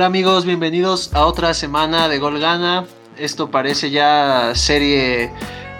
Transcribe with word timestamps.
Hola 0.00 0.06
amigos, 0.06 0.46
bienvenidos 0.46 1.12
a 1.12 1.26
otra 1.26 1.52
semana 1.52 2.08
de 2.08 2.18
Gol 2.18 2.40
Gana. 2.40 2.86
Esto 3.18 3.50
parece 3.50 3.90
ya 3.90 4.54
serie 4.54 5.30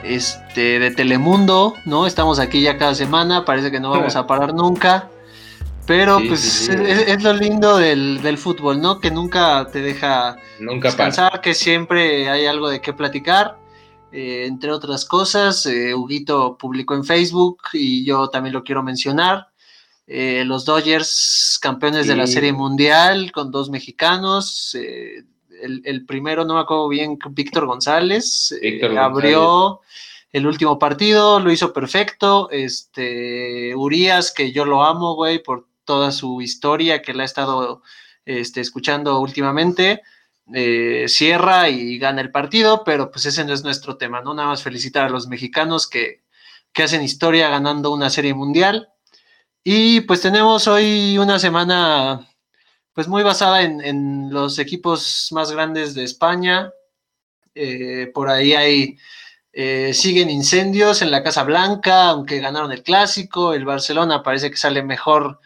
este, 0.04 0.78
de 0.78 0.90
Telemundo, 0.90 1.72
¿no? 1.86 2.06
Estamos 2.06 2.38
aquí 2.38 2.60
ya 2.60 2.76
cada 2.76 2.94
semana, 2.94 3.46
parece 3.46 3.70
que 3.70 3.80
no 3.80 3.88
vamos 3.88 4.16
a 4.16 4.26
parar 4.26 4.52
nunca. 4.52 5.08
Pero 5.86 6.18
pues 6.28 6.68
Es, 6.68 7.22
lo 7.22 7.32
lindo 7.32 7.78
del, 7.78 8.36
fútbol, 8.36 8.82
¿no? 8.82 9.00
Que 9.00 9.10
nunca 9.10 9.66
te 9.72 9.80
deja 9.80 10.36
nunca 10.58 10.88
descansar, 10.88 11.40
que 11.40 11.54
siempre 11.54 12.28
hay 12.28 12.44
algo 12.44 12.68
de 12.68 12.82
qué 12.82 12.92
platicar. 12.92 13.56
Eh, 14.12 14.44
entre 14.46 14.70
otras 14.70 15.06
cosas, 15.06 15.64
eh, 15.64 15.94
Huguito 15.94 16.58
publicó 16.58 16.94
en 16.94 17.04
Facebook 17.04 17.62
y 17.72 18.04
yo 18.04 18.28
también 18.28 18.52
lo 18.52 18.64
quiero 18.64 18.82
mencionar. 18.82 19.49
Eh, 20.12 20.42
los 20.44 20.64
Dodgers 20.64 21.56
campeones 21.62 22.08
de 22.08 22.16
la 22.16 22.26
Serie 22.26 22.52
Mundial 22.52 23.30
con 23.30 23.52
dos 23.52 23.70
mexicanos. 23.70 24.76
El, 25.62 26.04
primero, 26.04 26.44
no 26.44 26.54
me 26.54 26.60
acuerdo 26.60 26.88
bien, 26.88 27.16
Víctor 27.30 27.66
González, 27.66 28.52
abrió 28.98 29.80
el 30.32 30.46
último 30.46 30.80
partido, 30.80 31.38
lo 31.38 31.52
hizo 31.52 31.72
perfecto. 31.72 32.50
Este, 32.50 33.72
Urias, 33.76 34.32
que 34.32 34.50
yo 34.50 34.64
lo 34.64 34.82
amo, 34.82 35.14
güey, 35.14 35.40
por 35.40 35.68
toda 35.84 36.10
su 36.10 36.40
historia 36.40 37.02
que 37.02 37.14
la 37.14 37.22
he 37.22 37.26
estado 37.26 37.82
este, 38.24 38.60
escuchando 38.60 39.20
últimamente. 39.20 40.02
Eh, 40.52 41.04
cierra 41.06 41.68
y 41.68 41.98
gana 41.98 42.20
el 42.20 42.32
partido, 42.32 42.82
pero 42.84 43.12
pues 43.12 43.26
ese 43.26 43.44
no 43.44 43.52
es 43.52 43.62
nuestro 43.62 43.96
tema, 43.96 44.20
¿no? 44.20 44.34
Nada 44.34 44.48
más 44.48 44.64
felicitar 44.64 45.06
a 45.06 45.10
los 45.10 45.28
mexicanos 45.28 45.88
que, 45.88 46.22
hacen 46.74 47.02
historia 47.02 47.50
ganando 47.50 47.92
una 47.92 48.08
serie 48.08 48.32
mundial. 48.32 48.88
Y 49.62 50.00
pues 50.02 50.20
tenemos 50.20 50.66
hoy 50.68 51.18
una 51.18 51.38
semana 51.38 52.26
pues 52.92 53.08
muy 53.08 53.22
basada 53.22 53.62
en, 53.62 54.32
los 54.32 54.58
equipos 54.58 55.28
más 55.32 55.52
grandes 55.52 55.94
de 55.94 56.04
España. 56.04 56.72
Eh, 57.54 58.10
por 58.14 58.28
ahí 58.28 58.54
hay, 58.54 58.98
eh, 59.52 59.92
siguen 59.94 60.30
incendios 60.30 61.02
en 61.02 61.10
la 61.10 61.22
Casa 61.22 61.44
Blanca, 61.44 62.08
aunque 62.10 62.40
ganaron 62.40 62.72
el 62.72 62.82
clásico. 62.82 63.54
El 63.54 63.64
Barcelona 63.64 64.22
parece 64.22 64.50
que 64.50 64.56
sale 64.56 64.82
mejor 64.82 65.40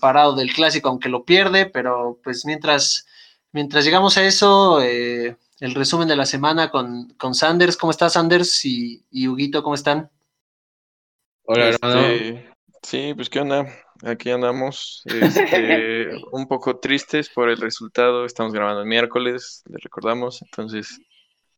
parado 0.00 0.36
del 0.36 0.52
clásico, 0.52 0.88
aunque 0.88 1.08
lo 1.08 1.24
pierde, 1.24 1.66
pero 1.66 2.20
pues 2.22 2.44
mientras 2.44 3.08
Mientras 3.52 3.84
llegamos 3.84 4.18
a 4.18 4.26
eso, 4.26 4.82
eh, 4.82 5.36
el 5.60 5.74
resumen 5.74 6.06
de 6.06 6.16
la 6.16 6.26
semana 6.26 6.70
con, 6.70 7.08
con, 7.16 7.34
Sanders. 7.34 7.76
¿Cómo 7.76 7.90
estás, 7.90 8.12
Sanders? 8.12 8.64
Y, 8.64 9.04
y 9.10 9.26
Huguito, 9.26 9.62
¿cómo 9.62 9.74
están? 9.74 10.10
Hola, 11.44 11.68
hermano. 11.68 12.47
Sí, 12.82 13.12
pues 13.14 13.28
qué 13.28 13.40
onda. 13.40 13.66
Aquí 14.04 14.30
andamos 14.30 15.02
este, 15.04 16.10
un 16.32 16.46
poco 16.46 16.78
tristes 16.78 17.28
por 17.30 17.50
el 17.50 17.58
resultado. 17.58 18.24
Estamos 18.24 18.52
grabando 18.52 18.82
el 18.82 18.88
miércoles, 18.88 19.62
les 19.66 19.82
recordamos. 19.82 20.42
Entonces, 20.42 21.00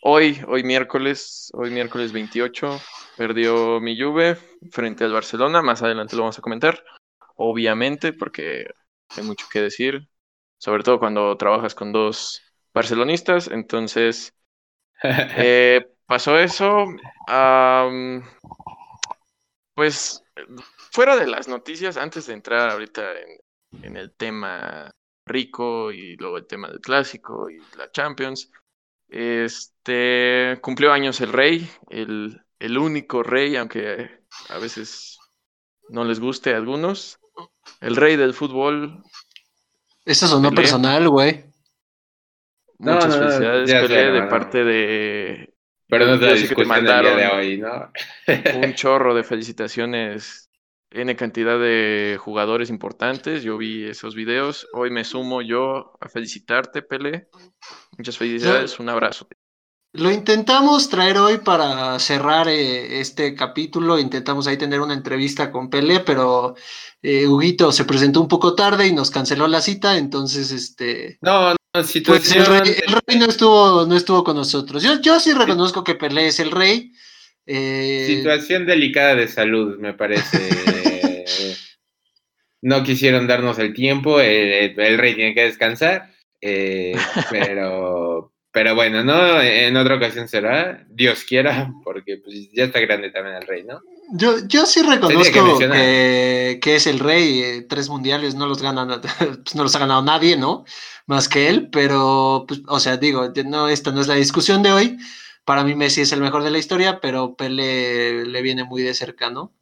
hoy, 0.03 0.41
hoy 0.49 0.65
miércoles, 0.65 1.51
hoy 1.53 1.71
miércoles 1.71 2.13
28, 2.13 2.81
perdió 3.17 3.81
mi 3.81 4.01
Juve 4.01 4.37
frente 4.71 5.05
al 5.05 5.13
Barcelona. 5.13 5.63
Más 5.63 5.83
adelante 5.83 6.17
lo 6.17 6.23
vamos 6.23 6.39
a 6.39 6.43
comentar, 6.43 6.83
obviamente, 7.37 8.13
porque 8.13 8.67
hay 9.17 9.25
mucho 9.25 9.47
que 9.53 9.61
decir 9.61 10.09
sobre 10.61 10.83
todo 10.83 10.99
cuando 10.99 11.37
trabajas 11.37 11.75
con 11.75 11.91
dos 11.91 12.43
barcelonistas. 12.73 13.49
Entonces, 13.49 14.35
eh, 15.03 15.87
pasó 16.07 16.39
eso. 16.39 16.87
Pues, 19.81 20.23
fuera 20.91 21.17
de 21.17 21.27
las 21.27 21.49
noticias, 21.49 21.97
antes 21.97 22.27
de 22.27 22.35
entrar 22.35 22.69
ahorita 22.69 23.03
en, 23.83 23.97
el 23.97 24.13
tema 24.15 24.91
rico 25.25 25.91
y 25.91 26.17
luego 26.17 26.37
el 26.37 26.47
tema 26.47 26.69
del 26.69 26.81
clásico 26.81 27.49
y 27.49 27.57
la 27.79 27.91
Champions, 27.91 28.51
este 29.09 30.59
cumplió 30.61 30.93
años 30.93 31.23
el 31.23 31.33
rey, 31.33 31.67
el, 31.89 32.43
el 32.59 32.77
único 32.77 33.23
rey, 33.23 33.57
aunque 33.57 34.21
a 34.51 34.59
veces 34.59 35.19
no 35.89 36.05
les 36.05 36.21
guste 36.21 36.53
a 36.53 36.59
algunos. 36.59 37.19
El 37.81 37.97
rey 37.97 38.17
del 38.17 38.35
fútbol 38.35 39.03
eso 40.05 40.27
sonó 40.27 40.51
personal, 40.51 41.09
güey. 41.09 41.47
Muchas 42.77 43.17
felicidades, 43.17 43.73
Pelé, 43.73 44.13
de 44.13 44.23
parte 44.25 44.63
de. 44.63 45.55
Pero 45.91 46.07
no 46.07 46.19
te 46.19 46.65
mandaron 46.65 47.17
de 47.17 47.27
hoy, 47.27 47.59
¿no? 47.59 47.93
un 48.63 48.75
chorro 48.75 49.15
de 49.15 49.25
felicitaciones. 49.25 50.47
N 50.93 51.15
cantidad 51.15 51.59
de 51.59 52.19
jugadores 52.19 52.69
importantes. 52.69 53.45
Yo 53.45 53.57
vi 53.57 53.85
esos 53.85 54.15
videos. 54.15 54.67
Hoy 54.73 54.91
me 54.91 55.05
sumo 55.05 55.41
yo 55.41 55.93
a 56.01 56.09
felicitarte, 56.09 56.83
Pelé. 56.83 57.29
Muchas 57.97 58.19
felicidades. 58.19 58.81
Un 58.81 58.89
abrazo. 58.89 59.29
Lo 59.93 60.11
intentamos 60.11 60.89
traer 60.89 61.19
hoy 61.19 61.39
para 61.39 61.99
cerrar 61.99 62.49
eh, 62.49 63.01
este 63.01 63.35
capítulo. 63.35 63.99
Intentamos 63.99 64.47
ahí 64.47 64.57
tener 64.57 64.81
una 64.81 64.95
entrevista 64.95 65.51
con 65.51 65.69
Pelé, 65.69 66.01
pero 66.01 66.55
eh, 67.03 67.27
Huguito 67.27 67.73
se 67.73 67.85
presentó 67.85 68.21
un 68.21 68.29
poco 68.29 68.55
tarde 68.55 68.87
y 68.87 68.93
nos 68.93 69.11
canceló 69.11 69.49
la 69.49 69.61
cita, 69.61 69.97
entonces 69.97 70.53
este. 70.53 71.19
No, 71.21 71.51
no. 71.51 71.60
Pues 71.73 71.95
el, 72.35 72.47
rey, 72.47 73.19
no 73.19 73.27
estuvo, 73.27 73.87
no 73.87 73.97
estuvo 73.97 74.25
con 74.25 74.37
nosotros. 74.37 74.83
Yo, 74.83 75.01
yo 75.01 75.21
sí 75.21 75.33
reconozco 75.33 75.85
que 75.85 75.95
Pelé 75.95 76.27
es 76.27 76.41
el 76.41 76.51
rey. 76.51 76.93
Eh, 77.47 78.05
situación 78.09 78.67
delicada 78.67 79.15
de 79.15 79.29
salud, 79.29 79.79
me 79.79 79.95
parece. 79.95 80.39
no 82.63 82.83
quisieron 82.83 83.29
darnos 83.29 83.59
el 83.59 83.73
tiempo, 83.73 84.21
el, 84.21 84.99
rey 84.99 85.15
tiene 85.15 85.35
que 85.35 85.45
descansar, 85.45 86.11
eh, 86.41 86.93
pero, 87.31 88.10
pero 88.53 88.75
bueno, 88.75 89.05
¿no? 89.05 89.41
En 89.41 89.77
otra 89.77 89.97
ocasión 89.97 90.29
será, 90.29 90.85
Dios 90.89 91.25
quiera, 91.25 91.73
porque 91.85 92.19
pues, 92.19 92.51
ya 92.53 92.65
está 92.65 92.81
grande 92.81 93.11
también 93.11 93.37
el 93.37 93.47
rey, 93.47 93.65
¿no? 93.65 93.81
Yo, 94.13 94.45
yo 94.49 94.67
sí 94.67 94.83
reconozco 94.83 95.59
que, 95.59 96.59
es 96.63 96.87
el 96.89 96.99
rey, 96.99 97.43
eh, 97.43 97.67
tres 97.69 97.89
mundiales 97.89 98.35
no 98.35 98.49
los 98.49 98.61
gana, 98.61 99.01
pues, 99.01 99.55
no 99.55 99.63
los 99.63 99.77
ha 99.77 99.79
ganado 99.79 100.03
nadie, 100.03 100.37
¿no? 100.37 100.65
Más 101.07 101.29
que 101.29 101.49
él, 101.49 101.69
pero, 101.71 102.45
pues, 102.49 102.61
o 102.67 102.81
sea, 102.81 102.97
digo, 102.97 103.33
no, 103.47 103.69
esta 103.69 103.93
no 103.93 104.01
es 104.01 104.09
la 104.09 104.15
discusión 104.15 104.63
de 104.63 104.73
hoy. 104.73 104.99
Para 105.45 105.63
mí 105.65 105.75
Messi 105.75 106.01
es 106.01 106.13
el 106.13 106.21
mejor 106.21 106.43
de 106.43 106.51
la 106.51 106.59
historia, 106.59 107.01
pero 107.01 107.37
Pele 107.37 108.27
le 108.27 108.43
viene 108.43 108.65
muy 108.65 108.83
de 108.83 108.95
cerca, 108.95 109.31
¿no? 109.31 109.55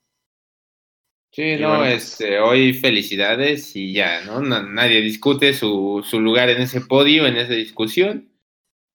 Sí, 1.31 1.56
no, 1.56 1.84
este, 1.84 2.41
hoy 2.41 2.72
felicidades 2.72 3.76
y 3.76 3.93
ya, 3.93 4.22
¿no? 4.25 4.41
nadie 4.41 5.03
discute 5.03 5.53
su, 5.53 6.05
su, 6.05 6.20
lugar 6.20 6.49
en 6.49 6.62
ese 6.62 6.81
podio, 6.81 7.26
en 7.26 7.37
esa 7.37 7.53
discusión, 7.53 8.28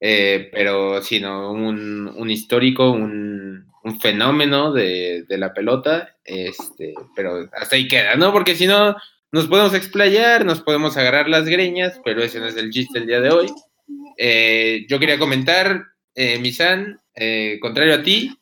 eh, 0.05 0.49
pero 0.51 1.01
sí, 1.01 1.21
¿no? 1.21 1.53
Un, 1.53 2.11
un 2.13 2.29
histórico, 2.29 2.91
un, 2.91 3.71
un 3.85 4.01
fenómeno 4.01 4.73
de, 4.73 5.25
la 5.29 5.53
pelota, 5.53 6.17
este, 6.25 6.93
pero 7.15 7.49
hasta 7.53 7.77
ahí 7.77 7.87
queda, 7.87 8.15
¿no? 8.15 8.33
Porque 8.33 8.53
si 8.53 8.67
no, 8.67 8.97
nos 9.31 9.47
podemos 9.47 9.73
explayar, 9.73 10.43
nos 10.43 10.59
podemos 10.59 10.97
agarrar 10.97 11.29
las 11.29 11.45
greñas, 11.45 12.01
pero 12.03 12.21
ese 12.21 12.41
no 12.41 12.47
es 12.47 12.57
el 12.57 12.69
chiste 12.69 12.99
el 12.99 13.07
día 13.07 13.21
de 13.21 13.29
hoy. 13.29 13.47
Eh, 14.17 14.85
yo 14.89 14.99
quería 14.99 15.17
comentar, 15.17 15.85
eh, 16.15 16.37
Misan, 16.37 16.99
eh, 17.15 17.57
contrario 17.61 17.95
a 17.95 18.03
ti, 18.03 18.37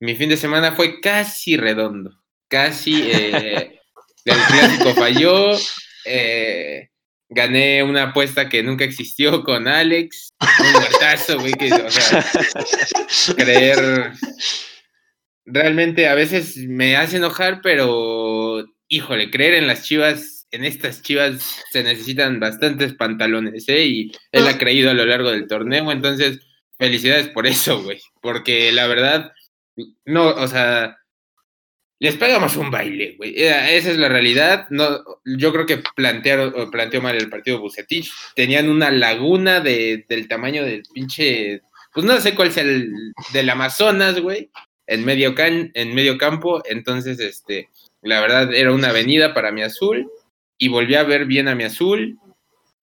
mi 0.00 0.14
fin 0.14 0.30
de 0.30 0.38
semana 0.38 0.72
fue 0.72 1.02
casi 1.02 1.58
redondo, 1.58 2.18
casi 2.48 3.10
el 3.12 3.70
clásico 4.24 4.94
falló, 4.94 5.50
gané 7.34 7.82
una 7.82 8.04
apuesta 8.04 8.48
que 8.48 8.62
nunca 8.62 8.84
existió 8.84 9.42
con 9.42 9.68
Alex, 9.68 10.34
un 10.40 10.72
muertazo, 10.72 11.38
güey, 11.40 11.52
que, 11.52 11.72
o 11.72 11.90
sea, 11.90 12.24
creer. 13.36 14.12
Realmente 15.46 16.08
a 16.08 16.14
veces 16.14 16.56
me 16.56 16.96
hace 16.96 17.18
enojar, 17.18 17.60
pero 17.62 18.64
híjole, 18.88 19.30
creer 19.30 19.54
en 19.54 19.66
las 19.66 19.82
chivas, 19.82 20.46
en 20.50 20.64
estas 20.64 21.02
chivas 21.02 21.62
se 21.70 21.82
necesitan 21.82 22.40
bastantes 22.40 22.94
pantalones, 22.94 23.68
¿eh? 23.68 23.84
Y 23.84 24.12
él 24.32 24.46
ha 24.46 24.56
creído 24.56 24.90
a 24.90 24.94
lo 24.94 25.04
largo 25.04 25.30
del 25.30 25.46
torneo, 25.46 25.90
entonces 25.92 26.38
felicidades 26.78 27.28
por 27.28 27.46
eso, 27.46 27.82
güey, 27.82 28.00
porque 28.22 28.72
la 28.72 28.86
verdad, 28.86 29.32
no, 30.04 30.28
o 30.28 30.48
sea, 30.48 30.96
les 32.04 32.16
pegamos 32.16 32.56
un 32.56 32.70
baile, 32.70 33.14
güey. 33.16 33.34
Eh, 33.36 33.76
esa 33.76 33.90
es 33.90 33.96
la 33.96 34.08
realidad. 34.08 34.66
No, 34.70 35.02
yo 35.24 35.52
creo 35.52 35.66
que 35.66 35.82
plantearon, 35.96 36.70
planteó 36.70 37.02
mal 37.02 37.16
el 37.16 37.28
partido 37.28 37.60
Bucetich. 37.60 38.10
Tenían 38.34 38.68
una 38.68 38.90
laguna 38.90 39.60
de, 39.60 40.04
del 40.08 40.28
tamaño 40.28 40.64
del 40.64 40.82
pinche. 40.92 41.62
Pues 41.92 42.06
no 42.06 42.20
sé 42.20 42.34
cuál 42.34 42.52
sea 42.52 42.64
el 42.64 42.92
del 43.32 43.50
Amazonas, 43.50 44.20
güey 44.20 44.50
en 44.86 45.04
medio, 45.04 45.34
can, 45.34 45.70
en 45.74 45.94
medio 45.94 46.18
campo, 46.18 46.62
entonces, 46.66 47.18
este, 47.20 47.68
la 48.02 48.20
verdad 48.20 48.52
era 48.54 48.72
una 48.72 48.88
avenida 48.88 49.34
para 49.34 49.52
mi 49.52 49.62
azul 49.62 50.10
y 50.58 50.68
volví 50.68 50.94
a 50.94 51.04
ver 51.04 51.26
bien 51.26 51.48
a 51.48 51.54
mi 51.54 51.64
azul 51.64 52.18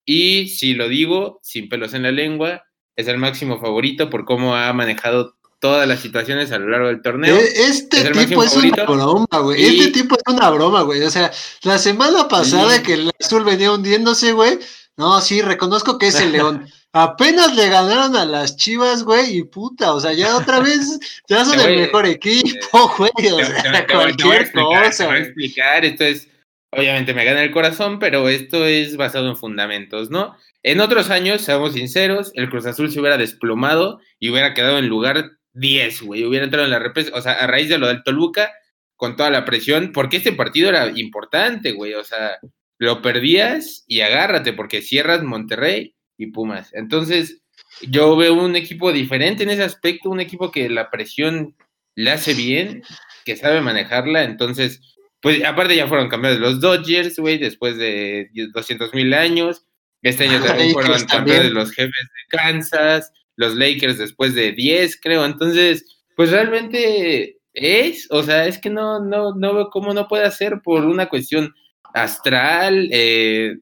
y 0.04 0.48
si 0.48 0.74
lo 0.74 0.88
digo, 0.88 1.38
sin 1.42 1.68
pelos 1.68 1.94
en 1.94 2.02
la 2.02 2.12
lengua, 2.12 2.64
es 2.96 3.08
el 3.08 3.18
máximo 3.18 3.60
favorito 3.60 4.10
por 4.10 4.24
cómo 4.24 4.56
ha 4.56 4.72
manejado 4.72 5.36
todas 5.62 5.86
las 5.86 6.00
situaciones 6.00 6.50
a 6.50 6.58
lo 6.58 6.68
largo 6.68 6.88
del 6.88 7.00
torneo. 7.02 7.36
E, 7.36 7.44
este 7.68 8.10
tipo 8.10 8.42
es 8.42 8.56
una 8.56 8.84
broma, 8.84 9.38
güey. 9.38 9.64
Este 9.64 9.92
tipo 9.92 10.16
es 10.16 10.34
una 10.34 10.50
broma, 10.50 10.82
güey. 10.82 11.02
O 11.02 11.10
sea, 11.10 11.30
la 11.62 11.78
semana 11.78 12.26
pasada 12.26 12.82
que 12.82 12.94
el 12.94 13.12
azul 13.20 13.44
venía 13.44 13.70
hundiéndose, 13.70 14.32
güey, 14.32 14.58
No, 14.96 15.20
sí, 15.20 15.40
reconozco 15.40 15.98
que 15.98 16.08
es 16.08 16.20
el 16.20 16.32
León. 16.32 16.66
Apenas 16.92 17.54
le 17.54 17.68
ganaron 17.68 18.16
a 18.16 18.24
las 18.24 18.56
Chivas, 18.56 19.04
güey, 19.04 19.36
y 19.38 19.44
puta, 19.44 19.94
o 19.94 20.00
sea, 20.00 20.12
ya 20.12 20.36
otra 20.36 20.58
vez, 20.58 20.98
ya 21.28 21.44
son 21.44 21.58
el 21.60 21.76
mejor 21.76 22.06
equipo, 22.06 22.92
güey, 22.98 23.32
o 23.32 23.38
sea, 23.38 23.86
cualquier 23.86 24.52
cosa. 24.52 24.90
Te 24.90 25.06
voy 25.06 25.16
a 25.16 25.18
explicar, 25.20 25.84
esto 25.84 26.04
es, 26.04 26.28
obviamente 26.70 27.14
me 27.14 27.24
gana 27.24 27.42
el 27.42 27.52
corazón, 27.52 28.00
pero 28.00 28.28
esto 28.28 28.66
es 28.66 28.96
basado 28.96 29.28
en 29.28 29.36
fundamentos, 29.36 30.10
¿no? 30.10 30.36
En 30.64 30.80
otros 30.80 31.08
años, 31.08 31.40
seamos 31.40 31.72
sinceros, 31.72 32.32
el 32.34 32.50
Cruz 32.50 32.66
Azul 32.66 32.90
se 32.90 33.00
hubiera 33.00 33.16
desplomado 33.16 34.00
y 34.18 34.28
hubiera 34.28 34.52
quedado 34.52 34.78
en 34.78 34.88
lugar 34.88 35.38
10, 35.54 36.02
güey, 36.02 36.24
hubiera 36.24 36.44
entrado 36.44 36.64
en 36.64 36.70
la 36.70 36.78
represa, 36.78 37.10
o 37.14 37.20
sea, 37.20 37.32
a 37.32 37.46
raíz 37.46 37.68
de 37.68 37.78
lo 37.78 37.88
del 37.88 38.02
Toluca, 38.02 38.52
con 38.96 39.16
toda 39.16 39.30
la 39.30 39.44
presión, 39.44 39.92
porque 39.92 40.18
este 40.18 40.32
partido 40.32 40.68
era 40.68 40.86
importante, 40.94 41.72
güey, 41.72 41.94
o 41.94 42.04
sea, 42.04 42.38
lo 42.78 43.02
perdías 43.02 43.84
y 43.86 44.00
agárrate, 44.00 44.52
porque 44.52 44.82
cierras 44.82 45.22
Monterrey 45.22 45.94
y 46.16 46.26
Pumas. 46.28 46.72
Entonces, 46.72 47.42
yo 47.80 48.16
veo 48.16 48.34
un 48.34 48.56
equipo 48.56 48.92
diferente 48.92 49.42
en 49.42 49.50
ese 49.50 49.64
aspecto, 49.64 50.10
un 50.10 50.20
equipo 50.20 50.50
que 50.50 50.68
la 50.68 50.90
presión 50.90 51.56
le 51.94 52.10
hace 52.10 52.34
bien, 52.34 52.82
que 53.24 53.36
sabe 53.36 53.60
manejarla. 53.60 54.24
Entonces, 54.24 54.80
pues 55.20 55.44
aparte 55.44 55.76
ya 55.76 55.86
fueron 55.86 56.08
campeones 56.08 56.40
los 56.40 56.60
Dodgers, 56.60 57.18
güey, 57.18 57.38
después 57.38 57.76
de 57.76 58.30
200 58.52 58.94
mil 58.94 59.14
años. 59.14 59.64
Este 60.02 60.28
año 60.28 60.42
también 60.44 60.72
fueron 60.72 61.04
campeones 61.04 61.52
los 61.52 61.70
jefes 61.70 61.92
de 61.92 62.36
Kansas, 62.36 63.12
los 63.42 63.54
Lakers 63.56 63.98
después 63.98 64.34
de 64.34 64.52
10, 64.52 65.00
creo. 65.00 65.24
Entonces, 65.24 66.00
pues 66.16 66.30
realmente 66.30 67.38
es, 67.52 68.08
o 68.10 68.22
sea, 68.22 68.46
es 68.46 68.58
que 68.58 68.70
no, 68.70 69.00
no, 69.00 69.34
no 69.34 69.54
veo 69.54 69.70
cómo 69.70 69.92
no 69.92 70.08
puede 70.08 70.24
hacer 70.24 70.60
por 70.64 70.84
una 70.84 71.08
cuestión 71.08 71.54
astral, 71.92 72.88
eh, 72.92 73.56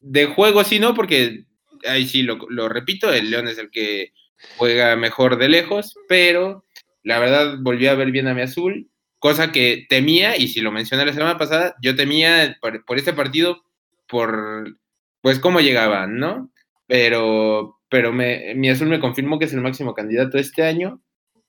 de 0.00 0.26
juego, 0.26 0.64
sí, 0.64 0.78
¿no? 0.78 0.94
Porque 0.94 1.44
ahí 1.86 2.06
sí 2.06 2.22
lo, 2.22 2.68
repito, 2.68 3.12
el 3.12 3.30
León 3.30 3.48
es 3.48 3.58
el 3.58 3.70
que 3.70 4.12
juega 4.56 4.96
mejor 4.96 5.38
de 5.38 5.48
lejos, 5.48 5.94
pero 6.08 6.64
la 7.02 7.18
verdad 7.18 7.56
volví 7.60 7.86
a 7.86 7.94
ver 7.94 8.10
bien 8.10 8.28
a 8.28 8.34
mi 8.34 8.42
azul, 8.42 8.90
cosa 9.18 9.52
que 9.52 9.86
temía, 9.88 10.36
y 10.36 10.48
si 10.48 10.60
lo 10.60 10.72
mencioné 10.72 11.06
la 11.06 11.12
semana 11.12 11.38
pasada, 11.38 11.74
yo 11.82 11.96
temía 11.96 12.56
por, 12.60 12.84
por 12.84 12.98
este 12.98 13.12
partido, 13.12 13.62
por 14.08 14.78
pues 15.20 15.38
cómo 15.38 15.60
llegaban, 15.60 16.18
¿no? 16.18 16.50
Pero, 16.86 17.79
pero 17.90 18.12
me, 18.12 18.54
mi 18.54 18.70
azul 18.70 18.88
me 18.88 19.00
confirmó 19.00 19.38
que 19.38 19.44
es 19.44 19.52
el 19.52 19.60
máximo 19.60 19.94
candidato 19.94 20.38
este 20.38 20.62
año. 20.62 21.02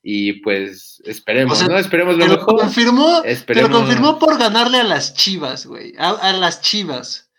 Y 0.03 0.41
pues 0.41 1.01
esperemos, 1.05 1.67
¿no? 1.69 1.77
Esperemos 1.77 2.17
lo 2.17 2.25
mejor. 2.25 2.57
confirmó, 2.57 3.21
Te 3.21 3.61
lo 3.61 3.69
confirmó 3.69 4.17
por 4.17 4.39
ganarle 4.39 4.79
a 4.79 4.83
las 4.83 5.13
chivas, 5.13 5.67
güey. 5.67 5.93
a 5.97 6.33
las 6.33 6.61
chivas. 6.61 7.31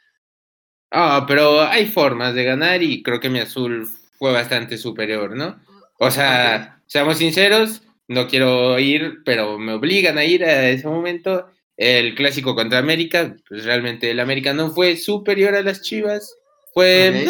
Ah, 0.93 1.25
pero 1.27 1.63
hay 1.63 1.87
formas 1.87 2.35
de 2.35 2.45
ganar 2.45 2.83
y 2.83 3.03
creo 3.03 3.19
que 3.19 3.31
mi 3.31 3.41
azul 3.41 3.89
fue 4.19 4.31
bastante 4.31 4.77
superior, 4.77 5.35
¿no? 5.35 5.59
O 5.99 6.11
sea, 6.11 6.83
seamos 6.87 7.17
sinceros, 7.17 7.83
no 8.09 8.29
quiero 8.29 8.79
ir, 8.79 9.23
pero 9.25 9.59
me 9.59 9.73
obligan 9.73 10.19
a 10.19 10.25
ir 10.25 10.45
a 10.45 10.69
ese 10.69 10.87
momento. 10.87 11.47
El 11.79 12.15
clásico 12.15 12.55
contra 12.55 12.79
América, 12.79 13.35
pues 13.49 13.65
realmente 13.65 14.11
el 14.11 14.21
América 14.21 14.53
no 14.53 14.71
fue 14.71 14.97
superior 14.99 15.55
a 15.55 15.63
las 15.63 15.81
Chivas, 15.81 16.37
fue, 16.75 17.09
eh, 17.09 17.27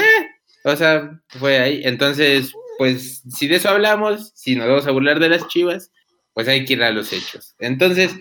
o 0.65 0.77
sea, 0.77 1.11
fue 1.29 1.59
ahí. 1.59 1.83
Entonces, 1.85 2.53
pues 2.79 3.23
si 3.29 3.49
de 3.49 3.57
eso 3.57 3.69
hablamos, 3.69 4.33
si 4.35 4.55
nos 4.55 4.69
vamos 4.69 4.87
a 4.87 4.93
burlar 4.93 5.21
de 5.21 5.29
las 5.29 5.49
Chivas, 5.49 5.91
pues 6.35 6.49
hay 6.49 6.65
que 6.65 6.75
ir 6.75 6.83
a 6.83 6.91
los 6.91 7.13
hechos. 7.13 7.55
Entonces, 7.59 8.13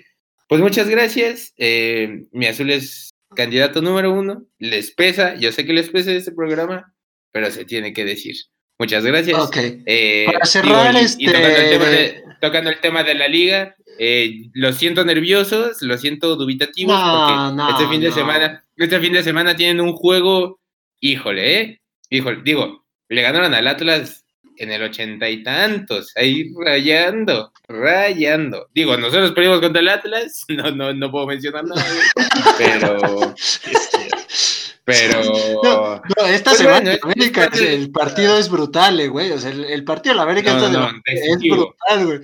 pues 0.48 0.62
muchas 0.62 0.90
gracias. 0.90 1.54
Eh, 1.58 2.24
mi 2.32 2.48
azul 2.48 2.70
es 2.72 3.12
candidato 3.36 3.82
número 3.82 4.12
uno, 4.12 4.46
les 4.60 4.92
pesa, 4.92 5.36
yo 5.36 5.52
sé 5.52 5.66
que 5.66 5.74
les 5.74 5.90
pesa 5.90 6.12
este 6.12 6.32
programa, 6.32 6.94
pero 7.32 7.50
se 7.52 7.66
tiene 7.66 7.94
que 7.94 8.06
decir. 8.06 8.36
Muchas 8.78 9.06
gracias. 9.06 9.40
Ok. 9.40 9.58
Eh, 9.86 10.26
Para 10.26 10.46
cerrar 10.46 10.96
este... 10.96 12.24
tocando, 12.42 12.70
el 12.72 12.80
tema 12.80 13.04
de, 13.04 13.14
la 13.14 13.28
liga, 13.28 13.76
eh, 14.00 14.50
lo 14.54 14.74
siento 14.74 15.06
nerviosos, 15.06 15.82
lo 15.82 15.98
siento 15.98 16.36
dubitativos, 16.36 17.00
porque 17.00 17.72
este 17.72 17.88
fin 17.88 18.02
de 18.02 18.12
semana, 18.12 18.66
este 18.76 19.00
fin 19.00 19.14
de 19.14 19.24
semana 19.24 19.56
tienen 19.56 19.82
un 19.82 19.94
juego, 19.94 20.60
híjole, 21.00 21.62
eh, 21.62 21.81
híjole, 22.12 22.42
digo, 22.44 22.86
le 23.10 23.22
ganaron 23.22 23.54
al 23.54 23.68
Atlas 23.68 24.24
en 24.58 24.72
el 24.72 24.84
ochenta 24.84 25.28
y 25.28 25.42
tantos, 25.42 26.12
ahí 26.16 26.54
rayando, 26.64 27.52
rayando. 27.68 28.68
Digo, 28.76 28.96
nosotros 28.98 29.32
perdimos 29.32 29.60
contra 29.60 29.82
el 29.82 29.90
Atlas, 29.90 30.44
no, 30.50 30.70
no, 30.72 30.94
no 30.94 31.12
puedo 31.12 31.26
mencionar 31.26 31.66
nada, 31.66 31.84
pero... 32.58 33.34
Pero. 34.84 35.22
No, 35.64 36.26
esta 36.26 36.52
pues 36.52 36.58
semana 36.58 36.98
América, 37.04 37.50
el 37.54 37.92
partido 37.92 38.38
es 38.40 38.50
brutal, 38.50 39.00
eh, 39.00 39.08
güey. 39.08 39.32
O 39.32 39.40
sea, 39.40 39.52
el, 39.52 39.84
partido 39.84 40.14
de 40.14 40.18
la 40.18 40.24
América 40.24 40.58
es 41.06 41.40
brutal, 41.40 42.06
güey. 42.06 42.20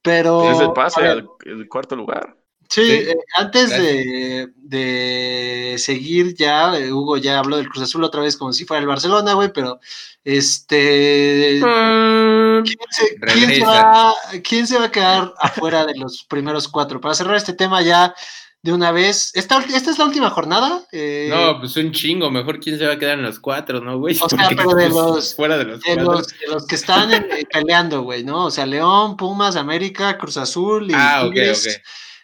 Pero. 0.00 0.50
Es 0.50 0.58
el 0.58 0.72
pase 0.72 1.06
al 1.06 1.28
cuarto 1.68 1.94
lugar. 1.94 2.37
Sí, 2.68 2.82
eh, 2.82 3.16
antes 3.36 3.70
de, 3.70 4.52
de, 4.56 5.76
seguir 5.78 6.34
ya, 6.34 6.78
eh, 6.78 6.92
Hugo 6.92 7.16
ya 7.16 7.38
habló 7.38 7.56
del 7.56 7.68
Cruz 7.68 7.84
Azul 7.84 8.04
otra 8.04 8.20
vez 8.20 8.36
como 8.36 8.52
si 8.52 8.66
fuera 8.66 8.82
el 8.82 8.86
Barcelona, 8.86 9.32
güey, 9.32 9.50
pero 9.52 9.80
este... 10.22 11.60
Mm, 11.62 12.62
¿quién, 12.64 13.54
se, 13.54 13.64
va, 13.64 14.14
¿quién, 14.44 14.66
se 14.66 14.78
va, 14.78 14.84
a 14.84 14.90
quedar 14.90 15.32
afuera 15.38 15.86
de 15.86 15.96
los 15.96 16.24
primeros 16.24 16.68
cuatro? 16.68 17.00
Para 17.00 17.14
cerrar 17.14 17.36
este 17.36 17.54
tema 17.54 17.80
ya 17.80 18.14
de 18.60 18.72
una 18.72 18.92
vez, 18.92 19.30
¿esta, 19.34 19.60
esta 19.60 19.90
es 19.90 19.98
la 19.98 20.04
última 20.04 20.28
jornada? 20.28 20.84
Eh, 20.92 21.28
no, 21.30 21.60
pues 21.60 21.74
un 21.78 21.90
chingo, 21.92 22.30
mejor 22.30 22.60
quién 22.60 22.78
se 22.78 22.86
va 22.86 22.94
a 22.94 22.98
quedar 22.98 23.18
en 23.18 23.24
los 23.24 23.38
cuatro, 23.38 23.80
¿no, 23.80 23.98
güey? 23.98 24.18
O 24.20 24.28
sea, 24.28 24.46
pero 24.48 24.74
de 24.74 24.90
los, 24.90 25.34
fuera 25.34 25.56
de 25.56 25.64
los, 25.64 25.80
de 25.80 25.96
los, 25.96 26.26
de 26.26 26.46
los 26.48 26.66
que 26.66 26.74
están 26.74 27.08
peleando, 27.50 28.02
güey, 28.02 28.24
¿no? 28.24 28.46
O 28.46 28.50
sea, 28.50 28.66
León, 28.66 29.16
Pumas, 29.16 29.56
América, 29.56 30.18
Cruz 30.18 30.36
Azul 30.36 30.90
y 30.90 30.94
ah, 30.94 31.22
ok, 31.24 31.36
ok. 31.52 31.82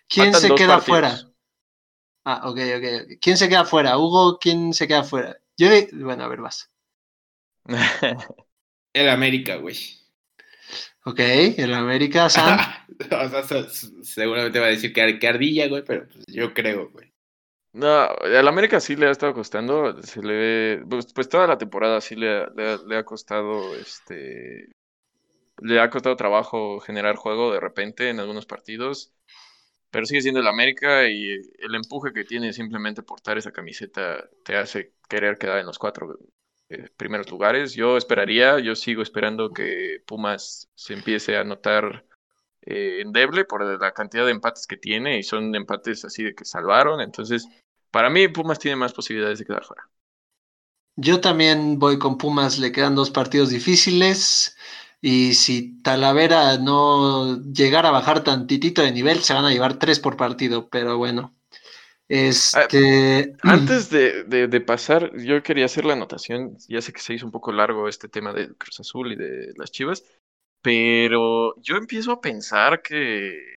¿Quién 0.09 0.35
se 0.35 0.55
queda 0.55 0.77
afuera? 0.77 1.19
Ah, 2.25 2.49
ok, 2.49 2.59
ok. 2.77 3.19
¿Quién 3.21 3.37
se 3.37 3.49
queda 3.49 3.61
afuera? 3.61 3.99
Hugo, 3.99 4.39
¿quién 4.39 4.73
se 4.73 4.89
queda 4.89 5.01
afuera? 5.01 5.37
Yo, 5.57 5.69
bueno, 5.93 6.25
a 6.25 6.29
ver, 6.29 6.41
vas. 6.41 6.71
el 8.95 9.09
América, 9.09 9.57
güey. 9.57 9.77
Ok, 11.05 11.21
el 11.21 11.75
América, 11.75 12.29
Sam. 12.31 12.59
o 13.11 13.43
sea, 13.43 13.69
seguramente 14.03 14.59
va 14.59 14.67
a 14.67 14.71
decir 14.71 14.93
que, 14.93 15.29
ardilla, 15.29 15.69
güey, 15.69 15.85
pero 15.85 16.09
pues, 16.09 16.25
yo 16.29 16.55
creo, 16.55 16.91
güey. 16.91 17.13
No, 17.75 17.89
al 17.89 18.49
América 18.49 18.79
sí 18.79 18.95
le 18.95 19.09
ha 19.09 19.11
estado 19.11 19.35
costando, 19.35 20.01
se 20.03 20.23
le 20.23 20.85
pues, 20.87 21.13
pues 21.13 21.29
toda 21.29 21.49
la 21.49 21.59
temporada 21.59 22.01
sí 22.01 22.15
le, 22.15 22.47
le, 22.55 22.97
ha 22.97 23.05
costado, 23.05 23.75
este, 23.75 24.71
le 25.61 25.81
ha 25.81 25.91
costado 25.91 26.15
trabajo 26.15 26.79
generar 26.79 27.17
juego 27.17 27.53
de 27.53 27.59
repente 27.59 28.11
en 28.11 28.21
algunos 28.21 28.47
partidos 28.47 29.13
pero 29.95 30.07
sigue 30.07 30.23
siendo 30.23 30.41
el 30.41 30.49
América 30.49 31.09
y 31.09 31.31
el 31.61 31.75
empuje 31.77 32.13
que 32.13 32.25
tiene 32.25 32.53
simplemente 32.53 33.05
portar 33.05 33.39
esa 33.39 33.53
camiseta 33.53 34.29
te 34.45 34.57
hace 34.57 34.93
querer 35.09 35.39
quedar 35.39 35.61
en 35.61 35.67
los 35.67 35.79
cuatro 35.79 36.19
eh, 36.69 36.89
primeros 36.97 37.31
lugares. 37.31 37.75
Yo 37.75 37.97
esperaría, 37.97 38.59
yo 38.59 38.75
sigo 38.75 39.03
esperando 39.03 39.53
que 39.53 40.03
Pumas 40.05 40.69
se 40.75 40.95
empiece 40.95 41.37
a 41.37 41.45
notar 41.45 42.05
eh, 42.63 43.03
endeble 43.03 43.45
por 43.45 43.65
la 43.81 43.93
cantidad 43.93 44.25
de 44.25 44.33
empates 44.33 44.67
que 44.67 44.77
tiene 44.77 45.17
y 45.17 45.23
son 45.23 45.55
empates 45.55 46.05
así 46.05 46.25
de 46.25 46.35
que 46.35 46.45
salvaron. 46.45 47.01
Entonces, 47.01 47.47
para 47.93 48.11
mí 48.11 48.27
Pumas 48.27 48.59
tiene 48.59 48.75
más 48.75 48.93
posibilidades 48.93 49.39
de 49.39 49.45
quedar 49.45 49.63
fuera. 49.63 49.89
Yo 50.97 51.21
también 51.21 51.79
voy 51.79 52.01
con 52.01 52.19
Pumas, 52.19 52.59
le 52.59 52.73
quedan 52.73 52.97
dos 52.97 53.11
partidos 53.13 53.51
difíciles. 53.51 54.57
Y 55.07 55.35
si 55.35 55.83
Talavera 55.83 56.57
no 56.57 57.39
llegara 57.53 57.91
a 57.91 57.93
bajar 57.93 58.25
tantitito 58.25 58.81
de 58.81 58.91
nivel, 58.91 59.19
se 59.19 59.35
van 59.35 59.45
a 59.45 59.51
llevar 59.51 59.79
tres 59.79 60.01
por 60.01 60.17
partido, 60.17 60.71
pero 60.71 60.97
bueno. 60.97 61.37
Este... 62.09 63.35
Ah, 63.43 63.53
antes 63.53 63.91
de, 63.91 64.61
pasar, 64.67 65.15
yo 65.19 65.43
quería 65.43 65.67
hacer 65.67 65.85
la 65.85 65.93
anotación, 65.93 66.57
ya 66.69 66.81
sé 66.81 66.95
que 66.95 67.03
se 67.03 67.13
hizo 67.13 67.27
un 67.27 67.33
poco 67.33 67.53
largo 67.53 67.87
este 67.87 68.09
tema 68.09 68.33
de 68.33 68.55
Cruz 68.55 68.81
Azul 68.81 69.13
y 69.13 69.17
de 69.17 69.53
las 69.59 69.71
Chivas, 69.71 70.05
pero 70.63 71.55
yo 71.61 71.77
empiezo 71.77 72.13
a 72.13 72.23
pensar 72.23 72.81
que 72.81 73.57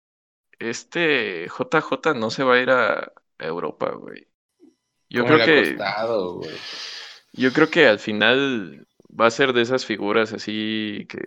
este 0.59 1.47
JJ 1.47 2.13
no 2.13 2.29
se 2.29 2.43
va 2.43 2.55
a 2.55 2.61
ir 2.61 2.71
a 2.71 3.13
Europa, 3.39 3.91
güey. 3.91 4.27
Yo 5.09 5.23
creo 5.25 5.45
que... 5.45 5.77
Yo 7.31 7.53
creo 7.53 7.69
que 7.69 7.85
al 7.87 7.99
final 7.99 8.86
va 9.19 9.27
a 9.27 9.31
ser 9.31 9.53
de 9.53 9.61
esas 9.61 9.85
figuras 9.85 10.33
así 10.33 11.05
que, 11.09 11.19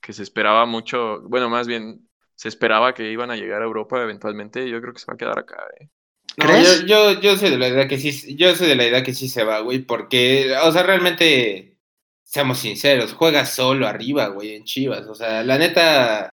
que 0.00 0.12
se 0.12 0.22
esperaba 0.22 0.66
mucho, 0.66 1.20
bueno, 1.22 1.48
más 1.48 1.66
bien 1.66 2.08
se 2.34 2.48
esperaba 2.48 2.94
que 2.94 3.10
iban 3.10 3.30
a 3.30 3.36
llegar 3.36 3.62
a 3.62 3.64
Europa 3.64 4.02
eventualmente, 4.02 4.68
yo 4.68 4.80
creo 4.80 4.92
que 4.92 5.00
se 5.00 5.06
va 5.06 5.14
a 5.14 5.16
quedar 5.16 5.38
acá, 5.38 5.62
¿eh? 5.80 5.88
¿Crees? 6.36 6.84
yo, 6.84 7.12
yo, 7.12 7.20
yo 7.20 7.36
soy 7.36 7.50
de 7.50 7.58
la 7.58 7.68
idea 7.68 7.88
que 7.88 7.98
sí, 7.98 8.36
yo 8.36 8.54
soy 8.54 8.68
de 8.68 8.76
la 8.76 8.86
idea 8.86 9.02
que 9.02 9.14
sí 9.14 9.28
se 9.28 9.42
va, 9.42 9.60
güey, 9.60 9.78
porque, 9.78 10.54
o 10.62 10.70
sea, 10.70 10.82
realmente, 10.82 11.78
seamos 12.24 12.58
sinceros, 12.58 13.14
juega 13.14 13.46
solo 13.46 13.86
arriba, 13.86 14.26
güey, 14.28 14.54
en 14.54 14.64
Chivas, 14.64 15.06
o 15.06 15.14
sea, 15.14 15.42
la 15.42 15.56
neta, 15.56 16.28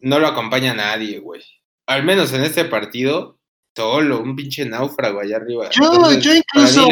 no 0.00 0.18
lo 0.18 0.28
acompaña 0.28 0.72
nadie, 0.72 1.18
güey. 1.18 1.42
Al 1.86 2.04
menos 2.04 2.32
en 2.32 2.42
este 2.42 2.64
partido, 2.64 3.38
solo, 3.76 4.20
un 4.20 4.34
pinche 4.34 4.64
náufrago 4.64 5.20
allá 5.20 5.36
arriba. 5.36 5.68
Yo, 5.70 6.12
yo 6.18 6.34
incluso 6.34 6.88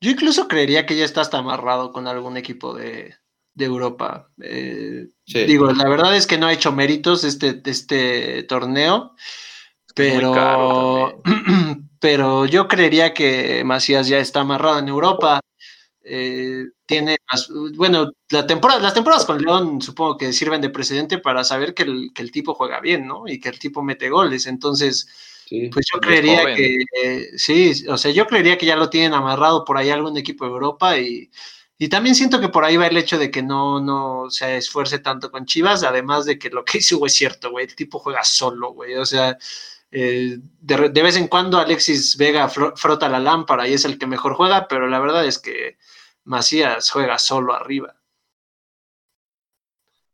Yo 0.00 0.10
incluso 0.10 0.48
creería 0.48 0.86
que 0.86 0.96
ya 0.96 1.04
está 1.04 1.20
hasta 1.20 1.38
amarrado 1.38 1.92
con 1.92 2.06
algún 2.06 2.36
equipo 2.36 2.74
de, 2.74 3.14
Europa. 3.58 4.30
Eh, 4.42 5.06
digo, 5.26 5.72
la 5.72 5.88
verdad 5.88 6.14
es 6.14 6.26
que 6.26 6.36
no 6.36 6.46
ha 6.46 6.52
hecho 6.52 6.72
méritos 6.72 7.24
este, 7.24 7.62
este 7.64 8.42
torneo, 8.42 9.14
pero, 9.94 11.22
pero 12.00 12.44
yo 12.44 12.68
creería 12.68 13.14
que 13.14 13.64
Macías 13.64 14.08
ya 14.08 14.18
está 14.18 14.40
amarrado 14.40 14.78
en 14.78 14.88
Europa. 14.88 15.40
Eh, 16.08 16.66
tiene 16.84 17.16
bueno, 17.74 18.12
la 18.30 18.46
temporada, 18.46 18.80
las 18.80 18.94
temporadas 18.94 19.24
con 19.24 19.42
León 19.42 19.82
supongo 19.82 20.16
que 20.16 20.32
sirven 20.32 20.60
de 20.60 20.70
precedente 20.70 21.18
para 21.18 21.42
saber 21.42 21.74
que 21.74 21.82
el, 21.82 22.10
que 22.14 22.22
el 22.22 22.30
tipo 22.30 22.54
juega 22.54 22.80
bien, 22.80 23.06
¿no? 23.06 23.26
Y 23.26 23.40
que 23.40 23.48
el 23.48 23.58
tipo 23.58 23.82
mete 23.82 24.10
goles. 24.10 24.46
Entonces, 24.46 25.08
pues 25.72 25.86
yo 25.92 26.00
creería 26.00 26.54
que, 26.54 27.30
sí, 27.36 27.84
o 27.88 27.96
sea, 27.96 28.10
yo 28.10 28.26
creería 28.26 28.58
que 28.58 28.66
ya 28.66 28.76
lo 28.76 28.90
tienen 28.90 29.14
amarrado 29.14 29.64
por 29.64 29.76
ahí 29.76 29.90
algún 29.90 30.16
equipo 30.16 30.44
de 30.44 30.50
Europa 30.50 30.98
y, 30.98 31.30
también 31.90 32.14
siento 32.14 32.40
que 32.40 32.48
por 32.48 32.64
ahí 32.64 32.76
va 32.76 32.86
el 32.86 32.96
hecho 32.96 33.18
de 33.18 33.30
que 33.30 33.42
no, 33.42 33.80
no 33.80 34.30
se 34.30 34.56
esfuerce 34.56 34.98
tanto 34.98 35.30
con 35.30 35.44
Chivas, 35.44 35.82
además 35.82 36.24
de 36.24 36.38
que 36.38 36.50
lo 36.50 36.64
que 36.64 36.78
hizo 36.78 37.04
es 37.04 37.12
cierto, 37.12 37.50
güey, 37.50 37.66
el 37.66 37.76
tipo 37.76 37.98
juega 37.98 38.24
solo, 38.24 38.72
güey, 38.72 38.96
o 38.96 39.04
sea, 39.04 39.36
eh, 39.90 40.38
de, 40.60 40.88
de, 40.88 41.02
vez 41.02 41.16
en 41.16 41.28
cuando 41.28 41.58
Alexis 41.58 42.16
Vega 42.16 42.48
frota 42.48 43.08
la 43.08 43.20
lámpara 43.20 43.68
y 43.68 43.74
es 43.74 43.84
el 43.84 43.98
que 43.98 44.06
mejor 44.06 44.34
juega, 44.34 44.66
pero 44.68 44.88
la 44.88 44.98
verdad 44.98 45.26
es 45.26 45.38
que 45.38 45.76
Macías 46.24 46.90
juega 46.90 47.18
solo 47.18 47.54
arriba. 47.54 47.95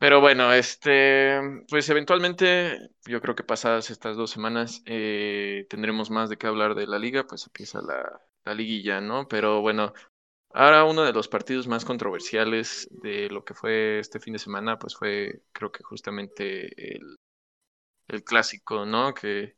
Pero 0.03 0.21
bueno, 0.21 0.53
este, 0.53 1.39
pues 1.69 1.89
eventualmente, 1.89 2.77
yo 3.07 3.21
creo 3.21 3.37
que 3.37 3.45
pasadas 3.45 3.89
estas 3.89 4.17
dos 4.17 4.33
semanas 4.33 4.83
eh, 4.85 5.65
tendremos 5.71 6.11
más 6.11 6.29
de 6.29 6.37
qué 6.37 6.49
hablar 6.49 6.75
de 6.75 6.89
la 6.89 6.99
liga, 6.99 7.25
pues 7.25 7.47
empieza 7.47 7.81
la, 7.83 8.21
la 8.45 8.53
liguilla, 8.53 9.01
¿no? 9.01 9.29
Pero 9.29 9.61
bueno, 9.61 9.93
ahora 10.53 10.83
uno 10.83 11.05
de 11.05 11.13
los 11.13 11.29
partidos 11.29 11.69
más 11.69 11.85
controversiales 11.85 12.89
de 13.01 13.31
lo 13.31 13.45
que 13.45 13.55
fue 13.55 14.01
este 14.01 14.19
fin 14.19 14.33
de 14.33 14.41
semana, 14.41 14.77
pues 14.77 14.97
fue, 14.97 15.45
creo 15.53 15.71
que 15.71 15.85
justamente 15.85 16.97
el, 16.97 17.15
el 18.09 18.25
clásico, 18.25 18.85
¿no? 18.85 19.15
Que, 19.15 19.55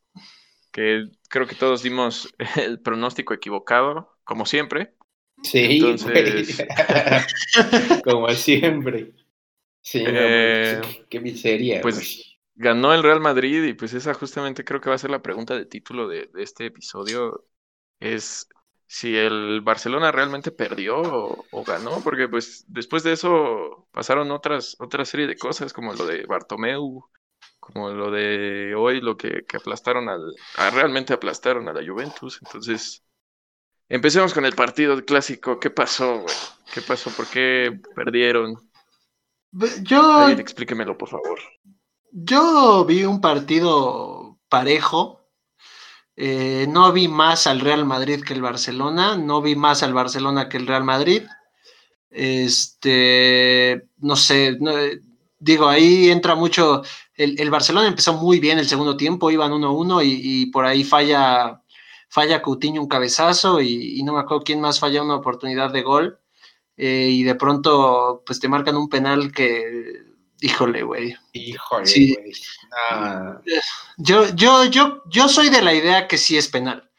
que 0.71 1.07
creo 1.31 1.47
que 1.47 1.55
todos 1.55 1.83
dimos 1.83 2.35
el 2.63 2.83
pronóstico 2.83 3.33
equivocado, 3.33 4.19
como 4.25 4.45
siempre. 4.45 4.93
Sí, 5.43 5.79
Entonces... 5.79 6.67
como 8.05 8.29
siempre. 8.29 9.15
Sí, 9.85 10.03
eh, 10.07 10.81
qué, 11.11 11.21
miseria. 11.21 11.83
Pues 11.83 12.39
ganó 12.55 12.95
el 12.95 13.03
Real 13.03 13.21
Madrid 13.21 13.63
y 13.65 13.75
pues 13.75 13.93
esa 13.93 14.15
justamente 14.15 14.65
creo 14.65 14.81
que 14.81 14.89
va 14.89 14.95
a 14.95 14.99
ser 14.99 15.11
la 15.11 15.21
pregunta 15.21 15.55
de 15.55 15.67
título 15.67 16.09
de, 16.09 16.31
este 16.37 16.65
episodio. 16.65 17.45
Es 18.01 18.49
si 18.87 19.15
el 19.15 19.61
Barcelona 19.61 20.11
realmente 20.11 20.53
perdió 20.53 21.03
o, 21.03 21.65
ganó, 21.65 22.01
porque 22.03 22.29
pues 22.29 22.65
después 22.67 23.03
de 23.03 23.13
eso 23.13 23.87
pasaron 23.93 24.31
otras, 24.31 24.75
otra 24.79 25.05
serie 25.05 25.27
de 25.27 25.37
cosas 25.37 25.75
como 25.75 25.93
lo 25.93 26.07
de 26.07 26.25
Bartomeu, 26.25 27.05
como 27.61 27.91
lo 27.91 28.11
de 28.11 28.75
hoy, 28.75 29.03
lo 29.03 29.19
que, 29.19 29.45
aplastaron 29.55 30.09
al, 30.09 30.35
realmente 30.73 31.13
aplastaron 31.13 31.69
a 31.69 31.75
la 31.75 31.87
Juventus. 31.87 32.41
Entonces, 32.43 33.05
empecemos 33.91 34.33
con 34.33 34.47
el 34.47 34.55
partido 34.55 35.05
clásico. 35.05 35.61
¿Qué 35.61 35.69
pasó, 35.69 36.21
güey? 36.21 36.35
¿Qué 36.73 36.81
pasó? 36.81 37.11
¿Por 37.11 37.27
qué 37.29 37.79
perdieron? 37.95 38.57
Yo. 39.83 40.29
explíquemelo, 40.31 40.99
por 40.99 41.09
favor. 41.09 41.39
Yo 42.11 42.85
vi 42.85 43.05
un 43.05 43.21
partido 43.21 44.39
parejo. 44.49 45.21
Eh, 46.17 46.67
no 46.69 46.93
vi 46.93 47.09
más 47.09 47.47
al 47.47 47.61
Real 47.61 47.85
Madrid 47.85 48.23
que 48.23 48.35
el 48.35 48.43
Barcelona. 48.43 49.17
No 49.17 49.43
vi 49.43 49.57
más 49.57 49.83
al 49.83 49.95
Barcelona 49.95 50.49
que 50.49 50.57
el 50.57 50.67
Real 50.67 50.85
Madrid. 50.85 51.23
Este. 52.11 53.89
No 53.99 54.17
sé. 54.17 54.59
digo, 55.39 55.69
ahí 55.69 56.11
entra 56.11 56.35
mucho. 56.35 56.83
El, 57.17 57.51
Barcelona 57.51 57.87
empezó 57.87 58.15
muy 58.15 58.41
bien 58.41 58.59
el 58.59 58.67
segundo 58.69 58.97
tiempo, 58.97 59.31
iban 59.31 59.53
1-1 59.53 60.03
y, 60.05 60.47
por 60.47 60.65
ahí 60.67 60.83
falla, 60.83 61.63
falla 62.09 62.43
Coutinho 62.43 62.83
un 62.83 62.89
cabezazo 62.89 63.61
y, 63.61 64.01
y, 64.01 64.03
no 64.03 64.15
me 64.15 64.21
acuerdo 64.21 64.43
quién 64.43 64.61
más 64.61 64.81
falla 64.81 65.01
una 65.01 65.15
oportunidad 65.15 65.73
de 65.73 65.83
gol. 65.83 66.19
Eh, 66.77 67.09
y 67.11 67.23
de 67.23 67.35
pronto 67.37 68.23
pues 68.27 68.41
te 68.41 68.49
marcan 68.49 68.77
un 68.77 68.89
penal 68.89 69.33
que, 69.33 70.03
híjole, 70.41 70.83
güey. 70.83 71.15
Híjole, 71.33 72.17
güey. 72.17 72.33
Yo, 73.99 74.35
yo, 74.35 74.65
yo, 74.65 75.03
yo 75.09 75.29
soy 75.29 75.51
de 75.51 75.63
la 75.63 75.75
idea 75.75 76.09
que 76.09 76.19
sí 76.19 76.37
es 76.37 76.49
penal, 76.49 76.91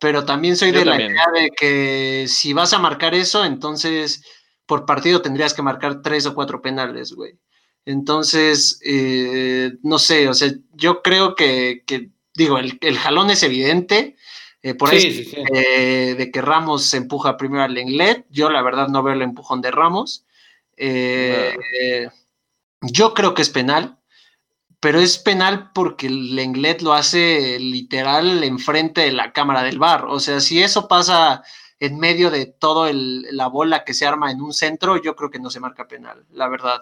pero 0.00 0.24
también 0.24 0.56
soy 0.56 0.72
de 0.72 0.84
la 0.84 1.00
idea 1.00 1.26
de 1.32 1.50
que 1.50 2.26
si 2.28 2.52
vas 2.52 2.72
a 2.72 2.78
marcar 2.78 3.14
eso, 3.14 3.44
entonces 3.44 4.24
por 4.66 4.86
partido 4.86 5.22
tendrías 5.22 5.54
que 5.54 5.62
marcar 5.62 6.02
tres 6.02 6.26
o 6.26 6.34
cuatro 6.34 6.62
penales, 6.62 7.12
güey. 7.12 7.38
Entonces, 7.84 8.80
eh, 8.84 9.72
no 9.82 9.98
sé, 9.98 10.28
o 10.28 10.34
sea, 10.34 10.52
yo 10.72 11.02
creo 11.02 11.34
que, 11.34 11.84
digo, 12.34 12.58
el, 12.58 12.78
el 12.80 12.96
jalón 12.96 13.30
es 13.30 13.42
evidente, 13.42 14.16
eh, 14.62 14.74
por 14.74 14.90
ahí 14.90 15.32
eh, 15.52 16.14
de 16.16 16.30
que 16.30 16.40
Ramos 16.40 16.84
se 16.84 16.96
empuja 16.96 17.36
primero 17.36 17.64
al 17.64 17.74
Lenglet. 17.74 18.26
Yo 18.30 18.48
la 18.48 18.62
verdad 18.62 18.88
no 18.88 19.02
veo 19.02 19.14
el 19.14 19.22
empujón 19.22 19.60
de 19.60 19.72
Ramos. 19.72 20.24
Eh, 20.76 22.08
yo 22.80 23.12
creo 23.12 23.34
que 23.34 23.42
es 23.42 23.50
penal, 23.50 23.98
pero 24.78 25.00
es 25.00 25.18
penal 25.18 25.72
porque 25.74 26.06
el 26.06 26.36
Lenglet 26.36 26.80
lo 26.80 26.92
hace 26.92 27.58
literal 27.58 28.44
enfrente 28.44 29.00
de 29.00 29.12
la 29.12 29.32
cámara 29.32 29.64
del 29.64 29.80
bar. 29.80 30.04
O 30.04 30.20
sea, 30.20 30.40
si 30.40 30.62
eso 30.62 30.86
pasa 30.86 31.42
en 31.80 31.98
medio 31.98 32.30
de 32.30 32.46
toda 32.46 32.92
la 32.92 33.48
bola 33.48 33.82
que 33.82 33.94
se 33.94 34.06
arma 34.06 34.30
en 34.30 34.40
un 34.40 34.54
centro, 34.54 35.02
yo 35.02 35.16
creo 35.16 35.30
que 35.30 35.40
no 35.40 35.50
se 35.50 35.58
marca 35.58 35.88
penal, 35.88 36.24
la 36.30 36.48
verdad. 36.48 36.80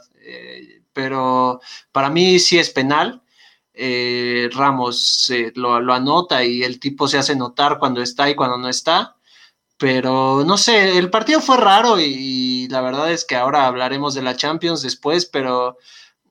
pero 0.93 1.61
para 1.93 2.11
mí 2.11 2.39
sí 2.39 2.59
es 2.59 2.69
penal. 2.69 3.23
Eh, 3.83 4.51
Ramos 4.53 5.33
lo, 5.55 5.75
anota 5.95 6.45
y 6.45 6.63
el 6.63 6.79
tipo 6.79 7.09
se 7.09 7.17
hace 7.17 7.35
notar 7.35 7.79
cuando 7.79 8.03
está 8.03 8.29
y 8.29 8.35
cuando 8.35 8.59
no 8.59 8.69
está. 8.69 9.17
Pero 9.79 10.45
no 10.47 10.59
sé, 10.59 10.99
el 10.99 11.11
partido 11.11 11.41
fue 11.41 11.57
raro 11.57 11.99
y, 11.99 12.69
la 12.69 12.83
verdad 12.83 13.11
es 13.13 13.25
que 13.25 13.37
ahora 13.37 13.67
hablaremos 13.67 14.15
de 14.15 14.23
la 14.23 14.37
Champions 14.37 14.83
después, 14.83 15.25
pero 15.27 15.79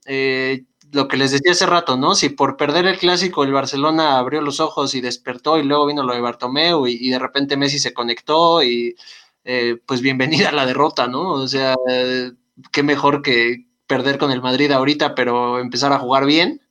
eh, 0.06 0.66
lo 0.92 1.08
que 1.08 1.18
les 1.18 1.32
decía 1.32 1.54
hace 1.54 1.66
rato, 1.66 1.98
¿no? 1.98 2.14
Si 2.16 2.30
por 2.30 2.58
perder 2.58 2.86
el 2.86 3.00
clásico 3.00 3.44
el 3.44 3.52
Barcelona 3.54 4.20
abrió 4.20 4.42
los 4.42 4.60
ojos 4.60 4.94
y 4.96 5.02
despertó 5.02 5.58
y 5.58 5.64
luego 5.64 5.88
vino 5.88 6.04
lo 6.04 6.14
de 6.14 6.22
Bartomeu 6.22 6.88
y, 6.88 7.10
de 7.10 7.20
repente 7.20 7.58
Messi 7.58 7.80
se 7.80 7.94
conectó 7.94 8.62
y 8.64 8.96
eh, 9.44 9.78
pues 9.88 10.02
bienvenida 10.02 10.50
a 10.50 10.52
la 10.54 10.68
derrota, 10.68 11.08
¿no? 11.08 11.32
O 11.32 11.48
sea, 11.48 11.76
qué 12.72 12.84
mejor 12.84 13.24
que 13.24 13.66
perder 13.88 14.20
con 14.20 14.32
el 14.32 14.42
Madrid 14.42 14.72
ahorita, 14.72 15.16
pero 15.16 15.60
empezar 15.60 15.92
a 15.94 16.00
jugar 16.00 16.26
bien. 16.26 16.62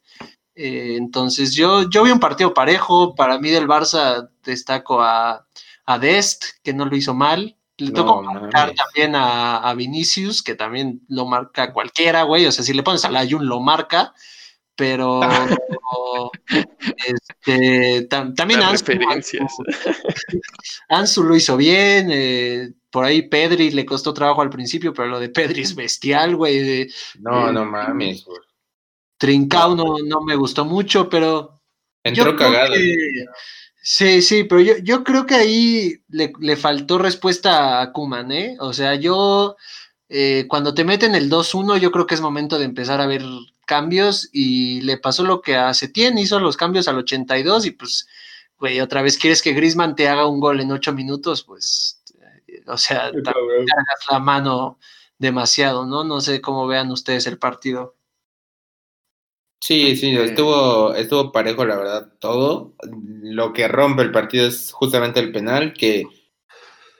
Eh, 0.60 0.96
entonces 0.96 1.54
yo, 1.54 1.88
yo 1.88 2.02
vi 2.02 2.10
un 2.10 2.18
partido 2.18 2.52
parejo, 2.52 3.14
para 3.14 3.38
mí 3.38 3.48
del 3.48 3.68
Barça 3.68 4.28
destaco 4.42 5.00
a, 5.00 5.46
Dest, 6.00 6.46
que 6.64 6.74
no 6.74 6.84
lo 6.84 6.96
hizo 6.96 7.14
mal. 7.14 7.56
Le 7.76 7.92
tocó 7.92 8.24
marcar 8.24 8.74
también 8.74 9.12
a, 9.14 9.72
Vinicius, 9.76 10.42
que 10.42 10.56
también 10.56 11.00
lo 11.08 11.26
marca 11.26 11.72
cualquiera, 11.72 12.24
güey. 12.24 12.44
O 12.46 12.52
sea, 12.52 12.64
si 12.64 12.74
le 12.74 12.82
pones 12.82 13.04
a 13.04 13.10
la 13.10 13.24
Jun, 13.24 13.46
lo 13.46 13.60
marca. 13.60 14.12
Pero 14.74 15.20
este, 17.06 18.08
también 18.08 18.60
Ansu, 20.88 21.22
lo 21.22 21.36
hizo 21.36 21.56
bien. 21.56 22.08
Eh, 22.10 22.72
por 22.90 23.04
ahí 23.04 23.28
Pedri 23.28 23.70
le 23.70 23.86
costó 23.86 24.12
trabajo 24.12 24.42
al 24.42 24.50
principio, 24.50 24.92
pero 24.92 25.06
lo 25.06 25.20
de 25.20 25.28
Pedri 25.28 25.62
es 25.62 25.76
bestial, 25.76 26.34
güey. 26.34 26.88
No, 27.20 27.52
no 27.52 27.64
mames, 27.64 28.24
güey. 28.24 28.47
Trincao 29.18 29.74
no, 29.74 30.20
me 30.22 30.36
gustó 30.36 30.64
mucho, 30.64 31.08
pero. 31.08 31.60
Entró 32.04 32.36
cagado. 32.36 32.74
sí, 33.82 34.22
sí, 34.22 34.44
pero 34.44 34.60
yo, 34.60 35.04
creo 35.04 35.26
que 35.26 35.34
ahí 35.34 36.02
le, 36.08 36.56
faltó 36.56 36.98
respuesta 36.98 37.82
a 37.82 37.92
Kuman, 37.92 38.32
¿eh? 38.32 38.56
O 38.60 38.72
sea, 38.72 38.94
yo. 38.94 39.56
Eh, 40.10 40.46
cuando 40.48 40.72
te 40.72 40.84
meten 40.84 41.14
el 41.14 41.30
2-1, 41.30 41.78
yo 41.78 41.90
creo 41.90 42.06
que 42.06 42.14
es 42.14 42.22
momento 42.22 42.58
de 42.58 42.64
empezar 42.64 42.98
a 43.02 43.06
ver 43.06 43.22
cambios 43.66 44.30
y 44.32 44.80
le 44.80 44.96
pasó 44.96 45.22
lo 45.22 45.42
que 45.42 45.54
a 45.54 45.74
Setien, 45.74 46.16
hizo 46.16 46.40
los 46.40 46.56
cambios 46.56 46.88
al 46.88 46.96
82 46.96 47.66
y 47.66 47.72
pues, 47.72 48.08
güey, 48.58 48.80
otra 48.80 49.02
vez 49.02 49.18
quieres 49.18 49.42
que 49.42 49.52
Grisman 49.52 49.94
te 49.94 50.08
haga 50.08 50.26
un 50.26 50.40
gol 50.40 50.62
en 50.62 50.72
8 50.72 50.94
minutos, 50.94 51.44
pues, 51.44 52.02
eh, 52.46 52.62
o 52.66 52.78
sea, 52.78 53.12
te 53.12 53.22
cargas 53.22 54.06
la 54.10 54.18
mano 54.18 54.78
demasiado, 55.18 55.84
¿no? 55.84 56.02
No 56.04 56.22
sé 56.22 56.40
cómo 56.40 56.66
vean 56.66 56.90
ustedes 56.90 57.26
el 57.26 57.38
partido. 57.38 57.97
Sí, 59.60 59.96
sí, 59.96 60.16
estuvo, 60.16 60.94
estuvo 60.94 61.32
parejo, 61.32 61.64
la 61.64 61.76
verdad, 61.76 62.12
todo. 62.20 62.74
Lo 63.22 63.52
que 63.52 63.68
rompe 63.68 64.02
el 64.02 64.12
partido 64.12 64.46
es 64.46 64.72
justamente 64.72 65.20
el 65.20 65.32
penal, 65.32 65.72
que 65.72 66.04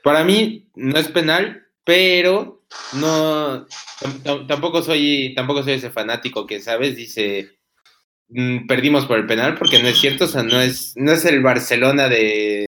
para 0.03 0.23
mí 0.23 0.69
no 0.75 0.99
es 0.99 1.07
penal, 1.09 1.67
pero 1.83 2.63
no 2.93 3.65
tampoco 4.47 4.81
soy 4.83 5.33
tampoco 5.35 5.63
soy 5.63 5.73
ese 5.73 5.89
fanático 5.89 6.45
que 6.45 6.59
sabes 6.61 6.95
dice 6.95 7.49
mm, 8.29 8.67
perdimos 8.67 9.05
por 9.07 9.19
el 9.19 9.25
penal 9.27 9.55
porque 9.57 9.81
no 9.81 9.89
es 9.89 9.99
cierto 9.99 10.25
o 10.25 10.27
sea 10.27 10.43
no 10.43 10.61
es 10.61 10.93
no 10.97 11.11
es 11.11 11.25
el 11.25 11.41
Barcelona 11.41 12.09
de 12.09 12.67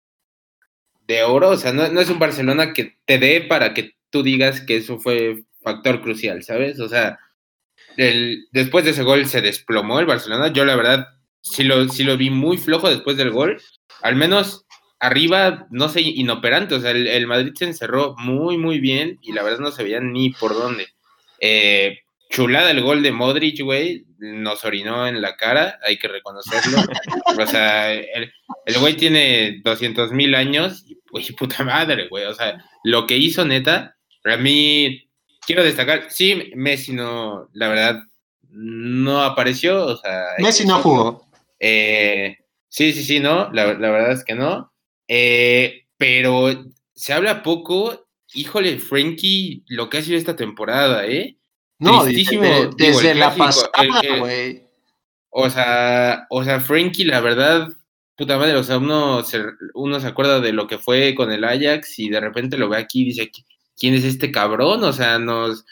de 1.07 1.23
oro, 1.23 1.49
o 1.49 1.57
sea, 1.57 1.73
no, 1.73 1.87
no 1.89 2.01
es 2.01 2.09
un 2.09 2.19
Barcelona 2.19 2.73
que 2.73 2.97
te 3.05 3.17
dé 3.17 3.41
para 3.41 3.73
que 3.73 3.91
tú 4.09 4.23
digas 4.23 4.61
que 4.61 4.77
eso 4.77 4.99
fue 4.99 5.45
factor 5.61 6.01
crucial, 6.01 6.43
¿sabes? 6.43 6.79
O 6.79 6.89
sea, 6.89 7.19
el, 7.97 8.47
después 8.51 8.85
de 8.85 8.91
ese 8.91 9.03
gol 9.03 9.25
se 9.27 9.41
desplomó 9.41 10.00
el 10.00 10.05
Barcelona. 10.05 10.51
Yo 10.51 10.65
la 10.65 10.75
verdad 10.75 11.07
sí 11.41 11.63
lo, 11.63 11.88
sí 11.89 12.03
lo 12.03 12.17
vi 12.17 12.29
muy 12.29 12.57
flojo 12.57 12.89
después 12.89 13.17
del 13.17 13.31
gol. 13.31 13.62
Al 14.01 14.15
menos 14.15 14.65
arriba, 15.00 15.67
no 15.69 15.89
sé, 15.89 16.01
inoperante. 16.01 16.75
O 16.75 16.79
sea, 16.79 16.91
el, 16.91 17.27
Madrid 17.27 17.53
se 17.55 17.65
encerró 17.65 18.15
muy, 18.17 18.57
muy 18.57 18.79
bien 18.79 19.19
y 19.21 19.33
la 19.33 19.43
verdad 19.43 19.59
no 19.59 19.71
se 19.71 19.83
veía 19.83 20.00
ni 20.00 20.31
por 20.31 20.53
dónde. 20.53 20.88
Eh, 21.39 22.00
chulada 22.29 22.71
el 22.71 22.81
gol 22.81 23.03
de 23.03 23.12
Modric, 23.12 23.62
güey. 23.62 24.05
Nos 24.17 24.63
orinó 24.63 25.05
en 25.05 25.21
la 25.21 25.35
cara, 25.35 25.77
hay 25.85 25.97
que 25.97 26.07
reconocerlo. 26.07 26.77
o 27.38 27.45
sea, 27.45 27.93
el, 27.93 28.31
güey 28.79 28.95
tiene 28.95 29.62
200 29.63 30.13
mil 30.13 30.33
años 30.35 30.85
y, 30.88 30.95
puta 31.33 31.63
madre, 31.63 32.07
güey. 32.07 32.23
O 32.25 32.33
sea, 32.33 32.63
lo 32.83 33.05
que 33.05 33.17
hizo 33.17 33.45
neta, 33.45 33.97
a 34.23 34.38
mí 34.38 35.02
quiero 35.45 35.63
destacar, 35.63 36.07
sí, 36.09 36.51
Messi 36.55 36.93
no, 36.93 37.50
la 37.53 37.67
verdad, 37.69 38.03
no 38.50 39.21
apareció, 39.21 39.85
o 39.85 39.97
sea... 39.97 40.25
Messi 40.39 40.65
no 40.65 40.79
jugó. 40.79 41.27
Eh, 41.59 42.38
sí, 42.69 42.93
sí, 42.93 43.03
sí, 43.03 43.19
no, 43.19 43.51
la, 43.51 43.65
verdad 43.65 44.12
es 44.12 44.23
que 44.23 44.35
no. 44.35 44.73
Eh, 45.07 45.85
pero 45.97 46.50
se 46.93 47.13
habla 47.13 47.43
poco, 47.43 48.07
híjole, 48.33 48.79
Frankie, 48.79 49.63
lo 49.67 49.89
que 49.89 49.97
ha 49.97 50.01
sido 50.01 50.17
esta 50.17 50.35
temporada, 50.35 51.05
¿eh? 51.05 51.38
No, 51.79 52.05
desde, 52.05 53.15
la 53.15 53.35
pasada, 53.35 54.17
güey. 54.19 54.63
O 55.29 55.50
sea, 55.50 56.27
o 56.29 56.43
sea, 56.43 56.59
Frankie, 56.59 57.05
la 57.05 57.19
verdad, 57.19 57.69
puta 58.15 58.38
madre, 58.38 58.55
o 58.55 58.63
sea, 58.63 58.77
uno 58.77 59.23
se, 59.23 59.43
uno 59.73 60.00
se 60.00 60.07
acuerda 60.07 60.39
de 60.39 60.53
lo 60.53 60.67
que 60.67 60.77
fue 60.77 61.15
con 61.15 61.31
el 61.31 61.43
Ajax 61.43 62.00
y 62.00 62.09
de 62.09 62.19
repente 62.19 62.57
lo 62.57 62.69
ve 62.69 62.77
aquí 62.77 63.01
y 63.01 63.05
dice, 63.05 63.31
¿quién 63.77 63.93
es 63.93 64.03
este 64.03 64.31
cabrón? 64.31 64.83
O 64.83 64.93
sea, 64.93 65.19
nos 65.19 65.65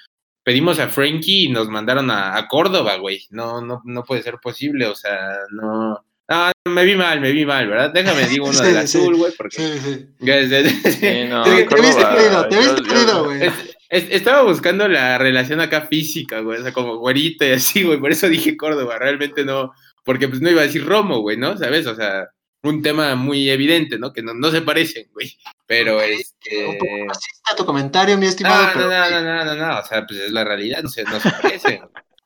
pedimos 0.44 0.80
a 0.80 0.88
Frankie 0.88 1.46
y 1.46 1.50
nos 1.50 1.70
mandaron 1.70 2.10
a, 2.12 2.48
Córdoba, 2.48 2.98
güey. 2.98 3.26
No, 3.30 3.62
no, 3.62 3.82
no 3.86 4.04
puede 4.04 4.24
ser 4.24 4.38
posible, 4.42 4.88
o 4.88 4.96
sea, 4.96 5.38
no. 5.52 6.04
No, 6.30 6.52
me 6.72 6.86
vi 6.86 6.96
mal, 6.96 7.20
me 7.20 7.32
vi 7.32 7.46
mal, 7.46 7.68
¿verdad? 7.68 7.92
Déjame 7.94 8.28
digo 8.28 8.48
uno 8.48 8.60
del 8.62 8.78
azul, 8.78 9.16
güey, 9.16 9.34
porque. 9.38 9.58
Sí, 9.58 9.80
sí. 9.80 11.26
no, 11.30 11.44
te, 11.44 11.56
viste 11.56 12.06
perdido, 12.06 12.48
te 12.48 12.58
viste 12.58 12.82
perdido, 12.82 13.26
güey. 13.26 13.52
estaba 13.90 14.44
buscando 14.44 14.88
la 14.88 15.18
relación 15.18 15.60
acá 15.60 15.82
física, 15.82 16.40
güey, 16.40 16.60
o 16.60 16.64
sea, 16.64 16.72
como 16.72 16.98
güerito 16.98 17.46
y 17.46 17.52
así, 17.52 17.84
güey, 17.84 18.00
por 18.00 18.12
eso 18.12 18.30
dije 18.30 18.56
Córdoba, 18.56 18.98
realmente 18.98 19.44
no, 19.44 19.74
porque 20.06 20.30
pues 20.30 20.42
no 20.42 20.50
iba 20.50 20.62
a 20.62 20.66
decir 20.66 20.86
Romo, 20.86 21.20
güey, 21.20 21.38
¿no? 21.38 21.58
¿Sabes? 21.58 21.86
O 21.88 21.96
sea, 21.96 22.30
un 22.64 22.82
tema 22.82 23.16
muy 23.16 23.50
evidente, 23.50 23.98
¿no? 23.98 24.14
Que 24.14 24.22
no, 24.22 24.34
no 24.34 24.52
se 24.52 24.62
parecen, 24.62 25.08
güey. 25.14 25.38
Pero 25.66 26.02
este. 26.02 26.68
Un 26.68 26.78
poco 26.78 27.08
racista 27.08 27.56
tu 27.56 27.66
comentario, 27.66 28.18
mi 28.18 28.28
estimado. 28.28 28.80
No, 28.80 28.88
no, 28.88 29.10
no, 29.10 29.22
no, 29.22 29.46
no, 29.46 29.56
no, 29.56 29.80
o 29.80 29.86
sea, 29.86 30.06
pues 30.06 30.20
es 30.20 30.32
la 30.32 30.44
realidad, 30.44 30.84
no 30.84 30.90
se, 30.90 31.04
no 31.04 31.20
se 31.20 31.32
parecen. 31.32 31.82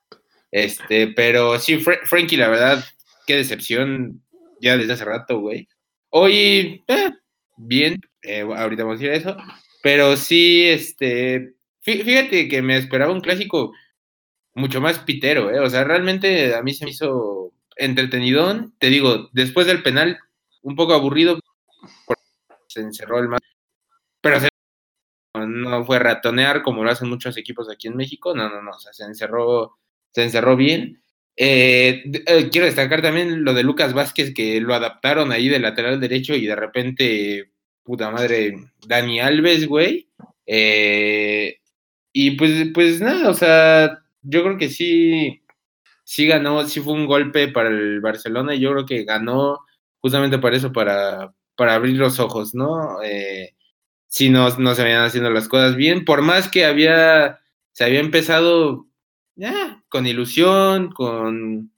este, 0.51 1.07
pero 1.07 1.59
sí, 1.59 1.77
Frankie, 1.77 2.37
la 2.37 2.49
verdad, 2.49 2.83
qué 3.25 3.35
decepción 3.37 4.21
ya 4.59 4.77
desde 4.77 4.93
hace 4.93 5.05
rato, 5.05 5.39
güey. 5.39 5.67
Hoy, 6.09 6.83
eh, 6.87 7.11
bien, 7.57 8.01
eh, 8.21 8.41
ahorita 8.41 8.83
vamos 8.83 8.99
a 8.99 9.03
decir 9.03 9.11
eso, 9.11 9.37
pero 9.83 10.17
sí, 10.17 10.65
este, 10.65 11.53
fíjate 11.81 12.47
que 12.47 12.61
me 12.61 12.77
esperaba 12.77 13.11
un 13.11 13.21
clásico 13.21 13.73
mucho 14.53 14.81
más 14.81 14.99
pitero, 14.99 15.51
¿eh? 15.51 15.59
O 15.59 15.69
sea, 15.69 15.83
realmente 15.83 16.55
a 16.55 16.63
mí 16.63 16.73
se 16.73 16.85
me 16.85 16.91
hizo 16.91 17.51
entretenidón. 17.75 18.73
Te 18.79 18.89
digo, 18.89 19.29
después 19.33 19.67
del 19.67 19.83
penal, 19.83 20.17
un 20.65 20.75
poco 20.75 20.93
aburrido, 20.93 21.39
se 22.67 22.81
encerró 22.81 23.19
el 23.19 23.29
más. 23.29 23.39
Pero 24.19 24.39
no 25.47 25.85
fue 25.85 25.99
ratonear 25.99 26.63
como 26.63 26.83
lo 26.83 26.89
hacen 26.89 27.07
muchos 27.07 27.37
equipos 27.37 27.69
aquí 27.69 27.87
en 27.87 27.95
México. 27.95 28.35
No, 28.35 28.49
no, 28.49 28.61
no. 28.61 28.71
O 28.71 28.79
sea, 28.79 28.91
se 28.91 29.03
encerró, 29.03 29.77
se 30.11 30.23
encerró 30.23 30.55
bien. 30.55 31.01
Eh, 31.37 32.03
eh, 32.25 32.49
quiero 32.49 32.65
destacar 32.65 33.01
también 33.01 33.43
lo 33.43 33.53
de 33.53 33.63
Lucas 33.63 33.93
Vázquez, 33.93 34.33
que 34.33 34.59
lo 34.59 34.73
adaptaron 34.73 35.31
ahí 35.31 35.49
de 35.49 35.59
lateral 35.59 35.99
derecho 35.99 36.33
y 36.33 36.47
de 36.47 36.55
repente, 36.55 37.51
puta 37.83 38.09
madre, 38.09 38.55
Dani 38.87 39.19
Alves, 39.19 39.67
güey. 39.67 40.09
Eh, 40.47 41.59
y 42.11 42.31
pues, 42.31 42.69
pues 42.73 43.01
nada, 43.01 43.29
o 43.29 43.33
sea, 43.35 43.99
yo 44.23 44.43
creo 44.43 44.57
que 44.57 44.69
sí, 44.69 45.43
sí 46.03 46.25
ganó, 46.25 46.65
sí 46.65 46.79
fue 46.79 46.93
un 46.93 47.05
golpe 47.05 47.49
para 47.49 47.69
el 47.69 47.99
Barcelona 48.01 48.55
y 48.55 48.61
yo 48.61 48.71
creo 48.71 48.85
que 48.85 49.03
ganó 49.03 49.59
justamente 50.05 50.37
para 50.37 50.55
eso, 50.55 50.71
para, 50.71 51.33
para 51.55 51.73
abrir 51.73 51.95
los 51.97 52.19
ojos, 52.19 52.53
¿no? 52.53 53.01
Eh, 53.01 53.55
si 54.05 54.29
no, 54.29 54.47
no 54.59 54.75
se 54.75 54.83
habían 54.83 55.01
haciendo 55.01 55.31
las 55.31 55.47
cosas 55.47 55.75
bien, 55.75 56.05
por 56.05 56.21
más 56.21 56.47
que 56.47 56.63
había, 56.63 57.39
se 57.71 57.85
había 57.85 58.01
empezado 58.01 58.85
con 59.89 60.05
ilusión, 60.05 60.91
con, 60.91 61.71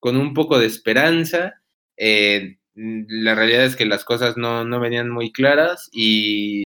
con 0.00 0.16
un 0.16 0.34
poco 0.34 0.58
de 0.58 0.66
esperanza, 0.66 1.62
eh, 1.96 2.58
la 2.74 3.36
realidad 3.36 3.64
es 3.64 3.76
que 3.76 3.86
las 3.86 4.04
cosas 4.04 4.36
no, 4.36 4.64
no 4.64 4.80
venían 4.80 5.08
muy 5.08 5.30
claras 5.30 5.88
y, 5.92 6.64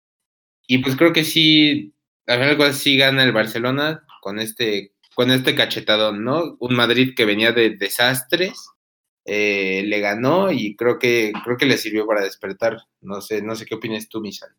y 0.66 0.78
pues 0.78 0.96
creo 0.96 1.12
que 1.12 1.24
sí, 1.24 1.92
al 2.26 2.56
final 2.56 2.72
sí 2.72 2.96
gana 2.96 3.22
el 3.22 3.32
Barcelona 3.32 4.02
con 4.22 4.38
este 4.38 4.94
con 5.14 5.30
este 5.30 5.54
cachetadón, 5.54 6.24
¿no? 6.24 6.56
Un 6.58 6.74
Madrid 6.74 7.12
que 7.14 7.26
venía 7.26 7.52
de 7.52 7.76
desastres, 7.76 8.70
eh, 9.24 9.82
le 9.86 10.00
ganó 10.00 10.50
y 10.52 10.76
creo 10.76 10.98
que, 10.98 11.32
creo 11.44 11.56
que 11.56 11.66
le 11.66 11.78
sirvió 11.78 12.06
para 12.06 12.22
despertar. 12.22 12.78
No 13.00 13.20
sé, 13.20 13.42
no 13.42 13.56
sé 13.56 13.66
qué 13.66 13.74
opinas 13.76 14.08
tú, 14.08 14.20
Misal. 14.20 14.50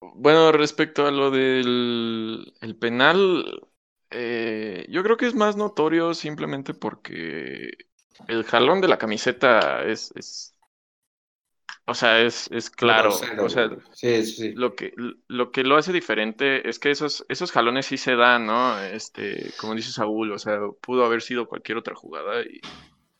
Bueno, 0.00 0.52
respecto 0.52 1.06
a 1.06 1.10
lo 1.10 1.30
del 1.30 2.54
el 2.60 2.76
penal, 2.76 3.68
eh, 4.10 4.86
yo 4.88 5.02
creo 5.02 5.16
que 5.16 5.26
es 5.26 5.34
más 5.34 5.56
notorio 5.56 6.14
simplemente 6.14 6.74
porque 6.74 7.70
el 8.28 8.44
jalón 8.44 8.80
de 8.80 8.88
la 8.88 8.98
camiseta 8.98 9.82
es, 9.84 10.53
o 11.86 11.94
sea, 11.94 12.22
es, 12.22 12.50
es 12.50 12.70
claro. 12.70 13.10
o 13.10 13.48
sea, 13.48 13.68
Lo, 14.54 14.74
que, 14.74 14.94
lo 15.28 15.50
que 15.50 15.64
lo 15.64 15.76
hace 15.76 15.92
diferente 15.92 16.66
es 16.68 16.78
que 16.78 16.90
esos, 16.90 17.26
esos 17.28 17.52
jalones 17.52 17.86
sí 17.86 17.98
se 17.98 18.16
dan, 18.16 18.46
¿no? 18.46 18.80
Este, 18.80 19.52
como 19.60 19.74
dice 19.74 19.92
Saúl, 19.92 20.32
o 20.32 20.38
sea, 20.38 20.60
pudo 20.80 21.04
haber 21.04 21.20
sido 21.20 21.46
cualquier 21.46 21.76
otra 21.76 21.94
jugada 21.94 22.40
y, 22.42 22.60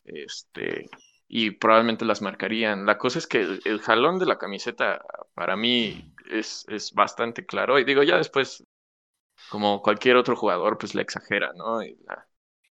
este, 0.04 0.88
y 1.28 1.50
probablemente 1.50 2.06
las 2.06 2.22
marcarían. 2.22 2.86
La 2.86 2.96
cosa 2.96 3.18
es 3.18 3.26
que 3.26 3.40
el, 3.40 3.80
jalón 3.80 4.18
de 4.18 4.26
la 4.26 4.38
camiseta 4.38 5.04
para 5.34 5.56
mí 5.56 6.14
es, 6.30 6.64
es 6.68 6.92
bastante 6.94 7.44
claro. 7.44 7.78
Y 7.78 7.84
digo, 7.84 8.02
ya 8.02 8.16
después, 8.16 8.64
como 9.50 9.82
cualquier 9.82 10.16
otro 10.16 10.36
jugador, 10.36 10.78
pues 10.78 10.94
la 10.94 11.02
exagera, 11.02 11.52
¿no? 11.54 11.82
Y 11.82 11.96
la, 12.06 12.26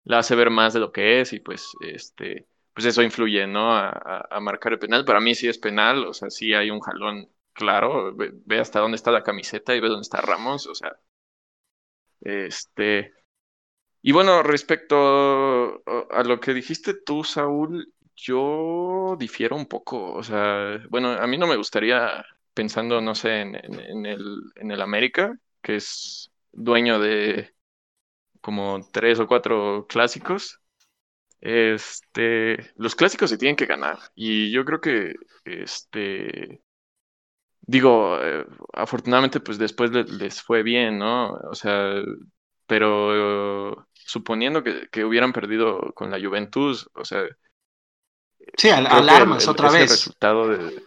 la 0.05 0.19
hace 0.21 0.37
ver 0.37 0.49
más 0.49 0.73
de 0.73 0.81
lo 0.81 0.91
que 0.91 1.21
es 1.21 1.35
y 1.35 1.41
pues, 1.41 1.67
este 1.81 2.47
pues 2.75 2.87
eso 2.87 3.03
influye, 3.03 3.47
¿no? 3.47 3.75
A, 3.77 4.39
marcar 4.41 4.73
el 4.73 4.79
penal. 4.79 5.05
Para 5.05 5.21
mí 5.21 5.35
sí 5.35 5.49
es 5.49 5.59
penal, 5.59 6.07
o 6.07 6.15
sea, 6.15 6.31
sí 6.31 6.55
hay 6.55 6.71
un 6.71 6.81
jalón 6.81 7.29
claro. 7.53 8.15
Ve, 8.17 8.61
hasta 8.61 8.81
dónde 8.81 8.97
está 8.97 9.11
la 9.11 9.23
camiseta 9.23 9.75
y 9.75 9.81
ve 9.81 9.89
dónde 9.89 10.03
está 10.03 10.21
Ramos, 10.21 10.67
o 10.67 10.75
sea. 10.75 10.97
Este. 12.21 13.13
Y 14.03 14.13
bueno, 14.13 14.43
respecto 14.43 15.83
a 16.11 16.25
lo 16.25 16.41
que 16.41 16.55
dijiste 16.55 16.95
tú, 16.95 17.25
Saúl, 17.25 17.93
yo 18.17 19.17
difiero 19.19 19.57
un 19.57 19.67
poco. 19.67 20.15
O 20.15 20.23
sea, 20.23 20.81
bueno, 20.91 21.11
a 21.13 21.27
mí 21.27 21.39
no 21.39 21.47
me 21.47 21.57
gustaría, 21.57 22.25
pensando, 22.55 23.01
no 23.01 23.15
sé, 23.15 23.41
en, 23.43 23.55
en 23.57 24.07
el, 24.07 24.43
en 24.57 24.71
el 24.71 24.83
América, 24.83 25.39
que 25.63 25.77
es 25.77 26.33
dueño 26.53 26.99
de 27.01 27.55
como 28.41 28.89
tres 28.93 29.21
o 29.21 29.27
cuatro 29.29 29.87
clásicos 29.89 30.62
este, 31.43 32.73
los 32.77 32.95
clásicos 32.95 33.29
se 33.29 33.37
tienen 33.37 33.57
que 33.57 33.67
ganar. 33.67 33.99
Y 34.15 34.53
yo 34.53 34.65
creo 34.65 34.81
que, 34.81 35.15
este, 35.45 36.63
digo, 37.61 38.17
eh, 38.23 38.47
afortunadamente, 38.73 39.41
pues 39.41 39.59
después 39.59 39.91
les 39.91 40.41
fue 40.41 40.63
bien, 40.63 40.99
¿no? 40.99 41.33
O 41.33 41.55
sea, 41.57 41.95
pero 42.67 43.89
suponiendo 43.93 44.63
que, 44.63 45.05
hubieran 45.05 45.33
perdido 45.33 45.93
con 45.95 46.13
la 46.13 46.21
Juventus, 46.21 46.89
o 46.95 47.05
sea. 47.05 47.25
Sí, 48.57 48.71
alarmas 48.71 49.49
otra 49.49 49.69
vez. 49.69 49.83
El 49.83 49.89
resultado 49.89 50.47
de, 50.47 50.81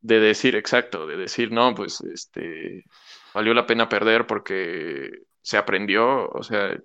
de 0.00 0.20
decir, 0.20 0.56
exacto, 0.56 1.06
de 1.06 1.16
decir, 1.16 1.52
no, 1.52 1.76
pues, 1.76 2.00
este, 2.00 2.84
valió 3.32 3.54
la 3.54 3.66
pena 3.66 3.88
perder 3.88 4.26
porque 4.26 5.12
se 5.42 5.58
aprendió, 5.58 6.28
o 6.28 6.42
sea, 6.42 6.76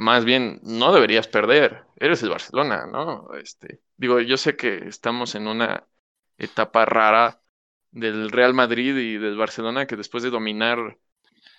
más 0.00 0.24
bien 0.24 0.60
no 0.62 0.92
deberías 0.92 1.28
perder, 1.28 1.84
eres 1.96 2.22
el 2.22 2.30
Barcelona, 2.30 2.86
¿no? 2.86 3.34
Este, 3.34 3.82
digo, 3.98 4.18
yo 4.20 4.38
sé 4.38 4.56
que 4.56 4.88
estamos 4.88 5.34
en 5.34 5.46
una 5.46 5.86
etapa 6.38 6.86
rara 6.86 7.42
del 7.90 8.30
Real 8.30 8.54
Madrid 8.54 8.96
y 8.96 9.18
del 9.18 9.36
Barcelona 9.36 9.86
que 9.86 9.96
después 9.96 10.22
de 10.22 10.30
dominar 10.30 10.98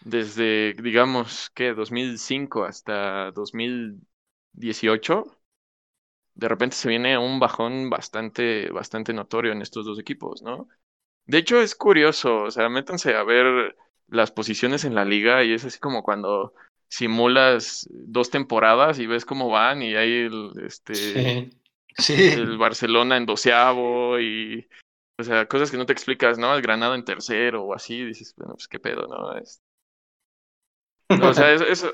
desde, 0.04 0.73
digamos, 0.73 1.51
que 1.51 1.73
2005 1.73 2.63
hasta 2.63 3.32
2018, 3.32 5.38
de 6.34 6.47
repente 6.47 6.75
se 6.75 6.89
viene 6.89 7.19
un 7.19 7.39
bajón 7.39 7.91
bastante, 7.91 8.71
bastante 8.71 9.13
notorio 9.13 9.51
en 9.51 9.62
estos 9.62 9.86
dos 9.86 9.99
equipos, 9.99 10.41
¿no? 10.41 10.67
De 11.25 11.38
hecho, 11.38 11.62
es 11.62 11.75
curioso, 11.75 12.43
o 12.43 12.51
sea, 12.51 12.69
métanse 12.69 13.15
a 13.15 13.23
ver 13.23 13.77
las 14.08 14.32
posiciones 14.32 14.84
en 14.84 14.95
la 14.95 15.06
liga 15.06 15.43
y 15.43 15.54
es 15.54 15.63
así 15.63 15.80
como 15.80 16.01
cuando 16.01 16.56
simulas 16.91 17.88
dos 17.89 18.30
temporadas 18.30 18.99
y 18.99 19.08
ves 19.08 19.23
cómo 19.23 19.49
van 19.49 19.82
y 19.82 19.95
hay 19.95 20.25
el, 20.25 20.51
este, 20.65 21.49
el 22.10 22.58
Barcelona 22.58 23.15
en 23.15 23.25
doceavo 23.25 24.19
y, 24.19 24.67
o 25.17 25.23
sea, 25.23 25.47
cosas 25.47 25.71
que 25.71 25.77
no 25.77 25.86
te 25.86 25.93
explicas, 25.93 26.38
¿no? 26.38 26.54
El 26.54 26.62
Granada 26.62 26.93
en 26.95 27.06
tercero 27.06 27.63
o 27.63 27.73
así, 27.73 28.04
dices, 28.04 28.36
bueno, 28.36 28.56
pues 28.56 28.67
qué 28.67 28.77
pedo, 28.77 29.08
¿no? 29.08 29.38
Es... 29.38 29.63
o 31.10 31.34
sea, 31.34 31.54
eso, 31.54 31.93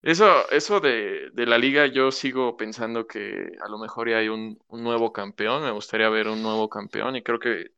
eso, 0.00 0.50
eso 0.50 0.80
de, 0.80 1.28
de, 1.34 1.44
la 1.44 1.58
liga 1.58 1.86
yo 1.86 2.10
sigo 2.10 2.56
pensando 2.56 3.06
que 3.06 3.52
a 3.60 3.68
lo 3.68 3.76
mejor 3.76 4.08
ya 4.08 4.16
hay 4.16 4.30
un, 4.30 4.58
un 4.68 4.82
nuevo 4.82 5.12
campeón, 5.12 5.64
me 5.64 5.70
gustaría 5.70 6.08
ver 6.08 6.28
un 6.28 6.42
nuevo 6.42 6.70
campeón 6.70 7.14
y 7.14 7.22
creo 7.22 7.40
que 7.40 7.72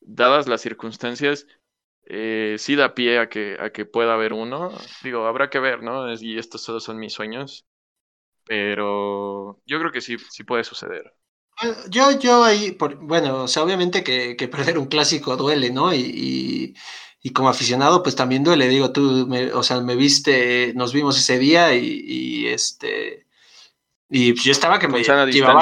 dadas 0.00 0.48
las 0.48 0.62
circunstancias, 0.62 1.46
eh, 2.10 2.56
sí 2.58 2.74
da 2.74 2.94
pie 2.94 3.18
a 3.18 3.28
que, 3.28 3.58
a 3.60 3.70
que 3.70 3.84
pueda 3.84 4.14
haber 4.14 4.32
uno. 4.32 4.72
Digo, 5.02 5.26
habrá 5.26 5.50
que 5.50 5.58
ver, 5.58 5.82
¿no? 5.82 6.10
Y 6.14 6.38
estos 6.38 6.64
todos 6.64 6.82
son 6.82 6.98
mis 6.98 7.12
sueños. 7.12 7.66
Pero 8.44 9.60
yo 9.66 9.78
creo 9.78 9.92
que 9.92 10.00
sí, 10.00 10.16
sí 10.30 10.42
puede 10.42 10.64
suceder. 10.64 11.14
Yo, 11.90 12.18
yo 12.18 12.44
ahí, 12.44 12.78
bueno, 13.00 13.42
o 13.42 13.48
sea, 13.48 13.62
obviamente 13.62 14.02
que, 14.02 14.48
perder 14.48 14.78
un 14.78 14.86
clásico 14.86 15.36
duele, 15.36 15.70
¿no? 15.70 15.92
Y, 15.92 16.74
y, 17.22 17.30
como 17.34 17.50
aficionado, 17.50 18.02
pues 18.02 18.16
también 18.16 18.42
duele. 18.42 18.68
Digo, 18.68 18.90
tú, 18.90 19.26
me, 19.28 19.52
o 19.52 19.62
sea, 19.62 19.80
me 19.80 19.94
viste, 19.94 20.72
nos 20.74 20.94
vimos 20.94 21.18
ese 21.18 21.38
día 21.38 21.74
y, 21.74 22.46
este. 22.46 23.26
Y 24.08 24.32
yo 24.34 24.52
estaba 24.52 24.78
que 24.78 24.88
me 24.88 25.02
llevaba. 25.02 25.60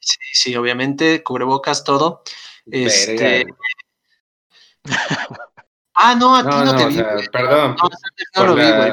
sí, 0.00 0.18
sí, 0.32 0.56
obviamente, 0.56 1.22
cubrebocas, 1.22 1.84
todo. 1.84 2.22
Este. 2.64 3.44
Ah, 5.94 6.14
no, 6.14 6.36
a 6.36 6.42
ti 6.42 6.48
no, 6.48 6.76
te 6.76 6.86
vi. 6.86 7.28
perdón. 7.30 7.76
No, 7.80 7.88
no 8.36 8.46
lo 8.46 8.54
vi, 8.54 8.70
güey. 8.70 8.92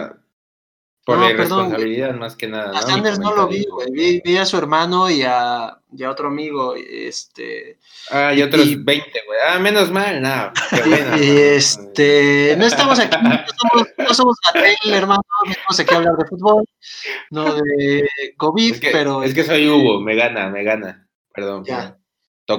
Por 1.03 1.17
la 1.17 1.29
responsabilidad 1.29 2.13
más 2.13 2.35
que 2.35 2.47
nada. 2.47 2.77
A 2.77 2.81
Sanders 2.83 3.17
no 3.17 3.35
lo 3.35 3.47
vi, 3.47 3.65
güey. 3.65 4.21
Vi, 4.23 4.37
a 4.37 4.45
su 4.45 4.57
hermano 4.57 5.09
y 5.09 5.23
a, 5.23 5.79
y 5.91 6.03
a 6.03 6.11
otro 6.11 6.27
amigo. 6.27 6.75
Este. 6.75 7.79
Ah, 8.11 8.33
y 8.33 8.41
otros 8.43 8.67
20, 8.67 8.85
güey. 9.25 9.39
Ah, 9.47 9.57
menos 9.57 9.91
mal, 9.91 10.21
nada. 10.21 10.53
Y 11.19 11.37
este. 11.37 12.55
No 12.57 12.67
estamos 12.67 12.99
aquí, 12.99 13.17
no 13.17 13.31
somos, 13.57 13.87
no 13.97 14.13
somos 14.13 14.37
hermano. 14.85 15.23
No 15.67 15.75
sé 15.75 15.85
qué 15.85 15.95
hablar 15.95 16.15
de 16.17 16.25
fútbol, 16.25 16.65
no 17.31 17.55
de 17.55 18.07
COVID, 18.37 18.75
pero. 18.91 19.23
Es 19.23 19.33
que 19.33 19.43
soy 19.43 19.67
Hugo, 19.67 20.01
me 20.01 20.15
gana, 20.15 20.49
me 20.49 20.63
gana. 20.63 21.07
Perdón. 21.33 21.63
Ya. 21.65 21.97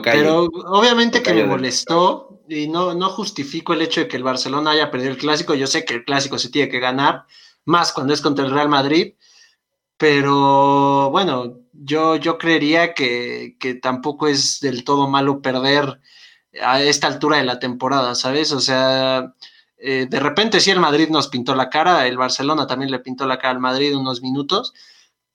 Pero 0.03 0.45
obviamente 0.67 1.23
que 1.23 1.35
me 1.35 1.45
molestó 1.45 2.32
y 2.49 2.69
no, 2.69 2.95
no 2.95 3.09
justifico 3.11 3.73
el 3.73 3.83
hecho 3.83 4.01
de 4.01 4.09
que 4.09 4.17
el 4.17 4.23
Barcelona 4.23 4.73
haya 4.73 4.91
perdido 4.91 5.13
el 5.13 5.19
clásico. 5.19 5.55
Yo 5.55 5.67
sé 5.67 5.85
que 5.85 5.95
el 5.95 6.05
clásico 6.05 6.39
se 6.39 6.51
tiene 6.51 6.71
que 6.71 6.81
ganar, 6.81 7.27
más 7.65 7.93
cuando 7.93 8.13
es 8.15 8.21
contra 8.21 8.45
el 8.45 8.53
Real 8.53 8.69
Madrid. 8.69 9.15
Pero 9.97 11.11
bueno, 11.11 11.61
yo, 11.73 12.17
yo 12.17 12.39
creería 12.39 12.95
que, 12.95 13.57
tampoco 13.81 14.27
es 14.27 14.61
del 14.61 14.85
todo 14.85 15.09
malo 15.09 15.41
perder 15.43 16.01
a 16.63 16.83
esta 16.83 17.07
altura 17.07 17.39
de 17.39 17.45
la 17.45 17.59
temporada, 17.59 18.15
¿sabes? 18.15 18.53
O 18.53 18.61
sea, 18.61 19.35
eh, 19.79 20.07
de 20.11 20.21
repente 20.21 20.61
sí 20.61 20.71
el 20.71 20.81
Madrid 20.81 21.09
nos 21.09 21.29
pintó 21.29 21.55
la 21.55 21.71
cara, 21.71 22.07
el 22.07 22.17
Barcelona 22.17 22.67
también 22.67 22.91
le 22.91 22.99
pintó 22.99 23.27
la 23.27 23.39
cara 23.39 23.53
al 23.53 23.61
Madrid 23.61 23.97
unos 23.97 24.23
minutos, 24.23 24.75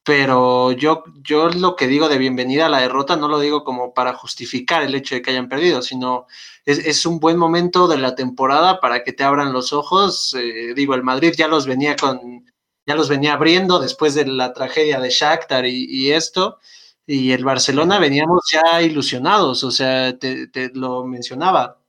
pero 0.08 0.72
yo, 0.72 1.04
yo 1.22 1.50
lo 1.50 1.76
que 1.76 1.86
digo 1.86 2.08
de 2.08 2.18
bienvenida 2.18 2.68
a 2.68 2.70
la 2.70 2.80
derrota 2.80 3.18
no 3.18 3.28
lo 3.28 3.40
digo 3.40 3.66
como 3.66 3.94
para 3.94 4.14
justificar 4.14 4.82
el 4.82 4.96
hecho 4.96 5.16
de 5.16 5.22
que 5.22 5.32
hayan 5.32 5.50
perdido, 5.50 5.82
sino 5.82 6.28
es, 6.64 7.06
un 7.06 7.20
buen 7.20 7.38
momento 7.38 7.90
de 7.90 7.98
la 7.98 8.16
temporada 8.16 8.80
para 8.80 9.04
que 9.04 9.12
te 9.12 9.26
abran 9.26 9.52
los 9.52 9.74
ojos. 9.74 10.34
Eh, 10.40 10.74
digo, 10.74 10.96
el 10.96 11.04
Madrid 11.04 11.34
ya 11.38 11.50
los 11.50 11.66
venía 11.68 11.98
con, 11.98 12.46
ya 12.86 12.96
los 12.96 13.10
venía 13.10 13.34
abriendo 13.34 13.80
después 13.80 14.16
de 14.16 14.26
la 14.28 14.54
tragedia 14.54 15.02
de 15.02 15.10
Shakhtar 15.10 15.66
y, 15.66 16.14
esto, 16.14 16.58
y 17.06 17.34
el 17.34 17.44
Barcelona 17.44 18.00
veníamos 18.00 18.44
ya 18.50 18.82
ilusionados, 18.82 19.66
o 19.66 19.72
sea, 19.72 20.18
te 20.18 20.72
lo 20.74 21.04
mencionaba, 21.04 21.82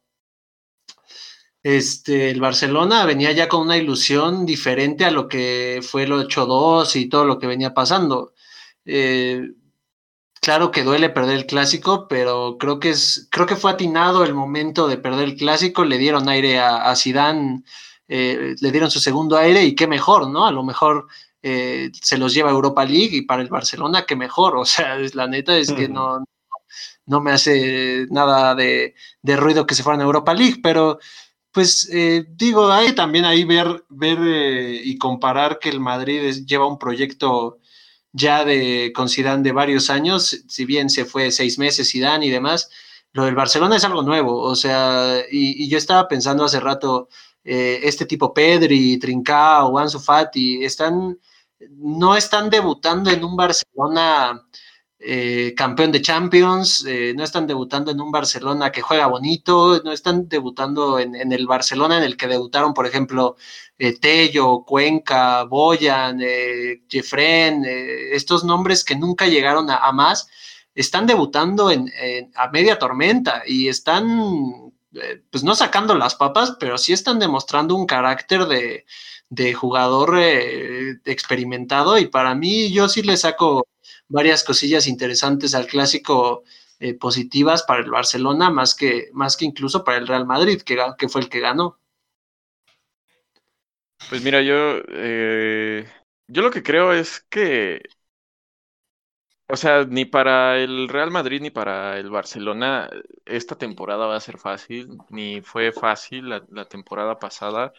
este, 1.77 2.31
el 2.31 2.41
Barcelona 2.41 3.05
venía 3.05 3.31
ya 3.33 3.47
con 3.47 3.61
una 3.61 3.77
ilusión 3.77 4.47
diferente 4.47 5.05
a 5.05 5.11
lo 5.11 5.29
que 5.29 5.81
fue 5.83 6.05
el 6.05 6.13
8-2 6.13 6.97
y 6.97 7.11
todo 7.11 7.27
lo 7.27 7.39
que 7.39 7.47
venía 7.47 7.75
pasando. 7.75 8.33
Eh, 8.87 9.51
claro 10.41 10.71
que 10.71 10.83
duele 10.83 11.11
perder 11.11 11.37
el 11.37 11.45
clásico, 11.45 12.09
pero 12.09 12.57
creo 12.59 12.81
que 12.81 12.89
es, 12.89 13.29
creo 13.31 13.45
que 13.45 13.55
fue 13.57 13.71
atinado 13.71 14.25
el 14.25 14.33
momento 14.33 14.89
de 14.89 14.97
perder 14.97 15.25
el 15.29 15.37
clásico, 15.37 15.85
le 15.85 15.99
dieron 15.99 16.31
aire 16.31 16.59
a, 16.59 16.91
a 16.91 16.97
Zidane, 16.97 17.63
eh, 18.09 18.55
le 18.59 18.73
dieron 18.73 18.91
su 18.91 18.99
segundo 18.99 19.37
aire 19.37 19.63
y 19.63 19.75
qué 19.75 19.87
mejor, 19.87 20.31
¿no? 20.31 20.47
A 20.47 20.53
lo 20.53 20.63
mejor 20.63 21.07
eh, 21.43 21.91
se 21.93 22.17
los 22.17 22.33
lleva 22.33 22.49
a 22.49 22.55
Europa 22.55 22.83
League 22.87 23.15
y 23.15 23.23
para 23.23 23.43
el 23.43 23.49
Barcelona 23.51 24.07
qué 24.07 24.17
mejor, 24.17 24.57
o 24.57 24.65
sea, 24.65 24.97
la 25.13 25.27
neta 25.27 25.55
es 25.55 25.71
que 25.71 25.87
no, 25.87 26.25
no 27.05 27.21
me 27.21 27.33
hace 27.33 28.07
nada 28.09 28.55
de, 28.55 28.95
de 29.21 29.37
ruido 29.37 29.67
que 29.67 29.75
se 29.75 29.83
fueran 29.83 30.01
a 30.01 30.05
Europa 30.05 30.33
League, 30.33 30.61
pero 30.63 30.99
pues 31.53 31.89
eh, 31.93 32.27
digo, 32.31 32.71
hay 32.71 32.95
también 32.95 33.25
ahí 33.25 33.45
ver, 33.45 33.85
ver 33.89 34.19
eh, 34.21 34.81
y 34.85 34.99
comparar 34.99 35.59
que 35.59 35.69
el 35.71 35.81
Madrid 35.81 36.45
lleva 36.47 36.67
un 36.67 36.79
proyecto 36.79 37.59
ya 38.13 38.45
de 38.45 38.93
con 38.95 39.09
Zidane 39.09 39.43
de 39.43 39.53
varios 39.53 39.91
años, 39.91 40.45
si 40.49 40.65
bien 40.65 40.91
se 40.91 41.05
fue 41.05 41.31
seis 41.31 41.59
meses 41.59 41.91
Zidane 41.91 42.27
y 42.27 42.31
demás, 42.31 42.71
lo 43.13 43.25
del 43.25 43.35
Barcelona 43.35 43.77
es 43.77 43.85
algo 43.85 44.03
nuevo, 44.03 44.41
o 44.41 44.55
sea, 44.57 45.23
y, 45.31 45.69
yo 45.69 45.79
estaba 45.79 46.09
pensando 46.09 46.45
hace 46.45 46.61
rato, 46.61 47.09
eh, 47.45 47.81
este 47.83 48.07
tipo 48.07 48.33
Pedri, 48.35 48.99
Trincao, 48.99 49.79
Ansu 49.79 49.99
Fati, 50.01 50.65
están, 50.65 51.19
no 51.71 52.17
están 52.17 52.51
debutando 52.51 53.11
en 53.11 53.25
un 53.25 53.37
Barcelona 53.37 54.47
eh, 55.01 55.55
campeón 55.57 55.93
de 55.93 56.03
Champions, 56.03 56.85
eh, 56.85 57.13
no 57.17 57.23
están 57.23 57.47
debutando 57.47 57.93
en 57.93 58.01
un 58.01 58.11
Barcelona 58.11 58.73
que 58.73 58.83
juega 58.83 59.07
bonito, 59.07 59.81
no 59.85 59.93
están 59.93 60.29
debutando 60.29 60.99
en, 60.99 61.15
el 61.15 61.47
Barcelona 61.47 61.99
en 61.99 62.03
el 62.03 62.17
que 62.17 62.27
debutaron, 62.27 62.75
por 62.75 62.85
ejemplo, 62.85 63.37
eh, 63.79 63.97
Tello, 64.01 64.65
Cuenca, 64.67 65.45
Boyan, 65.45 66.19
Jeffren, 66.89 67.65
estos 67.65 68.43
nombres 68.43 68.85
que 68.85 68.97
nunca 68.97 69.27
llegaron 69.29 69.71
a, 69.71 69.93
más, 69.93 70.29
están 70.75 71.07
debutando 71.07 71.71
en, 71.71 71.91
a 72.35 72.49
media 72.51 72.79
tormenta 72.79 73.43
y 73.47 73.69
están, 73.69 74.73
pues 75.31 75.45
no 75.45 75.55
sacando 75.55 75.95
las 75.95 76.17
papas, 76.17 76.57
pero 76.59 76.77
sí 76.77 76.93
están 76.93 77.21
demostrando 77.21 77.77
un 77.77 77.87
carácter 77.87 78.47
de, 78.47 78.85
de 79.29 79.55
jugador 79.55 80.19
experimentado 81.05 81.99
y 81.99 82.07
para 82.07 82.35
mí 82.35 82.73
yo 82.73 82.89
sí 82.89 83.03
le 83.03 83.17
saco 83.17 83.69
varias 84.09 84.45
cosillas 84.45 84.87
interesantes 84.87 85.55
al 85.55 85.67
clásico 85.67 86.45
eh, 86.81 86.95
positivas 86.95 87.63
para 87.65 87.83
el 87.83 87.91
Barcelona, 87.91 88.51
más 88.51 88.75
que, 88.75 89.11
más 89.13 89.37
que 89.37 89.45
incluso 89.47 89.85
para 89.85 89.99
el 89.99 90.07
Real 90.07 90.27
Madrid, 90.27 90.63
que, 90.63 90.79
que 90.99 91.09
fue 91.09 91.23
el 91.23 91.29
que 91.29 91.41
ganó. 91.41 91.79
Pues 94.09 94.23
mira, 94.23 94.41
yo, 94.43 94.81
eh, 94.89 95.87
yo 96.29 96.43
lo 96.43 96.51
que 96.51 96.63
creo 96.63 96.93
es 96.93 97.21
que, 97.29 97.83
o 99.49 99.57
sea, 99.57 99.85
ni 99.85 100.05
para 100.05 100.59
el 100.59 100.89
Real 100.89 101.11
Madrid 101.11 101.41
ni 101.41 101.51
para 101.51 101.99
el 101.99 102.11
Barcelona 102.11 102.91
esta 103.25 103.57
temporada 103.57 104.07
va 104.07 104.17
a 104.17 104.21
ser 104.21 104.39
fácil, 104.39 104.99
ni 105.11 105.41
fue 105.43 105.73
fácil 105.73 106.29
la, 106.29 106.45
la 106.51 106.67
temporada 106.67 107.19
pasada. 107.19 107.73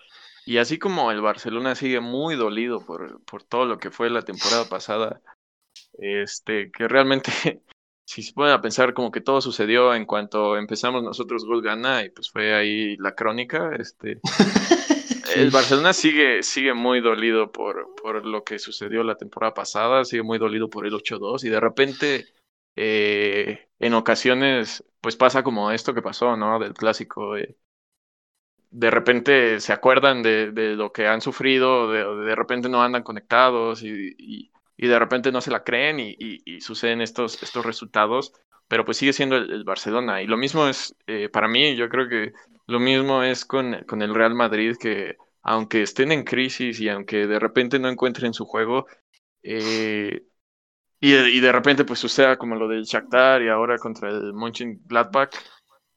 Y 0.45 0.57
así 0.57 0.79
como 0.79 1.11
el 1.11 1.21
Barcelona 1.21 1.75
sigue 1.75 1.99
muy 1.99 2.35
dolido 2.35 2.83
por, 2.85 3.23
por 3.25 3.43
todo 3.43 3.65
lo 3.65 3.77
que 3.79 3.91
fue 3.91 4.09
la 4.09 4.23
temporada 4.23 4.65
pasada, 4.67 5.21
este, 6.01 6.71
que 6.71 6.87
realmente, 6.87 7.31
si 8.05 8.23
se 8.23 8.33
pueden 8.33 8.53
a 8.53 8.61
pensar, 8.61 8.93
como 8.93 9.11
que 9.11 9.21
todo 9.21 9.41
sucedió 9.41 9.93
en 9.93 10.05
cuanto 10.05 10.57
empezamos 10.57 11.03
nosotros 11.03 11.45
Gol 11.45 11.61
Gana 11.61 12.03
y 12.03 12.09
pues 12.09 12.31
fue 12.31 12.53
ahí 12.53 12.97
la 12.97 13.15
crónica. 13.15 13.71
Este, 13.77 14.19
El 15.35 15.51
Barcelona 15.51 15.93
sigue, 15.93 16.43
sigue 16.43 16.73
muy 16.73 17.01
dolido 17.01 17.51
por, 17.51 17.93
por 18.01 18.25
lo 18.25 18.43
que 18.43 18.59
sucedió 18.59 19.03
la 19.03 19.15
temporada 19.15 19.53
pasada, 19.53 20.03
sigue 20.03 20.23
muy 20.23 20.39
dolido 20.39 20.69
por 20.69 20.85
el 20.85 20.93
8-2 20.93 21.43
y 21.43 21.49
de 21.49 21.59
repente 21.59 22.25
eh, 22.75 23.67
en 23.79 23.93
ocasiones 23.93 24.83
pues 25.01 25.15
pasa 25.15 25.43
como 25.43 25.71
esto 25.71 25.93
que 25.93 26.01
pasó, 26.01 26.35
¿no? 26.35 26.59
Del 26.59 26.73
clásico. 26.73 27.35
de 28.71 28.91
repente 28.91 29.59
se 29.59 29.73
acuerdan 29.73 30.23
de, 30.23 30.51
de, 30.51 30.75
lo 30.75 30.91
que 30.91 31.07
han 31.07 31.21
sufrido, 31.21 31.91
de, 31.91 32.03
de 32.25 32.35
repente 32.35 32.69
no 32.69 32.81
andan 32.81 33.03
conectados 33.03 33.83
y, 33.83 34.15
y 34.17 34.51
de 34.87 34.99
repente 34.99 35.31
no 35.31 35.41
se 35.41 35.51
la 35.51 35.63
creen 35.63 35.97
y, 35.99 36.61
suceden 36.61 37.01
estos, 37.01 37.43
estos 37.43 37.65
resultados, 37.65 38.33
pero 38.67 38.85
pues 38.85 38.97
sigue 38.97 39.13
siendo 39.13 39.35
el, 39.35 39.63
Barcelona. 39.63 40.21
Y 40.21 40.27
lo 40.27 40.37
mismo 40.37 40.67
es, 40.67 40.95
eh, 41.07 41.29
para 41.29 41.47
mí, 41.47 41.75
yo 41.75 41.89
creo 41.89 42.07
que 42.07 42.31
lo 42.67 42.79
mismo 42.79 43.23
es 43.23 43.45
con, 43.45 43.83
con, 43.87 44.01
el 44.01 44.15
Real 44.15 44.35
Madrid, 44.35 44.75
que 44.79 45.17
aunque 45.41 45.81
estén 45.81 46.11
en 46.11 46.23
crisis 46.23 46.79
y 46.79 46.89
aunque 46.89 47.27
de 47.27 47.39
repente 47.39 47.79
no 47.79 47.89
encuentren 47.89 48.33
su 48.33 48.45
juego, 48.45 48.87
eh, 49.43 50.23
y, 51.01 51.13
y, 51.15 51.39
de 51.39 51.51
repente 51.51 51.85
pues 51.85 51.99
suceda 51.99 52.37
como 52.37 52.55
lo 52.55 52.67
del 52.67 52.83
Shakhtar 52.83 53.41
y 53.41 53.49
ahora 53.49 53.77
contra 53.77 54.09
el 54.09 54.33
Mönchengladbach, 54.33 55.31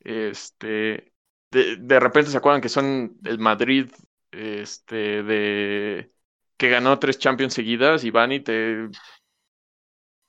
este, 0.01 1.13
de, 1.51 1.77
de 1.79 2.01
repente 2.01 2.31
se 2.31 2.39
acuerdan 2.39 2.61
que 2.61 2.69
son 2.69 3.17
el 3.25 3.39
Madrid, 3.39 3.91
este, 4.33 5.23
de 5.23 6.13
que 6.63 6.69
ganó 6.69 6.97
tres 7.01 7.19
Champions 7.19 7.55
seguidas 7.55 8.05
y 8.05 8.13
van 8.13 8.31
y 8.31 8.39
te 8.39 8.89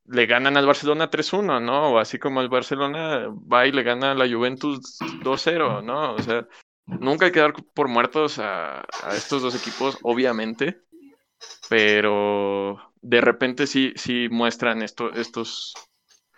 le 0.06 0.26
ganan 0.26 0.58
al 0.58 0.66
Barcelona 0.66 1.12
3-1, 1.12 1.62
¿no? 1.62 1.92
O 1.92 2.00
así 2.00 2.18
como 2.18 2.42
el 2.42 2.50
Barcelona 2.50 3.28
va 3.30 3.68
y 3.68 3.72
le 3.72 3.84
gana 3.84 4.14
a 4.14 4.16
la 4.16 4.28
Juventus 4.28 4.98
2-0, 5.22 5.84
¿no? 5.84 6.16
O 6.16 6.20
sea, 6.24 6.48
nunca 6.88 7.28
hay 7.28 7.32
que 7.32 7.40
dar 7.40 7.54
por 7.76 7.88
muertos 7.88 8.40
a, 8.40 8.84
estos 9.16 9.44
dos 9.44 9.54
equipos, 9.54 10.00
obviamente, 10.02 10.82
pero 11.70 12.80
de 13.04 13.22
repente 13.22 13.68
sí, 13.68 13.94
sí 13.96 14.28
muestran 14.32 14.82
esto, 14.82 15.14
estos, 15.14 15.76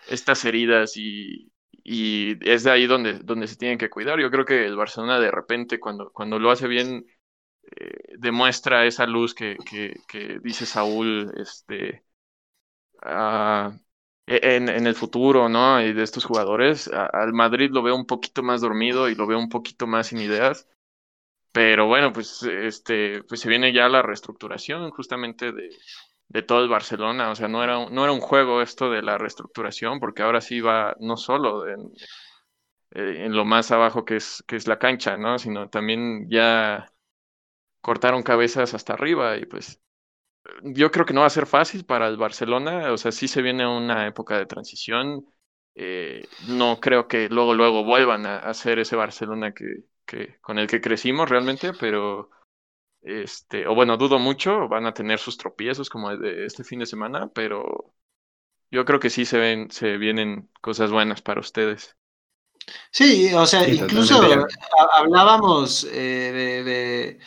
estas 0.10 0.44
heridas 0.44 0.98
y, 0.98 1.54
y 1.72 2.38
es 2.42 2.66
de 2.66 2.72
ahí 2.72 2.86
donde, 2.86 3.20
donde 3.20 3.48
se 3.48 3.56
tienen 3.56 3.78
que 3.78 3.90
cuidar. 3.90 4.20
Yo 4.20 4.30
creo 4.30 4.44
que 4.44 4.66
el 4.66 4.76
Barcelona 4.76 5.22
de 5.22 5.32
repente 5.32 5.80
cuando, 5.80 6.12
cuando 6.12 6.38
lo 6.38 6.52
hace 6.52 6.68
bien 6.68 7.06
eh, 7.76 8.16
demuestra 8.18 8.86
esa 8.86 9.06
luz 9.06 9.34
que, 9.34 9.58
que, 9.66 10.40
dice 10.44 10.66
Saúl, 10.66 11.32
este 11.38 12.04
uh, 13.04 13.72
en, 14.28 14.70
en, 14.70 14.88
el 14.88 14.96
futuro, 14.96 15.50
¿no? 15.50 15.82
Y 15.82 15.94
de 15.94 16.04
estos 16.04 16.26
jugadores. 16.26 16.90
al 16.90 17.34
Madrid 17.34 17.70
lo 17.72 17.84
veo 17.84 17.96
un 17.96 18.06
poquito 18.06 18.44
más 18.44 18.62
dormido 18.62 19.10
y 19.10 19.16
lo 19.16 19.28
veo 19.28 19.40
un 19.40 19.50
poquito 19.50 19.88
más 19.88 20.08
sin 20.08 20.20
ideas. 20.20 20.68
Pero 21.52 21.88
bueno, 21.88 22.14
pues 22.14 22.44
este, 22.44 23.24
pues 23.24 23.42
se 23.42 23.50
viene 23.50 23.74
ya 23.74 23.88
la 23.90 24.02
reestructuración 24.02 24.92
justamente 24.92 25.52
de, 25.54 25.70
de 26.28 26.44
todo 26.44 26.62
el 26.64 26.70
Barcelona. 26.70 27.32
O 27.32 27.36
sea, 27.36 27.48
no 27.48 27.64
era, 27.64 27.90
no 27.90 28.04
era 28.04 28.14
un 28.14 28.22
juego 28.22 28.62
esto 28.62 28.90
de 28.90 29.02
la 29.02 29.18
reestructuración, 29.18 30.00
porque 30.00 30.24
ahora 30.24 30.42
sí 30.42 30.62
va 30.62 30.96
no 31.00 31.18
solo 31.18 31.68
en, 31.68 31.92
en 32.92 33.36
lo 33.36 33.46
más 33.46 33.72
abajo 33.72 34.06
que 34.06 34.18
es, 34.18 34.44
que 34.48 34.56
es 34.56 34.68
la 34.68 34.80
cancha, 34.80 35.18
¿no? 35.18 35.40
Sino 35.40 35.70
también 35.70 36.30
ya 36.30 36.92
cortaron 37.86 38.24
cabezas 38.24 38.74
hasta 38.74 38.94
arriba 38.94 39.38
y 39.38 39.46
pues 39.46 39.80
yo 40.64 40.90
creo 40.90 41.06
que 41.06 41.14
no 41.14 41.22
va 41.22 41.28
a 41.28 41.30
ser 41.30 41.46
fácil 41.46 41.86
para 41.86 42.08
el 42.08 42.18
Barcelona, 42.18 42.92
o 42.92 42.98
sea, 42.98 43.12
sí 43.12 43.28
se 43.28 43.44
viene 43.44 43.68
una 43.68 44.08
época 44.08 44.40
de 44.40 44.48
transición, 44.48 45.24
eh, 45.76 46.28
no 46.48 46.80
creo 46.80 47.08
que 47.08 47.30
luego, 47.30 47.54
luego 47.54 47.84
vuelvan 47.84 48.26
a, 48.26 48.38
hacer 48.38 48.80
ese 48.80 48.96
Barcelona 48.96 49.54
que, 49.54 49.84
que, 50.04 50.40
con 50.42 50.58
el 50.58 50.66
que 50.66 50.82
crecimos 50.82 51.30
realmente, 51.30 51.74
pero, 51.80 52.32
este, 53.04 53.68
o 53.68 53.76
bueno, 53.76 53.98
dudo 53.98 54.18
mucho, 54.18 54.68
van 54.68 54.88
a 54.88 54.94
tener 54.96 55.20
sus 55.20 55.38
tropiezos 55.38 55.88
como 55.88 56.10
de 56.18 56.48
este 56.48 56.64
fin 56.64 56.80
de 56.80 56.88
semana, 56.88 57.28
pero 57.36 57.94
yo 58.72 58.84
creo 58.84 59.00
que 59.00 59.12
sí 59.12 59.26
se 59.26 59.38
ven, 59.38 59.70
se 59.70 59.98
vienen 59.98 60.50
cosas 60.60 60.90
buenas 60.90 61.22
para 61.22 61.40
ustedes. 61.40 61.96
Sí, 62.90 63.32
o 63.32 63.46
sea, 63.46 63.70
incluso 63.70 64.20
hablábamos 64.96 65.84
eh, 65.84 66.32
de 66.34 66.64
de 66.64 67.20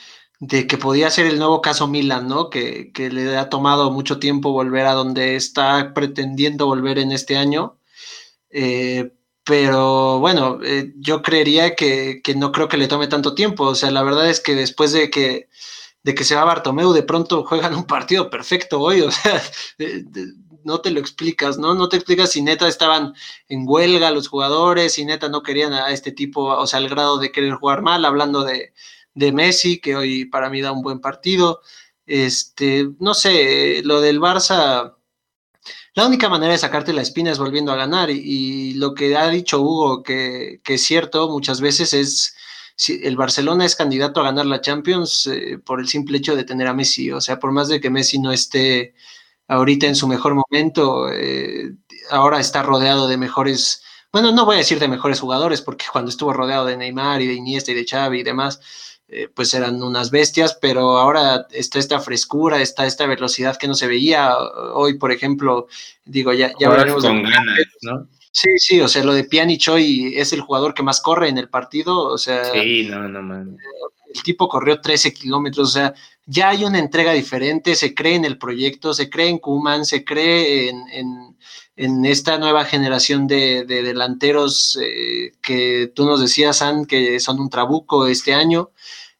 que 0.46 0.78
podía 0.78 1.10
ser 1.10 1.26
el 1.26 1.38
nuevo 1.38 1.60
caso 1.60 1.88
Milan, 1.88 2.28
¿no? 2.28 2.48
Que, 2.50 2.92
que, 2.92 3.10
le 3.10 3.36
ha 3.36 3.48
tomado 3.48 3.90
mucho 3.90 4.18
tiempo 4.20 4.52
volver 4.52 4.86
a 4.86 4.92
donde 4.92 5.36
está 5.36 5.92
pretendiendo 5.94 6.66
volver 6.66 6.98
en 6.98 7.12
este 7.12 7.36
año. 7.36 7.78
Eh, 8.50 9.12
pero 9.44 10.20
bueno, 10.20 10.60
eh, 10.64 10.92
yo 10.96 11.22
creería 11.22 11.74
que, 11.74 12.20
que, 12.22 12.34
no 12.34 12.52
creo 12.52 12.68
que 12.68 12.76
le 12.76 12.88
tome 12.88 13.08
tanto 13.08 13.34
tiempo. 13.34 13.64
O 13.64 13.74
sea, 13.74 13.90
la 13.90 14.02
verdad 14.02 14.30
es 14.30 14.40
que 14.40 14.54
después 14.54 14.92
de 14.92 15.10
que, 15.10 15.48
de 16.02 16.14
que 16.14 16.24
se 16.24 16.34
va 16.36 16.44
Bartomeu, 16.44 16.92
de 16.92 17.02
pronto 17.02 17.44
juegan 17.44 17.74
un 17.74 17.84
partido 17.86 18.30
perfecto 18.30 18.80
hoy. 18.80 19.00
O 19.08 19.10
sea, 19.10 19.42
de, 19.78 20.04
de, 20.04 20.26
no 20.64 20.80
te 20.80 20.90
lo 20.90 21.00
explicas, 21.00 21.58
¿no? 21.58 21.74
No 21.74 21.88
te 21.88 21.96
explicas 21.96 22.30
si 22.30 22.42
neta 22.42 22.68
estaban 22.68 23.14
en 23.48 23.64
huelga 23.66 24.10
los 24.10 24.28
jugadores, 24.28 24.92
si 24.94 25.04
neta 25.04 25.28
no 25.28 25.42
querían 25.42 25.72
a 25.72 25.90
este 25.90 26.12
tipo, 26.12 26.44
o 26.44 26.66
sea, 26.66 26.78
al 26.78 26.88
grado 26.88 27.18
de 27.18 27.32
querer 27.32 27.54
jugar 27.54 27.82
mal, 27.82 28.04
hablando 28.04 28.44
de 28.44 28.72
de 29.18 29.32
Messi, 29.32 29.80
que 29.80 29.96
hoy 29.96 30.24
para 30.26 30.50
mí 30.50 30.60
da 30.60 30.72
un 30.72 30.82
buen 30.82 31.00
partido. 31.00 31.60
Este, 32.06 32.88
no 33.00 33.14
sé, 33.14 33.82
lo 33.84 34.00
del 34.00 34.20
Barça, 34.20 34.94
la 35.94 36.06
única 36.06 36.28
manera 36.28 36.52
de 36.52 36.58
sacarte 36.58 36.92
la 36.92 37.02
espina 37.02 37.30
es 37.30 37.38
volviendo 37.38 37.72
a 37.72 37.76
ganar. 37.76 38.10
Y, 38.10 38.74
lo 38.74 38.94
que 38.94 39.16
ha 39.16 39.28
dicho 39.28 39.60
Hugo, 39.60 40.02
que, 40.02 40.60
que, 40.64 40.74
es 40.74 40.84
cierto 40.84 41.28
muchas 41.28 41.60
veces, 41.60 41.92
es 41.92 42.36
si 42.76 43.00
el 43.02 43.16
Barcelona 43.16 43.64
es 43.64 43.74
candidato 43.74 44.20
a 44.20 44.24
ganar 44.24 44.46
la 44.46 44.60
Champions 44.60 45.26
eh, 45.26 45.58
por 45.58 45.80
el 45.80 45.88
simple 45.88 46.18
hecho 46.18 46.36
de 46.36 46.44
tener 46.44 46.68
a 46.68 46.74
Messi. 46.74 47.10
O 47.10 47.20
sea, 47.20 47.40
por 47.40 47.50
más 47.50 47.68
de 47.68 47.80
que 47.80 47.90
Messi 47.90 48.20
no 48.20 48.30
esté 48.30 48.94
ahorita 49.48 49.86
en 49.86 49.96
su 49.96 50.06
mejor 50.06 50.34
momento, 50.34 51.10
eh, 51.12 51.74
ahora 52.10 52.38
está 52.38 52.62
rodeado 52.62 53.08
de 53.08 53.16
mejores. 53.16 53.82
Bueno, 54.12 54.30
no 54.30 54.44
voy 54.44 54.54
a 54.56 54.58
decir 54.58 54.78
de 54.78 54.86
mejores 54.86 55.18
jugadores, 55.20 55.60
porque 55.60 55.86
cuando 55.90 56.10
estuvo 56.10 56.32
rodeado 56.32 56.66
de 56.66 56.76
Neymar 56.76 57.20
y 57.20 57.26
de 57.26 57.34
Iniesta 57.34 57.72
y 57.72 57.74
de 57.74 57.84
Xavi 57.84 58.20
y 58.20 58.22
demás, 58.22 58.60
eh, 59.08 59.28
pues 59.34 59.54
eran 59.54 59.82
unas 59.82 60.10
bestias, 60.10 60.58
pero 60.60 60.98
ahora 60.98 61.46
está 61.50 61.78
esta 61.78 61.98
frescura, 61.98 62.60
está 62.60 62.86
esta 62.86 63.06
velocidad 63.06 63.56
que 63.56 63.66
no 63.66 63.74
se 63.74 63.86
veía. 63.86 64.36
Hoy, 64.74 64.98
por 64.98 65.12
ejemplo, 65.12 65.66
digo, 66.04 66.32
ya, 66.34 66.52
ya 66.60 66.68
hablaremos 66.68 67.04
con 67.04 67.22
ganas, 67.22 67.58
¿no? 67.82 68.06
Sí, 68.30 68.50
sí, 68.58 68.80
o 68.80 68.88
sea, 68.88 69.02
lo 69.02 69.14
de 69.14 69.24
Pjanic 69.24 69.68
hoy 69.68 70.12
es 70.16 70.32
el 70.32 70.42
jugador 70.42 70.74
que 70.74 70.82
más 70.82 71.00
corre 71.00 71.28
en 71.28 71.38
el 71.38 71.48
partido, 71.48 71.98
o 72.04 72.18
sea... 72.18 72.44
Sí, 72.52 72.86
no, 72.88 73.08
no, 73.08 73.22
man. 73.22 73.56
El 74.14 74.22
tipo 74.22 74.48
corrió 74.48 74.80
13 74.80 75.12
kilómetros, 75.12 75.70
o 75.70 75.72
sea, 75.72 75.94
ya 76.26 76.50
hay 76.50 76.64
una 76.64 76.78
entrega 76.78 77.12
diferente, 77.12 77.74
se 77.74 77.94
cree 77.94 78.14
en 78.14 78.24
el 78.24 78.38
proyecto, 78.38 78.92
se 78.92 79.08
cree 79.08 79.28
en 79.28 79.38
Kuman, 79.38 79.84
se 79.84 80.04
cree 80.04 80.68
en, 80.68 80.88
en, 80.92 81.36
en 81.78 82.04
esta 82.04 82.38
nueva 82.38 82.64
generación 82.64 83.28
de, 83.28 83.64
de 83.64 83.84
delanteros 83.84 84.76
eh, 84.82 85.34
que 85.40 85.92
tú 85.94 86.06
nos 86.06 86.20
decías, 86.20 86.56
San, 86.56 86.86
que 86.86 87.20
son 87.20 87.38
un 87.38 87.48
trabuco 87.48 88.08
este 88.08 88.34
año. 88.34 88.72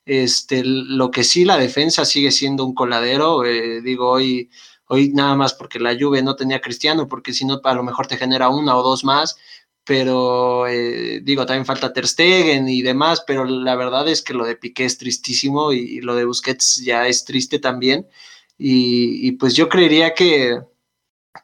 Este, 0.04 0.64
lo 0.64 1.12
que 1.12 1.22
sí, 1.22 1.44
la 1.44 1.56
defensa 1.56 2.04
sigue 2.04 2.32
siendo 2.32 2.64
un 2.64 2.74
coladero. 2.74 3.44
Eh, 3.44 3.80
digo, 3.80 4.10
hoy, 4.10 4.50
hoy 4.88 5.10
nada 5.10 5.36
más 5.36 5.54
porque 5.54 5.78
la 5.78 5.96
Juve 5.96 6.20
no 6.20 6.34
tenía 6.34 6.60
Cristiano, 6.60 7.06
porque 7.06 7.32
si 7.32 7.44
no, 7.44 7.60
a 7.62 7.74
lo 7.74 7.84
mejor 7.84 8.08
te 8.08 8.16
genera 8.16 8.48
una 8.48 8.76
o 8.76 8.82
dos 8.82 9.04
más. 9.04 9.36
Pero 9.84 10.66
eh, 10.66 11.20
digo, 11.22 11.46
también 11.46 11.64
falta 11.64 11.92
Ter 11.92 12.08
Stegen 12.08 12.68
y 12.68 12.82
demás, 12.82 13.22
pero 13.24 13.44
la 13.44 13.76
verdad 13.76 14.08
es 14.08 14.20
que 14.20 14.34
lo 14.34 14.44
de 14.44 14.56
Piqué 14.56 14.84
es 14.84 14.98
tristísimo 14.98 15.72
y, 15.72 16.00
lo 16.00 16.16
de 16.16 16.24
Busquets 16.24 16.82
ya 16.84 17.06
es 17.06 17.24
triste 17.24 17.60
también. 17.60 18.08
Y, 18.58 19.32
pues 19.32 19.54
yo 19.54 19.68
creería 19.68 20.12
que, 20.14 20.60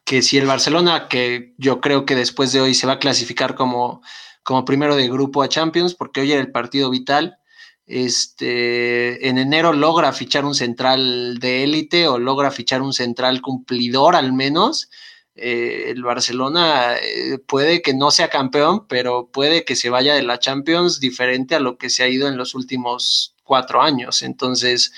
que 0.05 0.23
si 0.23 0.39
el 0.39 0.47
Barcelona, 0.47 1.09
que 1.09 1.55
yo 1.59 1.81
creo 1.81 2.05
que 2.05 2.15
después 2.15 2.53
de 2.53 2.61
hoy 2.61 2.75
se 2.75 2.87
va 2.87 2.95
a 2.95 2.99
clasificar 2.99 3.55
como, 3.55 4.03
como 4.43 4.65
primero 4.65 4.97
de 4.97 5.09
grupo 5.09 5.43
a 5.43 5.49
Champions, 5.49 5.95
porque 5.95 6.21
hoy 6.21 6.33
era 6.33 6.41
el 6.41 6.53
partido 6.53 6.91
vital, 6.91 7.39
este, 7.87 9.29
en 9.29 9.39
enero 9.39 9.73
logra 9.73 10.13
fichar 10.13 10.45
un 10.45 10.55
central 10.55 11.39
de 11.39 11.65
élite 11.65 12.09
o 12.09 12.19
logra 12.19 12.51
fichar 12.51 12.81
un 12.81 12.95
central 12.95 13.43
cumplidor 13.43 14.17
al 14.17 14.33
menos, 14.33 14.89
eh, 15.37 15.87
el 15.91 16.03
Barcelona 16.03 16.97
eh, 16.97 17.39
puede 17.39 17.83
que 17.83 17.93
no 17.93 18.11
sea 18.11 18.29
campeón, 18.31 18.87
pero 18.87 19.29
puede 19.33 19.65
que 19.65 19.75
se 19.75 19.91
vaya 19.91 20.15
de 20.15 20.23
la 20.23 20.39
Champions 20.39 21.01
diferente 21.01 21.55
a 21.57 21.61
lo 21.61 21.77
que 21.77 21.91
se 21.91 22.05
ha 22.05 22.09
ido 22.09 22.29
en 22.29 22.37
los 22.37 22.55
últimos 22.55 23.35
cuatro 23.43 23.83
años. 23.83 24.23
Entonces, 24.23 24.93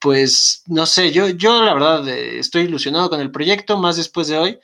pues 0.00 0.62
no 0.66 0.86
sé, 0.86 1.12
yo, 1.12 1.28
yo 1.28 1.62
la 1.62 1.74
verdad 1.74 2.08
eh, 2.08 2.38
estoy 2.38 2.62
ilusionado 2.62 3.10
con 3.10 3.20
el 3.20 3.30
proyecto, 3.30 3.78
más 3.78 3.96
después 3.96 4.28
de 4.28 4.38
hoy. 4.38 4.58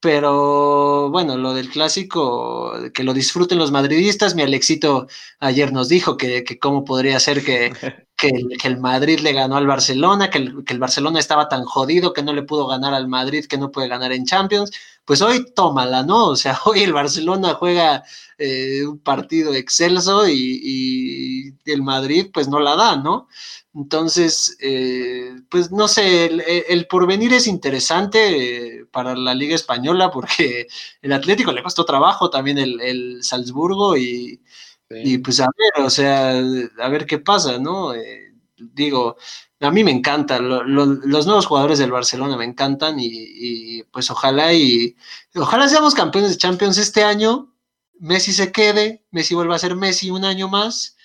Pero 0.00 1.10
bueno, 1.10 1.36
lo 1.36 1.52
del 1.52 1.68
clásico, 1.68 2.72
que 2.94 3.04
lo 3.04 3.12
disfruten 3.12 3.58
los 3.58 3.70
madridistas. 3.70 4.34
Mi 4.34 4.40
Alexito 4.42 5.08
ayer 5.40 5.72
nos 5.74 5.90
dijo 5.90 6.16
que, 6.16 6.42
que 6.42 6.58
cómo 6.58 6.86
podría 6.86 7.20
ser 7.20 7.44
que, 7.44 7.70
que, 8.16 8.28
el, 8.28 8.48
que, 8.58 8.68
el, 8.68 8.78
Madrid 8.80 9.20
le 9.20 9.34
ganó 9.34 9.56
al 9.56 9.66
Barcelona, 9.66 10.30
que 10.30 10.38
el, 10.38 10.64
que 10.64 10.72
el, 10.72 10.78
Barcelona 10.78 11.18
estaba 11.18 11.48
tan 11.50 11.64
jodido 11.64 12.14
que 12.14 12.22
no 12.22 12.32
le 12.32 12.42
pudo 12.42 12.66
ganar 12.66 12.94
al 12.94 13.08
Madrid, 13.08 13.44
que 13.44 13.58
no 13.58 13.70
puede 13.70 13.88
ganar 13.88 14.12
en 14.12 14.24
Champions. 14.24 14.70
Pues 15.04 15.20
hoy 15.20 15.44
tómala, 15.54 16.02
¿no? 16.02 16.28
O 16.28 16.36
sea, 16.36 16.58
hoy 16.64 16.82
el 16.82 16.94
Barcelona 16.94 17.54
juega 17.54 18.02
eh, 18.38 18.86
un 18.86 18.98
partido 19.00 19.52
excelso 19.54 20.26
y, 20.26 20.60
y, 20.64 21.70
el 21.70 21.82
Madrid 21.82 22.30
pues 22.32 22.48
no 22.48 22.58
la 22.58 22.74
da, 22.74 22.96
¿no? 22.96 23.28
Entonces, 23.72 24.56
eh, 24.60 25.32
pues 25.48 25.70
no 25.70 25.86
sé, 25.86 26.26
el, 26.26 26.42
el 26.68 26.86
porvenir 26.88 27.32
es 27.32 27.46
interesante 27.46 28.80
eh, 28.80 28.86
para 28.86 29.14
la 29.14 29.32
Liga 29.34 29.54
Española 29.54 30.10
porque 30.10 30.66
el 31.02 31.12
Atlético 31.12 31.52
le 31.52 31.62
costó 31.62 31.84
trabajo, 31.84 32.30
también 32.30 32.58
el, 32.58 32.80
el 32.80 33.22
Salzburgo 33.22 33.96
y, 33.96 34.40
sí. 34.88 34.96
y, 35.04 35.18
pues 35.18 35.38
a 35.40 35.46
ver, 35.56 35.84
o 35.86 35.90
sea, 35.90 36.30
a 36.78 36.88
ver 36.88 37.06
qué 37.06 37.18
pasa, 37.18 37.58
¿no? 37.60 37.94
Eh, 37.94 38.34
digo, 38.56 39.16
a 39.60 39.70
mí 39.70 39.84
me 39.84 39.92
encantan, 39.92 40.48
lo, 40.48 40.64
lo, 40.64 40.86
los 40.86 41.26
nuevos 41.26 41.46
jugadores 41.46 41.78
del 41.78 41.92
Barcelona 41.92 42.36
me 42.36 42.44
encantan 42.44 42.98
y, 42.98 43.06
y, 43.08 43.82
pues 43.84 44.10
ojalá 44.10 44.52
y 44.52 44.96
ojalá 45.36 45.68
seamos 45.68 45.94
campeones 45.94 46.32
de 46.32 46.38
Champions 46.38 46.76
este 46.78 47.04
año, 47.04 47.54
Messi 48.00 48.32
se 48.32 48.50
quede, 48.50 49.04
Messi 49.12 49.34
vuelva 49.34 49.54
a 49.54 49.58
ser 49.60 49.76
Messi 49.76 50.10
un 50.10 50.24
año 50.24 50.48
más 50.48 50.96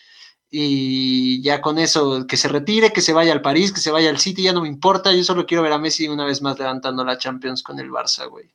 y 0.50 1.42
ya 1.42 1.62
con 1.62 1.78
eso, 1.80 2.26
que 2.28 2.38
se 2.38 2.48
retire, 2.48 2.92
que 2.92 3.02
se 3.02 3.14
vaya 3.14 3.34
al 3.34 3.42
París, 3.42 3.72
que 3.72 3.80
se 3.80 3.92
vaya 3.92 4.10
al 4.10 4.20
City, 4.20 4.44
ya 4.44 4.54
no 4.54 4.62
me 4.62 4.68
importa, 4.68 5.14
yo 5.14 5.24
solo 5.24 5.46
quiero 5.46 5.64
ver 5.64 5.74
a 5.74 5.78
Messi 5.78 6.08
una 6.08 6.26
vez 6.26 6.42
más 6.42 6.58
levantando 6.60 7.04
la 7.04 7.18
Champions 7.18 7.64
con 7.64 7.80
el 7.80 7.90
Barça, 7.90 8.30
güey. 8.30 8.50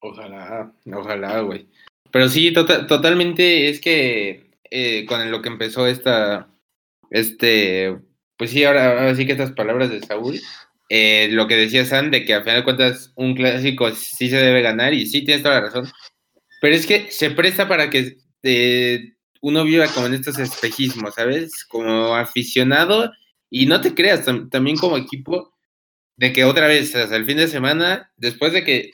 Ojalá, 0.00 0.72
ojalá, 0.92 1.40
güey. 1.40 1.68
Pero 2.10 2.28
sí, 2.28 2.52
tota-, 2.52 2.86
totalmente 2.86 3.68
es 3.68 3.80
que 3.80 4.50
eh, 4.70 5.04
con 5.06 5.30
lo 5.30 5.42
que 5.42 5.48
empezó 5.48 5.86
esta, 5.86 6.48
este, 7.10 7.98
pues 8.36 8.50
sí, 8.50 8.64
ahora, 8.64 9.14
sí 9.14 9.26
que 9.26 9.32
estas 9.32 9.52
palabras 9.52 9.90
de 9.90 10.00
Saúl, 10.00 10.40
eh, 10.88 11.28
lo 11.30 11.46
que 11.46 11.56
decía 11.56 11.84
San, 11.84 12.10
de 12.10 12.24
que 12.24 12.34
a 12.34 12.42
final 12.42 12.58
de 12.58 12.64
cuentas 12.64 13.12
un 13.16 13.34
clásico 13.34 13.90
sí 13.92 14.30
se 14.30 14.36
debe 14.36 14.62
ganar, 14.62 14.94
y 14.94 15.06
sí 15.06 15.24
tienes 15.24 15.42
toda 15.42 15.56
la 15.56 15.66
razón, 15.66 15.90
pero 16.60 16.74
es 16.74 16.86
que 16.86 17.10
se 17.10 17.30
presta 17.30 17.68
para 17.68 17.90
que 17.90 18.18
eh, 18.42 19.14
uno 19.40 19.64
viva 19.64 19.86
como 19.88 20.06
en 20.06 20.14
estos 20.14 20.38
espejismos, 20.38 21.14
¿sabes? 21.14 21.64
Como 21.64 22.14
aficionado, 22.14 23.12
y 23.50 23.66
no 23.66 23.80
te 23.80 23.94
creas, 23.94 24.24
también 24.50 24.76
como 24.76 24.96
equipo, 24.96 25.54
de 26.16 26.32
que 26.32 26.44
otra 26.44 26.66
vez, 26.66 26.94
hasta 26.94 27.16
el 27.16 27.24
fin 27.24 27.36
de 27.36 27.48
semana, 27.48 28.12
después 28.16 28.52
de 28.52 28.64
que 28.64 28.92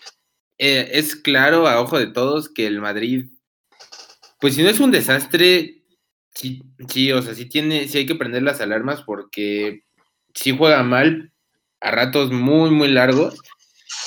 eh, 0.58 0.90
es 0.92 1.16
claro 1.16 1.66
a 1.66 1.80
ojo 1.80 1.98
de 1.98 2.06
todos 2.06 2.48
que 2.48 2.66
el 2.66 2.80
Madrid, 2.80 3.26
pues 4.40 4.54
si 4.54 4.62
no 4.62 4.68
es 4.68 4.78
un 4.80 4.90
desastre, 4.90 5.82
sí, 6.34 6.62
sí, 6.88 7.10
o 7.12 7.22
sea, 7.22 7.34
sí 7.34 7.46
tiene, 7.46 7.88
sí 7.88 7.98
hay 7.98 8.06
que 8.06 8.14
prender 8.14 8.42
las 8.42 8.60
alarmas 8.60 9.02
porque 9.02 9.84
sí 10.34 10.54
juega 10.56 10.82
mal 10.82 11.32
a 11.80 11.90
ratos 11.90 12.30
muy, 12.30 12.70
muy 12.70 12.88
largos. 12.88 13.38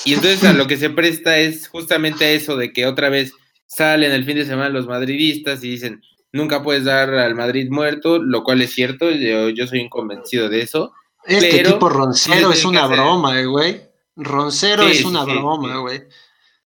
Y 0.04 0.14
entonces 0.14 0.44
a 0.44 0.52
lo 0.52 0.66
que 0.66 0.76
se 0.76 0.90
presta 0.90 1.38
es 1.38 1.68
justamente 1.68 2.34
eso 2.34 2.56
de 2.56 2.72
que 2.72 2.86
otra 2.86 3.08
vez 3.08 3.32
salen 3.66 4.12
el 4.12 4.24
fin 4.24 4.36
de 4.36 4.46
semana 4.46 4.68
los 4.68 4.86
madridistas 4.86 5.62
y 5.64 5.70
dicen, 5.70 6.02
nunca 6.32 6.62
puedes 6.62 6.84
dar 6.84 7.14
al 7.14 7.34
Madrid 7.34 7.68
muerto, 7.70 8.18
lo 8.18 8.42
cual 8.44 8.62
es 8.62 8.72
cierto, 8.72 9.10
yo, 9.10 9.48
yo 9.50 9.66
soy 9.66 9.80
inconvencido 9.80 10.48
de 10.48 10.62
eso. 10.62 10.92
Este 11.24 11.62
tipo 11.62 11.88
Roncero 11.88 12.52
es 12.52 12.64
una 12.64 12.86
broma, 12.86 13.40
güey. 13.42 13.82
Roncero 14.16 14.86
es 14.86 15.04
una 15.04 15.24
broma, 15.24 15.78
güey. 15.78 16.02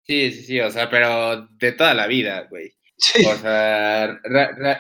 Sí, 0.05 0.33
sí, 0.33 0.43
sí, 0.45 0.61
o 0.61 0.71
sea, 0.71 0.91
pero 0.91 1.49
de 1.59 1.73
toda 1.73 1.95
la 1.95 2.07
vida, 2.07 2.47
güey. 2.51 2.75
O 3.27 3.37
sea, 3.37 4.21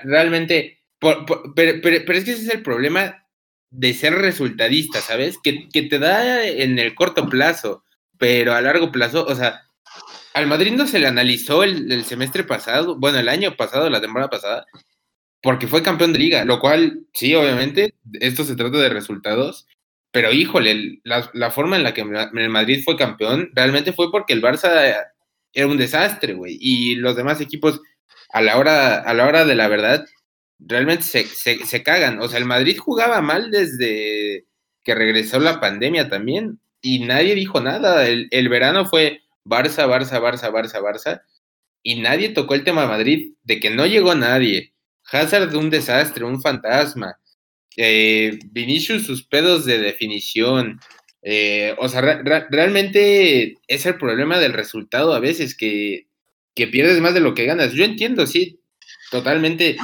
realmente, 0.04 0.82
pero, 0.98 1.24
pero, 1.54 2.18
es 2.18 2.24
que 2.24 2.32
ese 2.32 2.42
es 2.42 2.54
el 2.54 2.62
problema 2.62 3.26
de 3.70 3.94
ser 3.94 4.14
resultadista, 4.14 5.00
¿sabes? 5.00 5.38
Que, 5.42 5.68
que, 5.68 5.82
te 5.82 5.98
da 5.98 6.44
en 6.46 6.78
el 6.78 6.94
corto 6.94 7.28
plazo, 7.28 7.84
pero 8.18 8.52
a 8.52 8.60
largo 8.60 8.92
plazo, 8.92 9.24
o 9.26 9.34
sea, 9.34 9.62
al 10.34 10.46
Madrid 10.46 10.72
no 10.72 10.86
se 10.86 10.98
le 10.98 11.06
analizó 11.06 11.62
el, 11.64 12.04
semestre 12.04 12.44
pasado, 12.44 12.96
bueno, 12.98 13.18
el 13.18 13.28
año 13.28 13.56
pasado, 13.56 13.90
la 13.90 14.00
temporada 14.00 14.30
pasada, 14.30 14.66
porque 15.42 15.66
fue 15.66 15.82
campeón 15.82 16.12
de 16.12 16.18
liga, 16.18 16.44
lo 16.44 16.60
cual, 16.60 17.06
sí, 17.12 17.34
obviamente, 17.34 17.94
esto 18.20 18.44
se 18.44 18.56
trata 18.56 18.78
de 18.78 18.88
resultados, 18.88 19.66
pero 20.10 20.32
híjole, 20.32 21.00
la, 21.04 21.30
la 21.34 21.50
forma 21.50 21.76
en 21.76 21.82
la 21.82 21.94
que 21.94 22.02
el 22.02 22.48
Madrid 22.50 22.82
fue 22.84 22.96
campeón 22.96 23.50
realmente 23.54 23.92
fue 23.92 24.10
porque 24.10 24.34
el 24.34 24.42
Barça 24.42 24.94
era 25.54 25.66
un 25.66 25.78
desastre, 25.78 26.34
güey. 26.34 26.58
Y 26.60 26.96
los 26.96 27.16
demás 27.16 27.40
equipos, 27.40 27.80
a 28.30 28.42
la 28.42 28.58
hora, 28.58 28.96
a 29.00 29.14
la 29.14 29.26
hora 29.26 29.44
de 29.44 29.54
la 29.54 29.68
verdad, 29.68 30.04
realmente 30.58 31.04
se, 31.04 31.24
se, 31.24 31.82
cagan. 31.82 32.20
O 32.20 32.28
sea, 32.28 32.38
el 32.38 32.44
Madrid 32.44 32.78
jugaba 32.78 33.20
mal 33.22 33.50
desde 33.50 34.46
que 34.84 34.94
regresó 34.94 35.40
la 35.40 35.60
pandemia 35.60 36.08
también. 36.08 36.60
Y 36.82 37.00
nadie 37.00 37.34
dijo 37.34 37.60
nada. 37.60 38.06
El 38.06 38.48
verano 38.48 38.86
fue 38.86 39.21
Barça, 39.44 39.86
Barça, 39.86 40.20
Barça, 40.20 40.50
Barça, 40.50 40.80
Barça. 40.80 41.22
Y 41.82 42.00
nadie 42.00 42.30
tocó 42.30 42.54
el 42.54 42.64
tema 42.64 42.82
de 42.82 42.88
Madrid, 42.88 43.32
de 43.42 43.60
que 43.60 43.70
no 43.70 43.86
llegó 43.86 44.14
nadie. 44.14 44.72
Hazard 45.10 45.54
un 45.56 45.70
desastre, 45.70 46.24
un 46.24 46.40
fantasma. 46.40 47.18
Eh, 47.76 48.38
Vinicius 48.50 49.04
sus 49.04 49.24
pedos 49.26 49.64
de 49.64 49.78
definición. 49.78 50.80
Eh, 51.22 51.74
o 51.78 51.88
sea, 51.88 52.00
realmente 52.00 53.56
es 53.68 53.86
el 53.86 53.96
problema 53.96 54.38
del 54.38 54.52
resultado 54.52 55.14
a 55.14 55.20
veces, 55.20 55.56
que, 55.56 56.08
que, 56.54 56.66
pierdes 56.66 57.00
más 57.00 57.14
de 57.14 57.20
lo 57.20 57.34
que 57.34 57.46
ganas. 57.46 57.72
Yo 57.72 57.84
entiendo, 57.84 58.26
sí, 58.26 58.60
totalmente 59.10 59.76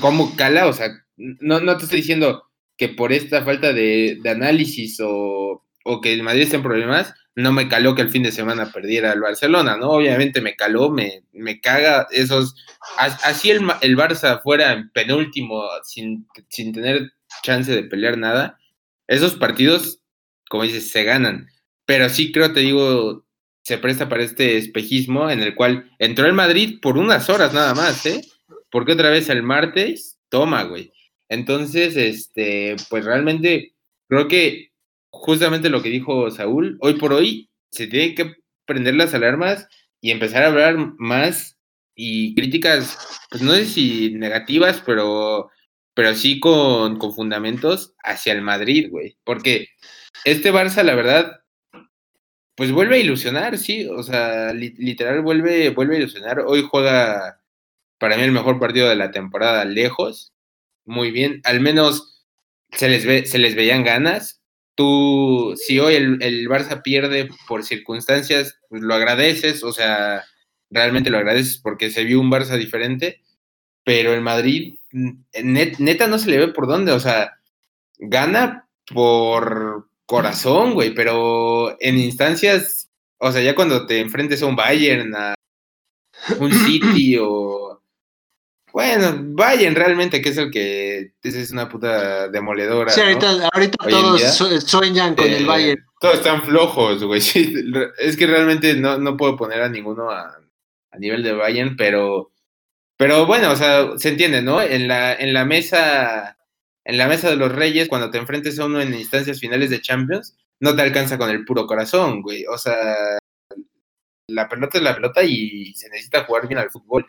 cómo 0.00 0.34
cala, 0.36 0.66
o 0.66 0.72
sea, 0.72 0.90
no, 1.16 1.60
no 1.60 1.76
te 1.76 1.84
estoy 1.84 2.00
diciendo 2.00 2.44
que 2.76 2.88
por 2.88 3.12
esta 3.12 3.44
falta 3.44 3.72
de, 3.72 4.18
análisis 4.24 4.98
o, 5.00 5.64
o, 5.84 6.00
que 6.00 6.12
el 6.12 6.22
Madrid 6.22 6.42
esté 6.42 6.56
en 6.56 6.62
problemas, 6.62 7.14
no 7.34 7.52
me 7.52 7.68
caló 7.68 7.94
que 7.94 8.02
el 8.02 8.10
fin 8.10 8.22
de 8.22 8.32
semana 8.32 8.70
perdiera 8.72 9.12
el 9.12 9.20
Barcelona, 9.20 9.76
¿no? 9.76 9.90
Obviamente 9.90 10.40
me 10.40 10.54
caló, 10.54 10.90
me, 10.90 11.24
me 11.32 11.60
caga 11.60 12.06
esos... 12.10 12.54
Así 12.98 13.50
el, 13.50 13.62
el 13.80 13.96
Barça 13.96 14.42
fuera 14.42 14.72
en 14.72 14.90
penúltimo 14.90 15.64
sin, 15.84 16.26
sin 16.48 16.72
tener 16.72 17.12
chance 17.42 17.72
de 17.72 17.84
pelear 17.84 18.18
nada, 18.18 18.58
esos 19.06 19.34
partidos 19.34 20.02
como 20.52 20.64
dices, 20.64 20.90
se 20.90 21.02
ganan. 21.02 21.48
Pero 21.86 22.10
sí 22.10 22.30
creo, 22.30 22.52
te 22.52 22.60
digo, 22.60 23.24
se 23.62 23.78
presta 23.78 24.10
para 24.10 24.22
este 24.22 24.58
espejismo 24.58 25.30
en 25.30 25.40
el 25.40 25.54
cual 25.54 25.90
entró 25.98 26.26
el 26.26 26.34
Madrid 26.34 26.78
por 26.82 26.98
unas 26.98 27.30
horas 27.30 27.54
nada 27.54 27.74
más, 27.74 28.04
¿eh? 28.04 28.20
Porque 28.70 28.92
otra 28.92 29.08
vez 29.08 29.30
el 29.30 29.42
martes, 29.42 30.18
toma, 30.28 30.64
güey. 30.64 30.92
Entonces, 31.30 31.96
este, 31.96 32.76
pues 32.90 33.06
realmente 33.06 33.72
creo 34.10 34.28
que 34.28 34.71
justamente 35.12 35.70
lo 35.70 35.82
que 35.82 35.90
dijo 35.90 36.30
Saúl, 36.30 36.78
hoy 36.80 36.94
por 36.94 37.12
hoy 37.12 37.50
se 37.70 37.86
tiene 37.86 38.14
que 38.14 38.34
prender 38.66 38.94
las 38.96 39.14
alarmas 39.14 39.68
y 40.00 40.10
empezar 40.10 40.42
a 40.42 40.48
hablar 40.48 40.76
más 40.98 41.58
y 41.94 42.34
críticas, 42.34 42.98
pues 43.30 43.42
no 43.42 43.52
sé 43.52 43.66
si 43.66 44.14
negativas, 44.14 44.82
pero, 44.84 45.50
pero 45.94 46.14
sí 46.14 46.40
con, 46.40 46.98
con 46.98 47.14
fundamentos 47.14 47.94
hacia 48.02 48.32
el 48.32 48.42
Madrid, 48.42 48.88
güey. 48.90 49.16
Porque 49.24 49.68
este 50.24 50.52
Barça, 50.52 50.82
la 50.82 50.94
verdad, 50.94 51.42
pues 52.56 52.72
vuelve 52.72 52.96
a 52.96 53.00
ilusionar, 53.00 53.58
sí, 53.58 53.86
o 53.86 54.02
sea, 54.02 54.52
literal 54.52 55.22
vuelve, 55.22 55.70
vuelve 55.70 55.96
a 55.96 55.98
ilusionar. 56.00 56.40
Hoy 56.40 56.66
juega 56.68 57.40
para 57.98 58.16
mí 58.16 58.22
el 58.22 58.32
mejor 58.32 58.58
partido 58.58 58.88
de 58.88 58.96
la 58.96 59.10
temporada 59.10 59.64
lejos, 59.64 60.32
muy 60.84 61.10
bien, 61.10 61.40
al 61.44 61.60
menos 61.60 62.24
se 62.72 62.88
les, 62.88 63.06
ve, 63.06 63.26
se 63.26 63.38
les 63.38 63.54
veían 63.54 63.84
ganas. 63.84 64.41
Tú, 64.74 65.54
si 65.56 65.78
hoy 65.78 65.94
el, 65.94 66.22
el 66.22 66.48
Barça 66.48 66.82
pierde 66.82 67.28
por 67.46 67.64
circunstancias, 67.64 68.58
pues 68.68 68.82
lo 68.82 68.94
agradeces, 68.94 69.62
o 69.64 69.72
sea, 69.72 70.24
realmente 70.70 71.10
lo 71.10 71.18
agradeces 71.18 71.58
porque 71.58 71.90
se 71.90 72.04
vio 72.04 72.20
un 72.20 72.30
Barça 72.30 72.56
diferente, 72.56 73.20
pero 73.84 74.14
el 74.14 74.22
Madrid, 74.22 74.76
neta 74.92 76.06
no 76.06 76.18
se 76.18 76.30
le 76.30 76.38
ve 76.38 76.48
por 76.48 76.66
dónde, 76.66 76.92
o 76.92 77.00
sea, 77.00 77.38
gana 77.98 78.68
por, 78.86 79.88
corazón, 80.12 80.74
güey, 80.74 80.94
pero 80.94 81.74
en 81.80 81.98
instancias, 81.98 82.90
o 83.16 83.32
sea, 83.32 83.40
ya 83.40 83.54
cuando 83.54 83.86
te 83.86 83.98
enfrentes 83.98 84.42
a 84.42 84.46
un 84.46 84.56
Bayern, 84.56 85.14
a 85.14 85.34
un 86.38 86.52
City 86.66 87.16
o... 87.18 87.71
Bueno, 88.72 89.14
Bayern 89.34 89.74
realmente, 89.74 90.22
que 90.22 90.30
es 90.30 90.38
el 90.38 90.50
que 90.50 91.12
es 91.22 91.50
una 91.50 91.68
puta 91.68 92.28
demoledora. 92.28 92.90
Sí, 92.90 93.00
ahorita, 93.00 93.76
todos 93.88 94.38
sueñan 94.64 95.14
con 95.14 95.26
el 95.26 95.42
eh, 95.42 95.46
Bayern. 95.46 95.86
Todos 96.00 96.16
están 96.16 96.42
flojos, 96.42 97.04
güey. 97.04 97.20
es 97.98 98.16
que 98.16 98.26
realmente 98.26 98.74
no, 98.74 98.98
no 98.98 99.16
puedo 99.16 99.36
poner 99.36 99.60
a 99.60 99.68
ninguno 99.68 100.10
a, 100.10 100.38
a, 100.90 100.98
nivel 100.98 101.22
de 101.22 101.32
Bayern, 101.32 101.76
pero, 101.76 102.32
pero 102.96 103.26
bueno, 103.26 103.52
o 103.52 103.56
sea, 103.56 103.90
se 103.96 104.08
entiende, 104.08 104.40
¿no? 104.40 104.62
En 104.62 104.88
la, 104.88 105.14
en 105.14 105.34
la 105.34 105.44
mesa 105.44 106.36
en 106.84 106.98
la 106.98 107.06
mesa 107.06 107.30
de 107.30 107.36
los 107.36 107.52
reyes, 107.52 107.88
cuando 107.88 108.10
te 108.10 108.18
enfrentes 108.18 108.58
a 108.58 108.66
uno 108.66 108.80
en 108.80 108.94
instancias 108.94 109.38
finales 109.38 109.70
de 109.70 109.80
Champions, 109.80 110.36
no 110.60 110.74
te 110.74 110.82
alcanza 110.82 111.18
con 111.18 111.30
el 111.30 111.44
puro 111.44 111.66
corazón, 111.66 112.22
güey. 112.22 112.44
O 112.46 112.58
sea, 112.58 113.18
la 114.28 114.48
pelota 114.48 114.78
es 114.78 114.84
la 114.84 114.94
pelota 114.94 115.22
y 115.22 115.74
se 115.74 115.88
necesita 115.90 116.24
jugar 116.24 116.48
bien 116.48 116.58
al 116.58 116.70
fútbol, 116.70 117.06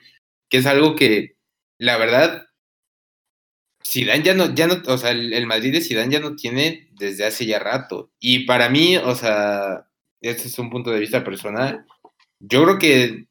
que 0.49 0.57
es 0.57 0.65
algo 0.65 0.95
que, 0.95 1.37
la 1.77 1.97
verdad, 1.97 2.47
Zidane 3.85 4.23
ya 4.23 4.33
no, 4.33 4.53
ya 4.53 4.67
no, 4.67 4.81
o 4.87 4.97
sea, 4.97 5.11
el, 5.11 5.45
Madrid 5.45 5.73
de 5.73 5.81
Zidane 5.81 6.13
ya 6.13 6.19
no 6.19 6.35
tiene 6.35 6.89
desde 6.93 7.25
hace 7.25 7.45
ya 7.45 7.59
rato. 7.59 8.11
Y 8.19 8.45
para 8.45 8.69
mí, 8.69 8.97
o 8.97 9.15
sea, 9.15 9.87
este 10.21 10.47
es 10.47 10.57
un 10.59 10.69
punto 10.69 10.91
de 10.91 10.99
vista 10.99 11.23
personal, 11.23 11.85
yo 12.39 12.63
creo 12.63 12.79
que, 12.79 13.27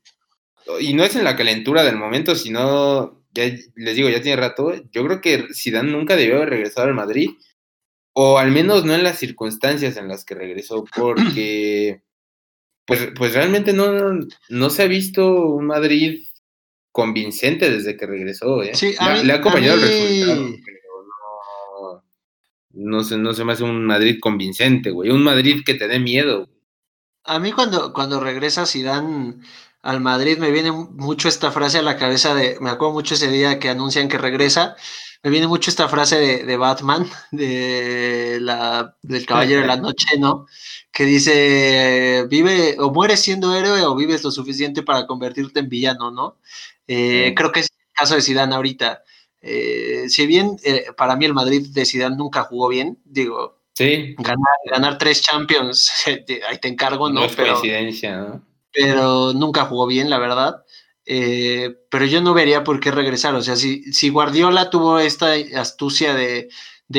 y 0.80 0.94
no 0.94 1.04
es 1.04 1.16
en 1.16 1.24
la 1.24 1.36
calentura 1.36 1.82
del 1.82 1.96
momento, 1.96 2.34
sino 2.34 3.24
ya 3.32 3.44
les 3.76 3.96
digo, 3.96 4.10
ya 4.10 4.22
tiene 4.22 4.40
rato, 4.40 4.74
yo 4.92 5.04
creo 5.04 5.20
que 5.20 5.46
Zidane 5.54 5.90
nunca 5.90 6.16
debió 6.16 6.36
haber 6.36 6.50
regresado 6.50 6.88
al 6.88 6.94
Madrid, 6.94 7.30
o 8.14 8.38
al 8.38 8.50
menos 8.50 8.84
no 8.84 8.94
en 8.94 9.04
las 9.04 9.18
circunstancias 9.18 9.96
en 9.96 10.08
las 10.08 10.24
que 10.24 10.34
regresó, 10.34 10.84
porque 10.94 12.02
pues, 12.86 13.08
pues 13.16 13.34
realmente 13.34 13.72
no, 13.72 14.18
no 14.48 14.70
se 14.70 14.82
ha 14.82 14.86
visto 14.86 15.46
un 15.46 15.66
Madrid 15.66 16.26
convincente 16.92 17.70
desde 17.70 17.96
que 17.96 18.06
regresó, 18.06 18.62
¿eh? 18.62 18.74
Sí, 18.74 18.94
le 19.24 19.32
ha 19.32 19.36
acompañado 19.36 19.74
el 19.74 19.80
resultado, 19.80 20.48
pero 20.64 22.02
no, 22.74 22.98
no, 22.98 23.04
se, 23.04 23.16
no 23.16 23.34
se 23.34 23.44
me 23.44 23.54
hace 23.54 23.64
un 23.64 23.84
Madrid 23.84 24.18
convincente, 24.20 24.90
güey, 24.90 25.10
un 25.10 25.24
Madrid 25.24 25.62
que 25.64 25.74
te 25.74 25.88
dé 25.88 25.98
miedo. 25.98 26.48
A 27.24 27.38
mí 27.38 27.52
cuando, 27.52 27.92
cuando 27.92 28.20
regresa 28.20 28.66
Zidane 28.66 29.36
al 29.82 30.00
Madrid, 30.00 30.38
me 30.38 30.50
viene 30.50 30.70
mucho 30.70 31.28
esta 31.28 31.50
frase 31.50 31.78
a 31.78 31.82
la 31.82 31.96
cabeza 31.96 32.34
de, 32.34 32.58
me 32.60 32.70
acuerdo 32.70 32.92
mucho 32.92 33.14
ese 33.14 33.30
día 33.30 33.58
que 33.58 33.70
anuncian 33.70 34.08
que 34.08 34.18
regresa, 34.18 34.76
me 35.22 35.30
viene 35.30 35.46
mucho 35.46 35.70
esta 35.70 35.88
frase 35.88 36.44
de, 36.44 36.56
Batman, 36.56 37.08
de 37.30 38.38
la, 38.40 38.96
del 39.02 39.24
Caballero 39.24 39.62
de 39.62 39.66
la 39.66 39.76
Noche, 39.78 40.18
¿no? 40.18 40.46
Que 40.90 41.04
dice, 41.04 42.26
vive 42.28 42.76
o 42.78 42.90
mueres 42.90 43.20
siendo 43.20 43.54
héroe 43.54 43.82
o 43.82 43.94
vives 43.94 44.24
lo 44.24 44.30
suficiente 44.30 44.82
para 44.82 45.06
convertirte 45.06 45.60
en 45.60 45.68
villano, 45.68 46.10
¿no? 46.10 46.38
Eh, 46.86 47.32
creo 47.36 47.52
que 47.52 47.60
es 47.60 47.68
el 47.70 47.92
caso 47.94 48.14
de 48.14 48.22
Zidane 48.22 48.54
ahorita. 48.54 49.02
Eh, 49.40 50.04
si 50.08 50.26
bien 50.26 50.56
eh, 50.62 50.86
para 50.96 51.16
mí 51.16 51.24
el 51.24 51.34
Madrid 51.34 51.66
de 51.70 51.84
Zidane 51.84 52.16
nunca 52.16 52.42
jugó 52.42 52.68
bien, 52.68 52.98
digo, 53.04 53.60
sí. 53.74 54.14
ganar, 54.18 54.56
ganar 54.70 54.98
tres 54.98 55.20
Champions, 55.22 55.90
ahí 56.48 56.58
te 56.58 56.68
encargo, 56.68 57.10
¿no? 57.10 57.22
pero, 57.36 57.54
coincidencia, 57.54 58.16
¿no? 58.18 58.42
Pero 58.72 59.32
nunca 59.32 59.64
jugó 59.64 59.86
bien, 59.86 60.08
la 60.08 60.18
verdad. 60.18 60.64
Eh, 61.04 61.74
pero 61.90 62.04
yo 62.06 62.20
no 62.20 62.34
vería 62.34 62.64
por 62.64 62.80
qué 62.80 62.90
regresar. 62.90 63.34
O 63.34 63.42
sea, 63.42 63.56
si, 63.56 63.92
si 63.92 64.08
Guardiola 64.08 64.70
tuvo 64.70 64.98
esta 64.98 65.34
astucia 65.56 66.14
de, 66.14 66.48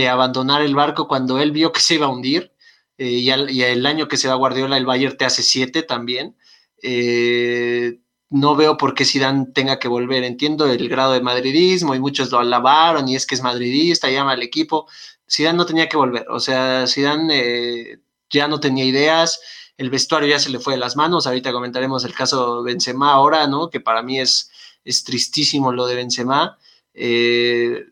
abandonar 0.10 0.62
el 0.62 0.76
barco 0.76 1.08
cuando 1.08 1.40
él 1.40 1.52
vio 1.52 1.72
que 1.72 1.80
se 1.80 1.96
iba 1.96 2.08
a 2.08 2.10
hundir, 2.10 2.52
eh, 2.98 3.08
y, 3.08 3.30
el 3.62 3.86
año 3.86 4.08
que 4.08 4.18
se 4.18 4.28
va 4.28 4.36
Guardiola, 4.36 4.78
el 4.78 4.86
Bayern 4.86 5.18
te 5.18 5.26
hace 5.26 5.44
siete 5.44 5.84
también. 5.84 6.36
Eh, 6.82 8.00
no 8.34 8.56
veo 8.56 8.78
por 8.78 8.94
qué 8.96 9.06
Zidane 9.06 9.48
tenga 9.54 9.80
que 9.80 9.88
volver. 9.88 10.24
Entiendo 10.24 10.66
el 10.66 10.90
grado 10.90 11.14
de 11.14 11.22
madridismo 11.22 11.96
y 11.96 12.00
muchos 12.00 12.32
lo 12.32 12.40
alabaron 12.40 13.08
y 13.08 13.16
es 13.16 13.26
que 13.26 13.36
es 13.36 13.44
madridista, 13.44 14.10
llama 14.10 14.34
al 14.34 14.44
equipo. 14.44 14.88
Zidane 15.30 15.58
no 15.58 15.66
tenía 15.66 15.88
que 15.88 15.98
volver. 15.98 16.26
O 16.30 16.40
sea, 16.40 16.86
Zidane 16.88 18.00
ya 18.30 18.48
no 18.48 18.60
tenía 18.60 18.86
ideas 18.86 19.40
el 19.78 19.90
vestuario 19.90 20.30
ya 20.30 20.40
se 20.40 20.50
le 20.50 20.60
fue 20.60 20.74
de 20.74 20.80
las 20.80 20.96
manos. 20.96 21.28
Ahorita 21.28 21.52
comentaremos 21.52 22.06
el 22.06 22.14
caso 22.14 22.64
Benzema 22.64 23.14
ahora, 23.14 23.48
¿no? 23.48 23.70
Que 23.70 23.80
para 23.80 24.04
mí 24.04 24.20
es, 24.20 24.52
es 24.84 25.04
tristísimo 25.04 25.72
lo 25.72 25.88
de 25.88 25.96
Benzema. 25.96 26.58
Eh, 26.94 27.86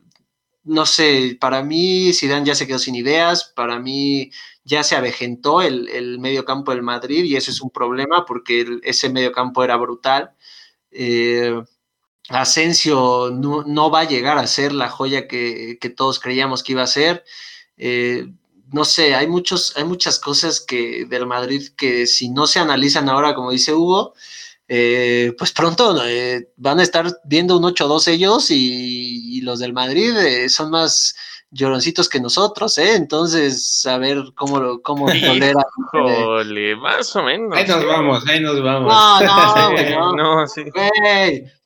no 0.63 0.85
sé, 0.85 1.37
para 1.39 1.63
mí 1.63 2.13
Zidane 2.13 2.45
ya 2.45 2.55
se 2.55 2.67
quedó 2.67 2.77
sin 2.77 2.95
ideas, 2.95 3.51
para 3.55 3.79
mí 3.79 4.31
ya 4.63 4.83
se 4.83 4.95
avejentó 4.95 5.61
el, 5.61 5.89
el 5.89 6.19
medio 6.19 6.45
campo 6.45 6.71
del 6.71 6.83
Madrid 6.83 7.23
y 7.23 7.35
eso 7.35 7.51
es 7.51 7.61
un 7.61 7.71
problema 7.71 8.25
porque 8.25 8.79
ese 8.83 9.09
medio 9.09 9.31
campo 9.31 9.63
era 9.63 9.77
brutal. 9.77 10.31
Eh, 10.91 11.63
Asensio 12.29 13.31
no, 13.31 13.91
va 13.91 14.01
a 14.01 14.07
llegar 14.07 14.37
a 14.37 14.47
ser 14.47 14.71
la 14.73 14.89
joya 14.89 15.27
que, 15.27 15.77
todos 15.95 16.19
creíamos 16.19 16.63
que 16.63 16.73
iba 16.73 16.83
a 16.83 16.87
ser. 16.87 17.23
Eh, 17.77 18.31
no 18.71 18.85
sé, 18.85 19.15
hay, 19.15 19.27
muchos, 19.27 19.73
hay 19.75 19.83
muchas 19.83 20.19
cosas 20.19 20.61
que 20.61 21.05
del 21.05 21.25
Madrid 21.25 21.69
que 21.75 22.07
si 22.07 22.29
no 22.29 22.47
se 22.47 22.59
analizan 22.59 23.09
ahora, 23.09 23.35
como 23.35 23.51
dice 23.51 23.73
Hugo, 23.73 24.13
eh, 24.67 25.33
pues 25.37 25.51
pronto 25.51 25.97
van 26.55 26.79
a 26.79 26.83
estar 26.83 27.19
viendo 27.25 27.57
un 27.57 27.63
8-2 27.63 28.07
ellos 28.07 28.51
y, 28.51 29.41
los 29.41 29.57
del 29.59 29.73
Madrid 29.73 30.13
son 30.49 30.69
más 30.69 31.15
lloroncitos 31.51 32.07
que 32.07 32.21
nosotros, 32.21 32.77
¿eh? 32.77 32.95
Entonces, 32.95 33.85
a 33.85 33.97
ver 33.97 34.23
cómo, 34.35 34.81
cómo 34.81 35.05
tolera. 35.25 35.65
Jole, 35.91 36.75
más 36.77 37.15
o 37.15 37.23
menos. 37.23 37.55
Ahí 37.55 37.67
nos 37.67 37.85
vamos, 37.85 38.27
ahí 38.27 38.39
nos 38.39 38.63
vamos. 38.63 38.93
No, 38.93 39.21
no, 39.21 40.15
no. 40.15 40.47
sí. 40.47 40.63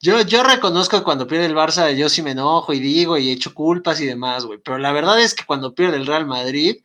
yo, 0.01 0.21
yo 0.21 0.43
reconozco 0.43 0.97
que 0.97 1.03
cuando 1.03 1.27
pierde 1.27 1.45
el 1.45 1.55
Barça, 1.55 1.93
yo 1.93 2.09
sí 2.09 2.23
me 2.23 2.31
enojo 2.31 2.73
y 2.73 2.79
digo 2.79 3.17
y 3.17 3.31
echo 3.31 3.53
culpas 3.53 4.01
y 4.01 4.07
demás, 4.07 4.45
güey. 4.45 4.59
Pero 4.59 4.79
la 4.79 4.91
verdad 4.91 5.19
es 5.21 5.35
que 5.35 5.45
cuando 5.45 5.75
pierde 5.75 5.97
el 5.97 6.07
Real 6.07 6.25
Madrid, 6.25 6.77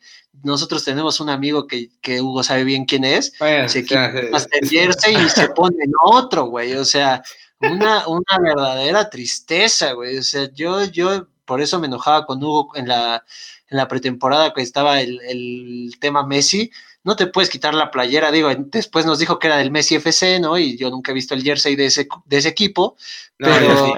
nosotros 0.42 0.84
tenemos 0.84 1.20
un 1.20 1.30
amigo 1.30 1.66
que, 1.66 1.90
que 2.02 2.20
Hugo 2.20 2.42
sabe 2.42 2.64
bien 2.64 2.84
quién 2.84 3.04
es, 3.04 3.32
se 3.66 3.84
quita 3.84 4.12
hasta 4.32 4.58
el 4.58 4.68
jersey 4.68 5.16
y 5.16 5.28
se 5.28 5.48
pone 5.48 5.76
en 5.82 5.92
otro, 6.04 6.44
güey. 6.44 6.74
O 6.74 6.84
sea, 6.84 7.22
una, 7.60 8.06
una 8.06 8.38
verdadera 8.40 9.08
tristeza, 9.08 9.92
güey. 9.92 10.18
O 10.18 10.22
sea, 10.22 10.48
yo, 10.52 10.84
yo 10.84 11.26
por 11.50 11.60
eso 11.60 11.80
me 11.80 11.88
enojaba 11.88 12.26
con 12.26 12.40
Hugo 12.40 12.70
en 12.76 12.86
la, 12.86 13.24
en 13.66 13.76
la 13.76 13.88
pretemporada 13.88 14.54
que 14.54 14.62
estaba 14.62 15.00
el, 15.00 15.20
el, 15.22 15.96
tema 15.98 16.24
Messi. 16.24 16.70
No 17.02 17.16
te 17.16 17.26
puedes 17.26 17.50
quitar 17.50 17.74
la 17.74 17.90
playera, 17.90 18.30
digo, 18.30 18.48
después 18.54 19.04
nos 19.04 19.18
dijo 19.18 19.40
que 19.40 19.48
era 19.48 19.56
del 19.56 19.72
Messi 19.72 19.96
FC, 19.96 20.38
¿no? 20.38 20.56
Y 20.56 20.78
yo 20.78 20.90
nunca 20.90 21.10
he 21.10 21.14
visto 21.14 21.34
el 21.34 21.42
jersey 21.42 21.74
de 21.74 21.86
ese, 21.86 22.06
de 22.24 22.36
ese 22.36 22.50
equipo, 22.50 22.96
pero, 23.36 23.96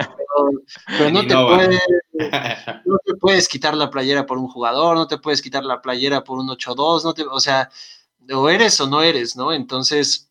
pero, 0.86 1.10
no, 1.10 1.26
te 1.26 1.34
puedes, 1.34 1.82
no 2.86 2.96
te 3.04 3.14
puedes 3.20 3.48
quitar 3.48 3.76
la 3.76 3.90
playera 3.90 4.24
por 4.24 4.38
un 4.38 4.48
jugador, 4.48 4.96
no 4.96 5.06
te 5.06 5.18
puedes 5.18 5.42
quitar 5.42 5.62
la 5.62 5.82
playera 5.82 6.24
por 6.24 6.38
un 6.38 6.48
8-2, 6.48 7.04
no 7.04 7.12
te, 7.12 7.24
o 7.24 7.38
sea, 7.38 7.68
o 8.32 8.48
eres 8.48 8.80
o 8.80 8.86
no 8.86 9.02
eres, 9.02 9.36
¿no? 9.36 9.52
Entonces, 9.52 10.30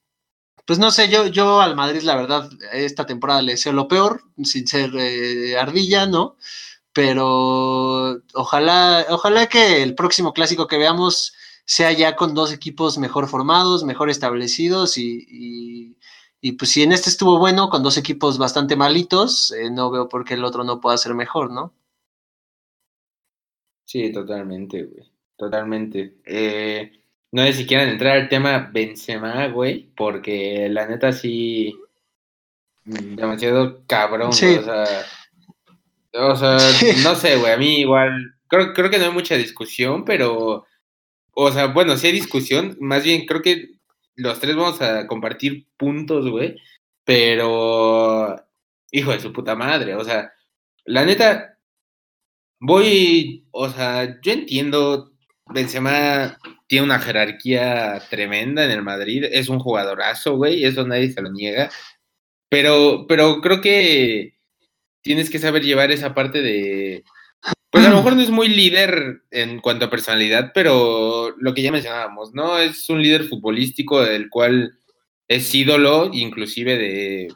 pues 0.65 0.79
no 0.79 0.89
sé, 0.89 1.07
yo, 1.07 1.27
yo 1.27 1.61
al 1.61 1.75
Madrid, 1.75 2.01
la 2.01 2.15
verdad, 2.15 2.49
esta 2.73 3.05
temporada 3.05 3.43
le 3.43 3.51
deseo 3.51 3.73
lo 3.73 3.87
peor, 3.87 4.23
sin 4.43 4.65
ser 4.65 4.89
eh, 4.97 5.55
ardilla, 5.55 6.07
¿no? 6.07 6.35
Pero 6.93 8.21
ojalá, 8.33 9.05
ojalá 9.09 9.47
que 9.47 9.81
el 9.81 9.95
próximo 9.95 10.33
clásico 10.33 10.67
que 10.67 10.77
veamos 10.77 11.33
sea 11.65 11.91
ya 11.91 12.15
con 12.15 12.33
dos 12.33 12.51
equipos 12.51 12.97
mejor 12.97 13.27
formados, 13.27 13.83
mejor 13.83 14.09
establecidos 14.09 14.97
y, 14.97 15.95
pues 16.57 16.71
si 16.71 16.83
en 16.83 16.91
este 16.91 17.09
estuvo 17.09 17.37
bueno, 17.39 17.69
con 17.69 17.83
dos 17.83 17.97
equipos 17.97 18.37
bastante 18.37 18.75
malitos, 18.75 19.51
eh, 19.51 19.69
no 19.69 19.89
veo 19.91 20.09
por 20.09 20.25
qué 20.25 20.33
el 20.33 20.43
otro 20.43 20.63
no 20.63 20.81
pueda 20.81 20.97
ser 20.97 21.13
mejor, 21.13 21.51
¿no? 21.51 21.73
Sí, 23.85 24.11
totalmente, 24.11 24.83
güey, 24.83 25.11
totalmente. 25.37 26.17
Eh, 26.25 26.91
no 27.31 27.43
sé 27.43 27.53
si 27.53 27.65
quieran 27.65 27.89
entrar 27.89 28.17
al 28.17 28.29
tema 28.29 28.69
Benzema, 28.73 29.47
güey, 29.47 29.91
porque 29.95 30.67
la 30.69 30.87
neta 30.87 31.11
sí, 31.13 31.73
demasiado 32.83 33.85
cabrón, 33.85 34.29
o 34.29 34.33
sea 34.33 34.85
o 36.13 36.35
sea, 36.35 36.57
no 37.03 37.15
sé, 37.15 37.37
güey, 37.37 37.51
a 37.53 37.57
mí 37.57 37.79
igual, 37.79 38.35
creo, 38.47 38.73
creo 38.73 38.89
que 38.89 38.97
no 38.97 39.05
hay 39.05 39.11
mucha 39.11 39.35
discusión, 39.35 40.05
pero, 40.05 40.65
o 41.33 41.51
sea, 41.51 41.67
bueno, 41.67 41.97
sí 41.97 42.07
hay 42.07 42.13
discusión, 42.13 42.77
más 42.79 43.03
bien 43.03 43.25
creo 43.25 43.41
que 43.41 43.71
los 44.15 44.39
tres 44.39 44.55
vamos 44.55 44.81
a 44.81 45.07
compartir 45.07 45.67
puntos, 45.77 46.29
güey, 46.29 46.57
pero, 47.05 48.35
hijo 48.91 49.11
de 49.11 49.19
su 49.19 49.33
puta 49.33 49.55
madre, 49.55 49.95
o 49.95 50.03
sea, 50.03 50.31
la 50.85 51.05
neta, 51.05 51.57
voy, 52.59 53.47
o 53.51 53.69
sea, 53.69 54.19
yo 54.21 54.31
entiendo, 54.33 55.11
Benzema 55.47 56.37
tiene 56.67 56.85
una 56.85 56.99
jerarquía 56.99 58.01
tremenda 58.09 58.65
en 58.65 58.71
el 58.71 58.83
Madrid, 58.83 59.25
es 59.31 59.49
un 59.49 59.59
jugadorazo, 59.59 60.35
güey, 60.37 60.63
eso 60.65 60.85
nadie 60.87 61.11
se 61.11 61.21
lo 61.21 61.31
niega, 61.31 61.69
pero, 62.49 63.05
pero 63.07 63.41
creo 63.41 63.61
que 63.61 64.35
tienes 65.01 65.29
que 65.29 65.39
saber 65.39 65.63
llevar 65.63 65.91
esa 65.91 66.13
parte 66.13 66.41
de... 66.41 67.03
Pues 67.69 67.85
a 67.85 67.89
lo 67.89 67.97
mejor 67.97 68.15
no 68.15 68.21
es 68.21 68.29
muy 68.29 68.49
líder 68.49 69.21
en 69.31 69.59
cuanto 69.59 69.85
a 69.85 69.89
personalidad, 69.89 70.51
pero 70.53 71.33
lo 71.37 71.53
que 71.53 71.61
ya 71.61 71.71
mencionábamos, 71.71 72.33
¿no? 72.33 72.59
Es 72.59 72.89
un 72.89 73.01
líder 73.01 73.23
futbolístico 73.23 74.01
del 74.01 74.29
cual 74.29 74.77
es 75.27 75.55
ídolo, 75.55 76.09
inclusive 76.13 76.77
de, 76.77 77.27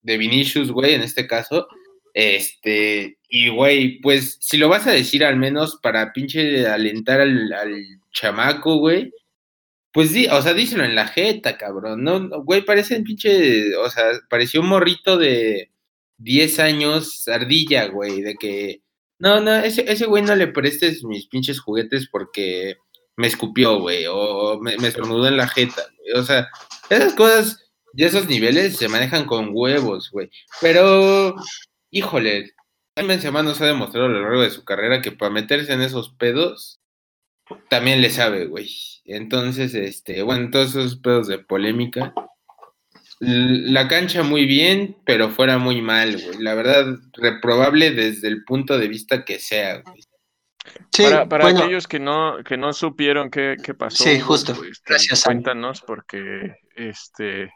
de 0.00 0.18
Vinicius, 0.18 0.70
güey, 0.70 0.94
en 0.94 1.02
este 1.02 1.26
caso. 1.26 1.68
Este, 2.14 3.18
y 3.28 3.50
güey, 3.50 4.00
pues 4.00 4.38
si 4.40 4.56
lo 4.56 4.70
vas 4.70 4.86
a 4.86 4.92
decir 4.92 5.22
al 5.22 5.36
menos 5.36 5.78
para 5.82 6.12
pinche 6.14 6.66
alentar 6.66 7.20
al, 7.20 7.52
al 7.52 7.84
chamaco, 8.12 8.76
güey, 8.78 9.12
pues 9.92 10.10
sí, 10.10 10.26
o 10.30 10.42
sea, 10.42 10.54
díselo 10.54 10.84
en 10.84 10.94
la 10.94 11.08
jeta, 11.08 11.58
cabrón. 11.58 12.04
No, 12.04 12.42
güey, 12.42 12.62
parece 12.62 12.96
un 12.96 13.04
pinche, 13.04 13.76
o 13.76 13.90
sea, 13.90 14.04
pareció 14.30 14.60
un 14.60 14.68
morrito 14.68 15.18
de 15.18 15.70
10 16.18 16.58
años 16.60 17.26
ardilla, 17.28 17.86
güey, 17.86 18.22
de 18.22 18.34
que, 18.36 18.82
no, 19.18 19.40
no, 19.40 19.54
ese, 19.54 19.90
ese 19.90 20.06
güey 20.06 20.22
no 20.22 20.34
le 20.34 20.48
prestes 20.48 21.04
mis 21.04 21.26
pinches 21.26 21.60
juguetes 21.60 22.08
porque 22.10 22.76
me 23.16 23.26
escupió, 23.26 23.80
güey, 23.80 24.04
o 24.08 24.58
me, 24.60 24.76
me 24.76 24.88
en 24.88 25.36
la 25.36 25.48
jeta, 25.48 25.82
O 26.14 26.22
sea, 26.22 26.48
esas 26.90 27.14
cosas 27.14 27.66
y 27.94 28.04
esos 28.04 28.28
niveles 28.28 28.76
se 28.76 28.88
manejan 28.88 29.24
con 29.24 29.50
huevos, 29.52 30.10
güey. 30.10 30.30
Pero, 30.60 31.34
híjole, 31.90 32.52
Benzema 32.94 33.42
nos 33.42 33.60
ha 33.60 33.66
demostrado 33.66 34.06
a 34.06 34.10
lo 34.10 34.20
largo 34.20 34.42
de 34.42 34.50
su 34.50 34.64
carrera 34.64 35.00
que 35.00 35.12
para 35.12 35.32
meterse 35.32 35.72
en 35.72 35.80
esos 35.80 36.10
pedos 36.10 36.80
también 37.70 38.00
le 38.02 38.10
sabe, 38.10 38.46
güey. 38.46 38.68
Entonces, 39.04 39.74
este, 39.74 40.22
bueno, 40.22 40.50
todos 40.50 40.70
esos 40.70 40.96
pedos 40.96 41.26
de 41.28 41.38
polémica, 41.38 42.12
la 43.20 43.88
cancha 43.88 44.22
muy 44.22 44.44
bien, 44.44 44.96
pero 45.04 45.30
fuera 45.30 45.58
muy 45.58 45.80
mal, 45.80 46.20
güey. 46.20 46.38
La 46.42 46.54
verdad, 46.54 46.98
reprobable 47.14 47.90
desde 47.90 48.28
el 48.28 48.44
punto 48.44 48.78
de 48.78 48.88
vista 48.88 49.24
que 49.24 49.38
sea, 49.38 49.82
güey. 49.82 50.02
para, 51.28 51.48
aquellos 51.48 51.86
que 51.86 51.98
no, 51.98 52.44
que 52.44 52.56
no 52.56 52.72
supieron 52.72 53.30
qué, 53.30 53.56
pasó. 53.78 54.04
Sí, 54.04 54.20
justo. 54.20 54.54
Pues, 54.54 54.82
Gracias. 54.84 55.24
Cuéntanos, 55.24 55.80
porque 55.80 56.56
este. 56.74 57.50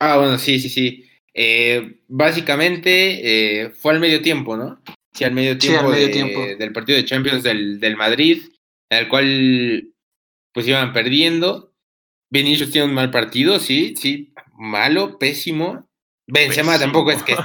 Ah, 0.00 0.16
bueno, 0.16 0.38
sí, 0.38 0.58
sí, 0.58 0.68
sí. 0.68 1.04
Eh, 1.34 2.00
básicamente 2.08 3.64
eh, 3.64 3.70
fue 3.70 3.92
al 3.92 4.00
medio 4.00 4.22
tiempo, 4.22 4.56
¿no? 4.56 4.80
Sí, 5.12 5.24
al 5.24 5.32
medio 5.32 5.58
tiempo, 5.58 5.90
del 5.92 6.72
partido 6.72 6.96
de 6.96 7.04
Champions 7.04 7.42
del, 7.42 7.78
del 7.78 7.96
Madrid, 7.96 8.42
al 8.90 9.08
cual 9.08 9.88
pues 10.52 10.66
iban 10.66 10.92
perdiendo. 10.92 11.72
Vinicius 12.30 12.70
tiene 12.70 12.88
un 12.88 12.94
mal 12.94 13.10
partido, 13.10 13.60
sí, 13.60 13.94
sí, 13.96 14.32
malo, 14.56 15.18
pésimo. 15.18 15.88
Benzema 16.26 16.78
tampoco 16.78 17.10
es 17.10 17.22
que 17.22 17.36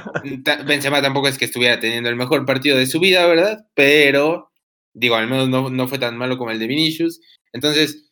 Benzema 0.66 1.02
tampoco 1.02 1.28
es 1.28 1.38
que 1.38 1.46
estuviera 1.46 1.80
teniendo 1.80 2.10
el 2.10 2.16
mejor 2.16 2.46
partido 2.46 2.78
de 2.78 2.86
su 2.86 3.00
vida, 3.00 3.26
¿verdad? 3.28 3.66
Pero 3.74 4.50
digo, 4.94 5.16
al 5.16 5.28
menos 5.28 5.50
no, 5.50 5.88
fue 5.88 6.00
tan 6.00 6.18
malo 6.18 6.38
como 6.38 6.52
el 6.52 6.60
de 6.60 6.68
Vinicius. 6.68 7.20
Entonces, 7.54 8.12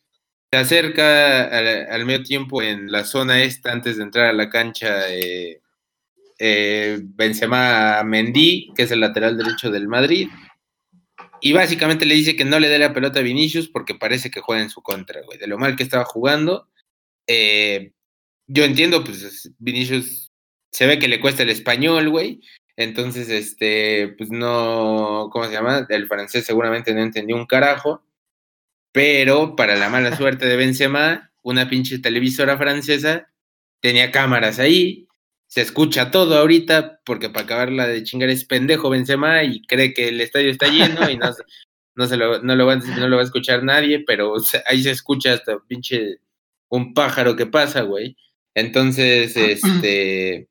se 0.50 0.58
acerca 0.58 1.44
al, 1.44 2.04
medio 2.06 2.22
tiempo 2.22 2.62
en 2.62 2.90
la 2.90 3.04
zona 3.04 3.42
esta 3.42 3.72
antes 3.72 3.96
de 3.96 4.02
entrar 4.02 4.26
a 4.26 4.32
la 4.32 4.48
cancha 4.48 5.10
eh, 5.10 5.60
eh, 6.38 7.00
Benzema 7.02 8.02
Mendy, 8.04 8.72
que 8.74 8.84
es 8.84 8.90
el 8.90 9.00
lateral 9.00 9.36
derecho 9.36 9.70
del 9.70 9.88
Madrid. 9.88 10.28
Y 11.40 11.52
básicamente 11.52 12.06
le 12.06 12.14
dice 12.14 12.36
que 12.36 12.44
no 12.44 12.58
le 12.58 12.68
dé 12.68 12.78
la 12.78 12.92
pelota 12.92 13.20
a 13.20 13.22
Vinicius 13.22 13.68
porque 13.68 13.94
parece 13.94 14.30
que 14.30 14.40
juega 14.40 14.62
en 14.62 14.70
su 14.70 14.82
contra, 14.82 15.22
güey. 15.22 15.38
De 15.38 15.46
lo 15.46 15.58
mal 15.58 15.76
que 15.76 15.82
estaba 15.82 16.04
jugando. 16.04 16.68
Eh, 17.26 17.92
yo 18.48 18.64
entiendo, 18.64 19.04
pues 19.04 19.52
Vinicius 19.58 20.30
se 20.72 20.86
ve 20.86 20.98
que 20.98 21.08
le 21.08 21.20
cuesta 21.20 21.44
el 21.44 21.50
español, 21.50 22.08
güey. 22.10 22.40
Entonces, 22.76 23.28
este, 23.28 24.14
pues 24.18 24.30
no, 24.30 25.30
¿cómo 25.32 25.46
se 25.46 25.52
llama? 25.52 25.86
El 25.88 26.08
francés 26.08 26.44
seguramente 26.44 26.92
no 26.94 27.02
entendió 27.02 27.36
un 27.36 27.46
carajo. 27.46 28.02
Pero 28.92 29.54
para 29.54 29.76
la 29.76 29.88
mala 29.88 30.16
suerte 30.16 30.46
de 30.46 30.56
Benzema, 30.56 31.30
una 31.42 31.68
pinche 31.68 31.98
televisora 31.98 32.58
francesa 32.58 33.28
tenía 33.80 34.10
cámaras 34.10 34.58
ahí 34.58 35.08
se 35.48 35.62
escucha 35.62 36.10
todo 36.10 36.38
ahorita, 36.38 37.00
porque 37.04 37.30
para 37.30 37.46
acabarla 37.46 37.88
de 37.88 38.02
chingar 38.04 38.28
es 38.28 38.44
pendejo 38.44 38.90
Benzema 38.90 39.42
y 39.42 39.62
cree 39.62 39.94
que 39.94 40.08
el 40.08 40.20
estadio 40.20 40.50
está 40.50 40.68
lleno 40.68 41.10
y 41.10 41.16
no, 41.16 41.32
se 42.06 42.16
lo, 42.16 42.42
no, 42.42 42.66
va, 42.66 42.76
lo 42.76 43.16
va 43.16 43.22
a 43.22 43.24
escuchar 43.24 43.64
nadie, 43.64 44.04
pero 44.06 44.34
ahí 44.66 44.82
se 44.82 44.90
escucha 44.90 45.32
hasta 45.32 45.58
pinche 45.66 46.18
un 46.68 46.92
pájaro 46.92 47.34
que 47.34 47.46
pasa, 47.46 47.80
güey. 47.80 48.14
Entonces, 48.60 49.36
este, 49.36 50.48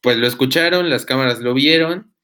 pues 0.00 0.16
lo 0.16 0.26
escucharon, 0.26 0.90
las 0.90 1.06
cámaras 1.06 1.40
lo 1.40 1.54
vieron 1.54 2.14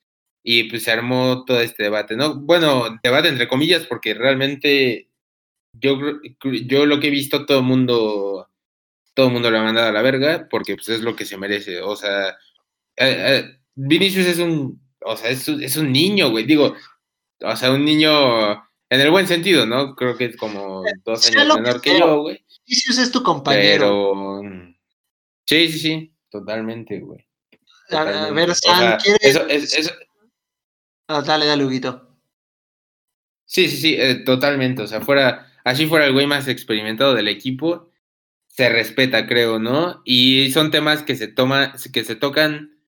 y 0.43 0.65
pues 0.65 0.85
se 0.85 0.93
armó 0.93 1.45
todo 1.45 1.61
este 1.61 1.83
debate, 1.85 2.17
¿no? 2.17 2.35
Bueno, 2.35 2.99
debate 3.03 3.29
entre 3.29 3.49
comillas, 3.49 3.87
porque 3.87 4.15
realmente 4.15 5.09
yo, 5.73 5.99
yo 6.67 6.87
lo 6.87 7.01
que 7.01 7.09
he 7.09 7.11
visto, 7.11 7.47
todo 7.47 7.59
el 7.59 7.65
mundo 7.65 8.51
todo 9.15 9.27
el 9.27 9.33
mundo 9.33 9.51
lo 9.51 9.59
ha 9.59 9.65
mandado 9.65 9.89
a 9.89 9.93
la 9.93 10.03
verga 10.03 10.47
porque 10.51 10.77
pues, 10.77 10.89
es 10.89 11.01
lo 11.03 11.17
que 11.17 11.27
se 11.27 11.37
merece. 11.37 11.83
O 11.83 11.97
sea, 11.97 12.31
eh, 12.97 13.17
eh, 13.19 13.59
Vinicius 13.75 14.27
es 14.27 14.39
un, 14.39 14.81
o 15.05 15.17
sea, 15.17 15.31
es, 15.31 15.49
es 15.49 15.77
un 15.77 15.93
niño, 15.93 16.31
güey. 16.31 16.45
Digo, 16.45 16.75
o 17.43 17.57
sea, 17.57 17.73
un 17.73 17.85
niño 17.85 18.53
en 18.53 19.01
el 19.01 19.11
buen 19.11 19.27
sentido, 19.27 19.67
¿no? 19.67 19.95
Creo 19.95 20.17
que 20.17 20.27
es 20.27 20.37
como 20.37 20.83
dos 21.05 21.27
años 21.27 21.55
menor 21.55 21.81
que, 21.81 21.99
yo, 21.99 22.23
güey. 22.23 22.45
Vinicius 22.67 22.99
es 22.99 23.11
tu 23.11 23.23
compañero. 23.23 24.13
Pero... 24.15 24.71
Sí, 25.51 25.69
sí, 25.69 25.79
sí, 25.81 26.15
totalmente, 26.31 27.01
güey. 27.01 27.27
A 27.91 28.05
ver, 28.31 28.55
Sam, 28.55 28.99
¿quieres? 29.03 29.93
Ah, 31.09 31.23
dale, 31.23 31.45
dale, 31.45 31.65
Huguito. 31.65 32.17
Sí, 33.47 33.67
sí, 33.69 33.77
sí, 33.79 33.97
eh, 33.99 34.23
totalmente. 34.25 34.83
O 34.83 34.87
sea, 34.87 35.01
fuera, 35.01 35.51
así 35.65 35.87
fuera 35.87 36.07
el 36.07 36.13
güey 36.13 36.29
más 36.29 36.47
experimentado 36.47 37.17
del 37.17 37.27
equipo, 37.27 37.91
se 38.47 38.69
respeta, 38.69 39.27
creo, 39.27 39.59
¿no? 39.59 40.03
Y 40.05 40.53
son 40.53 40.71
temas 40.71 41.03
que 41.03 41.17
se 41.17 41.27
toma, 41.27 41.75
que 41.93 42.05
se 42.05 42.15
tocan 42.15 42.79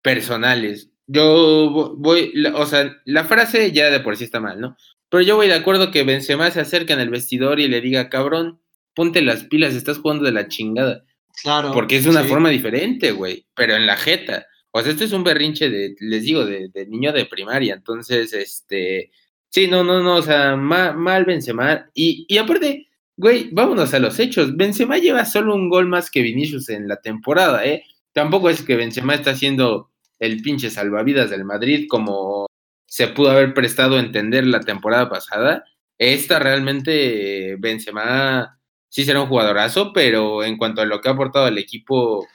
personales. 0.00 0.90
Yo 1.08 1.96
voy, 1.98 2.32
o 2.54 2.66
sea, 2.66 3.02
la 3.04 3.24
frase 3.24 3.72
ya 3.72 3.90
de 3.90 3.98
por 3.98 4.16
sí 4.16 4.22
está 4.22 4.38
mal, 4.38 4.60
¿no? 4.60 4.76
Pero 5.08 5.24
yo 5.24 5.34
voy 5.34 5.48
de 5.48 5.54
acuerdo 5.54 5.90
que 5.90 6.04
Benzema 6.04 6.52
se 6.52 6.60
acerca 6.60 6.94
en 6.94 7.00
el 7.00 7.10
vestidor 7.10 7.58
y 7.58 7.66
le 7.66 7.80
diga, 7.80 8.08
cabrón, 8.08 8.60
ponte 8.94 9.22
las 9.22 9.42
pilas, 9.42 9.74
estás 9.74 9.98
jugando 9.98 10.22
de 10.24 10.30
la 10.30 10.46
chingada. 10.46 11.04
Claro. 11.40 11.72
Porque 11.72 11.96
es 11.96 12.06
una 12.06 12.24
forma 12.24 12.50
diferente, 12.50 13.12
güey, 13.12 13.46
pero 13.54 13.74
en 13.74 13.86
la 13.86 13.96
jeta. 13.96 14.46
O 14.70 14.80
sea, 14.80 14.92
esto 14.92 15.04
es 15.04 15.12
un 15.12 15.24
berrinche 15.24 15.68
de, 15.68 15.94
les 16.00 16.22
digo, 16.22 16.44
de, 16.44 16.86
niño 16.88 17.12
de 17.12 17.26
primaria. 17.26 17.74
Entonces, 17.74 18.32
este, 18.32 19.10
sí, 19.48 19.68
no, 19.68 19.84
no, 19.84 20.02
no, 20.02 20.16
o 20.16 20.22
sea, 20.22 20.56
mal, 20.56 20.96
mal 20.96 21.24
Benzema. 21.24 21.90
Y, 21.94 22.24
y 22.28 22.38
aparte, 22.38 22.88
Güey, 23.16 23.50
vámonos 23.52 23.92
a 23.94 23.98
los 23.98 24.18
hechos. 24.18 24.56
Benzema 24.56 24.98
lleva 24.98 25.24
solo 25.24 25.54
un 25.54 25.68
gol 25.68 25.86
más 25.86 26.10
que 26.10 26.22
Vinicius 26.22 26.68
en 26.70 26.88
la 26.88 26.96
temporada, 26.96 27.64
¿eh? 27.64 27.84
Tampoco 28.12 28.48
es 28.50 28.62
que 28.62 28.76
Benzema 28.76 29.14
está 29.14 29.32
haciendo 29.32 29.90
el 30.18 30.40
pinche 30.42 30.70
salvavidas 30.70 31.30
del 31.30 31.44
Madrid 31.44 31.86
como 31.88 32.46
se 32.86 33.08
pudo 33.08 33.30
haber 33.30 33.54
prestado 33.54 33.96
a 33.96 34.00
entender 34.00 34.46
la 34.46 34.60
temporada 34.60 35.08
pasada. 35.10 35.64
Esta 35.98 36.38
realmente 36.38 37.56
Benzema 37.58 38.58
sí 38.92 39.04
será 39.04 39.22
un 39.22 39.28
jugadorazo, 39.28 39.92
pero 39.94 40.44
en 40.44 40.58
cuanto 40.58 40.82
a 40.82 40.84
lo 40.84 41.00
que 41.00 41.08
ha 41.08 41.12
aportado 41.12 41.46
al 41.46 41.56
equipo, 41.56 42.26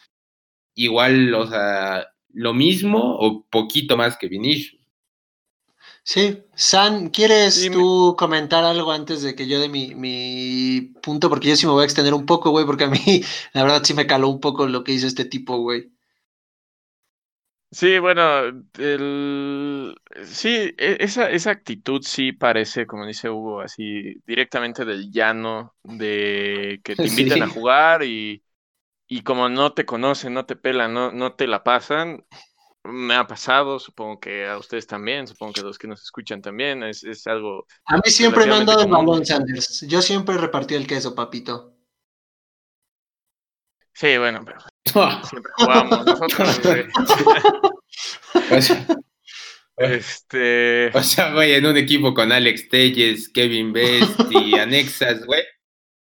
igual, 0.74 1.34
o 1.36 1.46
sea, 1.46 2.08
lo 2.34 2.54
mismo 2.56 3.16
o 3.20 3.46
poquito 3.48 3.96
más 3.96 4.18
que 4.18 4.28
Vinicius. 4.28 4.82
Sí, 6.04 6.40
San, 6.56 7.10
¿quieres 7.10 7.70
tú 7.72 8.16
comentar 8.18 8.64
algo 8.64 8.92
antes 8.92 9.22
de 9.22 9.36
que 9.36 9.46
yo 9.48 9.60
dé 9.60 9.70
mi, 9.70 9.94
mi, 9.94 10.94
punto? 11.04 11.30
Porque 11.30 11.50
yo 11.50 11.56
sí 11.56 11.66
me 11.68 11.74
voy 11.74 11.84
a 11.84 11.86
extender 11.86 12.14
un 12.14 12.26
poco, 12.26 12.50
güey, 12.50 12.66
porque 12.66 12.86
a 12.86 12.90
mí 12.90 13.00
la 13.54 13.64
verdad 13.64 13.84
sí 13.84 13.94
me 13.94 14.08
caló 14.08 14.30
un 14.30 14.40
poco 14.40 14.68
lo 14.68 14.84
que 14.84 14.94
hizo 14.94 15.06
este 15.06 15.26
tipo, 15.26 15.58
güey. 15.58 15.92
Sí, 17.70 18.00
bueno, 18.00 18.44
el... 18.78 19.96
sí, 20.24 20.74
e, 20.78 20.98
esa, 21.02 21.30
esa 21.30 21.52
actitud 21.52 22.02
sí 22.02 22.32
parece, 22.32 22.88
como 22.88 23.06
dice 23.06 23.30
Hugo, 23.30 23.60
así 23.62 24.16
directamente 24.26 24.86
del 24.86 25.12
llano, 25.12 25.76
de 25.84 26.80
que 26.84 26.96
te 26.98 27.10
invitan 27.10 27.42
a 27.42 27.48
jugar 27.48 28.04
y, 28.04 28.42
y 29.08 29.24
como 29.24 29.50
no 29.50 29.74
te 29.74 29.86
conocen, 29.86 30.34
no 30.34 30.46
te 30.46 30.56
pelan, 30.58 30.94
no, 30.94 31.12
no 31.12 31.36
te 31.36 31.48
la 31.48 31.64
pasan, 31.64 32.26
me 32.84 33.16
ha 33.16 33.28
pasado, 33.28 33.80
supongo 33.80 34.20
que 34.20 34.48
a 34.48 34.58
ustedes 34.58 34.88
también, 34.88 35.28
supongo 35.28 35.54
que 35.54 35.62
a 35.62 35.66
los 35.66 35.80
que 35.80 35.88
nos 35.88 36.04
escuchan 36.04 36.42
también, 36.42 36.84
es, 36.84 37.04
es 37.04 37.28
algo... 37.28 37.68
A 37.86 37.96
mí 37.98 38.02
siempre 38.06 38.46
me 38.46 38.54
han 38.56 38.66
dado 38.66 38.84
el 38.84 38.88
balón, 38.92 39.26
Sanders. 39.26 39.82
Yo 39.88 40.02
siempre 40.04 40.38
repartí 40.38 40.76
el 40.76 40.86
queso, 40.88 41.16
papito. 41.16 41.77
Sí, 43.98 44.16
bueno, 44.20 44.46
pero 44.46 44.60
siempre 45.24 45.52
jugamos 45.56 46.06
nosotros, 46.06 46.60
este... 49.78 50.92
O 50.94 51.02
sea, 51.02 51.34
güey, 51.34 51.56
en 51.56 51.66
un 51.66 51.78
equipo 51.78 52.14
con 52.14 52.32
Alex 52.32 52.70
Telles, 52.70 53.28
Kevin 53.30 53.74
Best 53.74 54.20
y 54.30 54.56
Anexas, 54.60 55.26
güey. 55.26 55.42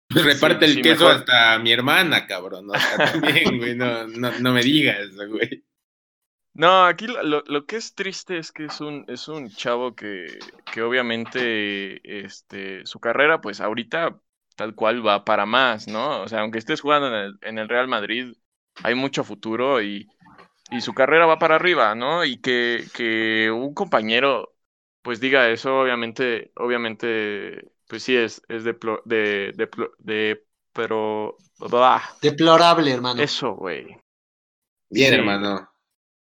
Reparte 0.09 0.65
el 0.65 0.83
queso 0.83 1.09
hasta 1.09 1.57
mi 1.57 1.71
hermana, 1.71 2.27
cabrón. 2.27 2.69
O 2.69 2.77
sea, 2.77 3.13
también, 3.13 3.57
güey, 3.57 3.75
no, 3.75 4.05
no, 4.05 4.31
no 4.41 4.53
me 4.53 4.61
digas, 4.61 5.15
güey. 5.15 5.65
No, 6.53 6.85
aquí 6.85 7.07
lo, 7.07 7.23
lo, 7.23 7.65
que 7.65 7.77
es 7.77 7.95
triste 7.95 8.37
es 8.37 8.51
que 8.51 8.65
es 8.65 8.79
un, 8.79 9.05
es 9.07 9.27
un 9.27 9.49
chavo 9.49 9.95
que, 9.95 10.37
que 10.71 10.83
obviamente 10.83 11.99
este, 12.03 12.85
su 12.85 12.99
carrera, 12.99 13.41
pues 13.41 13.59
ahorita 13.59 14.21
tal 14.57 14.75
cual 14.75 15.05
va 15.05 15.23
para 15.23 15.45
más, 15.45 15.87
¿no? 15.87 16.21
O 16.21 16.27
sea, 16.27 16.41
aunque 16.41 16.57
estés 16.57 16.81
jugando 16.81 17.07
en 17.07 17.13
el, 17.13 17.39
en 17.43 17.59
el 17.59 17.69
Real 17.69 17.87
Madrid, 17.87 18.33
hay 18.83 18.95
mucho 18.95 19.23
futuro 19.23 19.81
y, 19.81 20.09
y, 20.71 20.81
su 20.81 20.93
carrera 20.93 21.27
va 21.27 21.39
para 21.39 21.55
arriba, 21.55 21.95
¿no? 21.95 22.25
Y 22.25 22.41
que, 22.41 22.83
que 22.93 23.51
un 23.51 23.73
compañero, 23.73 24.55
pues 25.03 25.19
diga 25.19 25.49
eso, 25.49 25.79
obviamente, 25.79 26.51
obviamente, 26.55 27.71
pues 27.87 28.03
sí, 28.03 28.15
es, 28.15 28.41
es 28.49 28.63
de, 28.63 28.75
de, 29.05 29.69
de, 29.99 30.43
pero... 30.73 31.37
Deplorable, 32.21 32.91
hermano. 32.91 33.21
Eso, 33.21 33.53
güey. 33.53 33.95
Bien, 34.89 35.13
hermano. 35.13 35.69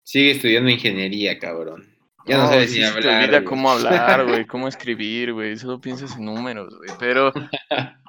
Sigue 0.03 0.33
estudiando 0.33 0.71
ingeniería, 0.71 1.39
cabrón. 1.39 1.97
Ya 2.27 2.39
no, 2.39 2.49
sabes 2.49 2.73
ni 2.73 2.83
hablar. 2.83 3.03
Te 3.03 3.25
olvida 3.25 3.45
cómo 3.45 3.71
hablar, 3.71 4.27
güey, 4.27 4.47
cómo 4.47 4.67
escribir, 4.67 5.33
güey. 5.33 5.57
Solo 5.57 5.81
piensas 5.81 6.17
en 6.17 6.25
números, 6.25 6.77
güey. 6.77 6.91
Pero. 6.99 7.33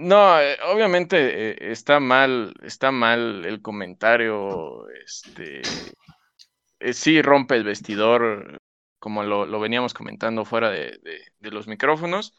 No, 0.00 0.40
eh, 0.40 0.56
obviamente 0.64 1.50
eh, 1.50 1.72
está 1.72 2.00
mal, 2.00 2.54
está 2.62 2.90
mal 2.90 3.44
el 3.44 3.60
comentario. 3.60 4.88
Este. 5.04 5.60
Eh, 6.80 6.94
sí 6.94 7.20
rompe 7.20 7.56
el 7.56 7.64
vestidor, 7.64 8.62
como 8.98 9.22
lo, 9.24 9.60
veníamos 9.60 9.92
comentando 9.92 10.46
fuera 10.46 10.70
de, 10.70 10.98
los 11.40 11.68
micrófonos. 11.68 12.34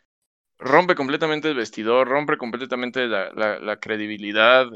Rompe 0.58 0.96
completamente 0.96 1.50
el 1.50 1.56
vestidor, 1.56 2.08
rompe 2.08 2.38
completamente 2.38 3.08
la, 3.08 3.78
credibilidad. 3.80 4.68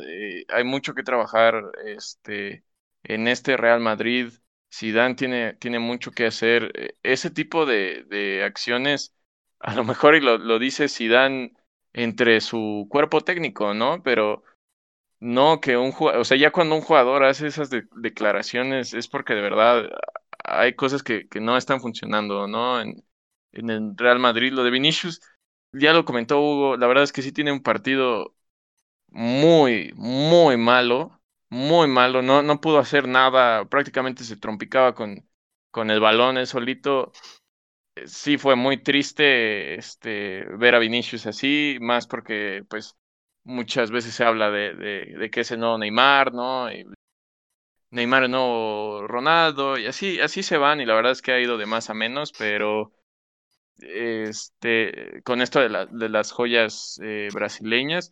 hay 0.49 0.63
mucho 0.63 0.93
que 0.93 1.03
trabajar. 1.03 1.63
Este 1.85 2.63
en 3.03 3.27
este 3.27 3.57
Real 3.57 3.79
Madrid, 3.81 4.33
Zidane 4.73 5.15
tiene, 5.15 5.53
tiene 5.55 5.79
mucho 5.79 6.11
que 6.11 6.27
hacer. 6.27 6.95
Ese 7.03 7.31
tipo 7.31 7.65
de, 7.65 8.43
acciones, 8.45 9.15
a 9.59 9.75
lo 9.75 9.83
mejor 9.83 10.15
y 10.15 10.21
lo, 10.21 10.37
lo 10.37 10.59
dice 10.59 10.87
Zidane 10.89 11.53
entre 11.95 12.41
su 12.41 12.87
cuerpo 12.89 13.21
técnico, 13.21 13.73
¿no? 13.73 14.03
Pero 14.03 14.43
no 15.19 15.61
que 15.61 15.77
un 15.77 15.91
jugador, 15.91 16.21
o 16.21 16.25
sea, 16.25 16.37
ya 16.37 16.51
cuando 16.51 16.75
un 16.75 16.81
jugador 16.81 17.23
hace 17.25 17.47
esas 17.47 17.69
declaraciones 17.95 18.93
es 18.93 19.07
porque 19.07 19.35
de 19.35 19.41
verdad 19.41 19.89
hay 20.43 20.75
cosas 20.75 21.03
que, 21.03 21.27
que 21.29 21.41
no 21.41 21.57
están 21.57 21.81
funcionando, 21.81 22.47
¿no? 22.47 22.81
En, 22.81 23.03
en, 23.53 23.69
el 23.71 23.97
Real 23.97 24.19
Madrid, 24.19 24.53
lo 24.53 24.63
de 24.63 24.71
Vinicius, 24.71 25.21
ya 25.73 25.93
lo 25.93 26.05
comentó 26.05 26.39
Hugo, 26.41 26.77
la 26.77 26.87
verdad 26.87 27.03
es 27.05 27.13
que 27.13 27.21
sí 27.21 27.31
tiene 27.31 27.51
un 27.51 27.63
partido 27.63 28.35
muy, 29.09 29.93
muy 29.95 30.57
malo 30.57 31.15
muy 31.49 31.87
malo, 31.87 32.21
no, 32.21 32.41
no 32.41 32.59
pudo 32.61 32.79
hacer 32.79 33.07
nada, 33.07 33.65
prácticamente 33.65 34.23
se 34.23 34.37
trompicaba 34.37 34.93
con, 34.95 35.27
con 35.71 35.89
el 35.91 35.99
balón 35.99 36.37
él 36.37 36.47
solito. 36.47 37.11
Eh, 37.95 38.07
sí 38.07 38.37
fue 38.37 38.55
muy 38.55 38.77
triste 38.81 39.75
este, 39.75 40.45
ver 40.57 40.75
a 40.75 40.79
Vinicius 40.79 41.25
así, 41.27 41.77
más 41.81 42.07
porque 42.07 42.63
pues 42.69 42.95
muchas 43.43 43.91
veces 43.91 44.13
se 44.15 44.23
habla 44.23 44.51
de, 44.51 44.75
de, 44.75 45.29
que 45.31 45.41
es 45.41 45.51
el 45.51 45.59
nuevo 45.59 45.77
Neymar, 45.77 46.33
¿no? 46.33 46.71
Y 46.71 46.85
Neymar 47.91 48.29
nuevo 48.29 49.07
Ronaldo, 49.07 49.77
y 49.77 49.85
así, 49.87 50.19
así 50.19 50.43
se 50.43 50.57
van, 50.57 50.81
y 50.81 50.85
la 50.85 50.95
verdad 50.95 51.13
es 51.13 51.21
que 51.21 51.31
ha 51.31 51.39
ido 51.39 51.57
de 51.57 51.65
más 51.65 51.89
a 51.89 51.93
menos, 51.93 52.33
pero 52.37 52.91
este, 53.79 55.21
con 55.23 55.41
esto 55.41 55.59
de, 55.61 55.87
de 55.91 56.09
las 56.09 56.31
joyas 56.31 56.99
eh, 57.03 57.29
brasileñas, 57.33 58.11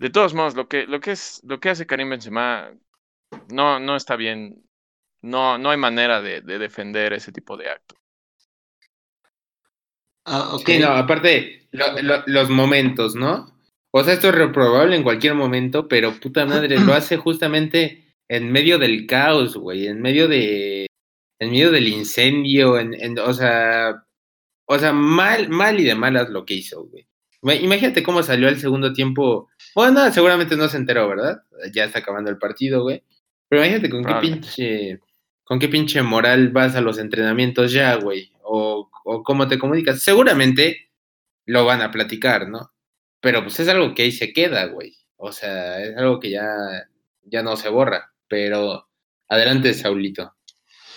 de 0.00 0.08
todos 0.08 0.32
modos, 0.32 0.54
lo 0.54 0.66
que, 0.66 0.86
lo 0.86 1.00
que 1.00 1.12
es, 1.12 1.42
lo 1.44 1.60
que 1.60 1.68
hace 1.68 1.86
Karim 1.86 2.08
Benzema 2.08 2.72
no, 3.50 3.78
no 3.78 3.96
está 3.96 4.16
bien. 4.16 4.64
No, 5.22 5.58
no 5.58 5.70
hay 5.70 5.76
manera 5.76 6.22
de, 6.22 6.40
defender 6.40 7.12
ese 7.12 7.32
tipo 7.32 7.58
de 7.58 7.68
acto. 7.68 7.96
Ah, 10.24 10.56
no, 10.80 10.86
aparte, 10.88 11.68
los 11.72 12.50
momentos, 12.50 13.14
¿no? 13.14 13.54
O 13.92 14.04
sea, 14.04 14.14
esto 14.14 14.28
es 14.28 14.34
reprobable 14.34 14.94
en 14.94 15.02
cualquier 15.02 15.34
momento, 15.34 15.88
pero 15.88 16.12
puta 16.20 16.46
madre, 16.46 16.78
lo 16.78 16.94
hace 16.94 17.16
justamente 17.16 18.14
en 18.28 18.52
medio 18.52 18.78
del 18.78 19.06
caos, 19.06 19.56
güey, 19.56 19.88
en 19.88 20.00
medio 20.00 20.28
de, 20.28 20.86
en 21.40 21.50
medio 21.50 21.72
del 21.72 21.88
incendio, 21.88 22.78
en, 22.78 22.94
en, 22.94 23.18
o 23.18 23.32
sea, 23.32 24.04
o 24.66 24.78
sea, 24.78 24.92
mal, 24.92 25.48
mal 25.48 25.80
y 25.80 25.84
de 25.84 25.96
malas 25.96 26.30
lo 26.30 26.44
que 26.44 26.54
hizo, 26.54 26.84
güey. 26.84 27.06
Imagínate 27.42 28.02
cómo 28.02 28.22
salió 28.22 28.48
el 28.48 28.60
segundo 28.60 28.92
tiempo. 28.92 29.48
Bueno, 29.74 30.12
seguramente 30.12 30.56
no 30.56 30.68
se 30.68 30.76
enteró, 30.76 31.08
¿verdad? 31.08 31.42
Ya 31.72 31.84
está 31.84 32.00
acabando 32.00 32.30
el 32.30 32.38
partido, 32.38 32.82
güey. 32.82 33.02
Pero 33.48 33.62
imagínate 33.62 33.90
con 33.90 34.04
qué 34.04 34.14
pinche. 34.20 35.00
Con 35.42 35.58
qué 35.58 35.68
pinche 35.68 36.02
moral 36.02 36.50
vas 36.50 36.76
a 36.76 36.80
los 36.80 36.98
entrenamientos 36.98 37.72
ya, 37.72 37.96
güey. 37.96 38.30
O, 38.52 38.90
o 39.04 39.22
cómo 39.22 39.46
te 39.46 39.58
comunicas. 39.58 40.02
Seguramente 40.02 40.90
lo 41.46 41.64
van 41.64 41.82
a 41.82 41.90
platicar, 41.90 42.48
¿no? 42.48 42.72
Pero 43.20 43.42
pues 43.42 43.60
es 43.60 43.68
algo 43.68 43.94
que 43.94 44.02
ahí 44.02 44.12
se 44.12 44.32
queda, 44.32 44.66
güey. 44.66 44.96
O 45.16 45.30
sea, 45.32 45.80
es 45.80 45.96
algo 45.96 46.18
que 46.18 46.30
ya, 46.30 46.44
ya 47.22 47.42
no 47.42 47.56
se 47.56 47.68
borra. 47.68 48.12
Pero 48.28 48.88
adelante, 49.28 49.74
Saulito. 49.74 50.34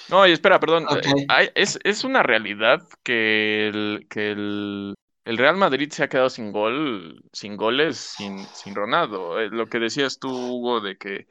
No, 0.09 0.27
y 0.27 0.31
espera, 0.31 0.59
perdón. 0.59 0.85
Eh, 1.03 1.51
es, 1.55 1.79
es, 1.83 2.03
una 2.03 2.23
realidad 2.23 2.87
que 3.03 3.67
el, 3.67 4.07
que 4.09 4.31
el 4.31 4.95
el 5.25 5.37
Real 5.37 5.55
Madrid 5.55 5.89
se 5.91 6.03
ha 6.03 6.09
quedado 6.09 6.29
sin 6.29 6.51
gol, 6.51 7.23
sin 7.31 7.55
goles, 7.55 7.97
sin, 7.97 8.39
sin 8.39 8.75
Ronaldo. 8.75 9.39
Eh, 9.39 9.49
lo 9.49 9.67
que 9.67 9.79
decías 9.79 10.19
tú, 10.19 10.29
Hugo, 10.29 10.81
de 10.81 10.97
que 10.97 11.27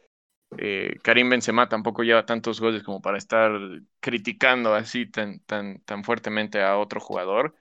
eh, 0.58 0.98
Karim 1.02 1.30
Benzema 1.30 1.68
tampoco 1.68 2.02
lleva 2.02 2.26
tantos 2.26 2.60
goles 2.60 2.82
como 2.82 3.00
para 3.00 3.18
estar 3.18 3.52
criticando 4.00 4.74
así 4.74 5.06
tan, 5.06 5.40
tan, 5.40 5.80
tan 5.80 6.04
fuertemente 6.04 6.62
a 6.62 6.78
otro 6.78 7.00
jugador. 7.00 7.54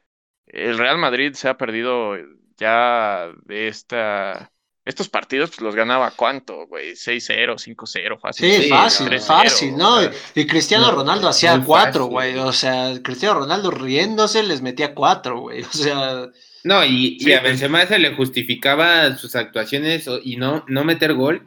El 0.45 0.77
Real 0.77 0.97
Madrid 0.97 1.33
se 1.33 1.49
ha 1.49 1.57
perdido 1.57 2.15
ya 2.57 3.31
de 3.45 3.67
esta 3.67 4.51
estos 4.83 5.09
partidos 5.09 5.51
pues, 5.51 5.61
los 5.61 5.75
ganaba 5.75 6.11
cuánto, 6.11 6.65
güey, 6.67 6.93
6-0, 6.93 7.55
5-0, 7.55 8.19
fácil. 8.19 8.51
Sí, 8.51 8.69
fácil, 8.69 9.19
fácil, 9.19 9.77
¿no? 9.77 9.99
Y 10.33 10.47
Cristiano 10.47 10.91
Ronaldo 10.91 11.27
hacía 11.27 11.61
4, 11.63 12.05
güey, 12.05 12.37
o 12.37 12.51
sea, 12.51 12.91
Cristiano 13.03 13.41
Ronaldo 13.41 13.69
riéndose 13.69 14.41
les 14.41 14.61
metía 14.61 14.95
4, 14.95 15.39
güey, 15.39 15.61
o 15.69 15.71
sea... 15.71 16.27
No, 16.63 16.85
y, 16.85 17.17
a 17.33 17.41
Benzema 17.41 17.85
se 17.87 17.97
le 17.97 18.15
justificaba 18.15 19.15
sus 19.17 19.35
actuaciones 19.35 20.07
y 20.23 20.37
no, 20.37 20.63
no 20.67 20.83
meter 20.83 21.13
gol 21.13 21.43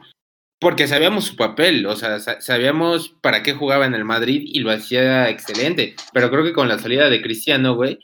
porque 0.59 0.87
sabíamos 0.87 1.25
su 1.25 1.35
papel, 1.35 1.85
o 1.85 1.95
sea, 1.95 2.19
sabíamos 2.19 3.09
para 3.21 3.43
qué 3.43 3.53
jugaba 3.53 3.85
en 3.85 3.93
el 3.93 4.05
Madrid 4.05 4.41
y 4.45 4.59
lo 4.59 4.71
hacía 4.71 5.29
excelente, 5.29 5.95
pero 6.13 6.29
creo 6.29 6.43
que 6.43 6.53
con 6.53 6.67
la 6.67 6.79
salida 6.79 7.09
de 7.09 7.21
Cristiano, 7.21 7.75
güey, 7.75 7.99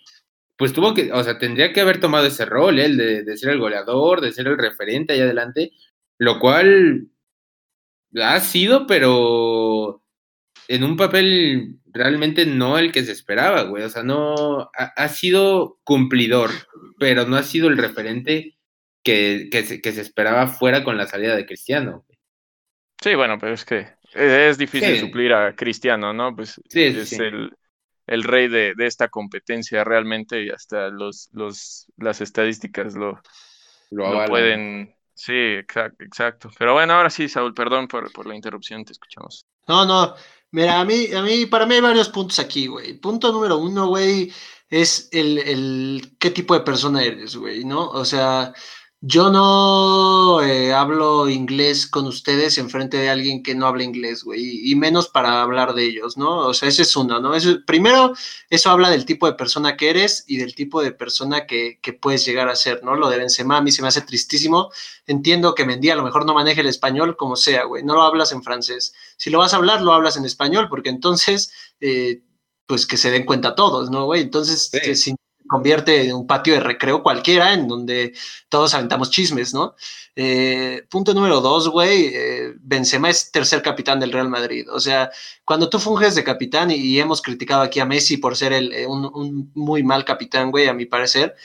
pues 0.58 0.74
tuvo 0.74 0.94
que, 0.94 1.12
o 1.12 1.24
sea, 1.24 1.40
tendría 1.40 1.74
que 1.74 1.82
haber 1.82 2.00
tomado 2.00 2.28
ese 2.28 2.46
rol, 2.46 2.80
él, 2.80 2.98
de, 2.98 3.38
ser 3.38 3.50
el 3.52 3.60
goleador, 3.60 4.22
de 4.22 4.32
ser 4.32 4.48
el 4.48 4.58
referente 4.58 5.14
ahí 5.14 5.22
adelante, 5.22 5.72
lo 6.20 6.40
cual 6.40 7.08
ha 8.22 8.40
sido, 8.42 8.86
pero 8.86 10.04
en 10.68 10.84
un 10.84 10.98
papel 10.98 11.80
realmente 11.86 12.46
no 12.46 12.78
el 12.78 12.92
que 12.92 13.04
se 13.04 13.12
esperaba, 13.12 13.64
güey. 13.64 13.84
O 13.84 13.90
sea, 13.90 14.04
no, 14.04 14.70
ha, 14.76 15.08
sido 15.10 15.80
cumplidor, 15.84 16.52
pero 17.00 17.26
no 17.26 17.38
ha 17.38 17.44
sido 17.44 17.68
el 17.68 17.78
referente 17.78 18.58
que, 19.04 19.50
que, 19.52 19.64
se, 19.64 19.82
que 19.82 19.92
se 19.94 20.02
esperaba 20.02 20.48
fuera 20.48 20.84
con 20.84 20.98
la 20.98 21.08
salida 21.08 21.36
de 21.36 21.46
Cristiano. 21.46 22.06
Sí, 23.02 23.16
bueno, 23.16 23.38
pero 23.40 23.54
es 23.54 23.66
que 23.66 23.88
es 24.14 24.58
difícil 24.58 25.00
suplir 25.00 25.34
a 25.34 25.56
Cristiano, 25.56 26.14
¿no? 26.14 26.36
Pues 26.36 26.62
sí, 26.70 26.84
es 26.84 27.14
el 27.14 27.52
el 28.12 28.24
rey 28.24 28.50
de, 28.50 28.74
esta 28.80 29.08
competencia 29.08 29.86
realmente 29.86 30.44
y 30.44 30.50
hasta 30.50 30.90
los, 30.90 31.30
los, 31.32 31.88
las 31.96 32.20
estadísticas 32.20 32.94
lo, 32.94 33.22
lo, 33.90 34.26
pueden... 34.26 34.94
Sí, 35.14 35.34
exacto, 35.34 36.04
exacto. 36.04 36.52
Pero 36.58 36.74
bueno, 36.74 36.94
ahora 36.94 37.10
sí, 37.10 37.30
Saúl, 37.30 37.54
perdón 37.54 37.88
por, 37.88 38.12
por 38.12 38.26
la 38.26 38.36
interrupción, 38.36 38.84
te 38.84 38.92
escuchamos. 38.92 39.46
No, 39.66 39.86
no, 39.86 40.16
mira, 40.52 40.82
a 40.82 40.86
mí, 40.86 41.14
a 41.14 41.22
mí, 41.22 41.46
para 41.46 41.66
mí 41.66 41.76
hay 41.76 41.82
varios 41.82 42.10
puntos 42.10 42.40
aquí, 42.40 42.68
güey. 42.68 42.96
Punto 42.96 43.32
número 43.32 43.58
uno, 43.58 43.88
güey, 43.88 44.30
es 44.70 45.08
el, 45.14 45.38
el 45.38 46.16
qué 46.20 46.32
tipo 46.32 46.54
de 46.54 46.62
persona 46.62 47.04
eres, 47.04 47.36
güey, 47.38 47.64
¿no? 47.64 47.90
O 47.92 48.04
sea, 48.04 48.52
yo 49.04 49.32
no 49.32 50.44
eh, 50.44 50.74
hablo 50.74 51.28
inglés 51.28 51.88
con 51.88 52.06
ustedes 52.06 52.60
en 52.60 52.70
frente 52.70 52.98
de 52.98 53.10
alguien 53.10 53.42
que 53.42 53.56
no 53.56 53.66
habla 53.66 53.84
inglés, 53.84 54.24
güey, 54.24 54.70
y 54.72 54.76
menos 54.76 55.10
para 55.10 55.42
hablar 55.42 55.74
de 55.74 55.86
ellos, 55.86 56.18
¿no? 56.18 56.38
O 56.48 56.54
sea, 56.54 56.70
ese 56.70 56.84
es 56.84 56.96
uno, 56.96 57.20
¿no? 57.20 57.32
primero, 57.66 58.14
eso 58.52 58.70
habla 58.70 58.92
del 58.92 59.06
tipo 59.06 59.26
de 59.26 59.34
persona 59.34 59.76
que 59.76 59.90
eres 59.90 60.24
y 60.28 60.38
del 60.38 60.54
tipo 60.54 60.84
de 60.84 60.92
persona 60.92 61.48
que, 61.48 61.80
que, 61.82 61.94
puedes 61.94 62.26
llegar 62.26 62.48
a 62.48 62.56
ser, 62.56 62.84
¿no? 62.84 62.96
Lo 62.96 63.10
de 63.10 63.18
Benzema 63.18 63.58
a 63.58 63.62
mí 63.62 63.72
se 63.72 63.82
me 63.82 63.88
hace 63.88 64.02
tristísimo. 64.02 64.70
Entiendo 65.08 65.56
que 65.56 65.66
Mendy 65.66 65.90
a 65.90 65.96
lo 65.96 66.04
mejor 66.04 66.26
no 66.26 66.36
maneje 66.36 66.62
el 66.62 66.68
español 66.68 67.18
como 67.18 67.36
sea, 67.36 67.64
güey, 67.66 67.84
no 67.84 67.96
lo 67.96 68.04
hablas 68.04 68.32
en 68.34 68.44
francés. 68.44 68.94
Si 69.18 69.32
lo 69.32 69.40
vas 69.40 69.54
a 69.54 69.58
hablar, 69.58 69.82
lo 69.82 69.94
hablas 69.94 70.18
en 70.18 70.26
español, 70.26 70.68
porque 70.70 70.90
entonces, 70.90 71.52
eh, 71.80 72.22
pues 72.68 72.86
que 72.86 72.98
se 72.98 73.10
den 73.10 73.26
cuenta 73.26 73.56
todos, 73.56 73.90
¿no, 73.90 74.06
güey? 74.06 74.22
Entonces, 74.22 74.70
sí 74.96 75.16
convierte 75.52 76.08
en 76.08 76.16
un 76.16 76.26
patio 76.26 76.54
de 76.54 76.62
recreo 76.62 77.04
cualquiera 77.04 77.54
en 77.54 77.68
donde 77.68 78.14
todos 78.48 78.74
aventamos 78.74 79.12
chismes, 79.12 79.54
¿no? 79.54 79.76
Eh, 80.16 80.84
punto 80.90 81.14
número 81.14 81.42
dos, 81.42 81.68
güey, 81.68 82.06
eh, 82.14 82.54
Benzema 82.62 83.10
es 83.10 83.32
tercer 83.32 83.62
capitán 83.62 84.00
del 84.00 84.14
Real 84.14 84.30
Madrid. 84.30 84.66
O 84.72 84.80
sea, 84.80 85.12
cuando 85.44 85.70
tú 85.70 85.78
funges 85.78 86.16
de 86.16 86.24
capitán 86.24 86.72
y, 86.72 86.98
hemos 87.00 87.22
criticado 87.22 87.64
aquí 87.64 87.82
a 87.82 87.86
Messi 87.86 88.16
por 88.16 88.38
ser 88.38 88.54
el, 88.54 88.72
eh, 88.72 88.88
un, 88.88 89.52
muy 89.54 89.84
mal 89.84 90.06
capitán, 90.06 90.52
güey, 90.52 90.70
a 90.70 90.74
mi 90.74 90.86
parecer, 90.86 91.36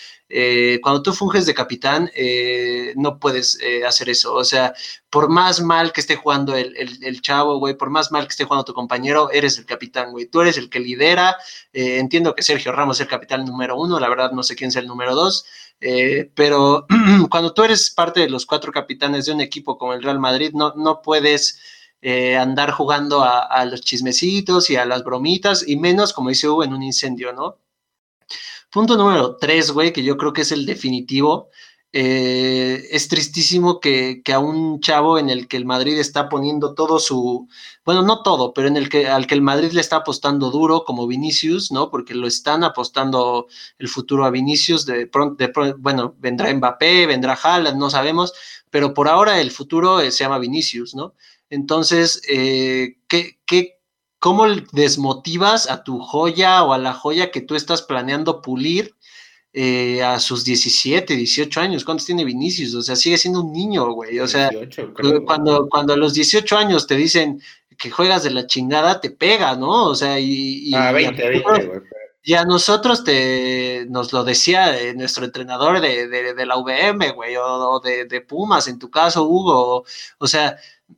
cuando 0.83 1.03
tú 1.03 1.12
funges 1.12 1.47
de 1.47 1.55
capitán 1.55 2.11
no 2.97 3.18
puedes 3.18 3.59
hacer 3.87 4.09
eso. 4.09 4.35
O 4.35 4.45
sea, 4.45 4.74
por 5.09 5.29
más 5.29 5.61
mal 5.61 5.93
que 5.93 6.01
esté 6.01 6.16
jugando 6.16 6.57
el, 6.57 6.74
el 6.77 7.22
chavo, 7.22 7.59
güey, 7.59 7.74
por 7.74 7.91
más 7.91 8.11
mal 8.11 8.24
que 8.24 8.31
esté 8.31 8.45
jugando 8.45 8.64
tu 8.64 8.74
compañero, 8.74 9.31
eres 9.31 9.59
el 9.59 9.66
capitán, 9.66 10.11
güey. 10.11 10.27
Tú 10.27 10.41
eres 10.41 10.59
el 10.59 10.68
que 10.68 10.81
lidera. 10.81 11.37
entiendo 11.72 12.35
que 12.35 12.43
Sergio 12.43 12.72
Ramos 12.72 12.97
es 12.97 13.03
el 13.03 13.09
capitán 13.09 13.45
número 13.45 13.77
uno, 13.77 14.01
la 14.01 14.09
verdad 14.09 14.33
no 14.33 14.43
sé 14.43 14.57
quién 14.57 14.68
es 14.68 14.77
el 14.77 14.87
número 14.87 15.14
dos. 15.14 15.47
Eh, 15.81 16.31
pero 16.35 16.87
cuando 17.31 17.53
tú 17.53 17.62
eres 17.64 17.91
parte 17.91 18.20
de 18.20 18.31
los 18.31 18.47
cuatro 18.47 18.72
capitanes 18.72 19.27
de 19.27 19.33
un 19.33 19.41
equipo 19.41 19.77
como 19.79 19.93
el 19.93 20.03
Real 20.03 20.18
Madrid, 20.18 20.53
no, 20.55 20.72
no 20.74 21.03
puedes 21.03 21.61
eh, 22.01 22.37
andar 22.37 22.70
jugando 22.70 23.22
a, 23.22 23.64
los 23.64 23.81
chismecitos 23.83 24.70
y 24.70 24.77
a 24.77 24.85
las 24.85 25.03
bromitas, 25.05 25.66
y 25.66 25.77
menos, 25.77 26.12
como 26.12 26.29
dice 26.31 26.49
Hugo, 26.49 26.64
en 26.64 26.72
un 26.74 26.83
incendio, 26.83 27.33
¿no? 27.33 27.59
Punto 28.77 28.99
número 28.99 29.39
tres, 29.39 29.70
güey, 29.70 29.91
que 29.91 30.03
yo 30.03 30.18
creo 30.18 30.35
que 30.35 30.43
es 30.43 30.53
el 30.53 30.66
definitivo. 30.66 31.49
Eh, 31.95 32.89
es 32.91 33.09
tristísimo 33.09 33.81
que, 33.81 34.22
a 34.31 34.39
un 34.39 34.81
chavo 34.81 35.18
en 35.18 35.31
el 35.31 35.49
que 35.49 35.57
el 35.57 35.64
Madrid 35.64 35.99
está 35.99 36.29
poniendo 36.29 36.74
todo 36.74 36.99
su, 36.99 37.49
bueno, 37.87 38.03
no 38.03 38.22
todo, 38.22 38.53
pero 38.53 38.68
en 38.68 38.77
el 38.77 38.91
que 38.91 39.09
al 39.09 39.27
que 39.27 39.35
el 39.35 39.41
Madrid 39.41 39.72
le 39.72 39.81
está 39.81 39.97
apostando 39.97 40.51
duro, 40.51 40.85
como 40.85 41.07
Vinicius, 41.07 41.72
¿no? 41.72 41.91
Porque 41.91 42.14
lo 42.14 42.27
están 42.27 42.64
apostando 42.64 43.47
el 43.79 43.89
futuro 43.89 44.27
a 44.27 44.31
Vinicius, 44.31 44.85
de 44.85 45.07
pronto, 45.07 45.43
bueno, 45.79 46.14
vendrá 46.18 46.53
Mbappé, 46.53 47.07
vendrá 47.07 47.33
Haaland, 47.33 47.79
no 47.79 47.89
sabemos, 47.89 48.35
pero 48.68 48.93
por 48.93 49.09
ahora 49.09 49.41
el 49.41 49.53
futuro 49.53 50.01
eh, 50.01 50.11
se 50.11 50.24
llama 50.24 50.39
Vinicius, 50.39 50.95
¿no? 50.95 51.14
Entonces, 51.49 52.20
eh, 52.29 52.99
¿qué, 53.09 53.39
qué, 53.47 53.76
¿cómo 54.27 54.47
desmotivas 54.72 55.70
a 55.70 55.85
tu 55.85 56.01
joya 56.01 56.64
o 56.64 56.72
a 56.72 56.79
la 56.79 56.93
joya 56.93 57.31
que 57.31 57.43
tú 57.43 57.55
estás 57.55 57.83
planeando 57.83 58.43
pulir? 58.43 58.97
Eh, 59.53 60.03
a 60.03 60.18
sus 60.18 60.45
17, 60.45 61.14
18 61.14 61.61
años. 61.61 61.85
¿Cuántos 61.85 62.07
tiene 62.07 62.24
Vinicius? 62.24 62.74
O 62.74 62.83
sea, 62.83 62.97
sigue 62.97 63.18
siendo 63.18 63.43
un 63.43 63.53
niño, 63.53 63.89
güey. 63.93 64.18
O 64.18 64.27
sea, 64.27 64.51
cuando, 65.24 65.68
cuando 65.68 65.95
a 65.95 65.97
los 65.97 66.12
18 66.12 66.59
años 66.59 66.89
te 66.89 66.97
dicen 66.97 67.41
que 67.79 67.89
juegas 67.89 68.24
de 68.24 68.31
la 68.31 68.49
chingada, 68.49 69.01
te 69.01 69.11
pega, 69.11 69.55
¿no? 69.55 69.85
O 69.85 69.95
sea, 69.95 70.18
y, 70.18 70.70
y, 70.70 70.74
ah, 70.74 70.91
20, 70.91 71.29
20, 71.29 71.66
güey. 71.66 71.81
Y 72.24 72.35
a 72.35 72.45
nosotros 72.45 73.05
te, 73.05 73.87
nos 73.89 74.12
lo 74.12 74.24
decía 74.24 74.77
eh, 74.77 74.93
nuestro 74.93 75.24
entrenador 75.24 75.81
de, 75.81 76.09
de, 76.09 76.47
la 76.47 76.57
VM, 76.57 77.12
güey, 77.12 77.37
o, 77.37 77.79
de, 77.79 78.07
de, 78.07 78.20
Pumas, 78.22 78.66
en 78.66 78.81
tu 78.81 78.91
caso, 78.91 79.22
Hugo, 79.22 79.85
o, 80.18 80.27
sea, 80.27 80.57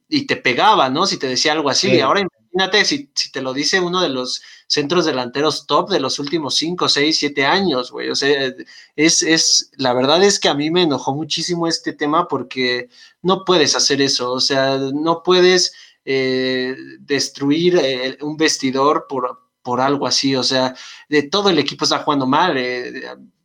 y 0.09 0.27
te 0.27 0.37
pegaba, 0.37 0.89
¿no? 0.89 1.05
Si 1.05 1.19
te 1.19 1.27
decía 1.27 1.53
algo 1.53 1.69
así. 1.69 2.01
Ahora 2.01 2.23
imagínate 2.53 2.85
si, 2.85 3.11
si, 3.15 3.31
te 3.31 3.43
lo 3.43 3.53
dice 3.53 3.81
uno 3.81 4.01
de 4.01 4.09
los 4.09 4.43
centros 4.67 5.05
delanteros 5.05 5.67
top 5.67 5.91
de 5.91 6.01
los 6.01 6.19
últimos 6.19 6.57
5, 6.57 6.89
6, 6.89 7.19
7 7.19 7.47
años, 7.47 7.91
güey. 7.91 8.11
O 8.11 8.15
sea, 8.15 8.53
es, 8.97 9.23
es, 9.23 9.71
la 9.77 9.93
verdad 9.95 10.23
es 10.23 10.39
que 10.39 10.49
a 10.49 10.55
mí 10.55 10.71
me 10.71 10.83
enojó 10.83 11.15
muchísimo 11.15 11.67
este 11.67 11.93
tema 11.93 12.29
porque 12.29 12.89
no 13.23 13.45
puedes 13.45 13.77
hacer 13.77 14.01
eso, 14.03 14.33
o 14.33 14.41
sea, 14.41 14.79
no 14.79 15.23
puedes 15.23 15.73
eh, 16.11 16.75
destruir 17.01 17.77
eh, 17.77 18.17
un 18.23 18.39
vestidor 18.39 19.05
por, 19.11 19.51
por 19.63 19.83
algo 19.83 20.07
así, 20.07 20.35
o 20.37 20.43
sea, 20.43 20.75
de 21.07 21.25
todo 21.25 21.51
el 21.51 21.59
equipo 21.59 21.85
está 21.85 21.99
jugando 21.99 22.27
mal. 22.27 22.57
Eh, 22.57 23.03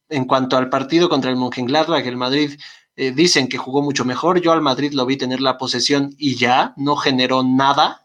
en 0.08 0.24
cuanto 0.26 0.56
al 0.56 0.70
partido 0.70 1.10
contra 1.10 1.30
el 1.30 1.36
Mönchengladbach, 1.36 2.06
el 2.06 2.16
Madrid 2.16 2.58
dicen 2.96 3.50
que 3.50 3.58
jugó 3.58 3.82
mucho 3.82 4.06
mejor. 4.06 4.40
Yo 4.40 4.52
al 4.52 4.62
Madrid 4.62 4.94
lo 4.94 5.06
vi 5.06 5.18
tener 5.18 5.42
la 5.42 5.58
posesión 5.58 6.14
y 6.18 6.36
ya, 6.36 6.74
no 6.78 6.96
generó 6.96 7.42
nada. 7.44 8.03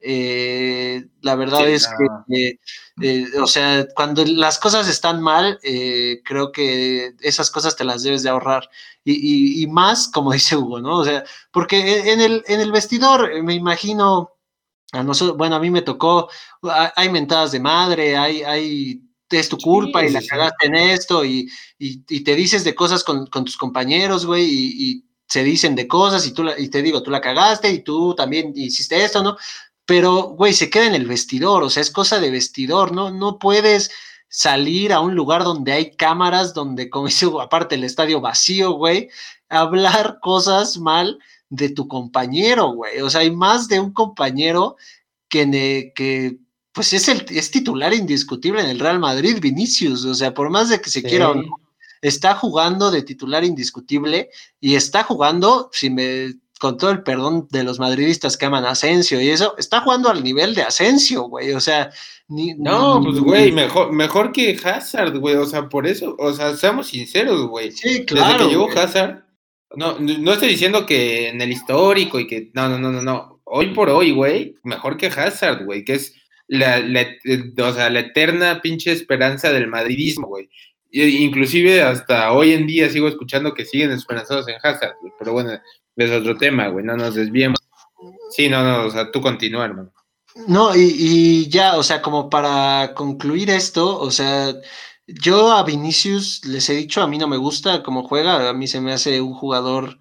Eh, 0.00 1.06
la 1.22 1.34
verdad 1.34 1.68
es 1.68 1.88
que, 2.28 2.58
eh, 3.02 3.26
o 3.40 3.46
sea, 3.46 3.86
cuando 3.94 4.24
las 4.24 4.58
cosas 4.58 4.88
están 4.88 5.20
mal, 5.20 5.58
eh, 5.62 6.20
creo 6.24 6.52
que 6.52 7.14
esas 7.20 7.50
cosas 7.50 7.76
te 7.76 7.84
las 7.84 8.02
debes 8.02 8.22
de 8.22 8.30
ahorrar. 8.30 8.68
Y, 9.04 9.66
más, 9.68 10.08
como 10.08 10.32
dice 10.32 10.56
Hugo, 10.56 10.80
¿no? 10.80 10.98
O 10.98 11.04
sea, 11.04 11.24
porque 11.50 12.12
en 12.12 12.20
el, 12.20 12.44
en 12.46 12.60
el 12.60 12.72
vestidor, 12.72 13.42
me 13.42 13.54
imagino, 13.54 14.34
a 14.92 15.02
nosotros, 15.02 15.36
bueno, 15.36 15.56
a 15.56 15.60
mí 15.60 15.70
me 15.70 15.82
tocó, 15.82 16.28
hay 16.62 17.08
mentadas 17.10 17.52
de 17.52 17.60
madre, 17.60 18.16
hay, 18.16 18.42
hay 18.42 19.02
es 19.36 19.48
tu 19.48 19.58
culpa 19.58 20.04
y 20.04 20.10
la 20.10 20.22
cagaste 20.22 20.66
en 20.66 20.74
esto 20.74 21.24
y, 21.24 21.50
y, 21.78 22.20
te 22.24 22.34
dices 22.34 22.64
de 22.64 22.74
cosas 22.74 23.04
con, 23.04 23.26
con 23.26 23.44
tus 23.44 23.56
compañeros, 23.56 24.24
güey, 24.24 24.46
y, 24.46 25.04
se 25.28 25.44
dicen 25.44 25.74
de 25.74 25.86
cosas 25.86 26.26
y, 26.26 26.32
tú 26.32 26.42
y 26.56 26.70
te 26.70 26.80
digo, 26.80 27.02
tú 27.02 27.10
la 27.10 27.20
cagaste 27.20 27.70
y 27.70 27.80
tú 27.80 28.14
también 28.14 28.50
hiciste 28.56 29.04
esto, 29.04 29.22
¿no? 29.22 29.36
Pero, 29.88 30.24
güey, 30.24 30.52
se 30.52 30.68
queda 30.68 30.86
en 30.86 30.94
el 30.94 31.06
vestidor, 31.06 31.62
o 31.62 31.70
sea, 31.70 31.80
es 31.80 31.90
cosa 31.90 32.20
de 32.20 32.30
vestidor, 32.30 32.92
¿no? 32.92 33.10
No 33.10 33.38
puedes 33.38 33.90
salir 34.28 34.92
a 34.92 35.00
un 35.00 35.14
lugar 35.14 35.44
donde 35.44 35.72
hay 35.72 35.96
cámaras, 35.96 36.52
donde, 36.52 36.90
como 36.90 37.06
dice, 37.06 37.26
aparte 37.40 37.76
el 37.76 37.84
estadio 37.84 38.20
vacío, 38.20 38.72
güey, 38.72 39.08
hablar 39.48 40.18
cosas 40.20 40.76
mal 40.76 41.18
de 41.48 41.70
tu 41.70 41.88
compañero, 41.88 42.72
güey. 42.72 43.00
O 43.00 43.08
sea, 43.08 43.22
hay 43.22 43.30
más 43.30 43.66
de 43.66 43.80
un 43.80 43.94
compañero 43.94 44.76
que, 45.30 45.90
que 45.94 46.36
pues 46.72 46.92
es, 46.92 47.08
el, 47.08 47.24
es 47.30 47.50
titular 47.50 47.94
indiscutible 47.94 48.60
en 48.60 48.68
el 48.68 48.80
Real 48.80 48.98
Madrid, 48.98 49.38
Vinicius. 49.40 50.04
O 50.04 50.14
sea, 50.14 50.34
por 50.34 50.50
más 50.50 50.68
de 50.68 50.82
que 50.82 50.90
se 50.90 51.02
quiera 51.02 51.30
o 51.30 51.34
no, 51.34 51.56
está 52.02 52.34
jugando 52.34 52.90
de 52.90 53.02
titular 53.04 53.42
indiscutible 53.42 54.28
y 54.60 54.74
está 54.74 55.02
jugando, 55.02 55.70
si 55.72 55.88
me 55.88 56.34
con 56.58 56.76
todo 56.76 56.90
el 56.90 57.02
perdón 57.02 57.48
de 57.50 57.64
los 57.64 57.78
madridistas 57.78 58.36
que 58.36 58.46
aman 58.46 58.64
a 58.64 58.70
Asensio 58.70 59.20
y 59.20 59.28
eso, 59.28 59.54
está 59.58 59.80
jugando 59.80 60.10
al 60.10 60.22
nivel 60.22 60.54
de 60.54 60.62
Asensio, 60.62 61.22
güey. 61.24 61.52
O 61.52 61.60
sea, 61.60 61.90
ni, 62.28 62.54
no, 62.54 63.00
pues 63.02 63.20
güey, 63.20 63.52
mejor, 63.52 63.92
mejor 63.92 64.32
que 64.32 64.58
Hazard, 64.62 65.18
güey. 65.18 65.36
O 65.36 65.46
sea, 65.46 65.68
por 65.68 65.86
eso, 65.86 66.14
o 66.18 66.32
sea, 66.32 66.56
seamos 66.56 66.88
sinceros, 66.88 67.46
güey. 67.46 67.72
Sí, 67.72 68.04
claro. 68.04 68.32
Desde 68.32 68.44
que 68.44 68.50
llegó 68.50 68.70
Hazard, 68.70 69.24
no, 69.76 69.98
no 69.98 70.32
estoy 70.32 70.48
diciendo 70.48 70.84
que 70.84 71.28
en 71.28 71.40
el 71.40 71.52
histórico 71.52 72.18
y 72.18 72.26
que. 72.26 72.50
No, 72.54 72.68
no, 72.68 72.78
no, 72.78 72.90
no, 72.90 73.02
no. 73.02 73.40
Hoy 73.44 73.72
por 73.72 73.88
hoy, 73.88 74.10
güey, 74.10 74.56
mejor 74.62 74.96
que 74.96 75.06
Hazard, 75.06 75.64
güey, 75.64 75.84
que 75.84 75.94
es 75.94 76.14
la, 76.48 76.80
la, 76.80 77.06
o 77.62 77.72
sea, 77.72 77.88
la 77.88 78.00
eterna 78.00 78.60
pinche 78.60 78.92
esperanza 78.92 79.52
del 79.52 79.68
madridismo, 79.68 80.26
güey. 80.26 80.50
Inclusive 80.90 81.82
hasta 81.82 82.32
hoy 82.32 82.52
en 82.52 82.66
día 82.66 82.88
sigo 82.88 83.08
escuchando 83.08 83.52
que 83.54 83.66
siguen 83.66 83.90
esperanzados 83.90 84.48
en 84.48 84.56
Hazard, 84.62 84.94
güey. 85.00 85.12
Pero 85.18 85.32
bueno, 85.32 85.52
es 86.04 86.10
otro 86.12 86.36
tema, 86.36 86.68
güey, 86.68 86.84
no 86.84 86.96
nos 86.96 87.14
desviemos. 87.14 87.58
Sí, 88.30 88.48
no, 88.48 88.62
no, 88.62 88.86
o 88.86 88.90
sea, 88.90 89.10
tú 89.10 89.20
continúa, 89.20 89.64
hermano. 89.64 89.92
No, 90.46 90.74
y, 90.74 91.48
ya, 91.48 91.76
o 91.76 91.82
sea, 91.82 92.00
como 92.00 92.30
para 92.30 92.94
concluir 92.94 93.50
esto, 93.50 93.98
o 93.98 94.10
sea, 94.10 94.54
yo 95.06 95.52
a 95.52 95.64
Vinicius 95.64 96.44
les 96.44 96.68
he 96.70 96.74
dicho, 96.74 97.02
a 97.02 97.08
mí 97.08 97.18
no 97.18 97.26
me 97.26 97.36
gusta 97.36 97.82
cómo 97.82 98.06
juega, 98.06 98.48
a 98.48 98.52
mí 98.52 98.68
se 98.68 98.80
me 98.80 98.92
hace 98.92 99.20
un 99.20 99.34
jugador, 99.34 99.98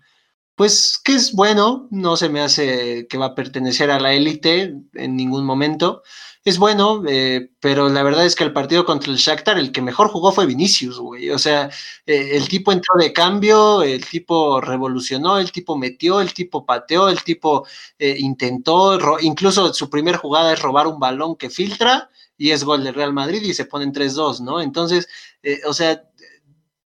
pues, 0.56 1.00
que 1.04 1.16
es 1.16 1.34
bueno, 1.34 1.88
no 1.92 2.18
se 2.18 2.30
me 2.30 2.42
hace 2.42 3.08
que 3.08 3.18
va 3.18 3.28
a 3.28 3.36
pertenecer 3.36 3.90
a 3.90 4.00
la 4.00 4.14
élite 4.14 4.76
en 4.94 5.16
ningún 5.16 5.46
momento, 5.46 6.04
es 6.50 6.58
bueno, 6.60 7.04
eh, 7.08 7.50
pero 7.60 7.90
la 7.90 8.04
verdad 8.04 8.26
es 8.26 8.36
que 8.36 8.44
el 8.44 8.54
partido 8.54 8.86
contra 8.86 9.12
el 9.12 9.18
Shakhtar, 9.18 9.58
el 9.58 9.72
que 9.72 9.82
mejor 9.82 10.08
jugó 10.08 10.32
fue 10.32 10.46
Vinicius, 10.46 11.00
güey. 11.00 11.30
O 11.32 11.40
sea, 11.40 11.70
eh, 12.06 12.30
el 12.34 12.48
tipo 12.48 12.72
entró 12.72 12.96
de 12.98 13.12
cambio, 13.12 13.82
el 13.84 14.06
tipo 14.06 14.62
revolucionó, 14.62 15.40
el 15.40 15.52
tipo 15.52 15.78
metió, 15.78 16.22
el 16.22 16.34
tipo 16.34 16.66
pateó, 16.66 17.10
el 17.10 17.24
tipo 17.24 17.68
eh, 18.00 18.16
intentó, 18.20 19.20
incluso 19.20 19.74
su 19.74 19.90
primera 19.90 20.18
jugada 20.18 20.54
es 20.54 20.62
robar 20.62 20.88
un 20.88 21.00
balón 21.00 21.36
que 21.36 21.50
filtra 21.50 22.10
y 22.38 22.52
es 22.52 22.64
gol 22.64 22.84
del 22.84 22.94
Real 22.94 23.14
Madrid 23.14 23.42
y 23.44 23.54
se 23.54 23.66
ponen 23.66 23.92
3-2, 23.92 24.42
¿no? 24.42 24.62
Entonces, 24.62 25.08
o 25.66 25.74
sea, 25.74 26.04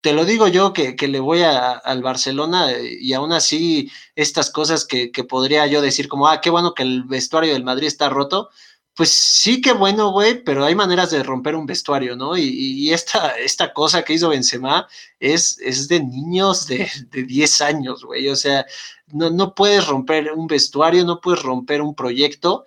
te 0.01 0.13
lo 0.13 0.25
digo 0.25 0.47
yo 0.49 0.73
que, 0.73 0.95
le 1.09 1.21
voy 1.21 1.43
al 1.43 2.03
Barcelona 2.03 2.71
y 2.81 3.13
aún 3.13 3.33
así 3.33 3.91
estas 4.15 4.51
cosas 4.51 4.85
que, 4.85 5.11
que 5.11 5.25
podría 5.25 5.67
yo 5.67 5.81
decir 5.83 6.09
como, 6.09 6.29
ah, 6.29 6.41
qué 6.41 6.51
bueno 6.51 6.75
que 6.75 6.83
el 6.85 7.05
vestuario 7.05 7.53
del 7.53 7.65
Madrid 7.65 7.89
está 7.89 8.09
roto, 8.09 8.51
pues 8.99 9.11
sí 9.13 9.61
que 9.61 9.71
bueno, 9.73 10.11
güey, 10.11 10.43
pero 10.43 10.65
hay 10.65 10.75
maneras 10.75 11.13
de 11.13 11.23
romper 11.23 11.55
un 11.55 11.67
vestuario, 11.67 12.17
¿no? 12.17 12.37
Y, 12.37 12.93
esta, 12.93 13.29
esta 13.39 13.73
cosa 13.73 14.03
que 14.03 14.15
hizo 14.15 14.31
Benzema 14.31 14.89
es, 15.21 15.57
es 15.61 15.87
de 15.87 16.01
niños 16.03 16.67
de, 16.67 16.91
de 17.13 17.23
10 17.23 17.61
años, 17.61 18.05
güey. 18.05 18.29
O 18.29 18.35
sea, 18.35 18.67
no, 19.07 19.31
no 19.31 19.55
puedes 19.55 19.87
romper 19.87 20.33
un 20.33 20.49
vestuario, 20.49 21.05
no 21.05 21.21
puedes 21.21 21.45
romper 21.45 21.81
un 21.81 21.95
proyecto 21.95 22.67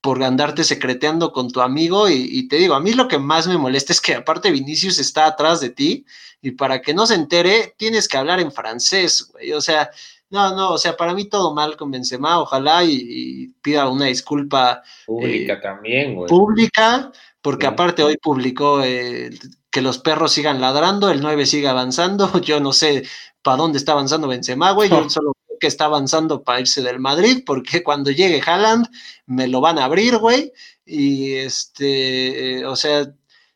por 0.00 0.22
andarte 0.22 0.62
secreteando 0.62 1.32
con 1.32 1.50
tu 1.50 1.60
amigo 1.60 2.08
y, 2.08 2.28
y, 2.30 2.46
te 2.46 2.54
digo, 2.54 2.74
a 2.74 2.80
mí 2.80 2.92
lo 2.92 3.08
que 3.08 3.18
más 3.18 3.48
me 3.48 3.58
molesta 3.58 3.92
es 3.92 4.00
que 4.00 4.14
aparte 4.14 4.52
Vinicius 4.52 5.00
está 5.00 5.26
atrás 5.26 5.60
de 5.60 5.70
ti 5.70 6.06
y 6.40 6.52
para 6.52 6.82
que 6.82 6.94
no 6.94 7.04
se 7.04 7.16
entere 7.16 7.74
tienes 7.76 8.06
que 8.06 8.16
hablar 8.16 8.38
en 8.38 8.52
francés, 8.52 9.28
güey. 9.32 9.52
O 9.52 9.60
sea, 9.60 9.90
no, 10.34 10.52
no, 10.56 10.72
o 10.72 10.78
sea, 10.78 10.96
para 10.96 11.14
mí 11.14 11.28
todo 11.28 11.54
mal 11.54 11.76
con 11.76 11.92
Benzema, 11.92 12.40
ojalá 12.40 12.82
y, 12.82 13.54
pida 13.62 13.88
una 13.88 14.06
disculpa. 14.06 14.82
Pública 15.06 15.52
eh, 15.52 15.60
también, 15.62 16.16
güey. 16.16 16.28
Pública, 16.28 17.12
porque 17.40 17.68
aparte 17.68 18.02
hoy 18.02 18.16
publicó 18.16 18.82
eh, 18.82 19.30
que 19.70 19.80
los 19.80 19.98
perros 19.98 20.32
sigan 20.32 20.60
ladrando, 20.60 21.08
el 21.08 21.20
9 21.20 21.46
sigue 21.46 21.68
avanzando, 21.68 22.28
yo 22.40 22.58
no 22.58 22.72
sé 22.72 23.04
para 23.42 23.58
dónde 23.58 23.78
está 23.78 23.92
avanzando 23.92 24.26
Benzema, 24.26 24.72
güey, 24.72 24.90
yo 24.90 25.08
solo 25.08 25.34
creo 25.46 25.58
que 25.60 25.68
está 25.68 25.84
avanzando 25.84 26.42
para 26.42 26.58
irse 26.58 26.82
del 26.82 26.98
Madrid, 26.98 27.44
porque 27.46 27.84
cuando 27.84 28.10
llegue 28.10 28.42
Haaland 28.44 28.88
me 29.26 29.46
lo 29.46 29.60
van 29.60 29.78
a 29.78 29.84
abrir, 29.84 30.18
güey, 30.18 30.52
y 30.84 31.34
este, 31.34 32.58
eh, 32.58 32.66
o 32.66 32.74
sea, 32.74 33.06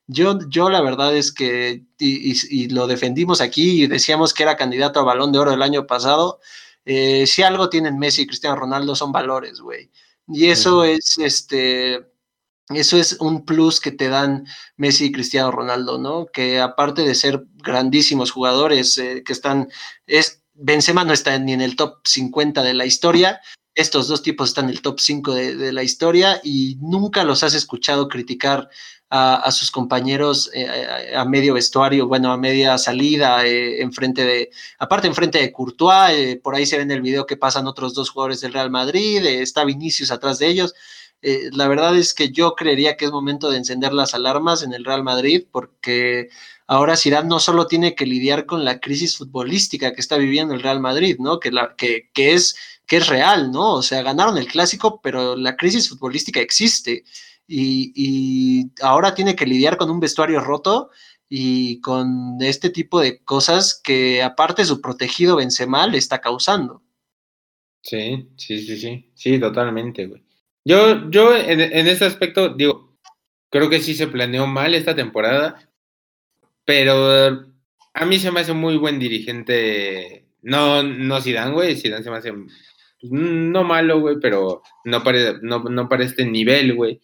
yo, 0.09 0.39
yo 0.49 0.71
la 0.71 0.81
verdad 0.81 1.15
es 1.15 1.33
que, 1.33 1.85
y, 1.99 2.69
lo 2.71 2.87
defendimos 2.87 3.43
aquí 3.43 3.83
y 3.83 3.87
decíamos 3.87 4.33
que 4.33 4.43
era 4.43 4.57
candidato 4.57 5.01
a 5.01 5.05
balón 5.05 5.33
de 5.33 5.39
oro 5.39 5.53
el 5.53 5.63
año 5.63 5.87
pasado, 5.87 6.41
eh, 6.91 7.27
si 7.27 7.43
algo 7.43 7.69
tienen 7.69 7.99
Messi 7.99 8.23
y 8.23 8.27
Cristiano 8.27 8.57
Ronaldo 8.57 8.97
son 8.97 9.13
valores, 9.13 9.61
güey. 9.61 9.91
Y 10.27 10.47
eso 10.47 10.85
es, 10.85 11.19
este, 11.19 12.01
eso 12.71 12.97
es 12.97 13.19
un 13.21 13.45
plus 13.45 13.79
que 13.79 13.93
te 13.93 14.09
dan 14.09 14.47
Messi 14.79 15.05
y 15.05 15.13
Cristiano 15.13 15.51
Ronaldo, 15.51 15.99
¿no? 15.99 16.25
Que 16.33 16.61
aparte 16.61 17.03
de 17.03 17.15
ser 17.15 17.45
grandísimos 17.57 18.31
jugadores 18.31 18.97
eh, 18.97 19.23
que 19.23 19.35
están, 19.35 19.69
es, 20.07 20.43
Benzema 20.55 21.05
no 21.05 21.13
está 21.13 21.39
ni 21.39 21.53
en 21.53 21.61
el 21.61 21.77
top 21.77 21.99
50 22.07 22.63
de 22.63 22.73
la 22.73 22.87
historia, 22.87 23.43
estos 23.75 24.09
dos 24.09 24.23
tipos 24.23 24.49
están 24.49 24.65
en 24.65 24.71
el 24.71 24.81
top 24.81 24.99
5 24.99 25.35
de, 25.35 25.57
de 25.57 25.73
la 25.75 25.83
historia 25.83 26.41
y 26.43 26.79
nunca 26.81 27.23
los 27.23 27.43
has 27.43 27.53
escuchado 27.53 28.09
criticar 28.09 28.71
a, 29.11 29.51
sus 29.53 29.71
compañeros 29.71 30.51
eh, 30.53 31.15
a 31.17 31.25
medio 31.25 31.55
vestuario, 31.55 32.07
bueno, 32.07 32.31
a 32.31 32.37
media 32.37 32.77
salida, 32.77 33.45
eh, 33.47 33.81
enfrente 33.81 34.25
de, 34.25 34.51
aparte 34.79 35.07
enfrente 35.07 35.39
de 35.39 35.53
Courtois, 35.53 36.13
eh, 36.13 36.41
por 36.43 36.55
ahí 36.55 36.67
se 36.67 36.77
ve 36.77 36.83
en 36.83 36.91
el 36.91 37.01
video 37.01 37.27
que 37.27 37.37
pasan 37.37 37.67
otros 37.67 37.95
dos 37.95 38.11
jugadores 38.11 38.41
del 38.41 38.53
Real 38.53 38.71
Madrid, 38.71 39.25
está 39.25 39.65
Vinicius 39.65 40.11
atrás 40.11 40.39
de 40.39 40.49
ellos. 40.49 40.75
la 41.53 41.67
verdad 41.69 41.97
es 41.97 42.15
que 42.15 42.31
yo 42.31 42.55
creería 42.55 42.97
que 42.97 43.07
es 43.07 43.11
momento 43.11 43.51
de 43.51 43.59
encender 43.59 43.93
las 43.93 44.15
alarmas 44.15 44.63
en 44.63 44.73
el 44.73 44.85
Real 44.85 45.03
Madrid 45.03 45.47
porque 45.51 46.29
ahora 46.69 46.97
Zidane 46.97 47.29
no 47.29 47.41
solo 47.41 47.67
tiene 47.67 47.95
que 47.95 48.07
lidiar 48.07 48.47
con 48.47 48.65
la 48.65 48.79
crisis 48.79 49.17
futbolística 49.17 49.93
que 49.95 50.01
está 50.01 50.17
viviendo 50.17 50.55
el 50.55 50.63
Real 50.63 50.81
Madrid, 50.81 51.17
¿no? 51.19 51.41
Que, 51.41 51.51
la, 51.51 51.75
que, 51.77 52.11
que, 52.15 52.35
es, 52.35 52.57
que 52.87 52.99
es 52.99 53.09
real, 53.09 53.51
¿no? 53.51 53.75
O 53.75 53.83
sea, 53.83 54.03
ganaron 54.03 54.39
el 54.39 54.47
clásico, 54.47 55.01
pero 55.03 55.35
la 55.35 55.57
crisis 55.57 55.89
futbolística 55.89 56.41
existe 56.41 57.05
y, 57.49 58.71
ahora 58.83 59.15
tiene 59.15 59.35
que 59.35 59.47
lidiar 59.47 59.77
con 59.77 59.91
un 59.91 60.01
vestuario 60.01 60.41
roto 60.41 60.91
y 61.29 61.81
con 61.81 62.37
este 62.41 62.71
tipo 62.71 63.01
de 63.01 63.23
cosas 63.25 63.81
que 63.83 64.23
aparte 64.23 64.65
su 64.65 64.81
protegido 64.81 65.37
Benzema 65.37 65.87
le 65.87 65.99
está 65.99 66.21
causando. 66.21 66.83
Sí, 67.83 68.29
sí, 68.37 68.65
sí, 68.67 68.77
sí, 68.77 69.11
sí, 69.15 69.39
totalmente, 69.39 70.07
güey. 70.07 70.23
Yo, 70.65 71.11
yo 71.11 71.35
en, 71.35 71.61
en 71.61 71.87
ese 71.87 72.05
aspecto, 72.05 72.51
digo, 72.51 72.99
creo 73.51 73.71
que 73.71 73.81
sí 73.81 73.95
se 73.95 74.09
planeó 74.09 74.47
mal 74.47 74.75
esta 74.75 74.95
temporada, 74.95 75.71
pero 76.65 77.47
a 77.95 78.05
mí 78.05 78.19
se 78.19 78.31
me 78.31 78.41
hace 78.41 78.53
muy 78.53 78.77
buen 78.77 78.99
dirigente. 78.99 80.27
No, 80.43 80.83
no 80.83 81.21
Zidane, 81.21 81.53
güey, 81.53 81.77
Zidane 81.77 82.05
se 82.05 82.11
me 82.11 82.19
hace 82.19 82.33
pues, 82.33 83.13
no 83.13 83.65
malo, 83.65 84.01
güey, 84.01 84.17
pero 84.21 84.63
no 84.85 85.03
para, 85.03 85.39
no, 85.41 85.61
no 85.65 85.89
para 85.89 86.05
este 86.05 86.25
nivel, 86.25 86.75
güey. 86.75 87.01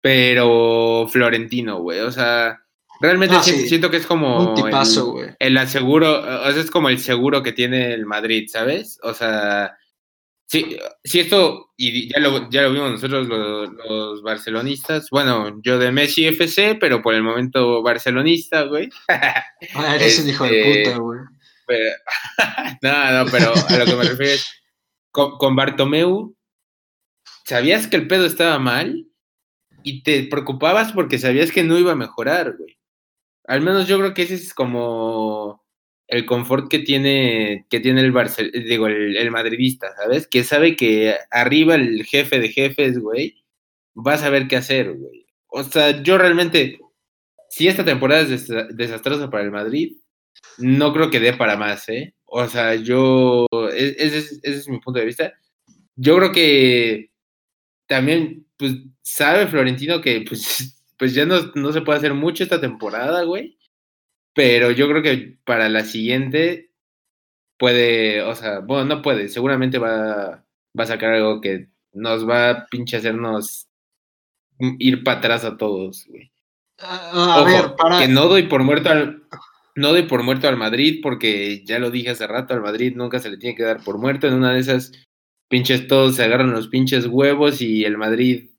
Pero 0.00 1.06
Florentino, 1.08 1.78
güey, 1.80 2.00
o 2.00 2.12
sea, 2.12 2.60
realmente 3.00 3.40
siento, 3.42 3.90
que 3.90 3.96
es 3.96 4.06
como 4.06 4.54
el, 4.56 5.36
el, 5.38 5.58
aseguro, 5.58 6.20
o 6.20 6.52
sea, 6.52 6.60
es 6.60 6.70
como 6.70 6.88
el 6.88 6.98
seguro 6.98 7.42
que 7.42 7.52
tiene 7.52 7.92
el 7.92 8.06
Madrid, 8.06 8.46
¿sabes? 8.48 8.98
O 9.02 9.14
sea, 9.14 9.76
Sí, 10.48 10.78
sí, 11.02 11.20
esto, 11.20 11.72
y 11.76 12.08
ya 12.08 12.20
lo, 12.20 12.48
ya 12.50 12.62
lo 12.62 12.72
vimos 12.72 12.92
nosotros 12.92 13.26
los, 13.26 14.22
barcelonistas, 14.22 15.10
bueno, 15.10 15.60
yo 15.60 15.76
de 15.78 15.90
Messi 15.90 16.24
FC, 16.26 16.76
pero 16.76 17.02
por 17.02 17.14
el 17.14 17.22
momento 17.22 17.82
barcelonista, 17.82 18.62
güey. 18.62 18.88
Ah, 19.74 19.96
eres 19.96 20.20
un 20.20 20.28
hijo 20.28 20.44
de 20.44 20.70
este, 20.70 20.90
puta, 20.90 20.98
güey. 20.98 21.20
no, 22.82 23.24
no, 23.24 23.30
pero 23.30 23.52
a 23.54 23.76
lo 23.78 23.84
que 23.86 23.96
me 23.96 24.04
refiero 24.04 24.32
es, 24.32 24.46
con, 25.10 25.36
con 25.36 25.56
Bartomeu, 25.56 26.36
sabías 27.44 27.88
que 27.88 27.96
el 27.96 28.06
pedo 28.06 28.26
estaba 28.26 28.60
mal 28.60 29.04
y 29.86 30.02
te 30.02 30.24
preocupabas 30.24 30.92
porque 30.92 31.16
sabías 31.16 31.52
que 31.52 31.62
no 31.62 31.78
iba 31.78 31.92
a 31.92 31.96
mejorar, 31.96 32.56
güey. 32.56 32.76
Al 33.44 33.60
menos 33.60 33.86
yo 33.86 33.98
creo 33.98 34.14
que 34.14 34.22
ese 34.22 34.34
es 34.34 34.52
como 34.52 35.64
el 36.08 36.26
confort 36.26 36.68
que 36.68 36.80
tiene, 36.80 37.66
que 37.70 37.78
tiene 37.78 38.00
el 38.00 38.10
Barcel 38.10 38.50
digo, 38.50 38.88
el, 38.88 39.30
madridista, 39.30 39.94
¿sabes? 39.94 40.26
Que 40.26 40.42
sabe 40.42 40.74
que 40.74 41.14
arriba 41.30 41.76
el 41.76 42.04
jefe 42.04 42.40
de 42.40 42.48
jefes, 42.48 42.98
güey, 42.98 43.44
va 43.94 44.14
a 44.14 44.18
saber 44.18 44.48
qué 44.48 44.56
hacer, 44.56 44.92
güey. 44.92 45.26
O 45.46 45.62
sea, 45.62 46.02
yo 46.02 46.18
realmente, 46.18 46.80
si 47.48 47.68
esta 47.68 47.84
temporada 47.84 48.22
es 48.22 48.48
desastrosa 48.70 49.30
para 49.30 49.44
el 49.44 49.52
Madrid, 49.52 49.98
no 50.58 50.92
creo 50.92 51.10
que 51.10 51.20
dé 51.20 51.32
para 51.32 51.56
más, 51.56 51.88
¿eh? 51.88 52.14
O 52.24 52.48
sea, 52.48 52.74
yo, 52.74 53.46
e-, 53.72 53.96
ese 53.98 54.18
es, 54.18 54.40
ese 54.42 54.58
es 54.58 54.68
mi 54.68 54.80
punto 54.80 54.98
de 54.98 55.06
vista. 55.06 55.32
Yo 55.94 56.16
creo 56.16 56.32
que 56.32 57.12
también, 57.86 58.45
pues, 58.56 58.74
sabe 59.02 59.46
Florentino 59.46 60.00
que, 60.00 60.24
pues, 60.28 60.82
pues 60.98 61.14
ya 61.14 61.26
no, 61.26 61.52
no 61.54 61.72
se 61.72 61.82
puede 61.82 61.98
hacer 61.98 62.14
mucho 62.14 62.42
esta 62.42 62.60
temporada, 62.60 63.22
güey 63.24 63.56
pero 64.36 64.70
yo 64.70 64.86
creo 64.86 65.02
que 65.02 65.38
para 65.46 65.70
la 65.70 65.82
siguiente 65.82 66.70
puede, 67.58 68.20
o 68.20 68.34
sea, 68.34 68.60
bueno, 68.60 68.84
no 68.84 69.02
puede, 69.02 69.30
seguramente 69.30 69.78
va, 69.78 70.44
va 70.78 70.84
a 70.84 70.86
sacar 70.86 71.14
algo 71.14 71.40
que 71.40 71.70
nos 71.94 72.28
va 72.28 72.50
a 72.50 72.66
pinche 72.66 72.98
hacernos 72.98 73.66
ir 74.78 75.02
para 75.02 75.18
atrás 75.18 75.46
a 75.46 75.56
todos, 75.56 76.04
güey. 76.06 76.30
a 76.78 77.44
ver, 77.46 77.76
para... 77.76 77.98
Que 77.98 78.08
no 78.08 78.28
doy 78.28 78.42
por 78.42 78.62
muerto 78.62 78.90
al. 78.90 79.22
No 79.74 79.88
doy 79.88 80.02
por 80.02 80.22
muerto 80.22 80.48
al 80.48 80.58
Madrid, 80.58 81.00
porque 81.02 81.64
ya 81.64 81.78
lo 81.78 81.90
dije 81.90 82.10
hace 82.10 82.26
rato, 82.26 82.52
al 82.52 82.60
Madrid 82.60 82.94
nunca 82.94 83.18
se 83.18 83.30
le 83.30 83.38
tiene 83.38 83.56
que 83.56 83.62
dar 83.62 83.82
por 83.82 83.96
muerto. 83.96 84.26
En 84.26 84.34
una 84.34 84.52
de 84.52 84.60
esas 84.60 84.92
pinches 85.48 85.86
todos 85.86 86.16
se 86.16 86.24
agarran 86.24 86.52
los 86.52 86.68
pinches 86.68 87.06
huevos 87.06 87.60
y 87.60 87.84
el 87.84 87.98
Madrid. 87.98 88.50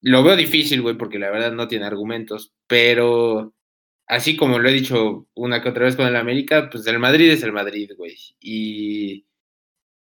Lo 0.00 0.22
veo 0.22 0.36
difícil, 0.36 0.82
güey, 0.82 0.96
porque 0.96 1.18
la 1.18 1.30
verdad 1.30 1.52
no 1.52 1.68
tiene 1.68 1.86
argumentos, 1.86 2.52
pero 2.66 3.54
así 4.06 4.36
como 4.36 4.58
lo 4.58 4.68
he 4.68 4.72
dicho 4.72 5.28
una 5.34 5.62
que 5.62 5.70
otra 5.70 5.84
vez 5.84 5.96
con 5.96 6.06
el 6.06 6.16
América, 6.16 6.68
pues 6.70 6.86
el 6.86 6.98
Madrid 6.98 7.30
es 7.30 7.42
el 7.42 7.52
Madrid, 7.52 7.90
güey. 7.96 8.16
Y, 8.40 9.26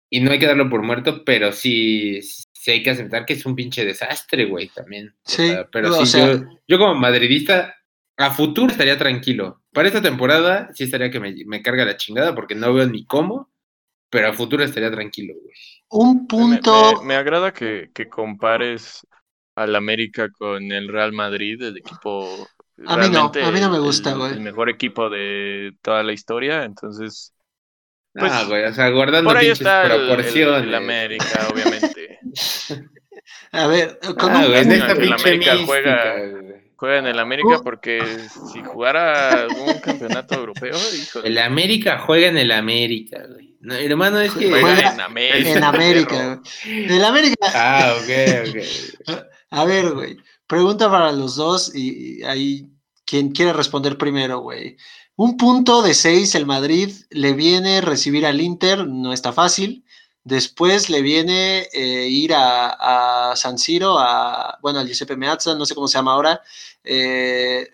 y 0.10 0.20
no 0.20 0.32
hay 0.32 0.40
que 0.40 0.48
darlo 0.48 0.70
por 0.70 0.84
muerto, 0.84 1.24
pero 1.24 1.52
sí, 1.52 2.22
sí 2.22 2.72
hay 2.72 2.84
que 2.84 2.90
aceptar 2.90 3.26
que 3.26 3.34
es 3.34 3.46
un 3.46 3.56
pinche 3.56 3.86
desastre, 3.86 4.46
güey, 4.46 4.70
también. 4.70 5.16
Sí, 5.24 5.54
pero 5.72 6.06
sí, 6.06 6.20
yo, 6.68 6.78
como 6.78 6.96
madridista, 6.96 7.76
a 8.18 8.32
futuro 8.32 8.72
estaría 8.72 8.98
tranquilo. 8.98 9.62
Para 9.72 9.88
esta 9.88 10.02
temporada 10.02 10.70
sí 10.74 10.84
estaría 10.84 11.10
que 11.10 11.20
me, 11.20 11.34
me 11.46 11.62
carga 11.62 11.86
la 11.86 11.98
chingada 11.98 12.36
porque 12.36 12.56
no 12.56 12.74
veo 12.74 12.88
ni 12.88 13.06
cómo, 13.06 13.53
pero 14.14 14.30
a 14.30 14.34
futuro 14.34 14.64
estaría 14.64 14.92
tranquilo, 14.92 15.34
güey. 15.42 15.56
Un 15.90 16.28
punto... 16.28 17.02
Me, 17.02 17.08
me 17.08 17.16
agrada 17.16 17.52
que, 17.52 17.90
que 17.94 18.08
compares 18.08 19.06
al 19.56 19.76
América 19.76 20.30
con 20.30 20.72
el 20.72 20.88
Real 20.88 21.12
Madrid, 21.12 21.62
el 21.62 21.78
equipo 21.78 22.48
a 22.88 22.98
mí 22.98 23.10
no, 23.10 23.32
a 23.34 23.52
mí 23.52 23.60
no 23.60 23.70
me 23.70 23.80
gusta, 23.80 24.14
güey. 24.14 24.34
El, 24.34 24.42
mejor 24.42 24.70
equipo 24.70 25.10
de 25.10 25.74
toda 25.82 26.04
la 26.04 26.14
historia, 26.14 26.64
entonces. 26.64 27.34
Pues, 28.14 28.32
ah, 28.32 28.46
güey, 28.48 28.64
o 28.66 28.74
sea, 28.74 28.90
guardando 28.90 29.30
por 29.30 29.38
ahí 29.38 29.50
está 29.50 29.86
proporciones. 29.86 30.64
El, 30.64 30.76
América, 30.76 31.48
obviamente. 31.52 32.20
a 33.52 33.68
ver, 33.68 34.00
con 34.18 34.32
ah, 34.32 34.46
un... 34.48 34.56
en 34.56 34.72
esta 34.72 34.92
el 34.94 35.14
América 35.14 35.56
juega, 35.66 36.16
juega 36.76 36.98
en 36.98 37.08
el 37.08 37.20
América 37.20 37.60
uh. 37.60 37.64
porque 37.64 38.02
si 38.52 38.64
jugara 38.64 39.44
algún 39.44 39.80
campeonato 39.80 40.36
europeo, 40.36 40.78
hijo 40.96 41.24
El 41.24 41.38
América 41.38 42.00
juega 42.00 42.28
en 42.28 42.38
el 42.38 42.52
América, 42.52 43.24
güey. 43.30 43.53
No, 43.64 43.76
hermano, 43.76 44.20
es 44.20 44.34
que 44.34 44.50
juega 44.50 44.94
en 44.94 45.00
América. 45.00 45.50
En 45.50 45.64
América. 45.64 46.42
En 46.66 47.02
América. 47.02 47.48
Ah, 47.54 47.96
ok, 47.98 48.50
ok. 48.50 49.24
A 49.52 49.64
ver, 49.64 49.94
güey. 49.94 50.18
Pregunta 50.48 50.92
para 50.92 51.14
los 51.14 51.38
dos 51.38 51.74
y, 51.74 52.22
ahí 52.24 52.68
quien 53.06 53.32
quiere 53.32 53.54
responder 53.54 53.98
primero, 53.98 54.40
güey. 54.40 54.76
Un 55.16 55.38
punto 55.38 55.82
de 55.82 55.94
seis, 55.94 56.36
el 56.36 56.46
Madrid 56.46 56.92
le 57.10 57.32
viene 57.32 57.80
recibir 57.80 58.26
al 58.26 58.42
Inter, 58.42 58.86
no 58.86 59.14
está 59.14 59.32
fácil. 59.32 59.86
Después 60.26 60.90
le 60.90 61.02
viene 61.02 61.68
eh, 61.72 62.08
ir 62.10 62.34
a, 62.36 63.32
San 63.38 63.58
Siro, 63.58 63.98
a, 63.98 64.58
bueno, 64.62 64.80
al 64.80 64.88
Giuseppe 64.88 65.16
Meazza, 65.16 65.56
no 65.56 65.66
sé 65.66 65.74
cómo 65.74 65.88
se 65.88 65.98
llama 65.98 66.14
ahora, 66.14 66.42
eh, 66.84 67.70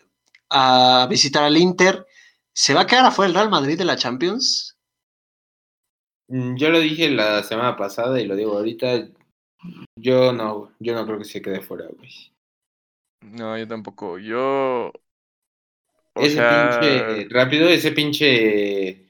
a 0.51 1.07
visitar 1.09 1.43
al 1.43 1.57
Inter. 1.57 2.05
¿Se 2.53 2.75
va 2.75 2.81
a 2.81 2.87
quedar 2.87 3.05
afuera 3.05 3.29
el 3.29 3.33
Real 3.33 3.49
Madrid 3.49 3.77
de 3.77 3.85
la 3.85 3.95
Champions? 3.95 4.68
Mm, 6.29 6.55
yo 6.55 6.69
lo 6.69 6.79
dije 6.79 7.09
la 7.09 7.43
semana 7.43 7.75
pasada 7.75 8.21
y 8.21 8.25
lo 8.25 8.35
digo 8.35 8.53
ahorita. 8.53 9.07
Yo 9.95 10.31
no, 10.31 10.71
yo 10.79 10.93
no 10.93 11.05
creo 11.05 11.17
que 11.17 11.25
se 11.25 11.41
quede 11.41 11.59
fuera, 11.59 11.85
güey. 11.87 12.11
No, 13.21 13.57
yo 13.57 13.67
tampoco. 13.67 14.17
Yo. 14.19 14.91
ese 16.15 16.41
pinche. 16.41 17.27
Rápido, 17.29 17.67
ese 17.67 17.91
pinche. 17.91 19.05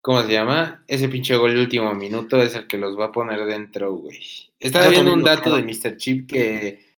¿Cómo 0.00 0.22
se 0.22 0.32
llama? 0.32 0.84
Ese 0.86 1.08
pinche 1.08 1.36
gol 1.36 1.54
de 1.54 1.60
último 1.60 1.94
minuto 1.94 2.40
es 2.40 2.54
el 2.54 2.66
que 2.66 2.78
los 2.78 2.98
va 2.98 3.06
a 3.06 3.12
poner 3.12 3.44
dentro, 3.46 3.94
güey. 3.94 4.20
Estaba 4.60 4.88
viendo 4.88 5.12
un 5.12 5.24
dato 5.24 5.56
de 5.56 5.62
Mr. 5.62 5.96
Chip 5.96 6.30
que. 6.30 6.96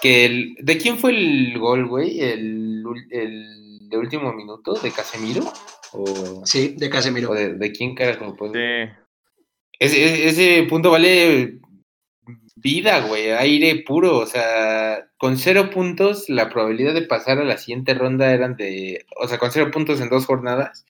que 0.00 0.24
el, 0.24 0.56
¿De 0.60 0.78
quién 0.78 0.98
fue 0.98 1.10
el 1.10 1.58
gol, 1.58 1.86
güey? 1.86 2.20
El, 2.20 2.84
el 3.10 3.88
de 3.88 3.98
último 3.98 4.32
minuto, 4.32 4.74
¿de 4.74 4.90
Casemiro? 4.90 5.52
O, 5.94 6.44
sí, 6.44 6.74
de 6.76 6.90
Casemiro. 6.90 7.32
de, 7.34 7.54
de, 7.54 7.72
quién 7.72 7.94
carajo? 7.94 8.34
Pues, 8.36 8.52
sí. 8.52 8.92
Ese, 9.78 10.28
ese 10.28 10.66
punto 10.68 10.90
vale 10.90 11.58
vida, 12.56 13.00
güey, 13.00 13.30
aire 13.30 13.84
puro. 13.86 14.18
O 14.18 14.26
sea, 14.26 15.06
con 15.18 15.36
cero 15.36 15.70
puntos, 15.70 16.28
la 16.28 16.48
probabilidad 16.48 16.94
de 16.94 17.02
pasar 17.02 17.38
a 17.38 17.44
la 17.44 17.58
siguiente 17.58 17.94
ronda 17.94 18.32
eran 18.32 18.56
de. 18.56 19.06
O 19.20 19.28
sea, 19.28 19.38
con 19.38 19.52
cero 19.52 19.70
puntos 19.70 20.00
en 20.00 20.08
dos 20.08 20.26
jornadas, 20.26 20.84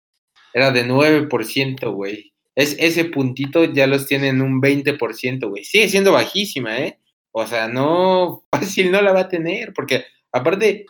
era 0.54 0.70
de 0.70 0.86
9%, 0.86 1.92
güey. 1.92 2.32
Es, 2.54 2.76
ese 2.78 3.04
puntito 3.06 3.64
ya 3.64 3.86
los 3.88 4.06
tienen 4.06 4.40
un 4.40 4.62
20%, 4.62 5.48
güey. 5.50 5.64
Sigue 5.64 5.88
siendo 5.88 6.12
bajísima, 6.12 6.78
¿eh? 6.78 6.98
O 7.32 7.46
sea, 7.46 7.68
no, 7.68 8.44
fácil 8.52 8.92
no 8.92 9.02
la 9.02 9.12
va 9.12 9.20
a 9.22 9.28
tener, 9.28 9.74
porque 9.74 10.04
aparte, 10.32 10.86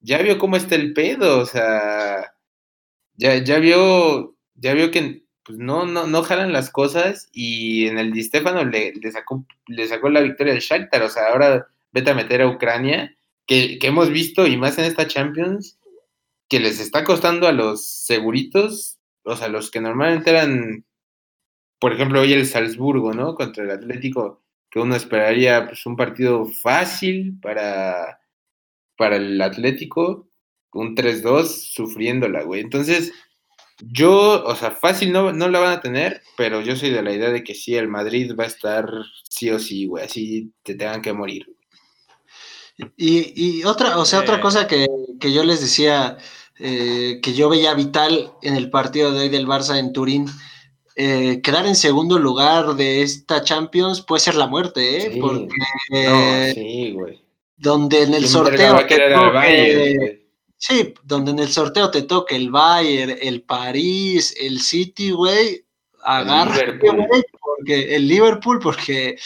ya 0.00 0.18
vio 0.20 0.38
cómo 0.38 0.56
está 0.56 0.74
el 0.74 0.92
pedo, 0.92 1.38
o 1.40 1.46
sea, 1.46 2.33
ya, 3.16 3.36
ya 3.42 3.58
vio, 3.58 4.36
ya 4.54 4.74
vio 4.74 4.90
que 4.90 5.24
pues 5.44 5.58
no, 5.58 5.84
no, 5.86 6.06
no 6.06 6.22
jalan 6.22 6.52
las 6.52 6.70
cosas 6.70 7.28
y 7.32 7.86
en 7.86 7.98
el 7.98 8.12
Di 8.12 8.22
Stefano 8.22 8.64
le, 8.64 8.94
le, 8.94 9.12
sacó, 9.12 9.44
le 9.66 9.86
sacó 9.86 10.08
la 10.08 10.22
victoria 10.22 10.54
al 10.54 10.60
Shakhtar, 10.60 11.02
o 11.02 11.10
sea, 11.10 11.28
ahora 11.28 11.68
vete 11.92 12.10
a 12.10 12.14
meter 12.14 12.42
a 12.42 12.48
Ucrania, 12.48 13.14
que, 13.46 13.78
que, 13.78 13.88
hemos 13.88 14.08
visto, 14.08 14.46
y 14.46 14.56
más 14.56 14.78
en 14.78 14.86
esta 14.86 15.06
Champions, 15.06 15.78
que 16.48 16.60
les 16.60 16.80
está 16.80 17.04
costando 17.04 17.46
a 17.46 17.52
los 17.52 17.86
seguritos, 17.86 18.98
o 19.22 19.36
sea, 19.36 19.48
los 19.48 19.70
que 19.70 19.80
normalmente 19.80 20.30
eran, 20.30 20.84
por 21.78 21.92
ejemplo, 21.92 22.20
hoy 22.20 22.32
el 22.32 22.46
Salzburgo, 22.46 23.12
¿no? 23.12 23.34
Contra 23.34 23.64
el 23.64 23.70
Atlético, 23.70 24.42
que 24.70 24.80
uno 24.80 24.96
esperaría 24.96 25.66
pues, 25.66 25.84
un 25.86 25.96
partido 25.96 26.46
fácil 26.46 27.38
para, 27.40 28.20
para 28.96 29.16
el 29.16 29.40
Atlético, 29.40 30.28
un 30.74 30.94
3-2 30.94 31.46
sufriéndola, 31.46 32.42
güey. 32.42 32.60
Entonces, 32.60 33.12
yo, 33.80 34.44
o 34.44 34.54
sea, 34.54 34.70
fácil 34.70 35.12
no, 35.12 35.32
no 35.32 35.48
la 35.48 35.60
van 35.60 35.72
a 35.72 35.80
tener, 35.80 36.22
pero 36.36 36.60
yo 36.60 36.76
soy 36.76 36.90
de 36.90 37.02
la 37.02 37.12
idea 37.12 37.30
de 37.30 37.42
que 37.42 37.54
sí, 37.54 37.74
el 37.74 37.88
Madrid 37.88 38.32
va 38.38 38.44
a 38.44 38.48
estar 38.48 38.88
sí 39.28 39.50
o 39.50 39.58
sí, 39.58 39.86
güey, 39.86 40.04
así 40.04 40.52
te 40.62 40.74
tengan 40.74 41.02
que 41.02 41.12
morir. 41.12 41.46
Y, 42.96 43.58
y 43.58 43.64
otra, 43.64 43.98
o 43.98 44.04
sea, 44.04 44.20
otra 44.20 44.40
cosa 44.40 44.66
que, 44.66 44.86
yo 45.20 45.44
les 45.44 45.60
decía, 45.60 46.18
eh, 46.58 47.20
que 47.22 47.32
yo 47.32 47.48
veía 47.48 47.74
vital 47.74 48.32
en 48.42 48.56
el 48.56 48.70
partido 48.70 49.12
de 49.12 49.20
hoy 49.20 49.28
del 49.28 49.46
Barça 49.46 49.78
en 49.78 49.92
Turín, 49.92 50.26
eh, 50.96 51.40
quedar 51.42 51.66
en 51.66 51.74
segundo 51.74 52.18
lugar 52.18 52.74
de 52.74 53.02
esta 53.02 53.42
Champions 53.42 54.00
puede 54.00 54.20
ser 54.20 54.36
la 54.36 54.46
muerte, 54.46 55.06
¿eh? 55.06 55.18
Porque 55.20 56.52
sí, 56.54 56.92
güey. 56.92 57.20
donde 57.56 58.02
en 58.02 58.14
el 58.14 58.28
sorteo... 58.28 58.76
sí, 60.56 60.94
donde 61.02 61.32
en 61.32 61.38
el 61.40 61.48
sorteo 61.48 61.90
te 61.90 62.02
toque 62.02 62.36
el 62.36 62.50
Bayern, 62.50 63.16
el 63.20 63.42
París, 63.42 64.34
el 64.38 64.60
City, 64.60 65.10
güey, 65.10 65.64
güey, 66.04 67.24
porque 67.40 67.96
el 67.96 68.08
Liverpool, 68.08 68.60
porque, 68.60 69.16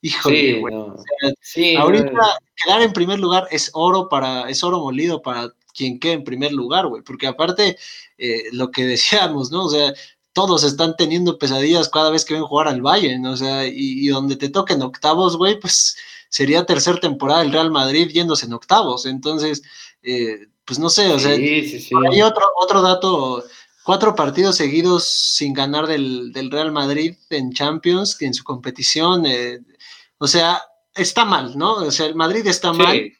híjole, 0.00 0.60
güey. 0.60 1.76
ahorita 1.76 2.38
quedar 2.64 2.82
en 2.82 2.92
primer 2.92 3.18
lugar 3.18 3.48
es 3.50 3.70
oro 3.74 4.08
para, 4.08 4.48
es 4.48 4.62
oro 4.62 4.80
molido 4.80 5.22
para 5.22 5.52
quien 5.74 5.98
quede 5.98 6.12
en 6.14 6.24
primer 6.24 6.52
lugar, 6.52 6.86
güey, 6.86 7.02
porque 7.02 7.26
aparte, 7.26 7.78
eh, 8.18 8.44
lo 8.52 8.70
que 8.70 8.84
decíamos, 8.86 9.50
¿no? 9.50 9.64
O 9.64 9.70
sea, 9.70 9.92
todos 10.32 10.62
están 10.64 10.94
teniendo 10.96 11.38
pesadillas 11.38 11.88
cada 11.88 12.10
vez 12.10 12.24
que 12.24 12.34
ven 12.34 12.44
jugar 12.44 12.68
al 12.68 12.82
Bayern, 12.82 13.24
o 13.26 13.36
sea, 13.36 13.66
y, 13.66 14.06
donde 14.08 14.36
te 14.36 14.48
toquen 14.48 14.82
octavos, 14.82 15.36
güey, 15.36 15.58
pues 15.58 15.96
sería 16.28 16.66
tercera 16.66 17.00
temporada 17.00 17.40
del 17.40 17.52
Real 17.52 17.70
Madrid 17.70 18.08
yéndose 18.08 18.46
en 18.46 18.52
octavos, 18.52 19.06
entonces, 19.06 19.62
eh, 20.02 20.46
pues 20.68 20.78
no 20.78 20.90
sé, 20.90 21.08
o 21.08 21.18
sea, 21.18 21.32
hay 21.32 22.22
otro, 22.22 22.44
otro 22.60 22.82
dato, 22.82 23.42
cuatro 23.82 24.14
partidos 24.14 24.56
seguidos 24.56 25.08
sin 25.08 25.54
ganar 25.54 25.86
del, 25.86 26.30
Real 26.50 26.72
Madrid 26.72 27.16
en 27.30 27.54
Champions, 27.54 28.20
en 28.20 28.34
su 28.34 28.44
competición, 28.44 29.24
eh, 29.24 29.60
o 30.18 30.28
sea, 30.28 30.60
está 30.94 31.24
mal, 31.24 31.56
¿no? 31.56 31.76
O 31.76 31.90
sea, 31.90 32.04
el 32.04 32.14
Madrid 32.14 32.46
está 32.46 32.74
mal 32.74 33.10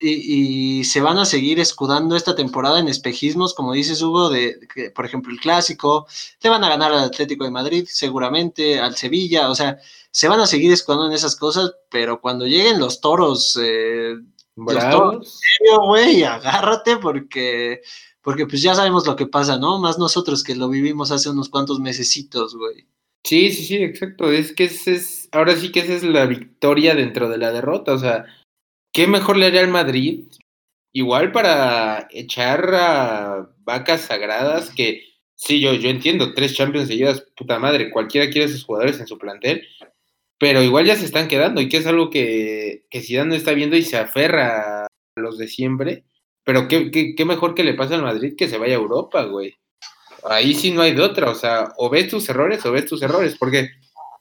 y, 0.00 0.82
se 0.84 1.02
van 1.02 1.18
a 1.18 1.26
seguir 1.26 1.60
escudando 1.60 2.16
esta 2.16 2.34
temporada 2.34 2.80
en 2.80 2.88
espejismos, 2.88 3.52
como 3.52 3.74
dices 3.74 4.00
Hugo, 4.00 4.30
de, 4.30 4.58
que, 4.74 4.90
por 4.90 5.04
ejemplo, 5.04 5.30
el 5.30 5.40
clásico, 5.40 6.06
le 6.42 6.48
van 6.48 6.64
a 6.64 6.70
ganar 6.70 6.90
al 6.90 7.04
Atlético 7.04 7.44
de 7.44 7.50
Madrid, 7.50 7.86
seguramente, 7.86 8.80
al 8.80 8.96
Sevilla, 8.96 9.50
o 9.50 9.54
sea, 9.54 9.78
se 10.10 10.28
van 10.28 10.40
a 10.40 10.46
seguir 10.46 10.72
escudando 10.72 11.06
en 11.06 11.12
esas 11.12 11.36
cosas, 11.36 11.72
pero 11.90 12.22
cuando 12.22 12.46
lleguen 12.46 12.80
los 12.80 13.02
toros, 13.02 13.58
eh, 13.62 14.14
toros, 14.54 15.40
güey, 15.86 16.22
agárrate 16.22 16.96
porque, 16.98 17.82
porque 18.22 18.46
pues 18.46 18.62
ya 18.62 18.74
sabemos 18.74 19.06
lo 19.06 19.16
que 19.16 19.26
pasa, 19.26 19.58
¿no? 19.58 19.78
Más 19.78 19.98
nosotros 19.98 20.44
que 20.44 20.54
lo 20.54 20.68
vivimos 20.68 21.10
hace 21.10 21.30
unos 21.30 21.48
cuantos 21.48 21.80
mesecitos, 21.80 22.56
güey. 22.56 22.86
Sí, 23.24 23.50
sí, 23.50 23.64
sí, 23.64 23.76
exacto. 23.76 24.30
Es 24.30 24.52
que 24.52 24.64
es, 24.64 25.28
ahora 25.32 25.56
sí 25.56 25.72
que 25.72 25.80
esa 25.80 25.94
es 25.94 26.02
la 26.02 26.26
victoria 26.26 26.94
dentro 26.94 27.28
de 27.28 27.38
la 27.38 27.52
derrota. 27.52 27.94
O 27.94 27.98
sea, 27.98 28.26
¿qué 28.92 29.06
mejor 29.06 29.36
le 29.38 29.46
haría 29.46 29.60
al 29.60 29.68
Madrid? 29.68 30.26
Igual 30.92 31.32
para 31.32 32.06
echar 32.10 32.72
a 32.74 33.50
vacas 33.64 34.02
sagradas 34.02 34.70
que, 34.70 35.02
sí, 35.34 35.60
yo, 35.60 35.72
yo 35.72 35.88
entiendo, 35.88 36.34
tres 36.34 36.54
Champions 36.54 36.88
seguidas, 36.88 37.26
puta 37.34 37.58
madre, 37.58 37.90
cualquiera 37.90 38.30
quiere 38.30 38.46
esos 38.46 38.64
jugadores 38.64 39.00
en 39.00 39.06
su 39.06 39.18
plantel, 39.18 39.66
pero 40.44 40.62
igual 40.62 40.84
ya 40.84 40.94
se 40.94 41.06
están 41.06 41.26
quedando 41.26 41.62
y 41.62 41.70
que 41.70 41.78
es 41.78 41.86
algo 41.86 42.10
que, 42.10 42.84
que 42.90 43.00
Zidane 43.00 43.30
no 43.30 43.34
está 43.34 43.52
viendo 43.52 43.76
y 43.76 43.82
se 43.82 43.96
aferra 43.96 44.84
a 44.84 44.86
los 45.16 45.38
de 45.38 45.48
siempre. 45.48 46.04
Pero 46.44 46.68
qué, 46.68 46.90
qué, 46.90 47.24
mejor 47.24 47.54
que 47.54 47.64
le 47.64 47.72
pase 47.72 47.94
al 47.94 48.02
Madrid 48.02 48.34
que 48.36 48.46
se 48.46 48.58
vaya 48.58 48.74
a 48.74 48.78
Europa, 48.78 49.24
güey 49.24 49.54
ahí 50.28 50.54
sí 50.54 50.70
no 50.70 50.82
hay 50.82 50.94
de 50.94 51.00
otra, 51.00 51.30
o 51.30 51.34
sea, 51.34 51.72
o 51.78 51.88
ves 51.88 52.08
tus 52.08 52.28
errores 52.28 52.64
o 52.66 52.72
ves 52.72 52.84
tus 52.84 53.00
errores, 53.00 53.36
porque, 53.38 53.70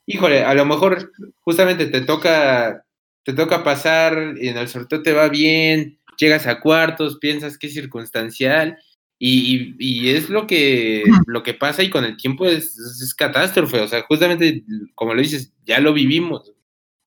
híjole, 0.05 0.45
a 0.45 0.53
lo 0.53 0.65
mejor 0.65 1.11
justamente 1.41 1.88
te 1.88 2.01
toca, 2.01 2.86
te 3.24 3.34
toca 3.34 3.65
pasar 3.65 4.17
en 4.38 4.57
el 4.57 4.69
sorteo 4.69 5.01
te 5.01 5.11
va 5.11 5.28
bien, 5.28 5.99
llegas 6.17 6.47
a 6.47 6.61
cuartos, 6.61 7.17
piensas 7.19 7.57
que 7.57 7.67
es 7.67 7.74
circunstancial, 7.74 8.78
y, 9.26 10.09
es 10.09 10.30
lo 10.30 10.47
que, 10.47 11.03
lo 11.28 11.43
que 11.43 11.53
pasa 11.53 11.82
y 11.82 11.89
con 11.89 12.03
el 12.03 12.17
tiempo 12.17 12.45
es, 12.45 12.78
es, 12.78 13.15
catástrofe, 13.15 13.80
o 13.80 13.88
sea, 13.88 14.01
justamente, 14.01 14.63
como 14.95 15.13
lo 15.13 15.21
dices, 15.21 15.53
ya 15.63 15.80
lo 15.80 15.93
vivimos, 15.93 16.51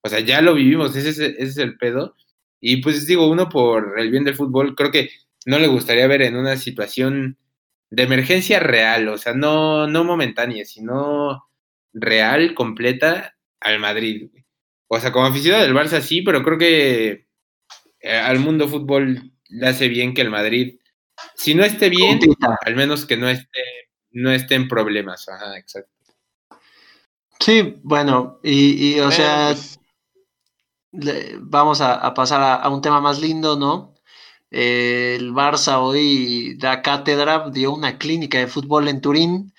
o 0.02 0.08
sea, 0.08 0.20
ya 0.20 0.40
lo 0.40 0.54
vivimos, 0.54 0.96
ese 0.96 1.10
es, 1.10 1.18
ese 1.18 1.42
es 1.42 1.58
el 1.58 1.76
pedo, 1.76 2.16
y 2.58 2.78
pues 2.78 3.06
digo, 3.06 3.28
uno 3.28 3.50
por 3.50 4.00
el 4.00 4.10
bien 4.10 4.24
del 4.24 4.34
fútbol, 4.34 4.74
creo 4.74 4.90
que 4.90 5.10
no 5.44 5.58
le 5.58 5.66
gustaría 5.66 6.06
ver 6.06 6.22
en 6.22 6.36
una 6.36 6.56
situación 6.56 7.36
de 7.90 8.04
emergencia 8.04 8.60
real, 8.60 9.08
o 9.08 9.18
sea, 9.18 9.34
no, 9.34 9.86
no 9.86 10.02
momentánea, 10.02 10.64
sino 10.64 11.46
real, 11.92 12.54
completa 12.54 13.36
al 13.60 13.78
Madrid. 13.78 14.30
O 14.88 14.98
sea, 14.98 15.12
como 15.12 15.26
aficionado 15.26 15.64
del 15.64 15.74
Barça 15.74 16.00
sí, 16.00 16.22
pero 16.22 16.42
creo 16.42 16.56
que 16.56 17.26
eh, 18.00 18.16
al 18.16 18.38
mundo 18.38 18.68
fútbol 18.68 19.32
le 19.50 19.66
hace 19.66 19.88
bien 19.88 20.14
que 20.14 20.22
el 20.22 20.30
Madrid, 20.30 20.78
si 21.34 21.54
no 21.54 21.64
esté 21.64 21.88
bien, 21.88 22.20
al 22.64 22.76
menos 22.76 23.06
que 23.06 23.16
no 23.16 23.28
esté, 23.28 23.60
no 24.10 24.30
esté 24.30 24.54
en 24.54 24.68
problemas. 24.68 25.28
Ajá, 25.28 25.56
exacto. 25.56 25.90
Sí, 27.40 27.76
bueno, 27.82 28.40
y, 28.42 28.98
o 29.00 29.10
sea, 29.10 29.48
pues 29.52 29.78
vamos 31.40 31.80
a, 31.80 32.14
pasar 32.14 32.62
a, 32.62 32.68
un 32.70 32.80
tema 32.80 33.00
más 33.00 33.20
lindo, 33.20 33.56
¿no? 33.56 33.96
el 34.50 35.32
Barça 35.32 35.78
hoy 35.80 36.56
da 36.56 36.80
cátedra, 36.80 37.50
dio 37.50 37.72
una 37.72 37.98
clínica 37.98 38.38
de 38.38 38.46
fútbol 38.46 38.88
en 38.88 39.00
Turín. 39.00 39.52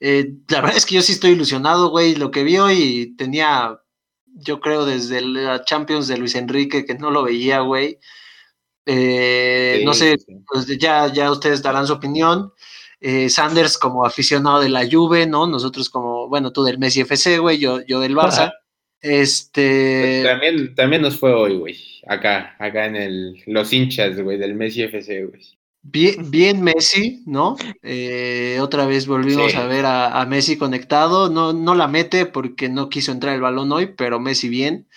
Eh, 0.00 0.34
la 0.48 0.60
verdad 0.60 0.76
es 0.76 0.86
que 0.86 0.96
yo 0.96 1.02
sí 1.02 1.12
estoy 1.12 1.32
ilusionado, 1.32 1.90
güey, 1.90 2.14
lo 2.14 2.30
que 2.30 2.44
vi 2.44 2.58
hoy 2.58 3.14
tenía, 3.16 3.80
yo 4.26 4.60
creo, 4.60 4.84
desde 4.84 5.22
la 5.22 5.64
Champions 5.64 6.08
de 6.08 6.18
Luis 6.18 6.34
Enrique, 6.34 6.84
que 6.84 6.94
no 6.94 7.10
lo 7.10 7.22
veía, 7.24 7.60
güey. 7.60 7.98
Eh, 8.86 9.82
no 9.84 9.94
sé, 9.94 10.16
pues 10.46 10.66
ya, 10.78 11.12
ya 11.12 11.30
ustedes 11.30 11.62
darán 11.62 11.86
su 11.86 11.94
opinión. 11.94 12.52
Eh, 13.00 13.28
Sanders 13.28 13.76
como 13.76 14.06
aficionado 14.06 14.60
de 14.60 14.68
la 14.68 14.88
Juve, 14.90 15.26
¿no? 15.26 15.46
Nosotros 15.46 15.90
como, 15.90 16.28
bueno, 16.28 16.52
tú 16.52 16.64
del 16.64 16.78
Messi 16.78 17.00
FC, 17.00 17.38
güey, 17.38 17.58
yo, 17.58 17.84
yo 17.86 18.00
del 18.00 18.16
Barça. 18.16 18.52
Este. 19.00 20.22
Pues 20.22 20.32
también, 20.32 20.74
también 20.74 21.02
nos 21.02 21.18
fue 21.18 21.34
hoy, 21.34 21.58
güey. 21.58 21.76
Acá, 22.06 22.56
acá 22.58 22.86
en 22.86 22.96
el. 22.96 23.42
Los 23.46 23.72
hinchas, 23.72 24.18
güey, 24.18 24.38
del 24.38 24.54
Messi 24.54 24.82
FC, 24.82 25.26
güey. 25.26 25.42
Bien, 25.82 26.30
bien 26.30 26.62
Messi, 26.62 27.22
¿no? 27.26 27.56
Eh, 27.82 28.58
otra 28.62 28.86
vez 28.86 29.06
volvimos 29.06 29.54
a 29.54 29.66
ver 29.66 29.84
a, 29.84 30.24
Messi 30.24 30.56
conectado. 30.56 31.28
No, 31.28 31.52
no 31.52 31.74
la 31.74 31.88
mete 31.88 32.24
porque 32.24 32.70
no 32.70 32.88
quiso 32.88 33.12
entrar 33.12 33.34
el 33.34 33.42
balón 33.42 33.70
hoy, 33.70 33.92
pero 33.94 34.18
Messi 34.18 34.48
bien. 34.48 34.88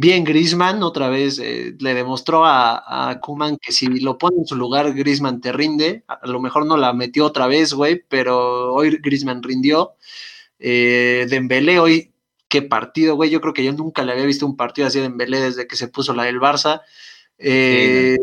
Bien 0.00 0.24
Grisman, 0.24 0.82
otra 0.82 1.10
vez 1.10 1.38
eh, 1.38 1.74
le 1.78 1.92
demostró 1.92 2.46
a, 2.46 3.10
a 3.10 3.20
Kuman 3.20 3.58
que 3.58 3.70
si 3.70 3.86
lo 4.00 4.16
pone 4.16 4.38
en 4.38 4.46
su 4.46 4.56
lugar, 4.56 4.94
Grisman 4.94 5.42
te 5.42 5.52
rinde. 5.52 6.04
A 6.08 6.26
lo 6.26 6.40
mejor 6.40 6.64
no 6.64 6.78
la 6.78 6.94
metió 6.94 7.26
otra 7.26 7.46
vez, 7.46 7.74
güey, 7.74 8.02
pero 8.08 8.72
hoy 8.72 8.96
Grisman 9.02 9.42
rindió. 9.42 9.96
Eh, 10.58 11.26
Dembélé 11.28 11.80
hoy 11.80 12.14
qué 12.48 12.62
partido, 12.62 13.14
güey. 13.14 13.28
Yo 13.28 13.42
creo 13.42 13.52
que 13.52 13.62
yo 13.62 13.74
nunca 13.74 14.02
le 14.02 14.12
había 14.12 14.24
visto 14.24 14.46
un 14.46 14.56
partido 14.56 14.88
así 14.88 15.00
de 15.00 15.04
Embelé 15.04 15.38
desde 15.38 15.66
que 15.66 15.76
se 15.76 15.88
puso 15.88 16.14
la 16.14 16.24
del 16.24 16.40
Barça. 16.40 16.80
Eh, 17.36 18.16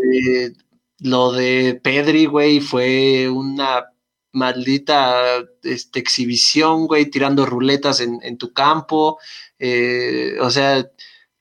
lo 1.02 1.32
de 1.32 1.80
Pedri, 1.84 2.26
güey, 2.26 2.60
fue 2.60 3.30
una 3.30 3.86
maldita 4.32 5.46
este, 5.62 6.00
exhibición, 6.00 6.88
güey, 6.88 7.06
tirando 7.12 7.46
ruletas 7.46 8.00
en, 8.00 8.38
tu 8.40 8.52
campo. 8.52 9.20
Eh, 9.60 10.38
o 10.42 10.50
sea, 10.50 10.90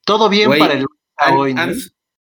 todo 0.07 0.29
bien 0.29 0.49
para 0.57 0.73
el 0.73 0.85
hoy. 1.33 1.53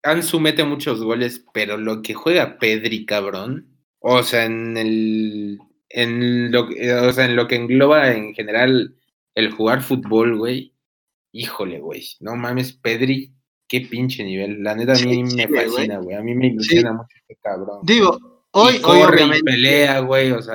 Ansu 0.02 0.40
mete 0.40 0.64
muchos 0.64 1.02
goles, 1.02 1.44
pero 1.54 1.76
lo 1.76 2.02
que 2.02 2.12
juega 2.12 2.58
Pedri, 2.58 3.06
cabrón. 3.06 3.68
O 4.00 4.22
sea, 4.22 4.44
en 4.44 4.76
el. 4.76 5.58
En 5.88 6.52
lo, 6.52 6.68
o 6.68 7.12
sea, 7.12 7.24
en 7.24 7.36
lo 7.36 7.48
que 7.48 7.54
engloba 7.54 8.12
en 8.12 8.34
general 8.34 8.94
el 9.34 9.50
jugar 9.52 9.82
fútbol, 9.82 10.36
güey, 10.36 10.74
híjole, 11.32 11.80
güey, 11.80 12.04
no 12.20 12.36
mames, 12.36 12.72
Pedri, 12.74 13.32
qué 13.66 13.80
pinche 13.82 14.22
nivel. 14.22 14.62
La 14.62 14.74
neta 14.74 14.92
a 14.92 14.98
mí 14.98 15.24
me 15.24 15.48
fascina, 15.48 15.98
güey. 15.98 16.16
A 16.16 16.20
mí 16.20 16.34
me 16.34 16.48
ilusiona 16.48 16.92
mucho 16.92 17.16
este 17.16 17.38
cabrón. 17.40 17.80
Digo, 17.84 18.44
hoy, 18.50 18.80
obviamente, 18.82 19.42
pelea, 19.44 20.00
güey, 20.00 20.32
o 20.32 20.42
sea. 20.42 20.54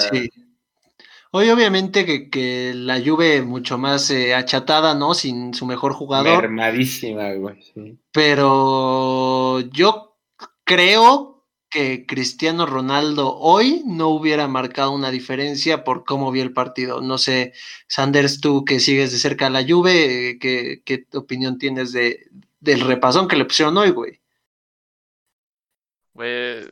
Hoy 1.36 1.50
obviamente 1.50 2.06
que, 2.06 2.30
que, 2.30 2.74
la 2.76 3.02
Juve 3.04 3.42
mucho 3.42 3.80
más 3.80 4.12
eh, 4.12 4.36
achatada, 4.36 4.94
¿no? 4.94 5.16
Sin 5.16 5.56
su 5.56 5.66
mejor 5.66 5.94
jugador. 5.94 6.44
Mermadísima, 6.44 7.34
güey. 7.34 7.60
Sí. 7.74 7.98
Pero 8.12 9.62
yo 9.62 10.16
creo 10.64 11.44
que 11.72 12.06
Cristiano 12.06 12.68
Ronaldo 12.68 13.36
hoy 13.36 13.82
no 13.84 14.10
hubiera 14.10 14.48
marcado 14.48 14.92
una 14.92 15.10
diferencia 15.10 15.84
por 15.84 16.06
cómo 16.06 16.32
vio 16.32 16.44
el 16.44 16.54
partido. 16.54 17.02
No 17.02 17.18
sé, 17.18 17.54
Sanders, 17.88 18.40
tú 18.40 18.64
que 18.64 18.80
sigues 18.80 19.12
de 19.12 19.18
cerca 19.18 19.48
a 19.48 19.50
la 19.50 19.66
Juve, 19.68 20.38
¿qué, 20.40 20.84
qué 20.86 21.08
opinión 21.14 21.58
tienes 21.58 21.94
de, 21.94 22.28
del 22.60 22.82
repasón 22.82 23.28
que 23.28 23.38
le 23.38 23.46
pusieron 23.46 23.76
hoy, 23.76 23.90
güey? 23.90 24.22
Pues, 26.12 26.70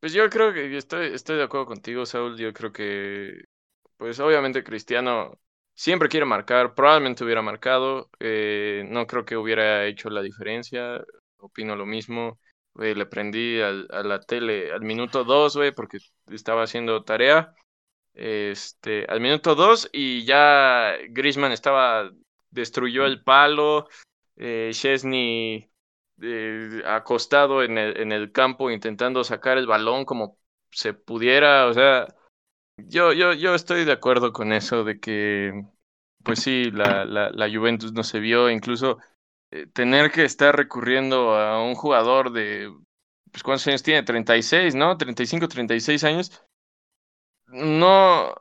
pues 0.00 0.12
yo 0.12 0.28
creo 0.28 0.52
que 0.52 0.76
estoy, 0.76 1.14
estoy 1.14 1.36
de 1.36 1.44
acuerdo 1.44 1.66
contigo, 1.66 2.04
Saúl. 2.04 2.36
Yo 2.36 2.52
creo 2.52 2.72
que, 2.72 3.44
pues 3.96 4.20
obviamente 4.20 4.64
Cristiano 4.64 5.38
siempre 5.74 6.08
quiere 6.08 6.26
marcar, 6.26 6.74
probablemente 6.74 7.24
hubiera 7.24 7.42
marcado, 7.42 8.10
eh, 8.20 8.84
no 8.88 9.06
creo 9.06 9.24
que 9.24 9.36
hubiera 9.36 9.86
hecho 9.86 10.10
la 10.10 10.22
diferencia, 10.22 11.04
opino 11.38 11.76
lo 11.76 11.86
mismo 11.86 12.38
le 12.78 13.06
prendí 13.06 13.60
a 13.60 13.72
la 13.72 14.20
tele 14.20 14.72
al 14.72 14.82
minuto 14.82 15.24
2, 15.24 15.56
güey, 15.56 15.72
porque 15.72 15.98
estaba 16.30 16.62
haciendo 16.62 17.04
tarea. 17.04 17.54
Este, 18.14 19.04
al 19.08 19.20
minuto 19.20 19.54
2 19.54 19.90
y 19.92 20.24
ya 20.24 20.94
Grisman 21.10 21.52
estaba, 21.52 22.10
destruyó 22.50 23.06
el 23.06 23.22
palo. 23.22 23.88
Eh, 24.36 24.70
Chesney 24.72 25.70
eh, 26.22 26.82
acostado 26.86 27.62
en 27.62 27.78
el, 27.78 27.98
en 27.98 28.12
el 28.12 28.32
campo 28.32 28.70
intentando 28.70 29.24
sacar 29.24 29.58
el 29.58 29.66
balón 29.66 30.04
como 30.04 30.38
se 30.70 30.92
pudiera, 30.92 31.66
o 31.66 31.74
sea, 31.74 32.06
yo, 32.76 33.12
yo, 33.12 33.32
yo 33.32 33.54
estoy 33.54 33.84
de 33.84 33.92
acuerdo 33.92 34.32
con 34.32 34.52
eso 34.52 34.84
de 34.84 35.00
que, 35.00 35.64
pues 36.22 36.40
sí, 36.40 36.70
la, 36.70 37.04
la, 37.04 37.30
la 37.30 37.48
Juventus 37.50 37.92
no 37.92 38.02
se 38.04 38.20
vio, 38.20 38.50
incluso 38.50 38.98
eh, 39.50 39.66
tener 39.72 40.10
que 40.10 40.24
estar 40.24 40.56
recurriendo 40.56 41.34
a 41.36 41.62
un 41.64 41.74
jugador 41.74 42.32
de, 42.32 42.72
pues 43.30 43.42
¿cuántos 43.42 43.66
años 43.68 43.82
tiene? 43.82 44.02
36, 44.02 44.74
¿no? 44.74 44.96
35, 44.96 45.48
36 45.48 46.04
años. 46.04 46.42
No, 47.48 48.34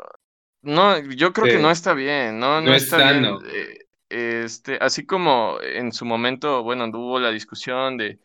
no, 0.61 0.99
yo 0.99 1.31
creo 1.31 1.47
que 1.47 1.59
no 1.59 1.69
está 1.71 1.93
bien, 1.93 2.39
no, 2.39 2.59
no, 2.61 2.73
está 2.73 2.97
bien. 2.97 3.37
Eh, 3.45 3.77
este, 4.09 4.77
así 4.81 5.05
como 5.05 5.59
en 5.61 5.91
su 5.91 6.05
momento, 6.05 6.63
bueno, 6.63 6.85
hubo 6.85 7.19
la 7.19 7.31
discusión 7.31 7.97
de, 7.97 8.19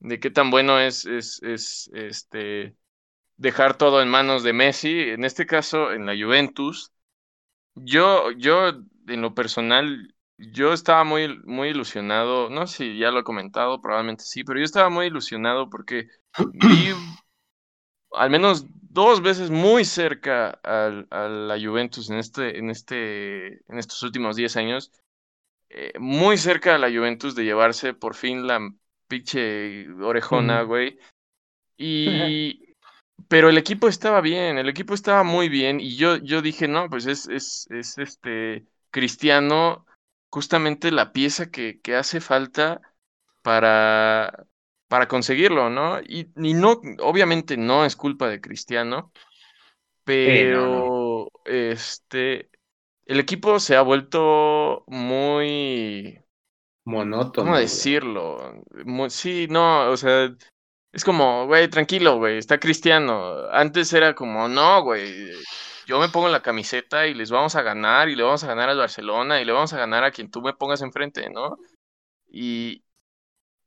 de 0.00 0.20
qué 0.20 0.30
tan 0.30 0.50
bueno 0.50 0.80
es, 0.80 1.06
es, 1.06 1.40
es 1.42 1.90
este, 1.94 2.76
dejar 3.36 3.76
todo 3.76 4.02
en 4.02 4.08
manos 4.08 4.42
de 4.42 4.52
Messi. 4.52 5.00
En 5.00 5.24
este 5.24 5.46
caso, 5.46 5.92
en 5.92 6.06
la 6.06 6.14
Juventus, 6.14 6.92
yo, 7.74 8.30
yo 8.32 8.68
en 9.08 9.22
lo 9.22 9.34
personal, 9.34 10.14
yo 10.38 10.72
estaba 10.72 11.04
muy, 11.04 11.38
muy 11.44 11.68
ilusionado, 11.68 12.50
no 12.50 12.66
sé 12.66 12.76
si 12.76 12.98
ya 12.98 13.10
lo 13.10 13.20
he 13.20 13.24
comentado, 13.24 13.80
probablemente 13.80 14.24
sí, 14.24 14.44
pero 14.44 14.58
yo 14.58 14.64
estaba 14.64 14.90
muy 14.90 15.06
ilusionado 15.06 15.70
porque 15.70 16.08
vi 16.52 16.90
al 18.12 18.30
menos 18.30 18.66
dos 18.80 19.22
veces 19.22 19.50
muy 19.50 19.84
cerca 19.84 20.58
a, 20.62 21.04
a 21.10 21.28
la 21.28 21.58
Juventus 21.60 22.10
en, 22.10 22.18
este, 22.18 22.58
en, 22.58 22.70
este, 22.70 23.54
en 23.70 23.78
estos 23.78 24.02
últimos 24.02 24.36
10 24.36 24.56
años, 24.56 24.92
eh, 25.68 25.92
muy 25.98 26.38
cerca 26.38 26.76
a 26.76 26.78
la 26.78 26.88
Juventus 26.88 27.34
de 27.34 27.44
llevarse 27.44 27.94
por 27.94 28.14
fin 28.14 28.46
la 28.46 28.60
pinche 29.08 29.90
orejona, 30.00 30.62
güey. 30.62 30.98
Y, 31.76 32.06
pero 33.28 33.48
el 33.48 33.58
equipo 33.58 33.88
estaba 33.88 34.20
bien, 34.20 34.58
el 34.58 34.68
equipo 34.68 34.94
estaba 34.94 35.22
muy 35.22 35.48
bien 35.48 35.80
y 35.80 35.96
yo, 35.96 36.16
yo 36.16 36.42
dije, 36.42 36.68
no, 36.68 36.88
pues 36.88 37.06
es, 37.06 37.28
es, 37.28 37.66
es 37.70 37.98
este 37.98 38.66
Cristiano 38.90 39.86
justamente 40.30 40.90
la 40.90 41.12
pieza 41.12 41.50
que, 41.50 41.80
que 41.80 41.94
hace 41.96 42.20
falta 42.20 42.80
para, 43.42 44.46
para 44.88 45.08
conseguirlo, 45.08 45.70
¿no? 45.70 46.00
Y, 46.00 46.30
y, 46.36 46.54
no, 46.54 46.80
obviamente 47.00 47.56
no 47.56 47.84
es 47.84 47.94
culpa 47.96 48.28
de 48.28 48.40
Cristiano, 48.40 49.12
pero 50.04 51.30
este, 51.44 52.50
el 53.06 53.20
equipo 53.20 53.60
se 53.60 53.76
ha 53.76 53.82
vuelto 53.82 54.84
muy 54.86 56.20
monótono. 56.84 57.46
¿Cómo 57.46 57.58
decirlo? 57.58 58.62
Muy, 58.84 59.10
sí, 59.10 59.46
no, 59.48 59.90
o 59.90 59.96
sea, 59.96 60.34
es 60.94 61.04
como, 61.04 61.46
güey, 61.46 61.68
tranquilo, 61.68 62.18
güey, 62.18 62.38
está 62.38 62.60
Cristiano. 62.60 63.48
Antes 63.50 63.92
era 63.92 64.14
como, 64.14 64.48
no, 64.48 64.80
güey, 64.84 65.32
yo 65.86 65.98
me 65.98 66.08
pongo 66.08 66.28
la 66.28 66.40
camiseta 66.40 67.08
y 67.08 67.14
les 67.14 67.32
vamos 67.32 67.56
a 67.56 67.62
ganar 67.62 68.08
y 68.08 68.14
le 68.14 68.22
vamos 68.22 68.44
a 68.44 68.46
ganar 68.46 68.68
al 68.68 68.78
Barcelona 68.78 69.40
y 69.40 69.44
le 69.44 69.50
vamos 69.50 69.72
a 69.72 69.76
ganar 69.76 70.04
a 70.04 70.12
quien 70.12 70.30
tú 70.30 70.40
me 70.40 70.52
pongas 70.52 70.82
enfrente, 70.82 71.28
¿no? 71.30 71.58
Y, 72.28 72.84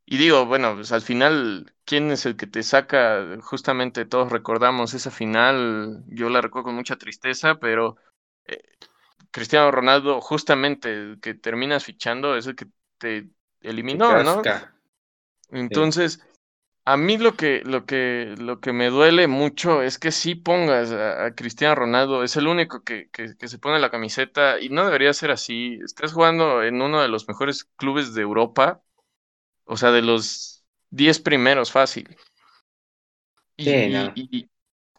y 0.05 0.17
digo, 0.17 0.45
bueno, 0.45 0.75
pues 0.75 0.93
al 0.93 1.01
final, 1.01 1.73
¿quién 1.83 2.11
es 2.11 2.25
el 2.25 2.37
que 2.37 2.47
te 2.47 2.63
saca? 2.63 3.25
Justamente 3.41 4.05
todos 4.05 4.31
recordamos 4.31 4.93
esa 4.93 5.11
final, 5.11 6.05
yo 6.07 6.29
la 6.29 6.39
recuerdo 6.39 6.67
con 6.67 6.75
mucha 6.75 6.95
tristeza, 6.95 7.55
pero 7.55 7.97
eh, 8.45 8.63
Cristiano 9.31 9.69
Ronaldo, 9.69 10.21
justamente 10.21 10.93
el 10.93 11.19
que 11.19 11.33
terminas 11.33 11.83
fichando, 11.83 12.37
es 12.37 12.47
el 12.47 12.55
que 12.55 12.67
te 12.97 13.27
eliminó, 13.59 14.23
¿no? 14.23 14.41
Entonces, 15.49 16.21
a 16.87 16.95
mí 16.95 17.17
lo 17.17 17.35
que, 17.35 17.63
lo 17.65 17.85
que, 17.85 18.33
lo 18.37 18.61
que 18.61 18.71
me 18.71 18.89
duele 18.89 19.27
mucho 19.27 19.81
es 19.81 19.99
que 19.99 20.13
sí 20.13 20.35
pongas 20.35 20.89
a, 20.93 21.35
Cristiano 21.35 21.75
Ronaldo, 21.75 22.23
es 22.23 22.37
el 22.37 22.47
único 22.47 22.81
que, 22.85 23.09
que, 23.09 23.35
se 23.45 23.59
pone 23.59 23.79
la 23.79 23.91
camiseta 23.91 24.57
y 24.61 24.69
no 24.69 24.85
debería 24.85 25.11
ser 25.11 25.31
así. 25.31 25.79
Estás 25.83 26.13
jugando 26.13 26.63
en 26.63 26.81
uno 26.81 27.01
de 27.01 27.09
los 27.09 27.27
mejores 27.27 27.65
clubes 27.75 28.13
de 28.13 28.21
Europa, 28.21 28.81
o 29.65 29.75
sea, 29.75 29.91
de 29.91 30.01
los 30.01 30.63
10 30.91 31.19
primeros 31.19 31.73
fácil. 31.73 32.15
Y, 33.57 34.47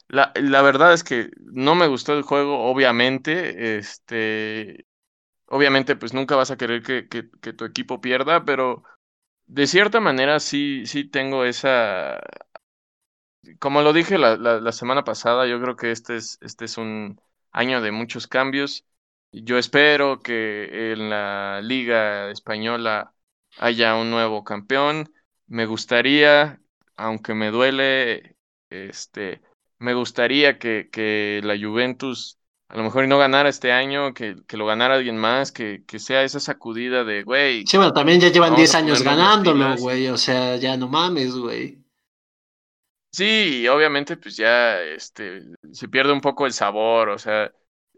la, 0.09 0.33
la, 0.35 0.61
verdad 0.61 0.93
es 0.93 1.03
que 1.03 1.31
no 1.41 1.75
me 1.75 1.87
gustó 1.87 2.13
el 2.13 2.23
juego, 2.23 2.65
obviamente. 2.65 3.79
Este, 3.79 4.85
obviamente, 5.47 5.97
pues 5.97 6.13
nunca 6.13 6.37
vas 6.37 6.51
a 6.51 6.59
querer 6.59 6.83
que, 6.83 7.09
que 7.09 7.53
tu 7.55 7.65
equipo 7.65 8.03
pierda, 8.03 8.45
pero 8.45 8.85
de 9.49 9.67
cierta 9.67 10.01
manera 10.01 10.41
sí, 10.41 10.87
sí 10.87 11.05
tengo 11.05 11.45
esa... 11.45 12.21
Como 13.59 13.83
lo 13.83 13.93
dije 13.93 14.19
la, 14.19 14.37
la, 14.37 14.73
semana 14.73 15.05
pasada, 15.05 15.47
yo 15.47 15.61
creo 15.61 15.77
que 15.77 15.91
este 15.91 16.17
es, 16.17 16.39
este 16.43 16.67
es 16.67 16.77
un 16.77 17.21
año 17.51 17.81
de 17.81 17.93
muchos 17.93 18.27
cambios. 18.27 18.85
Yo 19.33 19.59
espero 19.59 20.21
que 20.21 20.93
en 20.93 21.09
la 21.11 21.61
Liga 21.63 22.31
Española 22.31 23.15
haya 23.59 23.97
un 23.97 24.11
nuevo 24.11 24.45
campeón. 24.45 25.13
Me 25.47 25.65
gustaría, 25.67 26.61
aunque 26.97 27.35
me 27.35 27.51
duele, 27.51 28.37
este, 28.71 29.41
me 29.79 29.95
gustaría 29.95 30.59
que, 30.59 30.91
que 30.91 31.41
la 31.43 31.57
Juventus 31.59 32.38
a 32.69 32.77
lo 32.77 32.83
mejor 32.83 33.05
y 33.05 33.09
no 33.09 33.19
ganara 33.19 33.49
este 33.49 33.73
año, 33.73 34.13
que, 34.13 34.37
que 34.47 34.57
lo 34.59 34.67
ganara 34.67 34.95
alguien 34.95 35.17
más, 35.17 35.53
que, 35.53 35.85
que 35.87 35.99
sea 35.99 36.23
esa 36.23 36.39
sacudida 36.39 37.03
de, 37.03 37.23
güey. 37.23 37.67
Sí, 37.67 37.79
bueno, 37.79 37.93
también 37.95 38.21
ya 38.21 38.29
llevan 38.29 38.55
10 38.55 38.75
años 38.75 39.03
ganándolo, 39.03 39.75
güey, 39.77 40.09
o 40.09 40.19
sea, 40.19 40.57
ya 40.57 40.77
no 40.77 40.89
mames, 40.89 41.35
güey. 41.35 41.79
Sí, 43.11 43.67
obviamente, 43.69 44.19
pues 44.19 44.37
ya 44.37 44.83
este, 44.83 45.43
se 45.73 45.89
pierde 45.89 46.13
un 46.13 46.21
poco 46.21 46.45
el 46.45 46.53
sabor, 46.53 47.09
o 47.09 47.19
sea, 47.19 47.51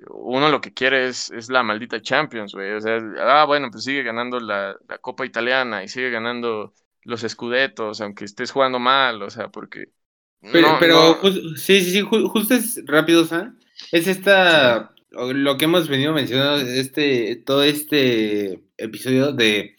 uno 0.09 0.49
lo 0.49 0.61
que 0.61 0.73
quiere 0.73 1.09
es, 1.09 1.31
es 1.31 1.51
la 1.51 1.65
maldita 1.65 2.01
Champions, 2.01 2.55
güey, 2.55 2.73
o 2.73 2.81
sea, 2.81 3.01
ah, 3.19 3.45
bueno, 3.47 3.71
pues 3.73 3.83
sigue 3.83 4.05
ganando 4.05 4.39
la, 4.39 4.77
la 4.89 4.99
Copa 4.99 5.27
Italiana 5.27 5.83
y 5.83 5.89
sigue 5.89 6.11
ganando 6.11 6.73
los 7.03 7.25
escudetos, 7.25 8.01
aunque 8.01 8.25
estés 8.25 8.53
jugando 8.53 8.79
mal, 8.79 9.21
o 9.23 9.31
sea, 9.31 9.49
porque... 9.49 9.87
Pero, 10.41 10.77
pero 10.79 11.21
sí, 11.57 11.83
sí, 11.83 11.91
sí, 11.91 12.01
justo 12.01 12.55
es 12.55 12.81
rápido, 12.87 13.27
¿sabes? 13.27 13.53
Es 13.93 14.07
esta, 14.07 14.95
lo 15.11 15.59
que 15.59 15.65
hemos 15.65 15.89
venido 15.89 16.13
mencionando, 16.13 16.57
este, 16.57 17.37
todo 17.45 17.63
este 17.63 18.63
episodio 18.77 19.33
de 19.33 19.75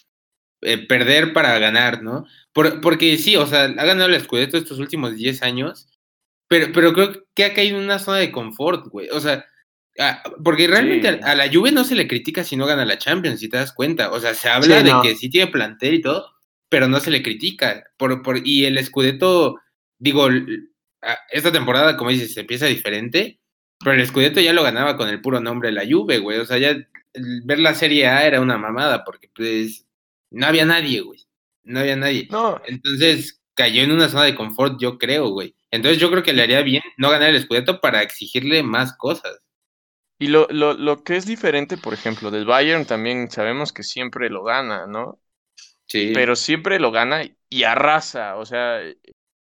eh, 0.61 0.77
perder 0.87 1.33
para 1.33 1.57
ganar, 1.59 2.03
¿no? 2.03 2.25
porque 2.53 3.17
sí, 3.17 3.37
o 3.37 3.47
sea, 3.47 3.63
ha 3.63 3.85
ganado 3.85 4.09
el 4.09 4.21
Scudetto 4.21 4.57
estos 4.57 4.79
últimos 4.79 5.15
10 5.15 5.41
años, 5.43 5.87
pero, 6.47 6.71
pero 6.73 6.93
creo 6.93 7.25
que 7.33 7.45
ha 7.45 7.53
caído 7.53 7.77
en 7.77 7.85
una 7.85 7.97
zona 7.97 8.17
de 8.17 8.31
confort, 8.31 8.87
güey. 8.89 9.07
O 9.11 9.21
sea, 9.21 9.45
ah, 9.99 10.21
porque 10.43 10.67
realmente 10.67 11.07
a, 11.07 11.33
la 11.33 11.49
Juve 11.51 11.71
no 11.71 11.85
se 11.85 11.95
le 11.95 12.07
critica 12.07 12.43
si 12.43 12.57
no 12.57 12.65
gana 12.65 12.83
la 12.83 12.97
Champions, 12.97 13.39
si 13.39 13.47
te 13.47 13.57
das 13.57 13.71
cuenta. 13.71 14.11
O 14.11 14.19
sea, 14.19 14.33
se 14.33 14.49
habla 14.49 14.83
de 14.83 14.93
que 15.01 15.15
sí 15.15 15.29
tiene 15.29 15.49
plantel 15.49 15.93
y 15.95 16.01
todo, 16.01 16.29
pero 16.67 16.89
no 16.89 16.99
se 16.99 17.09
le 17.09 17.23
critica. 17.23 17.85
Por, 17.95 18.21
por, 18.21 18.45
y 18.45 18.65
el 18.65 18.83
Scudetto, 18.83 19.61
digo, 19.97 20.27
esta 21.31 21.53
temporada, 21.53 21.95
como 21.95 22.09
dices, 22.09 22.35
empieza 22.35 22.65
diferente 22.65 23.40
pero 23.83 23.95
el 23.95 24.07
Scudetto 24.07 24.39
ya 24.39 24.53
lo 24.53 24.63
ganaba 24.63 24.97
con 24.97 25.09
el 25.09 25.21
puro 25.21 25.39
nombre 25.39 25.69
de 25.69 25.75
la 25.75 25.85
Juve, 25.89 26.19
güey. 26.19 26.39
O 26.39 26.45
sea, 26.45 26.57
ya 26.57 26.75
ver 27.13 27.59
la 27.59 27.73
Serie 27.73 28.07
A 28.07 28.25
era 28.25 28.41
una 28.41 28.57
mamada, 28.57 29.03
porque 29.03 29.29
pues 29.33 29.85
no 30.29 30.45
había 30.45 30.65
nadie, 30.65 31.01
güey. 31.01 31.19
No 31.63 31.79
había 31.79 31.95
nadie. 31.95 32.27
No. 32.29 32.61
Entonces 32.65 33.41
cayó 33.53 33.83
en 33.83 33.91
una 33.91 34.09
zona 34.09 34.23
de 34.23 34.35
confort, 34.35 34.79
yo 34.79 34.97
creo, 34.97 35.29
güey. 35.29 35.55
Entonces 35.71 35.99
yo 35.99 36.09
creo 36.09 36.23
que 36.23 36.33
le 36.33 36.43
haría 36.43 36.61
bien 36.61 36.83
no 36.97 37.09
ganar 37.09 37.29
el 37.29 37.41
Scudetto 37.41 37.79
para 37.81 38.01
exigirle 38.01 38.63
más 38.63 38.95
cosas. 38.97 39.39
Y 40.19 40.27
lo, 40.27 40.47
lo, 40.51 40.73
lo 40.73 41.03
que 41.03 41.15
es 41.15 41.25
diferente, 41.25 41.77
por 41.77 41.93
ejemplo, 41.93 42.29
del 42.29 42.45
Bayern 42.45 42.85
también 42.85 43.31
sabemos 43.31 43.73
que 43.73 43.81
siempre 43.83 44.29
lo 44.29 44.43
gana, 44.43 44.85
¿no? 44.85 45.19
Sí. 45.87 46.11
Pero 46.13 46.35
siempre 46.35 46.79
lo 46.79 46.91
gana 46.91 47.23
y 47.49 47.63
arrasa. 47.63 48.37
O 48.37 48.45
sea, 48.45 48.81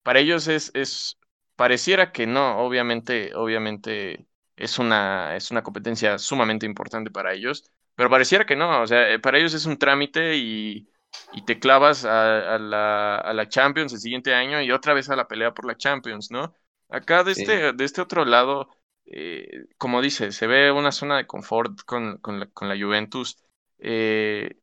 para 0.02 0.19
ellos 0.19 0.48
es, 0.48 0.73
es 0.74 1.16
Pareciera 1.56 2.12
que 2.12 2.26
no, 2.26 2.59
obviamente, 2.59 3.35
obviamente 3.35 4.26
es 4.56 4.78
una, 4.78 5.36
es 5.36 5.51
una 5.51 5.62
competencia 5.62 6.18
sumamente 6.18 6.66
importante 6.66 7.10
para 7.10 7.32
ellos, 7.32 7.70
pero 7.94 8.10
pareciera 8.10 8.44
que 8.47 8.56
no, 8.56 8.82
o 8.82 8.86
sea, 8.86 9.10
eh, 9.12 9.18
para 9.20 9.39
ellos 9.39 9.55
es 9.55 9.66
un 9.66 9.78
trámite 9.78 10.36
y, 10.36 10.89
y 11.32 11.44
te 11.44 11.59
clavas 11.60 12.05
a, 12.05 12.59
la, 12.59 13.16
a, 13.16 13.32
la, 13.32 13.48
Champions 13.48 13.93
el 13.93 14.01
siguiente 14.01 14.35
año 14.35 14.60
y 14.62 14.72
otra 14.72 14.94
vez 14.94 15.10
a 15.10 15.16
la 15.16 15.28
pelea 15.28 15.55
por 15.55 15.66
la 15.66 15.76
Champions, 15.76 16.31
¿no? 16.31 16.55
Acá 16.89 17.22
de, 17.24 17.32
este, 17.32 17.72
de 17.72 17.85
este 17.85 18.01
otro 18.01 18.24
lado, 18.24 18.68
eh, 19.06 19.66
como 19.78 20.02
dice, 20.02 20.32
se 20.32 20.47
ve 20.47 20.72
una 20.72 20.93
zona 20.93 21.16
de 21.16 21.26
confort 21.26 21.82
con, 21.85 22.18
con, 22.18 22.40
la, 22.40 22.47
con 22.47 22.68
la 22.68 22.76
Juventus. 22.76 23.39
Eh, 23.78 24.56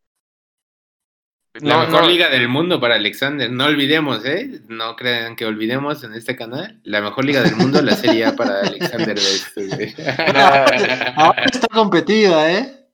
la 1.54 1.86
mejor 1.86 2.08
liga 2.08 2.30
del 2.30 2.48
mundo 2.48 2.80
para 2.80 2.96
Alexander. 2.96 3.52
No 3.52 3.66
olvidemos, 3.66 4.24
¿eh? 4.26 4.62
No 4.70 4.96
crean 4.96 5.36
que 5.36 5.46
olvidemos 5.46 6.04
en 6.04 6.14
este 6.14 6.36
canal. 6.36 6.80
La 6.84 7.02
mejor 7.02 7.26
liga 7.26 7.42
del 7.44 7.56
mundo, 7.56 7.82
la 7.82 7.96
serie 7.96 8.32
para 8.34 8.62
Alexander 8.62 9.18
Ahora 11.16 11.44
está 11.46 11.68
competida, 11.68 12.52
¿eh? 12.52 12.88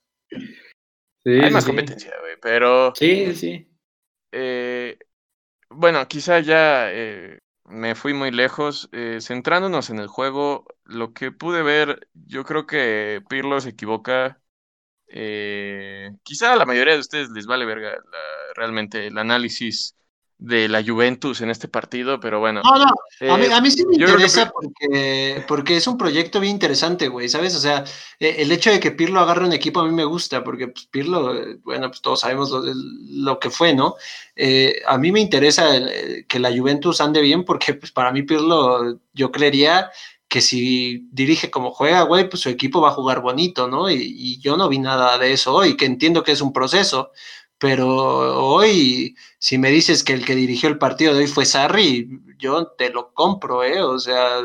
Sí, 1.23 1.39
Hay 1.43 1.51
más 1.51 1.65
competencia, 1.65 2.13
güey, 2.19 2.35
pero. 2.41 2.93
Sí, 2.95 3.35
sí. 3.35 3.69
Eh, 4.31 4.97
bueno, 5.69 6.07
quizá 6.07 6.39
ya 6.39 6.91
eh, 6.91 7.39
me 7.65 7.95
fui 7.95 8.13
muy 8.13 8.31
lejos. 8.31 8.89
Eh, 8.91 9.19
centrándonos 9.21 9.89
en 9.89 9.99
el 9.99 10.07
juego, 10.07 10.65
lo 10.85 11.13
que 11.13 11.31
pude 11.31 11.61
ver, 11.61 12.07
yo 12.13 12.43
creo 12.43 12.65
que 12.65 13.21
Pirlo 13.29 13.61
se 13.61 13.69
equivoca. 13.69 14.41
Eh, 15.09 16.11
quizá 16.23 16.53
a 16.53 16.55
la 16.57 16.65
mayoría 16.65 16.93
de 16.93 16.99
ustedes 16.99 17.29
les 17.29 17.45
vale 17.45 17.65
verga 17.65 17.95
realmente 18.57 19.07
el 19.07 19.17
análisis 19.17 19.95
de 20.39 20.67
la 20.67 20.83
Juventus 20.83 21.41
en 21.41 21.49
este 21.49 21.67
partido, 21.67 22.19
pero 22.19 22.39
bueno. 22.39 22.61
No, 22.63 22.77
no, 22.77 23.33
a, 23.33 23.37
mí, 23.37 23.45
a 23.47 23.59
mí 23.59 23.71
sí 23.71 23.83
me 23.87 23.95
interesa 23.95 24.51
porque, 24.51 25.43
porque 25.47 25.77
es 25.77 25.87
un 25.87 25.97
proyecto 25.97 26.39
bien 26.39 26.53
interesante, 26.53 27.07
güey, 27.07 27.27
¿sabes? 27.27 27.55
O 27.55 27.59
sea, 27.59 27.83
e, 28.19 28.43
el 28.43 28.51
hecho 28.51 28.69
de 28.69 28.79
que 28.79 28.91
Pirlo 28.91 29.19
agarre 29.19 29.45
un 29.45 29.53
equipo 29.53 29.79
a 29.79 29.85
mí 29.85 29.91
me 29.91 30.05
gusta, 30.05 30.43
porque 30.43 30.67
pues, 30.67 30.85
Pirlo, 30.87 31.33
bueno, 31.63 31.87
pues 31.87 32.01
todos 32.01 32.19
sabemos 32.19 32.51
lo, 32.51 33.39
que 33.39 33.49
fue, 33.49 33.73
¿no? 33.73 33.95
Eh, 34.35 34.79
a 34.85 34.97
mí 34.99 35.11
me 35.11 35.21
interesa 35.21 35.65
que 36.27 36.39
la 36.39 36.55
Juventus 36.55 37.01
ande 37.01 37.21
bien, 37.21 37.43
porque 37.43 37.73
pues 37.73 37.91
para 37.91 38.11
mí 38.11 38.21
Pirlo, 38.21 38.99
yo 39.13 39.31
creería 39.31 39.89
que 40.27 40.41
si 40.41 41.07
dirige 41.11 41.49
como 41.49 41.71
juega, 41.71 42.01
güey, 42.03 42.29
pues 42.29 42.41
su 42.43 42.49
equipo 42.49 42.81
va 42.81 42.89
a 42.89 42.93
jugar 42.93 43.21
bonito, 43.21 43.67
¿no? 43.67 43.89
Y, 43.89 43.95
y 43.95 44.39
yo 44.39 44.55
no 44.55 44.69
vi 44.69 44.77
nada 44.77 45.17
de 45.17 45.31
eso 45.31 45.55
hoy, 45.55 45.75
que 45.77 45.85
entiendo 45.85 46.23
que 46.23 46.33
es 46.33 46.41
un 46.41 46.53
proceso, 46.53 47.11
pero 47.59 47.87
hoy, 48.45 49.15
si 49.39 49.57
me 49.57 49.71
dices 49.71 50.03
que 50.03 50.13
el 50.13 50.25
que 50.25 50.35
dirigió 50.35 50.69
el 50.69 50.77
partido 50.77 51.13
de 51.13 51.21
hoy 51.21 51.27
fue 51.27 51.45
Sarri, 51.45 52.07
yo 52.37 52.67
te 52.77 52.89
lo 52.89 53.13
compro, 53.13 53.63
¿eh? 53.63 53.81
O 53.81 53.97
sea. 53.99 54.41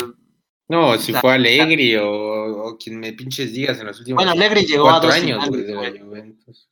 No, 0.69 0.97
si 0.97 1.13
fue 1.13 1.35
Alegri 1.35 1.97
o, 1.97 2.79
quien 2.83 2.99
me 2.99 3.13
pinches 3.13 3.53
digas 3.53 3.79
en 3.79 3.87
los 3.87 3.99
últimos 3.99 4.25
bueno, 4.25 4.33
Alegri 4.33 4.65
llegó 4.65 4.89
a 4.91 5.01
dos 5.01 5.15
años 5.15 5.51
de 5.51 5.75
la 5.75 6.01
Juventus. 6.01 6.69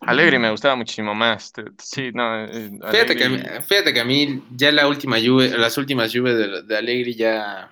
Alegri 0.00 0.38
me 0.38 0.50
gustaba 0.50 0.76
muchísimo 0.76 1.14
más. 1.14 1.52
Sí, 1.78 2.10
no. 2.12 2.44
Eh, 2.44 2.70
fíjate, 2.90 3.16
que 3.16 3.24
a 3.24 3.28
mí, 3.28 3.38
fíjate 3.66 3.92
que 3.92 4.00
a 4.00 4.04
mí 4.04 4.44
ya 4.54 4.70
la 4.70 4.86
última 4.86 5.16
Juve, 5.18 5.56
las 5.56 5.78
últimas 5.78 6.12
Juve 6.12 6.34
de, 6.34 6.62
de 6.62 6.76
Alegri 6.76 7.14
ya. 7.14 7.70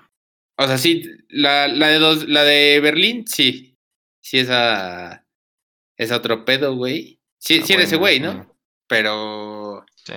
O 0.56 0.66
sea, 0.66 0.78
sí, 0.78 1.04
la, 1.28 1.68
la 1.68 1.88
de 1.88 1.98
dos, 1.98 2.26
la 2.28 2.42
de 2.42 2.80
Berlín, 2.80 3.26
sí. 3.26 3.76
Sí, 4.20 4.38
esa. 4.38 5.26
Es 5.96 6.10
otro 6.10 6.44
pedo, 6.44 6.74
güey. 6.74 7.21
Sí, 7.42 7.60
sí 7.62 7.72
era 7.72 7.82
ese 7.82 7.96
güey, 7.96 8.20
¿no? 8.20 8.46
Pero. 8.86 9.84
Sí. 9.96 10.14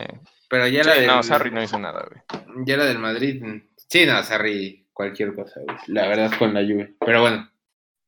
Pero 0.47 0.67
ya 0.67 0.83
la 0.83 1.01
No, 1.07 1.23
Sarri 1.23 1.49
no 1.49 1.63
hizo 1.63 1.79
nada, 1.79 2.07
güey. 2.07 2.65
Ya 2.67 2.77
la 2.77 2.85
del 2.85 2.99
Madrid. 2.99 3.43
Sí, 3.89 4.05
no, 4.05 4.21
Sarri, 4.21 4.87
cualquier 4.93 5.33
cosa, 5.33 5.59
güey. 5.65 5.75
La 5.87 6.07
verdad, 6.07 6.31
con 6.37 6.53
la 6.53 6.61
lluvia. 6.61 6.91
Pero 7.03 7.21
bueno. 7.21 7.49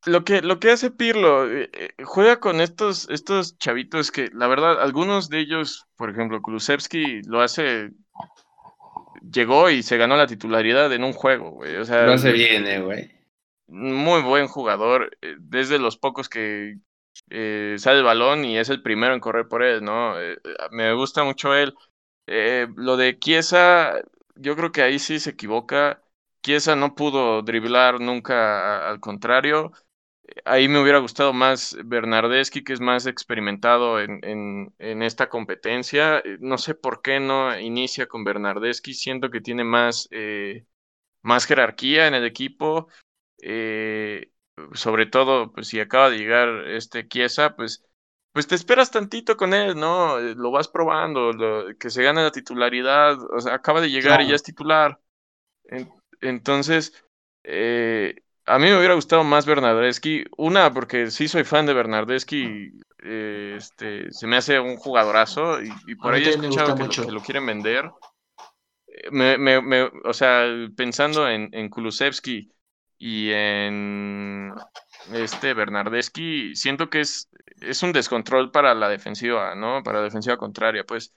Lo 0.05 0.23
que, 0.23 0.43
lo 0.43 0.59
que 0.59 0.69
hace 0.69 0.91
Pirlo, 0.91 1.51
eh, 1.51 1.71
eh, 1.73 1.93
juega 2.03 2.39
con 2.39 2.61
estos, 2.61 3.09
estos 3.09 3.57
chavitos 3.57 4.11
que, 4.11 4.29
la 4.33 4.45
verdad, 4.45 4.79
algunos 4.79 5.29
de 5.29 5.39
ellos, 5.39 5.87
por 5.95 6.11
ejemplo, 6.11 6.39
Kulusevski 6.39 7.23
lo 7.23 7.41
hace. 7.41 7.89
Llegó 9.33 9.71
y 9.71 9.81
se 9.81 9.97
ganó 9.97 10.15
la 10.15 10.27
titularidad 10.27 10.93
en 10.93 11.03
un 11.03 11.13
juego, 11.13 11.49
güey. 11.49 11.75
O 11.77 11.85
sea, 11.85 12.05
lo 12.05 12.13
hace 12.13 12.31
bien, 12.33 12.67
eh, 12.67 12.81
güey. 12.81 13.11
Muy 13.67 14.21
buen 14.21 14.47
jugador. 14.47 15.17
Desde 15.39 15.79
los 15.79 15.97
pocos 15.97 16.29
que, 16.29 16.77
eh, 17.29 17.75
sale 17.79 17.99
el 17.99 18.03
balón 18.05 18.45
y 18.45 18.57
es 18.57 18.69
el 18.69 18.81
primero 18.81 19.13
en 19.13 19.19
correr 19.19 19.47
por 19.47 19.63
él, 19.63 19.83
¿no? 19.83 20.19
Eh, 20.19 20.33
eh, 20.43 20.55
me 20.71 20.93
gusta 20.93 21.23
mucho 21.23 21.53
él. 21.55 21.75
lo 22.75 22.97
de 22.97 23.17
Chiesa, 23.19 24.01
yo 24.35 24.55
creo 24.55 24.71
que 24.71 24.81
ahí 24.81 24.99
sí 24.99 25.19
se 25.19 25.31
equivoca. 25.31 26.01
Chiesa 26.43 26.75
no 26.75 26.95
pudo 26.95 27.41
driblar 27.41 27.99
nunca, 28.01 28.89
al 28.89 28.99
contrario. 28.99 29.71
Ahí 30.45 30.67
me 30.67 30.81
hubiera 30.81 30.99
gustado 30.99 31.33
más 31.33 31.77
Bernardeschi, 31.85 32.63
que 32.63 32.73
es 32.73 32.81
más 32.81 33.05
experimentado 33.07 34.01
en, 34.01 34.19
en, 34.23 34.73
en, 34.79 35.01
esta 35.03 35.29
competencia. 35.29 36.21
No 36.39 36.57
sé 36.57 36.75
por 36.75 37.01
qué 37.01 37.19
no 37.19 37.57
inicia 37.59 38.07
con 38.07 38.23
Bernardeschi. 38.23 38.93
Siento 38.93 39.29
que 39.31 39.41
tiene 39.41 39.63
más, 39.63 40.09
más 41.21 41.45
jerarquía 41.45 42.07
en 42.07 42.13
el 42.15 42.25
equipo. 42.25 42.87
Eh, 43.41 44.31
sobre 44.73 45.05
todo, 45.05 45.51
pues 45.51 45.67
si 45.67 45.79
acaba 45.79 46.09
de 46.09 46.17
llegar 46.17 46.67
este 46.67 47.07
Chiesa, 47.07 47.55
pues, 47.55 47.83
pues 48.33 48.47
te 48.47 48.55
esperas 48.55 48.91
tantito 48.91 49.37
con 49.37 49.53
él, 49.53 49.75
¿no? 49.75 50.19
Eh, 50.19 50.35
lo 50.35 50.51
vas 50.51 50.67
probando, 50.67 51.31
que 51.79 51.89
se 51.89 52.03
gane 52.03 52.23
la 52.23 52.31
titularidad, 52.31 53.17
o 53.31 53.39
sea, 53.39 53.55
acaba 53.55 53.81
de 53.81 53.89
llegar 53.89 54.21
y 54.21 54.27
ya 54.27 54.35
es 54.35 54.43
titular. 54.43 54.99
entonces, 56.21 57.03
eh, 57.43 58.15
a 58.45 58.59
mí 58.59 58.65
me 58.65 58.77
hubiera 58.77 58.93
gustado 58.93 59.23
más 59.23 59.45
Bernardeschi, 59.45 60.25
una, 60.37 60.71
porque 60.73 61.11
sí 61.11 61.27
soy 61.27 61.43
fan 61.43 61.65
de 61.65 61.73
Bernardeschi, 61.73 62.71
eh, 63.03 63.55
este, 63.57 64.11
se 64.11 64.27
me 64.27 64.37
hace 64.37 64.59
un 64.59 64.77
jugadorazo 64.77 65.61
y, 65.61 65.95
por 65.95 66.13
ahí 66.13 66.23
he 66.23 66.29
escuchado 66.29 66.75
que 66.75 67.11
lo, 67.11 67.21
quieren 67.21 67.45
vender. 67.45 67.91
Me, 69.11 69.37
me, 69.37 69.61
me, 69.61 69.83
o 69.83 70.13
sea, 70.13 70.45
pensando 70.75 71.29
en, 71.29 71.49
en 71.53 71.69
Kulusevski, 71.69 72.51
y 72.97 73.31
en 73.31 74.53
este 75.13 75.53
Bernardeschi 75.53 76.55
siento 76.55 76.89
que 76.89 77.01
es, 77.01 77.29
es 77.61 77.83
un 77.83 77.93
descontrol 77.93 78.51
para 78.51 78.73
la 78.73 78.89
defensiva, 78.89 79.55
¿no? 79.55 79.83
Para 79.83 79.99
la 79.99 80.05
defensiva 80.05 80.37
contraria, 80.37 80.83
pues. 80.83 81.13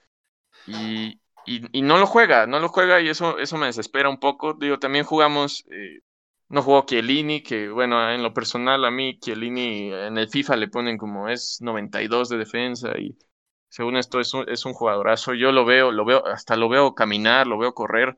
Y, 0.66 1.20
y, 1.47 1.82
no 1.82 1.98
lo 1.98 2.07
juega, 2.07 2.47
no 2.47 2.61
lo 2.61 2.69
juega 2.69 3.01
y 3.01 3.09
eso, 3.09 3.39
eso 3.39 3.57
me 3.57 3.66
desespera 3.66 4.09
un 4.11 4.20
poco. 4.20 4.55
Digo, 4.55 4.78
también 4.78 5.05
jugamos, 5.05 5.65
eh, 5.70 6.01
no 6.48 6.62
jugó 6.62 6.85
Chiellini, 6.86 7.43
que 7.43 7.69
bueno, 7.70 8.11
en 8.12 8.23
lo 8.23 8.35
personal 8.35 8.85
a 8.85 8.90
mí 8.90 9.19
Chiellini 9.19 9.93
en 9.93 10.19
el 10.19 10.28
FIFA 10.28 10.57
le 10.57 10.69
ponen 10.69 10.98
como 10.98 11.28
es 11.28 11.59
92 11.61 12.28
de 12.28 12.39
defensa 12.39 12.98
y 12.98 13.16
según 13.69 13.97
esto 13.97 14.20
es 14.20 14.35
un, 14.35 14.48
es 14.48 14.65
un 14.66 14.74
jugadorazo. 14.74 15.35
Yo 15.35 15.52
lo 15.52 15.65
veo, 15.65 15.93
lo 15.93 16.05
veo, 16.05 16.27
hasta 16.27 16.57
lo 16.57 16.69
veo 16.69 16.94
caminar, 16.94 17.47
lo 17.47 17.59
veo 17.59 17.73
correr 17.74 18.16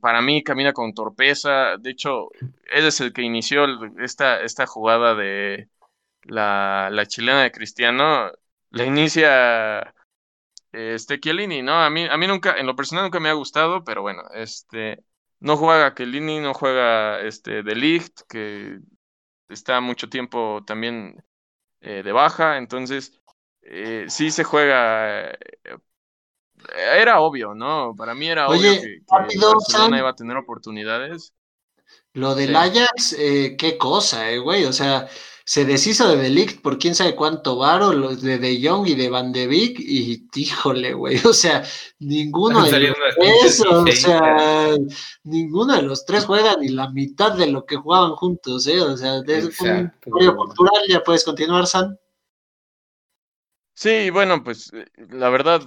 para 0.00 0.22
mí 0.22 0.42
camina 0.42 0.72
con 0.72 0.94
torpeza. 0.94 1.76
De 1.78 1.90
hecho, 1.90 2.30
él 2.72 2.86
es 2.86 3.00
el 3.00 3.12
que 3.12 3.22
inició 3.22 3.66
esta, 3.98 4.40
esta 4.42 4.66
jugada 4.66 5.14
de 5.14 5.68
la, 6.24 7.04
chilena 7.06 7.42
de 7.42 7.52
Cristiano. 7.52 8.30
La 8.70 8.84
inicia 8.84 9.94
este 10.72 11.20
Chiellini, 11.20 11.62
¿no? 11.62 11.82
A 11.82 11.90
mí, 11.90 12.06
a 12.10 12.16
mí 12.16 12.26
nunca, 12.26 12.56
en 12.56 12.66
lo 12.66 12.76
personal 12.76 13.04
nunca 13.04 13.20
me 13.20 13.30
ha 13.30 13.34
gustado, 13.34 13.84
pero 13.84 14.02
bueno, 14.02 14.22
este 14.34 15.02
no 15.40 15.56
juega 15.56 15.94
Chiellini, 15.94 16.40
no 16.40 16.54
juega 16.54 17.20
este 17.20 17.62
De 17.62 17.74
Ligt, 17.74 18.20
que 18.28 18.80
está 19.48 19.80
mucho 19.80 20.08
tiempo 20.08 20.62
también 20.66 21.24
eh, 21.80 22.02
de 22.02 22.12
baja, 22.12 22.58
entonces 22.58 23.20
eh, 23.62 24.06
sí 24.08 24.30
se 24.30 24.44
juega 24.44 25.36
era 26.74 27.20
obvio, 27.20 27.54
¿no? 27.54 27.94
Para 27.96 28.14
mí 28.14 28.28
era 28.28 28.48
obvio 28.48 28.80
que, 28.80 29.02
Barcelona 29.08 29.98
iba 29.98 30.10
a 30.10 30.16
tener 30.16 30.36
oportunidades. 30.36 31.32
Lo 32.12 32.34
del 32.34 32.56
Ajax, 32.56 33.14
eh, 33.18 33.56
qué 33.58 33.76
cosa, 33.76 34.30
eh, 34.30 34.38
güey. 34.38 34.64
O 34.64 34.72
sea, 34.72 35.06
se 35.44 35.64
deshizo 35.64 36.08
de 36.08 36.16
Delict 36.16 36.60
por 36.60 36.76
quién 36.76 36.94
sabe 36.96 37.14
cuánto 37.14 37.56
varo, 37.56 37.92
los 37.92 38.20
de 38.20 38.38
De 38.38 38.58
Jong 38.60 38.88
y 38.88 38.94
de 38.96 39.08
Van 39.08 39.30
de 39.32 39.46
Beek, 39.46 39.78
y 39.78 40.26
híjole, 40.34 40.94
güey. 40.94 41.20
O 41.24 41.32
sea, 41.32 41.62
ninguno 42.00 42.64
de 42.64 42.80
los 42.80 42.96
tres, 43.16 43.60
o 43.60 43.86
sea, 43.86 44.74
ninguno 45.22 45.76
de 45.76 45.82
los 45.82 46.04
tres 46.04 46.24
juega 46.24 46.56
ni 46.56 46.68
la 46.68 46.90
mitad 46.90 47.32
de 47.32 47.46
lo 47.46 47.64
que 47.64 47.76
jugaban 47.76 48.16
juntos, 48.16 48.66
¿eh? 48.66 48.80
O 48.80 48.96
sea, 48.96 49.20
desde 49.20 49.50
un 49.64 49.92
cultural 50.36 50.82
ya 50.88 51.02
puedes 51.04 51.22
continuar, 51.22 51.66
San. 51.66 51.96
Sí, 53.74 54.10
bueno, 54.10 54.42
pues 54.42 54.72
eh, 54.72 54.86
la 55.10 55.28
verdad, 55.28 55.62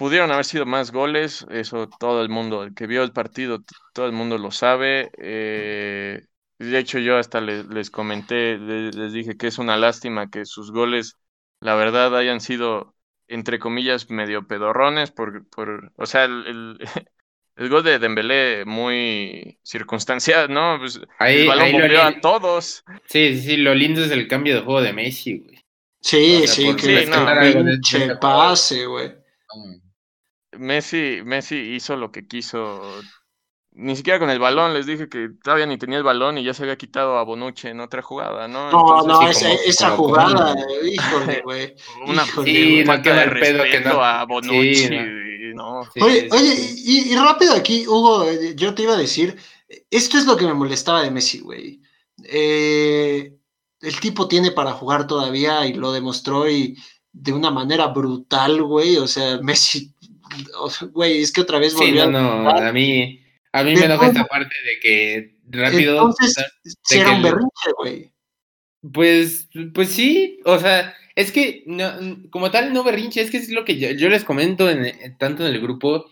Pudieron 0.00 0.32
haber 0.32 0.46
sido 0.46 0.64
más 0.64 0.92
goles, 0.92 1.46
eso 1.50 1.86
todo 1.86 2.22
el 2.22 2.30
mundo, 2.30 2.62
el 2.62 2.74
que 2.74 2.86
vio 2.86 3.02
el 3.02 3.12
partido, 3.12 3.62
todo 3.92 4.06
el 4.06 4.12
mundo 4.12 4.38
lo 4.38 4.50
sabe. 4.50 5.10
Eh, 5.18 6.22
de 6.58 6.78
hecho, 6.78 6.98
yo 6.98 7.18
hasta 7.18 7.42
les, 7.42 7.90
comenté, 7.90 8.56
les, 8.56 9.12
dije 9.12 9.36
que 9.36 9.46
es 9.46 9.58
una 9.58 9.76
lástima 9.76 10.30
que 10.30 10.46
sus 10.46 10.72
goles, 10.72 11.18
la 11.60 11.74
verdad, 11.74 12.16
hayan 12.16 12.40
sido, 12.40 12.94
entre 13.28 13.58
comillas, 13.58 14.08
medio 14.08 14.46
pedorrones, 14.46 15.10
por, 15.10 15.46
por 15.50 15.92
o 15.96 16.06
sea, 16.06 16.24
el, 16.24 16.78
el, 17.56 17.68
gol 17.68 17.84
de 17.84 17.98
Dembélé 17.98 18.64
muy 18.64 19.58
circunstancial, 19.62 20.50
¿no? 20.50 20.78
Pues, 20.78 20.98
ahí, 21.18 21.42
el 21.42 21.46
balón 21.46 21.96
a 21.98 22.20
todos. 22.22 22.84
Sí, 23.04 23.38
sí, 23.38 23.58
lo 23.58 23.74
lindo 23.74 24.02
es 24.02 24.10
el 24.12 24.28
cambio 24.28 24.54
de 24.54 24.62
juego 24.62 24.80
de 24.80 24.94
Messi, 24.94 25.40
güey. 25.40 25.62
Sí, 26.00 26.46
sí, 26.46 26.74
que 26.74 27.04
sí, 27.04 27.10
no, 27.10 28.18
pase, 28.18 28.86
güey. 28.86 29.20
Messi, 30.52 31.20
Messi 31.24 31.56
hizo 31.56 31.96
lo 31.96 32.10
que 32.10 32.26
quiso. 32.26 32.82
Ni 33.72 33.94
siquiera 33.94 34.18
con 34.18 34.30
el 34.30 34.40
balón, 34.40 34.74
les 34.74 34.86
dije 34.86 35.08
que 35.08 35.28
todavía 35.42 35.66
ni 35.66 35.78
tenía 35.78 35.98
el 35.98 36.04
balón 36.04 36.38
y 36.38 36.44
ya 36.44 36.52
se 36.52 36.64
había 36.64 36.76
quitado 36.76 37.18
a 37.18 37.24
Bonucci 37.24 37.68
en 37.68 37.80
otra 37.80 38.02
jugada, 38.02 38.48
¿no? 38.48 38.70
No, 38.70 39.02
no, 39.02 39.28
esa, 39.28 39.90
jugada, 39.90 40.56
híjole, 40.84 41.40
güey. 41.44 41.74
Una 42.06 42.24
sí, 42.24 42.82
no 42.84 43.00
queda 43.00 43.24
el 43.24 43.38
pedo 43.38 43.62
que 43.62 43.80
no. 43.80 44.02
a 44.02 44.24
Bonucci. 44.24 44.90
no. 45.54 45.82
oye, 46.00 46.28
oye 46.32 46.54
y, 46.76 47.12
y, 47.12 47.16
rápido 47.16 47.54
aquí, 47.54 47.86
Hugo, 47.86 48.26
yo 48.56 48.74
te 48.74 48.82
iba 48.82 48.94
a 48.94 48.98
decir, 48.98 49.36
esto 49.90 50.18
es 50.18 50.26
lo 50.26 50.36
que 50.36 50.46
me 50.46 50.54
molestaba 50.54 51.02
de 51.02 51.12
Messi, 51.12 51.38
güey. 51.38 51.80
Eh, 52.24 53.36
el 53.80 54.00
tipo 54.00 54.28
tiene 54.28 54.50
para 54.50 54.72
jugar 54.72 55.06
todavía 55.06 55.66
y 55.66 55.74
lo 55.74 55.92
demostró 55.92 56.48
y 56.50 56.76
de 57.12 57.32
una 57.32 57.50
manera 57.50 57.86
brutal, 57.88 58.62
güey. 58.62 58.96
O 58.96 59.06
sea, 59.06 59.38
Messi 59.38 59.94
güey, 60.92 61.22
es 61.22 61.32
que 61.32 61.40
otra 61.40 61.58
vez 61.58 61.74
volvió. 61.74 62.04
Sí, 62.04 62.10
no, 62.10 62.42
no, 62.42 62.50
a 62.50 62.72
mí, 62.72 63.20
a 63.52 63.62
mí 63.62 63.74
me 63.74 63.84
enoja 63.84 64.08
esta 64.08 64.24
parte 64.24 64.54
de 64.64 64.80
que 64.80 65.36
rápido. 65.48 65.96
Entonces, 65.96 66.36
era 66.90 67.12
un 67.12 67.22
berrinche, 67.22 67.72
güey. 67.78 68.12
Pues, 68.92 69.48
pues 69.74 69.90
sí, 69.90 70.40
o 70.44 70.58
sea, 70.58 70.94
es 71.14 71.32
que 71.32 71.64
como 72.30 72.50
tal 72.50 72.72
no 72.72 72.82
berrinche, 72.82 73.20
es 73.20 73.30
que 73.30 73.36
es 73.36 73.50
lo 73.50 73.64
que 73.64 73.78
yo, 73.78 74.08
les 74.08 74.24
comento 74.24 74.70
en, 74.70 75.16
tanto 75.18 75.46
en 75.46 75.54
el 75.54 75.60
grupo. 75.60 76.06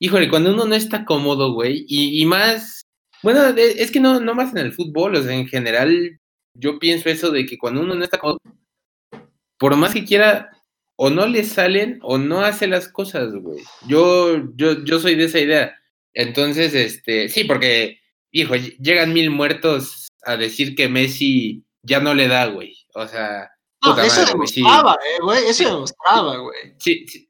Híjole, 0.00 0.28
cuando 0.28 0.52
uno 0.52 0.64
no 0.66 0.74
está 0.74 1.04
cómodo, 1.04 1.52
güey, 1.52 1.84
y, 1.88 2.20
y, 2.20 2.26
más, 2.26 2.82
bueno, 3.22 3.46
es 3.46 3.90
que 3.90 4.00
no, 4.00 4.20
no 4.20 4.34
más 4.34 4.52
en 4.52 4.58
el 4.58 4.72
fútbol, 4.72 5.16
o 5.16 5.22
sea, 5.22 5.34
en 5.34 5.46
general, 5.46 6.18
yo 6.58 6.78
pienso 6.78 7.08
eso 7.08 7.30
de 7.30 7.46
que 7.46 7.58
cuando 7.58 7.82
uno 7.82 7.94
no 7.94 8.04
está 8.04 8.18
cómodo, 8.18 8.40
por 9.58 9.76
más 9.76 9.94
que 9.94 10.04
quiera, 10.04 10.50
o 10.96 11.10
no 11.10 11.26
le 11.26 11.44
salen 11.44 11.98
o 12.02 12.18
no 12.18 12.40
hace 12.40 12.66
las 12.66 12.88
cosas, 12.88 13.32
güey. 13.34 13.62
Yo, 13.86 14.54
yo, 14.54 14.84
yo 14.84 15.00
soy 15.00 15.14
de 15.14 15.24
esa 15.24 15.40
idea. 15.40 15.76
Entonces, 16.12 16.74
este, 16.74 17.28
sí, 17.28 17.44
porque, 17.44 18.00
hijo, 18.30 18.54
llegan 18.54 19.12
mil 19.12 19.30
muertos 19.30 20.08
a 20.22 20.36
decir 20.36 20.74
que 20.74 20.88
Messi 20.88 21.64
ya 21.82 22.00
no 22.00 22.14
le 22.14 22.28
da, 22.28 22.46
güey. 22.46 22.76
O 22.94 23.06
sea. 23.06 23.50
No, 23.84 23.98
eso 24.00 24.24
demostraba, 24.24 24.94
eh, 24.94 25.20
güey. 25.20 25.44
Eso 25.46 25.64
demostraba, 25.64 26.38
güey. 26.38 26.74
Sí, 26.78 27.06
sí. 27.06 27.28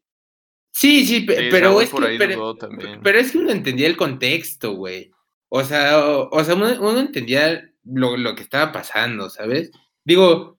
Sí, 0.77 1.25
pero, 1.27 1.81
es 1.81 1.89
que, 1.89 2.19
pero, 2.19 3.19
es 3.19 3.31
que 3.31 3.39
uno 3.39 3.53
entendía 3.53 3.87
el 3.87 3.97
contexto, 3.97 4.75
güey. 4.75 5.11
O 5.49 5.63
sea, 5.63 5.99
o, 5.99 6.45
sea, 6.45 6.55
uno, 6.57 6.99
entendía 6.99 7.63
lo, 7.85 8.17
lo, 8.17 8.35
que 8.35 8.43
estaba 8.43 8.73
pasando, 8.73 9.31
¿sabes? 9.31 9.71
Digo, 10.05 10.59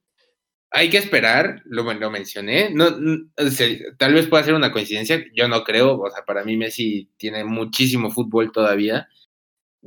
hay 0.75 0.89
que 0.89 0.97
esperar, 0.97 1.61
lo, 1.63 1.91
lo 1.93 2.11
mencioné, 2.11 2.69
no, 2.69 2.85
tal 3.97 4.13
vez 4.13 4.27
pueda 4.27 4.43
ser 4.43 4.55
una 4.55 4.73
coincidencia, 4.73 5.23
yo 5.33 5.47
no 5.47 5.63
creo, 5.63 5.97
o 6.01 6.09
sea, 6.11 6.25
para 6.25 6.43
mí 6.43 6.57
Messi 6.57 7.09
tiene 7.15 7.45
muchísimo 7.45 8.11
fútbol 8.11 8.51
todavía. 8.51 9.07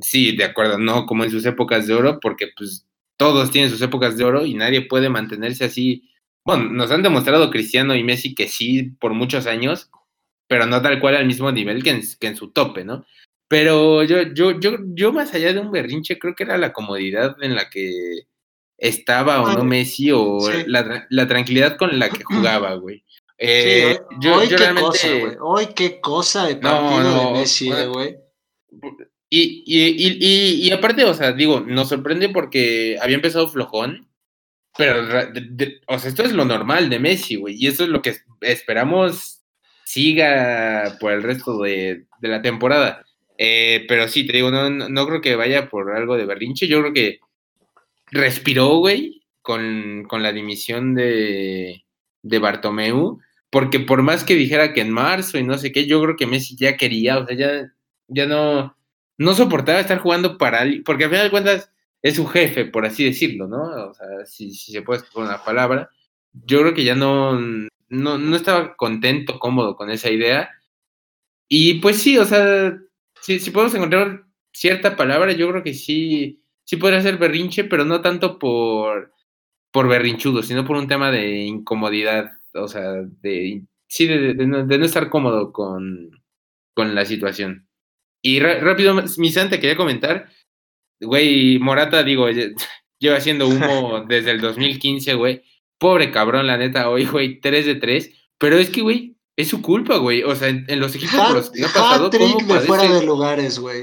Sí, 0.01 0.35
de 0.35 0.45
acuerdo, 0.45 0.79
no 0.79 1.05
como 1.05 1.23
en 1.23 1.29
sus 1.31 1.45
épocas 1.45 1.85
de 1.85 1.93
oro, 1.93 2.19
porque 2.19 2.47
pues 2.57 2.87
todos 3.17 3.51
tienen 3.51 3.69
sus 3.69 3.81
épocas 3.83 4.17
de 4.17 4.23
oro 4.23 4.45
y 4.45 4.55
nadie 4.55 4.81
puede 4.81 5.09
mantenerse 5.09 5.65
así. 5.65 6.09
Bueno, 6.43 6.71
nos 6.71 6.89
han 6.89 7.03
demostrado 7.03 7.51
Cristiano 7.51 7.95
y 7.95 8.03
Messi 8.03 8.33
que 8.33 8.47
sí 8.47 8.91
por 8.99 9.13
muchos 9.13 9.45
años, 9.45 9.91
pero 10.47 10.65
no 10.65 10.81
tal 10.81 10.99
cual 10.99 11.17
al 11.17 11.27
mismo 11.27 11.51
nivel 11.51 11.83
que 11.83 11.91
en, 11.91 12.35
su 12.35 12.51
tope, 12.51 12.83
¿no? 12.83 13.05
Pero 13.47 14.03
yo, 14.03 14.23
yo, 14.33 14.59
yo, 14.59 14.77
yo 14.95 15.13
más 15.13 15.35
allá 15.35 15.53
de 15.53 15.59
un 15.59 15.71
berrinche, 15.71 16.17
creo 16.17 16.33
que 16.33 16.43
era 16.43 16.57
la 16.57 16.73
comodidad 16.73 17.35
en 17.41 17.55
la 17.55 17.69
que 17.69 18.23
estaba 18.79 19.41
o 19.41 19.53
no 19.53 19.63
Messi 19.63 20.11
o 20.11 20.39
la, 20.67 21.27
tranquilidad 21.27 21.77
con 21.77 21.97
la 21.99 22.09
que 22.09 22.23
jugaba, 22.23 22.75
güey. 22.75 23.03
Eh, 23.37 23.99
yo, 24.19 24.35
hoy, 24.35 24.49
qué 24.49 24.57
realmente... 24.57 24.87
cosa, 24.87 25.07
güey. 25.07 25.35
Hoy 25.39 25.67
qué 25.75 25.99
cosa 26.01 26.47
de 26.47 26.57
partido 26.57 27.27
de 27.27 27.31
Messi, 27.39 27.69
güey. 27.69 28.17
Y, 29.29 29.63
y, 29.65 30.67
y, 30.67 30.71
aparte, 30.71 31.05
o 31.05 31.13
sea, 31.13 31.31
digo, 31.33 31.59
nos 31.59 31.89
sorprende 31.89 32.29
porque 32.29 32.97
había 32.99 33.15
empezado 33.15 33.47
flojón, 33.47 34.09
pero, 34.75 35.03
o 35.87 35.99
sea, 35.99 36.09
esto 36.09 36.23
es 36.23 36.31
lo 36.31 36.45
normal 36.45 36.89
de 36.89 36.99
Messi, 36.99 37.35
güey, 37.35 37.55
y 37.55 37.67
eso 37.67 37.83
es 37.83 37.89
lo 37.89 38.01
que 38.01 38.15
esperamos 38.41 39.39
siga 39.85 40.97
por 40.99 41.11
el 41.11 41.23
resto 41.23 41.61
de, 41.61 42.05
la 42.21 42.41
temporada. 42.41 43.05
Eh, 43.37 43.85
pero 43.87 44.07
sí, 44.07 44.25
te 44.25 44.33
digo, 44.33 44.51
no, 44.51 44.69
no, 44.69 45.07
creo 45.07 45.21
que 45.21 45.35
vaya 45.35 45.69
por 45.69 45.95
algo 45.95 46.17
de 46.17 46.25
berrinche, 46.25 46.67
yo 46.67 46.79
creo 46.81 46.93
que 46.93 47.19
respiró, 48.11 48.77
güey, 48.77 49.23
con, 49.41 50.05
con 50.07 50.23
la 50.23 50.31
dimisión 50.31 50.95
de, 50.95 51.85
de 52.21 52.39
Bartomeu, 52.39 53.19
porque 53.49 53.79
por 53.79 54.03
más 54.03 54.23
que 54.23 54.35
dijera 54.35 54.73
que 54.73 54.81
en 54.81 54.91
marzo 54.91 55.37
y 55.37 55.43
no 55.43 55.57
sé 55.57 55.71
qué, 55.71 55.87
yo 55.87 56.01
creo 56.01 56.15
que 56.15 56.27
Messi 56.27 56.55
ya 56.55 56.77
quería, 56.77 57.19
o 57.19 57.25
sea, 57.25 57.35
ya, 57.35 57.73
ya 58.07 58.25
no 58.25 58.75
no 59.19 59.35
soportaba 59.35 59.81
estar 59.81 59.99
jugando 59.99 60.37
para 60.37 60.65
porque 60.85 61.03
al 61.03 61.09
final 61.11 61.25
de 61.25 61.31
cuentas 61.31 61.71
es 62.01 62.15
su 62.15 62.25
jefe, 62.25 62.65
por 62.65 62.85
así 62.85 63.03
decirlo, 63.03 63.47
¿no? 63.47 63.89
O 63.89 63.93
sea, 63.93 64.07
si, 64.25 64.53
se 64.53 64.81
puede 64.81 65.03
poner 65.13 65.29
una 65.29 65.43
palabra. 65.43 65.89
Yo 66.31 66.61
creo 66.61 66.73
que 66.73 66.85
ya 66.85 66.95
no, 66.95 67.37
no, 67.89 68.35
estaba 68.35 68.75
contento, 68.77 69.37
cómodo 69.37 69.75
con 69.75 69.91
esa 69.91 70.09
idea. 70.09 70.49
Y 71.49 71.75
pues 71.81 72.01
sí, 72.01 72.17
o 72.17 72.25
sea, 72.25 72.79
si, 73.21 73.39
si 73.39 73.51
podemos 73.51 73.75
encontrar 73.75 74.23
cierta 74.53 74.95
palabra, 74.95 75.33
yo 75.33 75.49
creo 75.49 75.63
que 75.63 75.73
sí, 75.73 76.41
sí 76.69 76.77
podría 76.77 77.01
ser 77.01 77.17
berrinche, 77.17 77.63
pero 77.63 77.83
no 77.83 77.99
tanto 78.01 78.37
por, 78.37 79.11
por 79.71 79.87
berrinchudo, 79.87 80.43
sino 80.43 80.65
por 80.65 80.77
un 80.77 80.87
tema 80.87 81.09
de 81.09 81.37
incomodidad, 81.37 82.29
o 82.53 82.67
sea, 82.67 82.91
de, 83.23 83.63
sí, 83.87 84.05
de, 84.05 84.35
no, 84.35 84.67
de 84.67 84.77
no, 84.77 84.85
estar 84.85 85.09
cómodo 85.09 85.51
con, 85.51 86.11
con 86.75 86.93
la 86.93 87.05
situación. 87.05 87.67
Y 88.21 88.39
rápido, 88.39 88.93
mi 89.17 89.31
Santa, 89.31 89.59
quería 89.59 89.75
comentar, 89.75 90.29
güey, 91.01 91.57
Morata, 91.57 92.03
digo, 92.03 92.27
lleva 92.99 93.17
haciendo 93.17 93.47
humo 93.47 94.05
desde 94.07 94.29
el 94.29 94.39
2015, 94.39 95.15
güey. 95.15 95.41
Pobre 95.79 96.11
cabrón, 96.11 96.45
la 96.45 96.57
neta, 96.57 96.87
hoy, 96.91 97.05
güey, 97.05 97.39
3 97.39 97.65
de 97.65 97.75
3. 97.75 98.13
Pero 98.37 98.59
es 98.59 98.69
que, 98.69 98.81
güey, 98.81 99.17
es 99.35 99.47
su 99.47 99.63
culpa, 99.63 99.97
güey. 99.97 100.21
O 100.21 100.35
sea, 100.35 100.49
en, 100.49 100.79
los 100.79 100.93
equipos 100.93 101.19
por 101.19 101.33
los 101.33 101.49
que 101.49 101.63
ha 101.63 101.67
pasado, 101.67 102.11
¿cómo 102.11 102.53
de 102.53 102.59
fuera 102.59 102.83
de 102.83 103.05
lugares, 103.07 103.57
güey. 103.57 103.81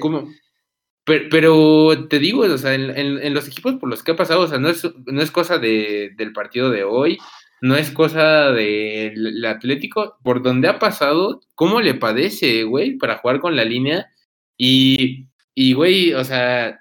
Pero, 1.07 2.09
te 2.09 2.19
digo, 2.19 2.41
o 2.41 2.59
sea, 2.59 2.75
en, 2.75 3.33
los 3.33 3.47
equipos 3.47 3.77
por 3.77 3.89
los 3.89 4.03
que 4.03 4.11
ha 4.11 4.17
pasado, 4.17 4.41
o 4.41 4.49
sea, 4.49 4.59
no 4.59 4.69
es, 4.69 4.83
no 5.07 5.23
es 5.23 5.31
cosa 5.31 5.59
de, 5.59 6.11
del 6.17 6.33
partido 6.33 6.69
de 6.69 6.83
hoy, 6.83 7.19
no 7.61 7.77
es 7.77 7.93
cosa 7.93 8.51
del 8.51 9.45
Atlético, 9.45 10.19
por 10.25 10.43
donde 10.43 10.67
ha 10.67 10.81
pasado, 10.81 11.43
cómo 11.55 11.81
le 11.81 11.95
padece, 11.95 12.65
güey, 12.65 12.99
para 12.99 13.19
jugar 13.19 13.39
con 13.41 13.55
la 13.55 13.65
línea 13.65 14.13
y, 14.57 15.29
y, 15.55 15.75
güey, 15.75 16.13
o 16.13 16.25
sea, 16.25 16.81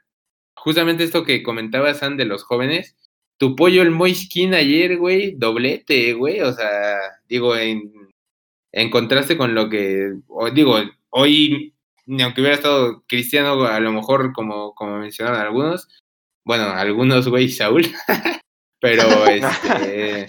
justamente 0.56 1.04
esto 1.04 1.24
que 1.24 1.44
comentaba 1.44 1.94
San 1.94 2.18
de 2.18 2.26
los 2.26 2.44
jóvenes, 2.44 2.98
tu 3.38 3.56
pollo 3.56 3.84
el 3.84 3.92
Moiskin 3.92 4.56
ayer, 4.56 4.98
güey, 4.98 5.36
doblete, 5.38 6.14
güey, 6.14 6.42
o 6.42 6.52
sea, 6.52 6.98
digo, 7.28 7.56
en, 7.56 7.92
en 8.72 8.90
contraste 8.90 9.38
con 9.38 9.54
lo 9.54 9.70
que, 9.70 10.14
digo, 10.56 10.78
hoy, 11.12 11.75
ni 12.06 12.24
aunque 12.24 12.42
hubiera 12.42 12.56
estado 12.56 13.04
Cristiano, 13.08 13.64
a 13.66 13.80
lo 13.80 13.92
mejor, 13.92 14.34
como, 14.34 14.74
como 14.76 14.98
mencionaron 14.98 15.40
algunos, 15.40 15.88
bueno, 16.44 16.66
algunos, 16.66 17.28
güey, 17.28 17.50
Saúl, 17.50 17.86
pero, 18.80 19.26
este, 19.28 20.28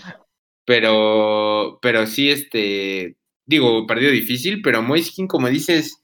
pero, 0.64 1.78
pero 1.82 2.06
sí, 2.06 2.30
este, 2.30 3.16
digo, 3.44 3.86
partido 3.86 4.10
difícil, 4.10 4.62
pero 4.62 4.82
Moiskin, 4.82 5.26
como 5.28 5.48
dices, 5.48 6.02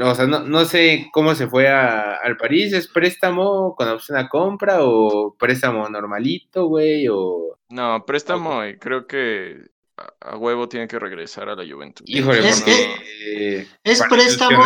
o 0.00 0.14
sea, 0.14 0.26
no, 0.26 0.64
sé 0.64 1.08
cómo 1.12 1.34
se 1.34 1.46
fue 1.46 1.68
a, 1.68 2.16
al 2.16 2.36
París, 2.36 2.72
¿es 2.72 2.88
préstamo 2.88 3.74
con 3.76 3.88
opción 3.88 4.18
a 4.18 4.28
compra 4.28 4.78
o 4.80 5.36
préstamo 5.38 5.88
normalito, 5.88 6.66
güey? 6.66 7.06
O... 7.08 7.58
No, 7.70 8.04
préstamo 8.04 8.60
creo 8.80 9.06
que 9.06 9.73
a 9.96 10.36
huevo 10.36 10.68
tiene 10.68 10.88
que 10.88 10.98
regresar 10.98 11.48
a 11.48 11.54
la 11.54 11.64
Juventud. 11.64 12.04
Híjole, 12.06 12.48
es, 12.48 12.62
que 12.62 13.66
es 13.84 14.02
préstamo 14.08 14.64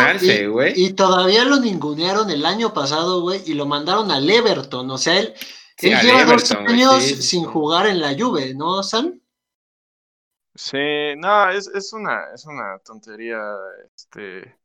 y, 0.75 0.93
todavía 0.93 1.45
lo 1.45 1.59
ningunearon 1.59 2.29
el 2.31 2.45
año 2.45 2.73
pasado, 2.73 3.21
güey, 3.21 3.41
y 3.45 3.53
lo 3.53 3.65
mandaron 3.65 4.11
al 4.11 4.29
Everton, 4.29 4.89
o 4.89 4.97
sea, 4.97 5.19
él, 5.19 5.33
lleva 5.81 6.25
dos 6.25 6.51
años 6.51 7.03
sin 7.03 7.45
jugar 7.45 7.87
en 7.87 7.99
la 7.99 8.15
Juve, 8.17 8.53
¿no, 8.55 8.81
Sam? 8.83 9.19
Sí, 10.55 11.15
no, 11.17 11.49
es, 11.51 11.67
es, 11.67 11.93
una, 11.93 12.33
es 12.33 12.45
una 12.45 12.79
tontería, 12.79 13.39
este 13.95 14.59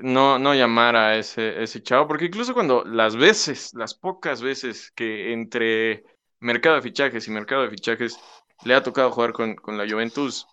no, 0.00 0.38
no 0.38 0.54
llamar 0.54 0.96
a 0.96 1.16
ese, 1.16 1.62
ese 1.62 1.82
chavo, 1.82 2.06
porque 2.06 2.26
incluso 2.26 2.54
cuando 2.54 2.84
las 2.84 3.16
veces, 3.16 3.74
las 3.74 3.94
pocas 3.94 4.42
veces 4.42 4.92
que 4.92 5.32
entre 5.32 6.04
mercado 6.40 6.76
de 6.76 6.82
fichajes 6.82 7.26
y 7.26 7.30
mercado 7.30 7.62
de 7.62 7.70
fichajes 7.70 8.18
le 8.64 8.74
ha 8.74 8.82
tocado 8.82 9.10
jugar 9.10 9.32
con, 9.32 9.54
con 9.56 9.78
la 9.78 9.88
Juventus, 9.88 10.46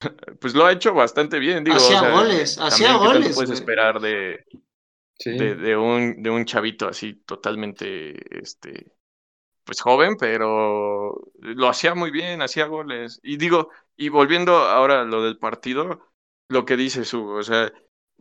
pues 0.40 0.54
lo 0.54 0.66
ha 0.66 0.72
hecho 0.72 0.94
bastante 0.94 1.38
bien. 1.38 1.64
Digo, 1.64 1.76
hacía 1.76 2.10
goles, 2.10 2.58
hacía 2.58 2.96
goles. 2.96 3.34
puedes 3.34 3.50
esperar 3.50 4.00
de, 4.00 4.44
de, 5.24 5.54
de, 5.54 5.76
un, 5.76 6.22
de 6.22 6.30
un 6.30 6.44
chavito 6.44 6.88
así 6.88 7.14
totalmente, 7.24 8.14
este, 8.42 8.92
pues 9.64 9.80
joven, 9.80 10.16
pero 10.18 11.30
lo 11.40 11.68
hacía 11.68 11.94
muy 11.94 12.10
bien, 12.10 12.42
hacía 12.42 12.66
goles. 12.66 13.20
Y 13.22 13.36
digo, 13.36 13.70
y 13.96 14.08
volviendo 14.08 14.56
ahora 14.56 15.02
a 15.02 15.04
lo 15.04 15.22
del 15.22 15.38
partido, 15.38 16.00
lo 16.48 16.64
que 16.64 16.76
dice 16.76 17.04
su, 17.04 17.26
o 17.28 17.42
sea, 17.42 17.72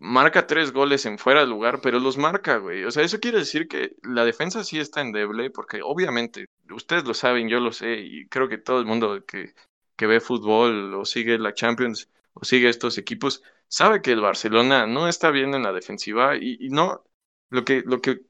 marca 0.01 0.47
tres 0.47 0.71
goles 0.73 1.05
en 1.05 1.17
fuera 1.19 1.41
de 1.41 1.47
lugar, 1.47 1.79
pero 1.81 1.99
los 1.99 2.17
marca, 2.17 2.57
güey. 2.57 2.83
O 2.85 2.91
sea, 2.91 3.03
eso 3.03 3.19
quiere 3.19 3.39
decir 3.39 3.67
que 3.67 3.95
la 4.03 4.25
defensa 4.25 4.63
sí 4.63 4.79
está 4.79 5.01
endeble, 5.01 5.51
porque 5.51 5.81
obviamente, 5.83 6.47
ustedes 6.71 7.05
lo 7.05 7.13
saben, 7.13 7.49
yo 7.49 7.59
lo 7.59 7.71
sé, 7.71 7.99
y 8.01 8.27
creo 8.27 8.49
que 8.49 8.57
todo 8.57 8.79
el 8.79 8.85
mundo 8.87 9.25
que, 9.25 9.53
que 9.95 10.07
ve 10.07 10.19
fútbol 10.19 10.93
o 10.95 11.05
sigue 11.05 11.37
la 11.37 11.53
Champions 11.53 12.09
o 12.33 12.43
sigue 12.45 12.69
estos 12.69 12.97
equipos, 12.97 13.43
sabe 13.67 14.01
que 14.01 14.11
el 14.11 14.21
Barcelona 14.21 14.87
no 14.87 15.07
está 15.07 15.29
bien 15.31 15.53
en 15.53 15.63
la 15.63 15.71
defensiva 15.73 16.35
y, 16.37 16.57
y 16.59 16.69
no, 16.69 17.03
lo 17.49 17.63
que, 17.65 17.83
lo 17.85 18.01
que 18.01 18.21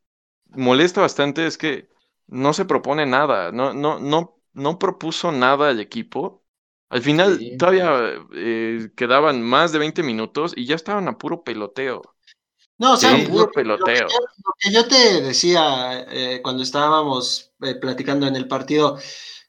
molesta 0.50 1.02
bastante 1.02 1.46
es 1.48 1.58
que 1.58 1.90
no 2.28 2.54
se 2.54 2.66
propone 2.66 3.06
nada, 3.06 3.52
no, 3.52 3.74
no, 3.74 4.00
no, 4.00 4.38
no 4.54 4.80
propuso 4.80 5.32
nada 5.32 5.70
al 5.70 5.80
equipo 5.80 6.41
Al 6.92 7.02
final 7.02 7.40
todavía 7.58 8.22
eh, 8.36 8.90
quedaban 8.98 9.42
más 9.42 9.72
de 9.72 9.80
20 9.80 10.04
minutos 10.04 10.52
y 10.58 10.66
ya 10.66 10.76
estaban 10.76 11.08
a 11.08 11.18
puro 11.18 11.42
peloteo. 11.42 12.02
No, 12.78 12.94
o 12.94 12.98
sea, 12.98 13.18
puro 13.30 13.50
peloteo. 13.50 14.08
Lo 14.08 14.54
que, 14.60 14.74
yo, 14.74 14.86
te 14.86 15.22
decía 15.22 16.06
eh, 16.10 16.42
cuando 16.44 16.64
estábamos 16.64 17.54
eh, 17.62 17.76
platicando 17.76 18.28
en 18.28 18.36
el 18.36 18.46
partido, 18.46 18.98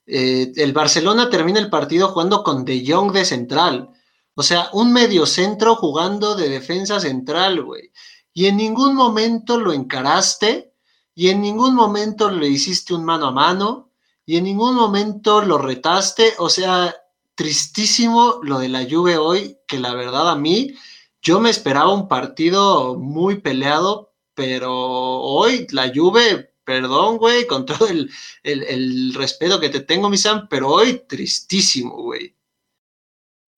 el 0.07 0.73
Barcelona 0.73 1.31
termina 1.31 1.59
el 1.59 1.69
partido 1.69 2.09
jugando 2.09 2.45
con 2.45 2.65
De 2.65 2.85
Jong 2.87 3.11
de 3.11 3.25
central. 3.25 3.91
O 4.37 4.45
sea, 4.45 4.69
un 4.73 4.93
medio 4.93 5.27
centro 5.27 5.75
jugando 5.75 6.37
de 6.37 6.49
defensa 6.49 7.01
central, 7.01 7.65
güey. 7.65 7.91
Y 8.33 8.47
en 8.47 8.57
ningún 8.57 8.95
momento 8.95 9.59
lo 9.59 9.73
encaraste, 9.73 10.75
y 11.13 11.31
en 11.31 11.41
ningún 11.43 11.75
momento 11.75 12.31
le 12.31 12.47
hiciste 12.47 12.95
un 12.95 13.05
mano 13.05 13.27
a 13.27 13.33
mano, 13.33 13.91
y 14.25 14.37
en 14.37 14.45
ningún 14.45 14.77
momento 14.77 15.43
lo 15.43 15.59
retaste. 15.59 16.35
O 16.39 16.49
sea, 16.49 16.95
tristísimo 17.35 18.41
lo 18.43 18.59
de 18.59 18.69
la 18.69 18.87
Juve 18.89 19.17
hoy, 19.17 19.59
que 19.67 19.79
la 19.79 19.95
verdad 19.95 20.31
a 20.31 20.37
mí, 20.37 20.75
yo 21.21 21.41
me 21.41 21.51
esperaba 21.51 21.93
un 21.93 22.09
partido 22.09 22.99
muy 22.99 23.41
peleado, 23.41 24.13
pero 24.35 24.73
hoy 24.73 25.67
la 25.71 25.91
Juve, 25.95 26.53
perdón, 26.65 27.19
güey, 27.19 27.47
con 27.47 27.67
todo 27.67 27.89
el, 27.89 29.15
respeto 29.15 29.61
que 29.61 29.69
te 29.69 29.81
tengo, 29.81 30.11
mi 30.11 30.17
Sam, 30.17 30.49
pero 30.49 30.69
hoy 30.69 31.03
tristísimo, 31.09 32.03
güey. 32.03 32.35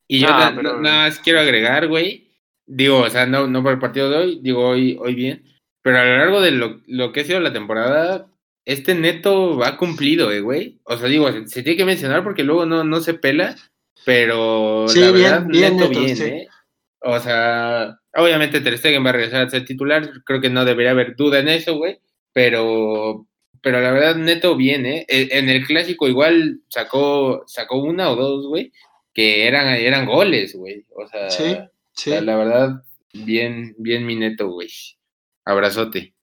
Y 0.07 0.21
yo 0.21 0.29
nada, 0.29 0.51
más 0.53 1.19
quiero 1.19 1.41
agregar, 1.41 1.89
güey, 1.89 2.29
digo, 2.67 3.01
o 3.01 3.11
sea, 3.11 3.27
no, 3.27 3.47
no 3.47 3.63
por 3.63 3.73
el 3.73 3.79
partido 3.79 4.11
de 4.11 4.17
hoy, 4.17 4.41
digo 4.43 4.69
hoy, 4.69 4.99
hoy 5.01 5.15
bien, 5.15 5.45
pero 5.83 5.99
a 5.99 6.05
lo 6.05 6.19
largo 6.19 6.41
de 6.43 6.51
lo, 6.51 6.83
lo 6.87 7.13
que 7.13 7.21
ha 7.21 7.25
sido 7.25 7.41
la 7.41 7.53
temporada, 7.53 8.31
este 8.65 8.95
neto 8.95 9.63
ha 9.65 9.77
cumplido, 9.77 10.33
eh, 10.33 10.41
güey. 10.41 10.79
O 10.85 10.97
sea, 10.97 11.09
digo, 11.09 11.31
se, 11.47 11.63
tiene 11.63 11.77
que 11.77 11.85
mencionar 11.85 12.25
porque 12.25 12.45
luego 12.45 12.67
no, 12.67 12.85
no 12.85 13.01
se 13.01 13.15
pela, 13.15 13.57
pero 14.05 14.87
la 14.87 15.11
verdad, 15.11 15.47
neto, 15.47 15.89
bien, 15.89 16.23
¿eh? 16.23 16.49
O 17.01 17.19
sea, 17.21 17.99
obviamente 18.15 18.61
Ter 18.61 18.79
Stegen 18.79 19.05
va 19.05 19.11
a 19.11 19.13
regresar 19.13 19.47
a 19.47 19.51
ser 19.51 19.65
titular, 19.67 20.11
creo 20.25 20.41
que 20.41 20.49
no 20.49 20.65
debería 20.65 20.93
haber 20.93 21.17
duda 21.17 21.41
en 21.41 21.49
eso, 21.49 21.77
güey, 21.77 21.99
pero, 22.33 23.27
pero 23.61 23.81
la 23.81 23.93
verdad, 23.93 24.17
neto 24.17 24.57
bien, 24.57 24.87
¿eh? 24.87 25.05
E, 25.09 25.29
en 25.33 25.51
el 25.51 25.67
clásico 25.67 26.09
igual 26.09 26.61
sacó, 26.69 27.45
sacó 27.47 27.79
una 27.79 28.11
o 28.11 28.17
dos, 28.17 28.47
güey, 28.47 28.73
que 29.13 29.47
eran, 29.47 29.69
eran 29.69 30.07
goles, 30.07 30.55
güey. 30.55 30.87
O 30.97 31.07
sea, 31.07 31.31
sí, 31.31 31.59
sí. 31.93 32.11
la 32.23 32.37
verdad, 32.37 32.83
bien, 33.13 33.75
bien 33.79 34.07
mi 34.07 34.17
neto, 34.17 34.49
güey. 34.49 34.71
Abrazote. 35.45 36.15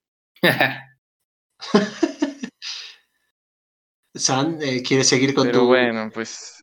San, 4.14 4.60
eh, 4.62 4.82
¿quieres 4.82 5.08
seguir 5.08 5.34
con 5.34 5.46
Pero 5.46 5.66
bueno, 5.66 6.10
pues. 6.12 6.62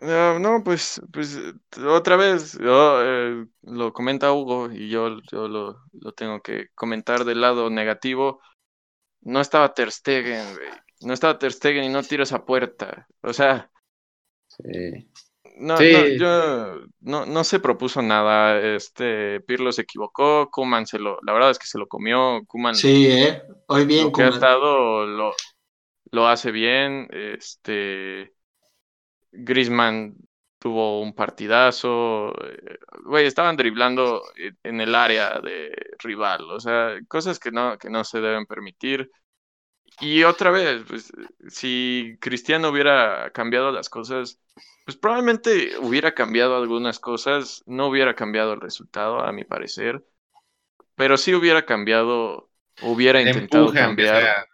No, 0.00 0.62
pues, 0.62 1.00
pues 1.12 1.38
otra 1.84 2.16
vez, 2.16 2.56
yo, 2.58 3.02
eh, 3.02 3.46
lo 3.62 3.92
comenta 3.92 4.32
Hugo 4.32 4.70
y 4.70 4.88
yo, 4.88 5.18
yo 5.32 5.48
lo, 5.48 5.82
lo, 5.92 6.12
tengo 6.12 6.40
que 6.40 6.68
comentar 6.74 7.24
del 7.24 7.40
lado 7.40 7.68
negativo. 7.68 8.40
No 9.22 9.40
estaba 9.40 9.74
Ter 9.74 9.90
Stegen, 9.90 10.44
No 11.00 11.12
estaba 11.12 11.38
Ter 11.38 11.52
Stegen 11.52 11.82
y 11.82 11.88
no 11.88 12.04
tiro 12.04 12.22
esa 12.22 12.44
puerta. 12.44 13.08
O 13.22 13.32
sea. 13.32 13.70
Sí. 14.46 15.10
No, 15.56 15.74
no, 15.74 16.06
yo 16.06 16.86
no, 17.00 17.26
no 17.26 17.42
se 17.42 17.58
propuso 17.58 18.00
nada. 18.00 18.60
Este 18.60 19.40
Pirlo 19.40 19.72
se 19.72 19.82
equivocó, 19.82 20.48
Kuman 20.52 20.86
se 20.86 21.00
lo, 21.00 21.18
la 21.22 21.32
verdad 21.32 21.50
es 21.50 21.58
que 21.58 21.66
se 21.66 21.78
lo 21.78 21.88
comió. 21.88 22.44
Kuman 22.46 22.76
sí, 22.76 23.08
eh. 23.10 23.42
Hoy 23.66 23.84
bien. 23.84 24.04
Lo 24.04 24.12
que 24.12 24.22
ha 24.22 24.28
estado 24.28 25.04
lo, 25.04 25.34
lo 26.10 26.28
hace 26.28 26.50
bien. 26.50 27.08
Este 27.10 28.32
Grisman 29.32 30.16
tuvo 30.58 31.00
un 31.00 31.14
partidazo. 31.14 32.32
Eh, 32.44 32.78
güey, 33.04 33.26
estaban 33.26 33.56
driblando 33.56 34.22
en 34.62 34.80
el 34.80 34.94
área 34.94 35.40
de 35.40 35.70
rival. 35.98 36.50
O 36.50 36.60
sea, 36.60 36.98
cosas 37.08 37.38
que 37.38 37.50
no, 37.50 37.78
que 37.78 37.90
no 37.90 38.04
se 38.04 38.20
deben 38.20 38.46
permitir. 38.46 39.10
Y 40.00 40.22
otra 40.22 40.50
vez, 40.50 40.84
pues, 40.86 41.12
si 41.48 42.16
Cristiano 42.20 42.68
hubiera 42.68 43.30
cambiado 43.32 43.72
las 43.72 43.88
cosas, 43.88 44.38
pues 44.84 44.96
probablemente 44.96 45.76
hubiera 45.80 46.14
cambiado 46.14 46.56
algunas 46.56 46.98
cosas, 46.98 47.62
no 47.66 47.88
hubiera 47.88 48.14
cambiado 48.14 48.52
el 48.52 48.60
resultado, 48.60 49.20
a 49.20 49.32
mi 49.32 49.44
parecer, 49.44 50.04
pero 50.94 51.16
sí 51.16 51.34
hubiera 51.34 51.66
cambiado, 51.66 52.48
hubiera 52.82 53.20
intentado 53.20 53.72
cambiar. 53.72 54.46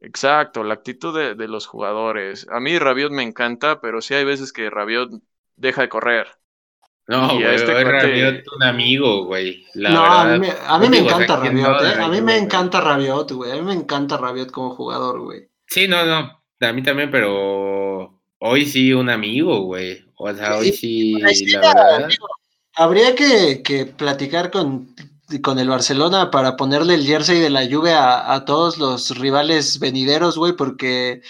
Exacto, 0.00 0.62
la 0.62 0.74
actitud 0.74 1.36
de, 1.36 1.48
los 1.48 1.66
jugadores. 1.66 2.46
A 2.50 2.60
mí 2.60 2.78
Rabiot 2.78 3.10
me 3.10 3.22
encanta, 3.22 3.80
pero 3.80 4.00
sí 4.00 4.14
hay 4.14 4.24
veces 4.24 4.52
que 4.52 4.70
Rabiot 4.70 5.10
deja 5.56 5.82
de 5.82 5.88
correr. 5.88 6.26
No, 7.08 7.34
güey, 7.34 7.54
este 7.54 7.84
Rabiot 7.84 8.44
un 8.54 8.62
amigo, 8.62 9.24
güey. 9.24 9.66
no, 9.74 10.04
a 10.04 10.26
mí, 10.26 10.38
me, 10.88 10.98
encanta 10.98 11.36
Rabiot, 11.36 11.82
¿eh? 11.82 12.00
A 12.00 12.08
mí 12.08 12.20
me 12.20 12.36
encanta 12.36 12.80
Rabiot, 12.80 13.32
güey. 13.32 13.52
A 13.52 13.54
mí 13.56 13.62
me 13.62 13.72
encanta 13.72 14.18
Rabiot 14.18 14.50
como 14.50 14.74
jugador, 14.74 15.20
güey. 15.20 15.48
Sí, 15.66 15.88
no, 15.88 16.04
no. 16.04 16.42
A 16.60 16.72
mí 16.72 16.82
también, 16.82 17.10
pero 17.10 18.20
hoy 18.38 18.66
sí 18.66 18.92
un 18.92 19.10
amigo, 19.10 19.62
güey. 19.62 20.04
O 20.16 20.32
sea, 20.32 20.58
hoy 20.58 20.72
sí, 20.72 21.14
la 21.14 21.74
verdad. 21.74 22.08
Habría 22.74 23.14
que, 23.16 23.62
que 23.64 23.86
platicar 23.86 24.50
con 24.50 24.94
con 25.42 25.58
el 25.58 25.68
Barcelona 25.68 26.30
para 26.30 26.56
ponerle 26.56 26.94
el 26.94 27.06
jersey 27.06 27.40
de 27.40 27.50
la 27.50 27.64
lluvia 27.64 28.32
a, 28.32 28.44
todos 28.44 28.78
los 28.78 29.18
rivales 29.18 29.78
venideros, 29.78 30.38
güey, 30.38 30.54
porque 30.54 31.20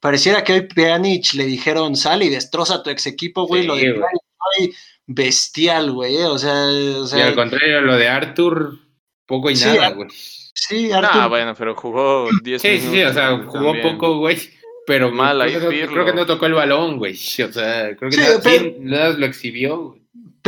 pareciera 0.00 0.44
que 0.44 0.52
hoy 0.52 0.60
Pjanic 0.62 1.34
le 1.34 1.44
dijeron, 1.44 1.96
sal 1.96 2.22
y 2.22 2.28
destroza 2.28 2.82
tu 2.82 2.90
ex 2.90 3.06
equipo, 3.06 3.46
güey, 3.46 3.66
lo 3.66 3.74
de 3.76 3.92
hoy 3.92 4.74
bestial, 5.06 5.90
güey, 5.90 6.16
eh, 6.16 6.26
o, 6.26 6.38
sea, 6.38 6.66
o 7.00 7.06
sea, 7.06 7.18
Y 7.18 7.22
al 7.22 7.34
contrario, 7.34 7.80
lo 7.80 7.96
de 7.96 8.08
Arthur, 8.08 8.78
poco 9.26 9.50
y 9.50 9.54
nada, 9.54 9.90
güey. 9.90 10.08
Sí, 10.54 10.92
Arthur. 10.92 11.10
Ah, 11.22 11.26
bueno, 11.28 11.54
pero 11.56 11.74
jugó 11.74 12.28
10 12.42 12.62
sí, 12.62 12.68
minutos. 12.68 12.90
Sí, 12.90 12.96
sí, 12.96 13.02
o 13.02 13.12
sea, 13.12 13.38
jugó 13.44 13.74
poco, 13.80 14.18
güey. 14.18 14.38
Pero 14.86 15.10
mal 15.10 15.40
ahí 15.42 15.54
creo, 15.54 16.04
que 16.06 16.14
no 16.14 16.24
tocó 16.24 16.46
el 16.46 16.54
balón, 16.54 16.96
güey. 16.96 17.12
O 17.12 17.52
sea, 17.52 17.94
creo 17.94 18.10
que 18.10 18.76
nada, 18.80 19.10
lo 19.10 19.26
exhibió, 19.26 19.78
güey. 19.78 19.97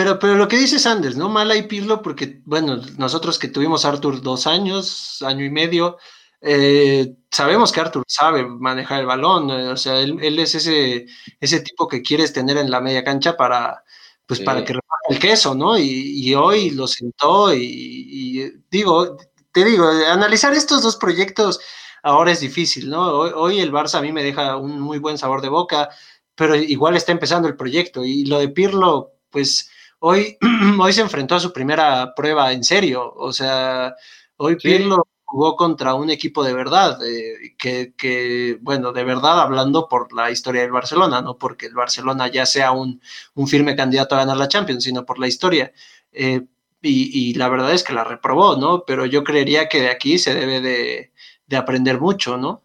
Pero, 0.01 0.19
pero 0.19 0.35
lo 0.35 0.49
que 0.49 0.57
dice 0.57 0.79
Sanders, 0.79 1.15
¿no? 1.15 1.29
Mala 1.29 1.57
y 1.57 1.65
Pirlo, 1.65 2.01
porque, 2.01 2.41
bueno, 2.47 2.81
nosotros 2.97 3.39
que 3.39 3.49
tuvimos 3.49 3.85
a 3.85 3.91
Arthur 3.91 4.23
dos 4.23 4.47
años, 4.47 5.21
año 5.21 5.45
y 5.45 5.51
medio, 5.51 5.99
eh, 6.41 7.17
sabemos 7.31 7.71
que 7.71 7.81
Arthur 7.81 8.05
sabe 8.07 8.47
manejar 8.47 9.01
el 9.01 9.05
balón, 9.05 9.51
eh, 9.51 9.69
o 9.69 9.77
sea, 9.77 10.01
él, 10.01 10.39
es 10.39 10.55
ese, 10.55 11.05
ese 11.39 11.61
tipo 11.61 11.87
que 11.87 12.01
quieres 12.01 12.33
tener 12.33 12.57
en 12.57 12.71
la 12.71 12.81
media 12.81 13.05
cancha 13.05 13.37
para, 13.37 13.85
pues, 14.25 14.41
para 14.41 14.65
que 14.65 14.73
reparte 14.73 15.11
el 15.11 15.19
queso, 15.19 15.55
¿no? 15.55 15.79
Y, 15.79 16.35
hoy 16.35 16.71
lo 16.71 16.87
sentó 16.87 17.53
y, 17.53 18.51
digo, 18.71 19.19
te 19.53 19.67
digo, 19.67 19.87
analizar 19.87 20.55
estos 20.55 20.83
dos 20.83 20.97
proyectos 20.97 21.61
ahora 22.03 22.33
es 22.33 22.41
difícil, 22.41 22.89
¿no? 22.89 23.03
Hoy, 23.03 23.33
hoy 23.35 23.61
el 23.61 23.71
Barça 23.71 23.99
a 23.99 24.01
mí 24.01 24.13
me 24.13 24.25
deja 24.25 24.57
un 24.57 24.81
muy 24.81 24.99
buen 24.99 25.19
sabor 25.19 25.43
de 25.43 25.51
boca, 25.51 25.91
pero 26.35 26.57
igual 26.57 26.97
está 26.97 27.13
empezando 27.13 27.49
el 27.49 27.57
proyecto 27.57 28.03
y 28.03 28.25
lo 28.25 28.39
de 28.39 28.49
Pirlo, 28.49 29.13
pues 29.29 29.69
hoy, 30.01 30.37
hoy 30.81 30.93
se 30.93 31.01
enfrentó 31.01 31.37
a 31.37 31.41
su 31.41 31.53
primera 31.53 32.15
prueba 32.15 32.53
en 32.53 32.65
serio. 32.65 33.13
O 33.15 33.33
sea, 33.33 33.95
hoy 34.37 34.57
Pirlo 34.57 35.07
jugó 35.25 35.55
contra 35.55 35.95
un 35.95 36.11
equipo 36.11 36.43
de 36.43 36.53
verdad, 36.53 36.99
eh, 37.07 37.55
que, 37.57 38.59
bueno, 38.61 38.93
de 38.93 39.05
verdad 39.05 39.41
hablando 39.41 39.89
por 39.89 40.13
la 40.13 40.31
historia 40.33 40.63
del 40.63 40.73
Barcelona, 40.73 41.23
no 41.23 41.39
porque 41.39 41.67
el 41.67 41.75
Barcelona 41.75 42.27
ya 42.27 42.45
sea 42.47 42.73
un, 42.73 43.01
firme 43.47 43.77
candidato 43.77 44.17
a 44.17 44.19
ganar 44.19 44.37
la 44.37 44.49
Champions, 44.49 44.83
sino 44.83 45.07
por 45.07 45.21
la 45.21 45.29
historia. 45.29 45.73
Eh, 46.11 46.47
y, 46.83 47.35
la 47.35 47.49
verdad 47.49 47.73
es 47.73 47.85
que 47.85 47.93
la 47.93 48.05
reprobó, 48.05 48.57
¿no? 48.57 48.85
Pero 48.87 49.07
yo 49.07 49.23
creería 49.23 49.69
que 49.69 49.83
de 49.83 49.91
aquí 49.91 50.19
se 50.19 50.35
debe 50.35 50.61
de, 50.61 51.13
de 51.47 51.57
aprender 51.57 52.01
mucho, 52.01 52.37
¿no? 52.39 52.65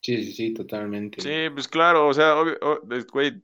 Sí, 0.00 0.24
sí, 0.24 0.32
sí, 0.32 0.54
totalmente. 0.54 1.20
Sí, 1.20 1.50
pues 1.52 1.68
claro, 1.68 2.08
o 2.08 2.14
sea, 2.14 2.36
obvio, 2.36 2.58
güey, 3.12 3.42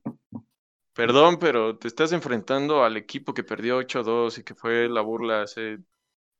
Perdón, 0.94 1.38
pero 1.38 1.78
te 1.78 1.88
estás 1.88 2.12
enfrentando 2.12 2.84
al 2.84 2.96
equipo 2.96 3.32
que 3.32 3.44
perdió 3.44 3.78
8-2 3.78 4.38
y 4.38 4.44
que 4.44 4.54
fue 4.54 4.88
la 4.88 5.00
burla 5.00 5.42
hace, 5.42 5.78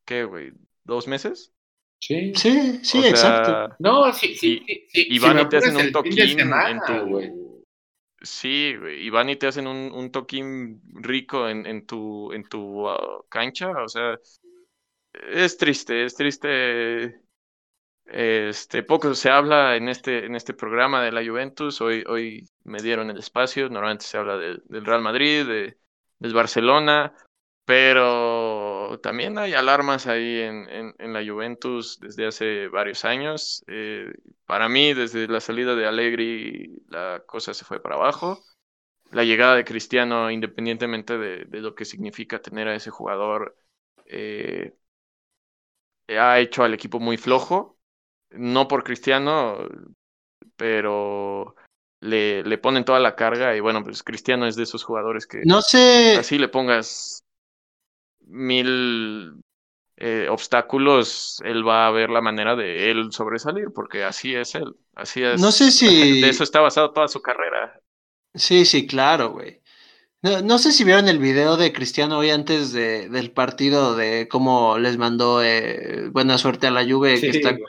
¿qué, 0.05 0.25
güey? 0.25 0.53
¿Dos 0.85 1.07
meses? 1.07 1.53
Sí, 1.99 2.33
sí, 2.35 2.81
sí, 2.83 3.07
exacto. 3.07 3.77
No, 3.79 4.13
sí, 4.13 4.35
sí, 4.35 4.63
sí. 4.89 5.07
y 5.11 5.19
van 5.19 5.39
y 5.39 5.49
te 5.49 5.59
hacen 5.59 5.77
un 5.77 5.93
toquín 5.93 6.41
en 6.41 6.81
tu... 6.87 7.41
Sí, 8.23 8.75
güey, 8.79 9.07
y 9.07 9.09
van 9.09 9.31
y 9.31 9.37
te 9.37 9.47
hacen 9.47 9.67
un, 9.67 9.93
un 9.93 10.11
toquín 10.11 10.83
rico 10.95 11.49
en, 11.49 11.65
en 11.65 11.87
tu, 11.87 12.33
en 12.33 12.45
tu 12.45 12.87
uh, 12.87 13.25
cancha, 13.31 13.71
o 13.83 13.89
sea, 13.89 14.19
es 15.13 15.57
triste, 15.57 16.05
es 16.05 16.15
triste 16.15 17.23
este, 18.11 18.83
poco 18.83 19.15
se 19.15 19.31
habla 19.31 19.77
en 19.77 19.89
este, 19.89 20.27
en 20.27 20.35
este 20.35 20.55
programa 20.55 21.03
de 21.03 21.13
la 21.13 21.25
Juventus. 21.25 21.81
Hoy, 21.81 22.05
hoy 22.09 22.49
me 22.65 22.83
dieron 22.83 23.11
el 23.11 23.19
espacio. 23.19 23.69
Normalmente 23.69 24.05
se 24.05 24.19
habla 24.19 24.37
del 24.37 24.85
Real 24.85 25.03
Madrid, 25.03 25.47
de, 25.47 25.79
del 26.19 26.35
Barcelona. 26.35 27.15
Pero 27.65 28.99
también 29.01 29.39
hay 29.39 29.55
alarmas 29.55 30.09
ahí 30.09 30.41
en, 30.41 31.13
la 31.13 31.25
Juventus 31.25 32.01
desde 32.01 32.27
hace 32.27 32.69
varios 32.69 33.05
años. 33.05 33.63
Eh, 33.69 34.13
para 34.47 34.69
mí, 34.69 34.93
desde 34.93 35.29
la 35.29 35.41
salida 35.41 35.77
de 35.77 35.87
Allegri, 35.87 36.83
la 36.89 37.23
cosa 37.27 37.55
se 37.55 37.65
fue 37.65 37.81
para 37.81 37.95
abajo. 37.95 38.43
La 39.13 39.25
llegada 39.25 39.55
de 39.55 39.65
Cristiano, 39.65 40.31
independientemente 40.31 41.17
de, 41.17 41.61
lo 41.61 41.75
que 41.77 41.85
significa 41.85 42.43
tener 42.43 42.67
a 42.67 42.75
ese 42.75 42.91
jugador, 42.91 43.57
eh, 44.07 44.75
ha 46.09 46.41
hecho 46.41 46.65
al 46.65 46.75
equipo 46.75 46.99
muy 46.99 47.17
flojo. 47.17 47.80
No 48.31 48.69
por 48.69 48.85
Cristiano, 48.85 49.59
pero 50.57 51.55
le, 52.01 52.43
le 52.43 52.59
ponen 52.59 52.85
toda 52.85 53.01
la 53.01 53.17
carga 53.17 53.57
y 53.57 53.61
bueno, 53.61 53.83
pues 53.85 54.03
Cristiano 54.03 54.47
es 54.47 54.57
de 54.57 54.63
esos 54.63 54.85
jugadores 54.85 55.27
que 55.27 55.43
no 55.45 55.63
sé. 55.63 56.17
así 56.19 56.39
le 56.39 56.49
pongas 56.49 57.25
mil 58.21 59.35
eh, 59.97 60.29
obstáculos, 60.31 61.43
él 61.45 61.67
va 61.67 61.87
a 61.87 61.91
ver 61.91 62.09
la 62.09 62.23
manera 62.23 62.57
de 62.57 62.91
él 62.91 63.13
sobresalir, 63.13 63.67
porque 63.75 64.05
así 64.05 64.35
es 64.35 64.55
él, 64.55 64.75
así 64.95 65.23
es. 65.23 65.41
No 65.41 65.53
sé 65.53 65.71
si... 65.71 65.87
De 66.23 66.31
eso 66.31 66.43
está 66.43 66.61
basado 66.61 66.93
toda 66.93 67.09
su 67.09 67.21
carrera. 67.21 67.79
Sí, 68.35 68.65
sí, 68.65 68.87
claro, 68.87 69.33
güey. 69.33 69.61
No, 70.23 70.59
sé 70.59 70.73
si 70.73 70.85
vieron 70.85 71.09
el 71.09 71.19
video 71.19 71.57
de 71.57 71.73
Cristiano 71.73 72.19
hoy 72.19 72.29
antes 72.29 72.73
de, 72.73 73.09
del 73.09 73.31
partido 73.31 73.97
de 73.97 74.29
cómo 74.29 74.77
les 74.77 74.99
mandó 74.99 75.43
eh, 75.43 76.11
buena 76.11 76.37
suerte 76.37 76.67
a 76.67 76.71
la 76.71 76.85
Juve 76.85 77.19
que 77.19 77.29
está 77.31 77.53
güey. 77.53 77.65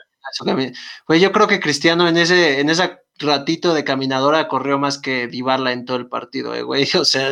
Yo 1.19 1.31
creo 1.31 1.47
que 1.47 1.59
Cristiano 1.59 2.07
en 2.07 2.17
ese 2.17 2.59
en 2.59 2.69
ese 2.69 2.99
ratito 3.19 3.73
de 3.73 3.83
caminadora 3.83 4.47
corrió 4.47 4.79
más 4.79 4.97
que 4.97 5.27
Dybala 5.27 5.71
en 5.71 5.85
todo 5.85 5.97
el 5.97 6.07
partido, 6.07 6.55
eh, 6.55 6.63
güey. 6.63 6.85
O 7.01 7.05
sea, 7.05 7.29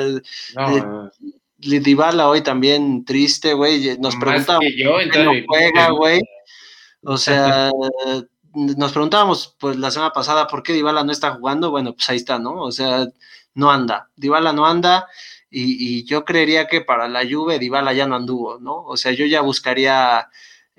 no, 0.55 1.11
Dybala 1.57 2.29
hoy 2.29 2.41
también 2.41 3.05
triste, 3.05 3.53
güey. 3.53 3.97
Nos 3.99 4.15
preguntaba 4.15 4.59
no 4.83 5.31
juega, 5.47 5.89
güey. 5.91 6.21
O 7.03 7.17
sea, 7.17 7.71
nos 8.53 8.91
preguntábamos 8.91 9.55
pues 9.59 9.77
la 9.77 9.91
semana 9.91 10.11
pasada 10.11 10.47
por 10.47 10.63
qué 10.63 10.73
Dybala 10.73 11.03
no 11.03 11.11
está 11.11 11.31
jugando. 11.31 11.71
Bueno, 11.71 11.93
pues 11.93 12.09
ahí 12.09 12.17
está, 12.17 12.39
¿no? 12.39 12.61
O 12.61 12.71
sea, 12.71 13.07
no 13.53 13.71
anda. 13.71 14.09
Dybala 14.15 14.53
no 14.53 14.65
anda 14.65 15.07
y, 15.51 16.05
yo 16.05 16.25
creería 16.25 16.67
que 16.67 16.81
para 16.81 17.07
la 17.07 17.23
Juve 17.29 17.59
Dybala 17.59 17.93
ya 17.93 18.07
no 18.07 18.15
anduvo, 18.15 18.59
¿no? 18.59 18.83
O 18.83 18.97
sea, 18.97 19.11
yo 19.11 19.25
ya 19.25 19.41
buscaría 19.41 20.29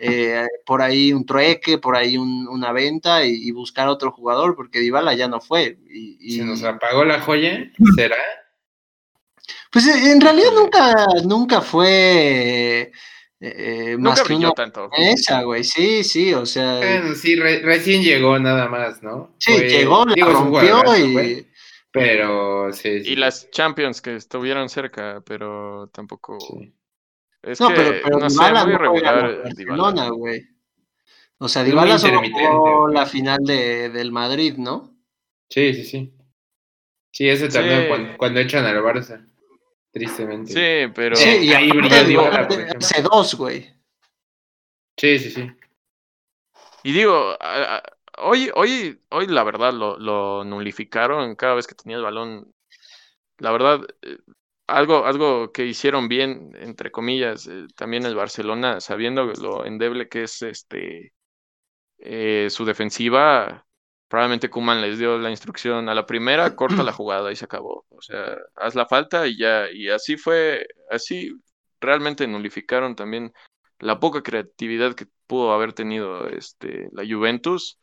eh, 0.03 0.47
por 0.65 0.81
ahí 0.81 1.13
un 1.13 1.27
trueque, 1.27 1.77
por 1.77 1.95
ahí 1.95 2.17
una 2.17 2.73
venta 2.73 3.23
y, 3.25 3.51
buscar 3.51 3.87
otro 3.89 4.11
jugador 4.11 4.57
porque 4.57 4.81
Dybala 4.81 5.13
ya 5.13 5.29
no 5.29 5.41
fue. 5.41 5.79
Y, 5.91 6.39
¿Se 6.39 6.45
nos 6.45 6.63
apagó 6.65 7.05
la 7.05 7.21
joya? 7.21 7.71
¿Será? 7.95 8.17
Pues 9.71 9.87
eh, 9.87 10.11
en 10.11 10.21
realidad 10.21 10.53
nunca, 10.55 11.07
nunca 11.25 11.61
fue 11.61 12.91
eh, 13.41 13.97
más 13.99 14.23
que 14.23 14.35
una 14.35 14.53
tanto. 14.53 14.89
esa, 14.97 15.43
güey, 15.43 15.65
sí, 15.65 16.03
sí, 16.03 16.33
o 16.33 16.47
sea. 16.47 16.79
Bueno, 16.79 17.15
sí, 17.15 17.37
recién 17.37 18.03
llegó 18.03 18.39
nada 18.39 18.69
más, 18.69 19.03
¿no? 19.03 19.35
Sí, 19.39 19.53
llegó, 19.53 20.07
la 20.07 20.27
rompió 20.27 20.83
y. 20.97 21.47
pero 21.93 22.73
sí, 22.73 22.89
Y 23.05 23.17
las 23.17 23.51
Champions 23.51 24.01
que 24.01 24.17
estuvieron 24.17 24.71
cerca, 24.71 25.23
pero 25.27 25.91
tampoco. 25.93 26.39
Es 27.43 27.61
no, 27.61 27.69
que, 27.69 27.75
pero, 27.75 27.91
pero 28.05 28.19
no 28.19 28.31
sé, 28.31 28.53
muy 28.53 28.73
irregular 28.73 29.43
Barcelona, 29.45 30.09
güey. 30.11 30.47
O 31.39 31.49
sea, 31.49 31.65
Dybala 31.65 31.99
solo 31.99 32.21
jugó 32.21 32.89
la 32.89 33.07
final 33.07 33.39
de, 33.45 33.89
del 33.89 34.13
Madrid, 34.13 34.57
¿no? 34.59 34.95
Sí, 35.49 35.73
sí, 35.73 35.85
sí. 35.85 36.15
Sí, 37.13 37.29
ese 37.29 37.49
también 37.49 37.89
cuando, 37.89 38.17
cuando 38.19 38.41
echan 38.41 38.67
al 38.67 38.83
Barça. 38.83 39.27
Tristemente. 39.91 40.53
Sí, 40.53 40.93
pero. 40.95 41.17
Sí, 41.17 41.39
y 41.43 41.53
ahí 41.53 41.71
brilla 41.71 42.47
Hace 42.79 43.03
dos, 43.03 43.35
güey. 43.35 43.75
Sí, 44.97 45.19
sí, 45.19 45.31
sí. 45.31 45.51
Y 46.83 46.93
digo, 46.93 47.37
hoy, 48.19 48.51
hoy, 48.55 49.01
hoy 49.09 49.27
la 49.27 49.43
verdad 49.43 49.73
lo, 49.73 49.99
lo 49.99 50.45
nulificaron 50.45 51.35
cada 51.37 51.55
vez 51.55 51.67
que 51.67 51.75
tenía 51.75 51.97
el 51.97 52.03
balón. 52.03 52.55
La 53.39 53.51
verdad, 53.51 53.81
eh, 54.03 54.19
algo, 54.71 55.07
algo 55.07 55.53
que 55.53 55.67
hicieron 55.67 56.09
bien, 56.09 56.53
entre 56.57 56.91
comillas, 56.91 57.47
eh, 57.47 57.67
también 57.77 58.05
el 58.07 58.15
Barcelona, 58.15 58.81
sabiendo 58.81 59.25
lo 59.25 59.67
endeble 59.67 60.09
que 60.09 60.25
es 60.25 60.43
este 60.43 61.13
eh, 61.99 62.49
su 62.51 62.65
defensiva, 62.65 63.67
probablemente 64.09 64.51
Kuman 64.51 64.81
les 64.81 64.99
dio 64.99 65.19
la 65.19 65.31
instrucción 65.31 65.89
a 65.89 65.95
la 65.95 66.07
primera, 66.07 66.57
corta 66.57 66.83
la 66.83 66.93
jugada 66.93 67.33
y 67.33 67.37
se 67.37 67.45
acabó. 67.45 67.87
O 67.91 68.03
sea, 68.03 68.37
haz 68.57 68.75
la 68.75 68.87
falta 68.87 69.27
y 69.27 69.39
ya. 69.39 69.71
Y 69.71 69.89
así 69.91 70.17
fue, 70.17 70.67
así 70.91 71.33
realmente 71.81 72.27
nulificaron 72.27 72.97
también 72.97 73.33
la 73.79 74.01
poca 74.01 74.23
creatividad 74.23 74.95
que 74.95 75.07
pudo 75.27 75.53
haber 75.53 75.73
tenido 75.75 76.29
este, 76.29 76.89
la 76.93 77.05
Juventus. 77.07 77.79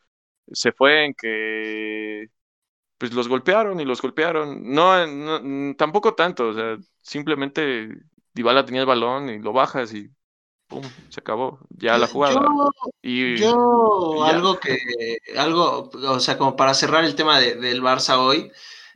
Se 0.51 0.71
fue 0.71 1.05
en 1.05 1.13
que 1.13 2.27
pues 2.97 3.13
los 3.13 3.27
golpearon 3.27 3.79
y 3.79 3.85
los 3.85 4.01
golpearon. 4.01 4.61
No, 4.63 5.05
no 5.07 5.75
tampoco 5.75 6.13
tanto, 6.13 6.49
o 6.49 6.53
sea, 6.53 6.77
simplemente 7.01 7.89
Dybala 8.33 8.65
tenía 8.65 8.81
el 8.81 8.87
balón 8.87 9.29
y 9.29 9.39
lo 9.39 9.53
bajas 9.53 9.93
y 9.93 10.09
pum, 10.67 10.83
se 11.09 11.19
acabó, 11.19 11.59
ya 11.69 11.97
la 11.97 12.07
jugada. 12.07 12.35
Yo, 12.35 12.71
y, 13.01 13.37
yo 13.37 14.23
algo 14.23 14.59
que, 14.59 14.77
algo, 15.37 15.89
o 15.93 16.19
sea, 16.19 16.37
como 16.37 16.55
para 16.55 16.73
cerrar 16.73 17.03
el 17.05 17.15
tema 17.15 17.39
del 17.39 17.81
Barça 17.81 18.17
hoy, 18.17 18.51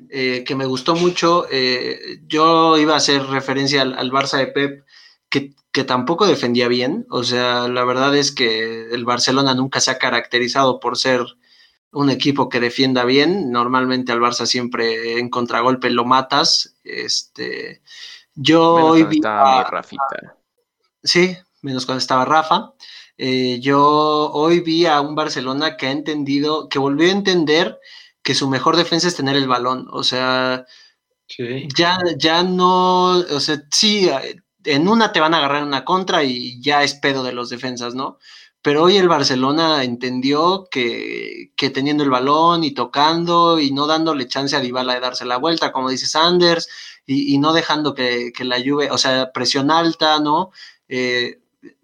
eh, 0.09 0.43
que 0.45 0.55
me 0.55 0.65
gustó 0.65 0.95
mucho, 0.95 1.45
eh, 1.49 2.19
yo 2.27 2.77
iba 2.77 2.93
a 2.93 2.97
hacer 2.97 3.23
referencia 3.27 3.81
al, 3.83 4.11
Barça 4.11 4.37
de 4.37 4.47
Pep, 4.47 4.85
que, 5.29 5.53
que, 5.71 5.83
tampoco 5.83 6.27
defendía 6.27 6.67
bien, 6.67 7.05
o 7.09 7.23
sea, 7.23 7.67
la 7.67 7.85
verdad 7.85 8.15
es 8.15 8.31
que 8.31 8.89
el 8.91 9.05
Barcelona 9.05 9.53
nunca 9.53 9.79
se 9.79 9.91
ha 9.91 9.99
caracterizado 9.99 10.79
por 10.79 10.97
ser 10.97 11.21
un 11.91 12.09
equipo 12.09 12.49
que 12.49 12.59
defienda 12.59 13.03
bien, 13.03 13.51
normalmente 13.51 14.11
al 14.11 14.19
Barça 14.19 14.45
siempre 14.45 15.19
en 15.19 15.30
contragolpe 15.30 15.89
lo 15.89 16.05
matas, 16.05 16.76
este... 16.84 17.81
Yo 18.34 18.73
hoy 18.76 19.03
vi 19.03 19.19
Rafita. 19.22 20.38
Sí, 21.03 21.38
menos 21.61 21.85
cuando 21.85 21.99
estaba 21.99 22.26
Rafa. 22.26 22.73
Eh, 23.18 23.59
yo 23.59 24.31
hoy 24.31 24.61
vi 24.61 24.85
a 24.85 25.01
un 25.01 25.15
Barcelona 25.15 25.77
que 25.77 25.88
ha 25.88 25.91
entendido, 25.91 26.69
que 26.69 26.80
volvió 26.80 27.09
a 27.09 27.11
entender 27.11 27.80
que 28.23 28.35
su 28.35 28.49
mejor 28.49 28.77
defensa 28.77 29.07
es 29.07 29.15
tener 29.15 29.35
el 29.35 29.47
balón. 29.47 29.88
O 29.91 30.03
sea, 30.03 30.65
ya, 31.76 31.99
ya 32.18 32.43
no, 32.43 33.18
o 33.18 33.39
sea, 33.39 33.61
sí, 33.72 34.09
en 34.63 34.88
una 34.88 35.11
te 35.11 35.19
van 35.19 35.34
a 35.34 35.38
agarrar 35.38 35.63
una 35.63 35.85
contra 35.85 36.23
y 36.23 36.61
ya 36.61 36.84
es 36.84 36.93
pedo 36.95 37.23
de 37.23 37.34
los 37.34 37.49
defensas, 37.49 37.95
¿no? 37.95 38.18
Pero 38.61 38.83
hoy 38.83 38.97
el 38.97 39.07
Barcelona 39.07 39.83
entendió 39.83 40.67
que, 40.69 41.51
que 41.55 41.69
teniendo 41.71 42.03
el 42.03 42.09
balón 42.09 42.63
y 42.63 42.71
tocando 42.71 43.59
y 43.59 43.71
no 43.71 43.88
dándole 43.88 44.27
chance 44.27 44.55
a 44.55 44.59
Dybala 44.59 44.93
de 44.93 44.99
darse 44.99 45.25
la 45.25 45.38
vuelta, 45.38 45.71
como 45.71 45.89
dice 45.89 46.07
Sanders, 46.07 46.67
y, 47.05 47.38
no 47.39 47.53
dejando 47.53 47.93
que, 47.95 48.31
que, 48.33 48.45
la 48.45 48.59
lluvia, 48.59 48.93
o 48.93 48.97
sea, 48.97 49.31
presión 49.33 49.71
alta, 49.71 50.19
¿no? 50.19 50.51
Eh, 50.88 51.41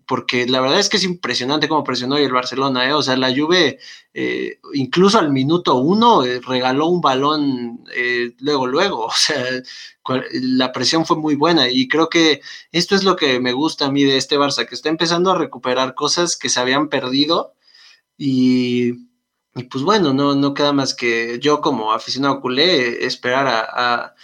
porque 0.07 0.47
la 0.47 0.61
verdad 0.61 0.79
es 0.79 0.87
que 0.89 0.97
es 0.97 1.03
impresionante 1.03 1.67
cómo 1.67 1.83
presionó 1.83 2.15
hoy 2.15 2.23
el 2.23 2.31
Barcelona, 2.31 2.87
¿eh? 2.87 2.93
o 2.93 3.03
sea, 3.03 3.17
la 3.17 3.35
Juve 3.35 3.77
eh, 4.13 4.59
incluso 4.73 5.19
al 5.19 5.31
minuto 5.31 5.75
uno 5.75 6.23
eh, 6.23 6.39
regaló 6.39 6.87
un 6.87 7.01
balón 7.01 7.83
luego, 8.39 8.67
luego, 8.67 9.05
o 9.05 9.11
sea, 9.11 9.43
la 10.31 10.71
presión 10.71 11.05
fue 11.05 11.17
muy 11.17 11.35
buena 11.35 11.69
y 11.69 11.87
creo 11.87 12.09
que 12.09 12.41
esto 12.71 12.95
es 12.95 13.03
lo 13.03 13.15
que 13.15 13.39
me 13.39 13.53
gusta 13.53 13.85
a 13.85 13.91
mí 13.91 14.03
de 14.03 14.17
este 14.17 14.37
Barça, 14.37 14.67
que 14.67 14.75
está 14.75 14.89
empezando 14.89 15.31
a 15.31 15.37
recuperar 15.37 15.95
cosas 15.95 16.37
que 16.37 16.49
se 16.49 16.59
habían 16.59 16.89
perdido 16.89 17.53
y, 18.17 18.93
pues 19.69 19.83
bueno, 19.83 20.13
no, 20.13 20.35
no 20.35 20.53
queda 20.53 20.73
más 20.73 20.93
que 20.93 21.39
yo 21.39 21.61
como 21.61 21.93
aficionado 21.93 22.41
culé 22.41 23.05
esperar 23.05 23.47
a 23.47 24.15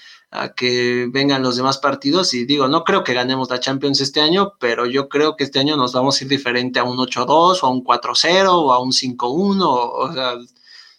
que 0.56 1.08
vengan 1.12 1.44
los 1.44 1.58
demás 1.58 1.78
partidos 1.78 2.34
y 2.34 2.46
digo, 2.46 2.68
no 2.68 2.84
creo 2.84 3.04
que 3.04 3.14
ganemos 3.14 3.50
la 3.50 3.60
Champions 3.60 4.02
este 4.02 4.20
año, 4.20 4.54
pero 4.60 4.88
yo 4.88 5.08
creo 5.08 5.36
que 5.36 5.44
este 5.44 5.60
año 5.60 5.78
nos 5.78 5.94
vamos 5.94 6.20
a 6.20 6.24
ir 6.24 6.30
diferente 6.30 6.80
a 6.80 6.84
un 6.84 6.98
8-2 6.98 7.60
o 7.62 7.66
a 7.66 7.70
un 7.70 7.84
4-0 7.84 8.48
o 8.50 8.74
a 8.74 8.82
un 8.82 8.92
5-1, 8.92 9.62
o, 9.64 10.12
sea, 10.12 10.34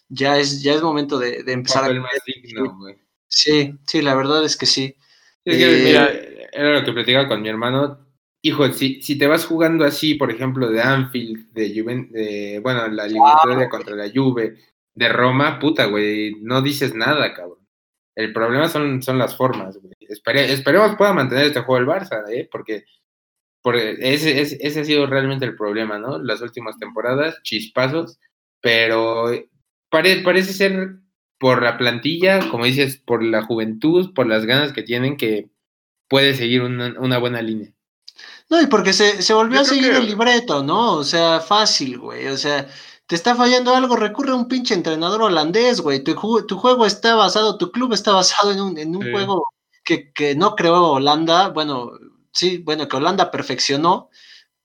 ya 0.07 0.37
es, 0.37 0.61
ya 0.61 0.73
es 0.73 0.81
momento 0.81 1.19
de, 1.19 1.43
empezar 1.47 1.83
a... 1.83 1.89
sí, 3.27 3.77
sí, 3.85 4.01
la 4.01 4.15
verdad 4.15 4.43
es 4.43 4.57
que 4.57 4.65
sí. 4.65 4.95
Eh, 5.45 5.81
mira, 5.83 6.09
era 6.51 6.79
lo 6.79 6.85
que 6.85 6.93
platicaba 6.93 7.27
con 7.27 7.41
mi 7.41 7.49
hermano. 7.49 7.99
Hijo, 8.41 8.71
si, 8.71 9.01
si 9.01 9.17
te 9.17 9.27
vas 9.27 9.45
jugando 9.45 9.85
así, 9.85 10.15
por 10.15 10.31
ejemplo, 10.31 10.69
de 10.69 10.81
Anfield, 10.81 11.51
de, 11.51 11.69
Juve, 11.69 12.07
de 12.11 12.59
bueno, 12.61 12.87
la 12.87 13.05
eliminatoria 13.05 13.69
contra 13.69 13.95
la 13.95 14.09
Juve, 14.13 14.57
de 14.93 15.09
Roma, 15.09 15.59
puta, 15.59 15.85
güey, 15.85 16.35
no 16.41 16.61
dices 16.61 16.93
nada, 16.93 17.33
cabrón. 17.33 17.59
El 18.15 18.31
problema 18.31 18.69
son, 18.69 19.01
son 19.01 19.17
las 19.17 19.35
formas, 19.35 19.77
esperemos 19.99 20.95
pueda 20.95 21.11
mantener 21.11 21.47
este 21.47 21.61
juego 21.61 21.81
el 21.81 21.87
Barça, 21.87 22.23
¿eh? 22.29 22.47
porque, 22.49 22.85
ese, 23.99 24.39
ese, 24.41 24.79
ha 24.79 24.85
sido 24.85 25.05
realmente 25.05 25.43
el 25.43 25.55
problema, 25.55 25.97
¿no? 25.97 26.19
Las 26.19 26.41
últimas 26.41 26.77
temporadas, 26.77 27.41
chispazos, 27.43 28.19
pero 28.61 29.31
parece 29.89 30.53
ser 30.53 30.99
por 31.37 31.61
la 31.63 31.77
plantilla, 31.77 32.49
como 32.49 32.65
dices, 32.65 32.97
por 32.97 33.23
la 33.23 33.43
juventud, 33.43 34.13
por 34.13 34.27
las 34.27 34.45
ganas 34.45 34.73
que 34.73 34.83
tienen, 34.83 35.17
que 35.17 35.49
puede 36.07 36.33
seguir 36.35 36.61
una, 36.61 36.95
una 36.99 37.17
buena 37.17 37.41
línea. 37.41 37.73
No, 38.49 38.61
y 38.61 38.67
porque 38.67 38.93
se, 38.93 39.21
se 39.21 39.33
volvió 39.33 39.61
a 39.61 39.65
seguir 39.65 39.91
el 39.91 40.05
libreto, 40.05 40.63
¿no? 40.63 40.93
O 40.93 41.03
sea, 41.03 41.39
fácil, 41.39 41.97
güey. 41.97 42.27
O 42.27 42.37
sea, 42.37 42.67
te 43.07 43.15
está 43.15 43.35
fallando 43.35 43.73
algo, 43.73 43.95
recurre 43.95 44.31
a 44.31 44.35
un 44.35 44.47
pinche 44.47 44.73
entrenador 44.73 45.23
holandés, 45.23 45.81
güey. 45.81 46.03
Tu, 46.03 46.15
tu 46.45 46.57
juego 46.57 46.85
está 46.85 47.15
basado, 47.15 47.57
tu 47.57 47.71
club 47.71 47.93
está 47.93 48.11
basado 48.13 48.51
en 48.51 48.61
un, 48.61 48.77
en 48.77 48.95
un 48.95 49.11
juego 49.11 49.47
que, 49.83 50.11
que, 50.13 50.35
no 50.35 50.55
creó 50.55 50.91
Holanda. 50.93 51.49
Bueno, 51.49 51.91
sí, 52.31 52.59
bueno, 52.59 52.87
que 52.87 52.97
Holanda 52.97 53.31
perfeccionó. 53.31 54.09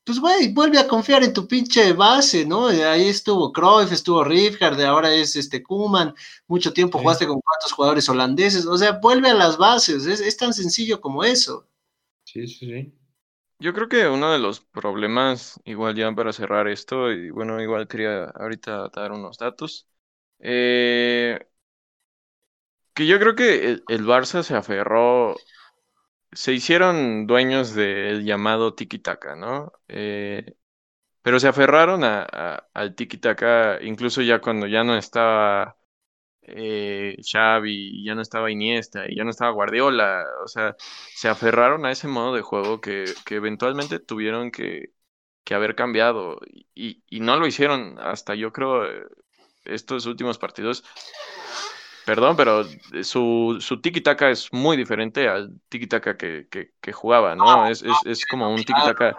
Pues, 0.05 0.19
güey, 0.19 0.53
vuelve 0.53 0.79
a 0.79 0.89
confiar 0.89 1.23
en 1.23 1.33
tu 1.33 1.47
pinche 1.47 1.93
base, 1.93 2.45
¿no? 2.45 2.67
Ahí 2.67 3.09
estuvo 3.09 3.53
Cruyff, 3.53 3.93
estuvo 3.93 4.25
Rifgard, 4.25 4.81
ahora 4.83 5.13
es 5.15 5.37
este 5.37 5.63
Kuman. 5.63 6.15
Mucho 6.49 6.73
tiempo 6.73 6.99
jugaste 6.99 7.27
con 7.27 7.41
cuatro 7.41 7.75
jugadores 7.77 8.09
holandeses. 8.09 8.67
O 8.67 8.77
sea, 8.77 8.93
vuelve 9.01 9.31
a 9.31 9.35
las 9.35 9.57
bases. 9.57 10.07
Es, 10.07 10.21
es 10.21 10.37
tan 10.37 10.53
sencillo 10.53 11.01
como 11.01 11.23
eso. 11.25 11.69
Sí, 12.25 12.47
sí, 12.49 12.67
sí. 12.67 12.93
Yo 13.61 13.75
creo 13.75 13.89
que 13.89 14.09
uno 14.09 14.33
de 14.33 14.39
los 14.39 14.61
problemas, 14.61 15.61
igual 15.65 15.95
ya 15.95 16.11
para 16.15 16.33
cerrar 16.33 16.67
esto, 16.67 17.13
y 17.13 17.31
bueno, 17.31 17.61
igual 17.61 17.87
quería 17.89 18.25
ahorita 18.25 18.89
dar 18.95 19.13
unos 19.13 19.37
datos, 19.37 19.87
eh, 20.39 21.39
que 22.95 23.07
yo 23.07 23.19
creo 23.19 23.35
que 23.35 23.83
el, 23.87 24.07
Barça 24.07 24.43
se 24.43 24.55
aferró, 24.57 25.37
se 26.32 26.52
hicieron 26.52 27.27
dueños 27.27 27.74
del 27.74 28.24
llamado 28.24 28.74
tiki-taka, 28.74 29.36
¿no? 29.36 29.73
Eh, 29.89 30.57
pero 31.23 31.40
se 31.40 31.48
aferraron 31.48 32.05
a, 32.05 32.24
al 32.74 32.94
tiki-taka 32.97 33.81
incluso 33.82 34.23
ya 34.23 34.40
cuando 34.40 34.66
ya 34.66 34.85
no 34.85 34.97
estaba 34.97 35.78
eh, 36.43 37.16
Xavi, 37.23 38.05
ya 38.05 38.15
no 38.15 38.23
estaba 38.23 38.51
Iniesta, 38.51 39.05
y 39.09 39.16
ya 39.16 39.24
no 39.24 39.31
estaba 39.31 39.52
Guardiola, 39.52 40.24
o 40.44 40.48
sea, 40.48 40.77
se 41.15 41.28
aferraron 41.28 41.86
a 41.86 41.93
ese 41.93 42.09
modo 42.09 42.35
de 42.35 42.43
juego 42.43 42.81
que, 42.81 43.05
que 43.27 43.36
eventualmente 43.36 44.01
tuvieron 44.01 44.51
que, 44.51 44.93
que 45.44 45.55
haber 45.55 45.74
cambiado, 45.77 46.40
y, 46.74 47.02
y, 47.09 47.20
no 47.20 47.39
lo 47.39 47.47
hicieron 47.47 47.98
hasta 48.01 48.35
yo 48.35 48.52
creo 48.52 48.85
estos 49.65 50.07
últimos 50.07 50.39
partidos. 50.39 50.85
Perdón, 52.11 52.35
pero 52.37 52.65
su, 53.05 53.59
su 53.61 53.81
tiki-taka 53.81 54.31
es 54.31 54.53
muy 54.53 54.77
diferente 54.77 55.28
al 55.28 55.61
tiki-taka 55.69 56.16
que, 56.16 56.49
que, 56.51 56.73
que, 56.81 56.93
jugaba, 56.93 57.37
¿no? 57.37 57.69
Es, 57.69 57.82
es, 57.82 57.95
es 58.05 58.27
como 58.27 58.53
un 58.53 58.65
tiki-taka 58.65 59.16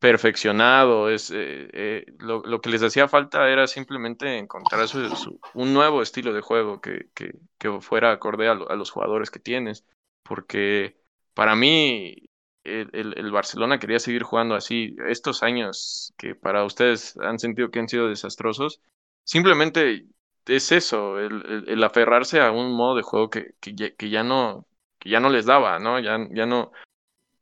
perfeccionado, 0.00 1.08
es, 1.08 1.30
eh, 1.30 1.68
eh, 1.72 2.06
lo, 2.18 2.40
lo, 2.40 2.60
que 2.60 2.70
les 2.70 2.82
hacía 2.82 3.06
falta 3.06 3.48
era 3.48 3.68
simplemente 3.68 4.36
encontrar 4.36 4.88
su, 4.88 5.38
un 5.54 5.72
nuevo 5.72 6.02
estilo 6.02 6.32
de 6.32 6.40
juego 6.40 6.80
que, 6.80 7.06
que, 7.14 7.30
que 7.56 7.80
fuera 7.82 8.10
acorde 8.10 8.48
a, 8.48 8.54
los 8.54 8.90
jugadores 8.90 9.30
que 9.30 9.38
tienes, 9.38 9.84
porque 10.24 10.96
para 11.34 11.54
mí 11.54 12.16
el, 12.64 13.14
el, 13.16 13.30
Barcelona 13.30 13.78
quería 13.78 14.00
seguir 14.00 14.24
jugando 14.24 14.56
así. 14.56 14.96
Estos 15.06 15.44
años 15.44 16.12
que 16.16 16.34
para 16.34 16.64
ustedes 16.64 17.16
han 17.18 17.38
sentido 17.38 17.70
que 17.70 17.78
han 17.78 17.88
sido 17.88 18.08
desastrosos, 18.08 18.80
simplemente 19.22 20.08
es 20.48 20.72
eso, 20.72 21.18
el, 21.18 21.64
el 21.66 21.84
aferrarse 21.84 22.40
a 22.40 22.50
un 22.50 22.72
modo 22.72 22.96
de 22.96 23.02
juego 23.02 23.30
que, 23.30 23.54
que, 23.60 24.10
ya 24.10 24.22
no 24.24 24.66
que 24.98 25.10
ya 25.10 25.20
no 25.20 25.30
les 25.30 25.46
daba, 25.46 25.78
¿no? 25.78 26.00
Ya, 26.00 26.18
ya 26.30 26.46
no, 26.46 26.72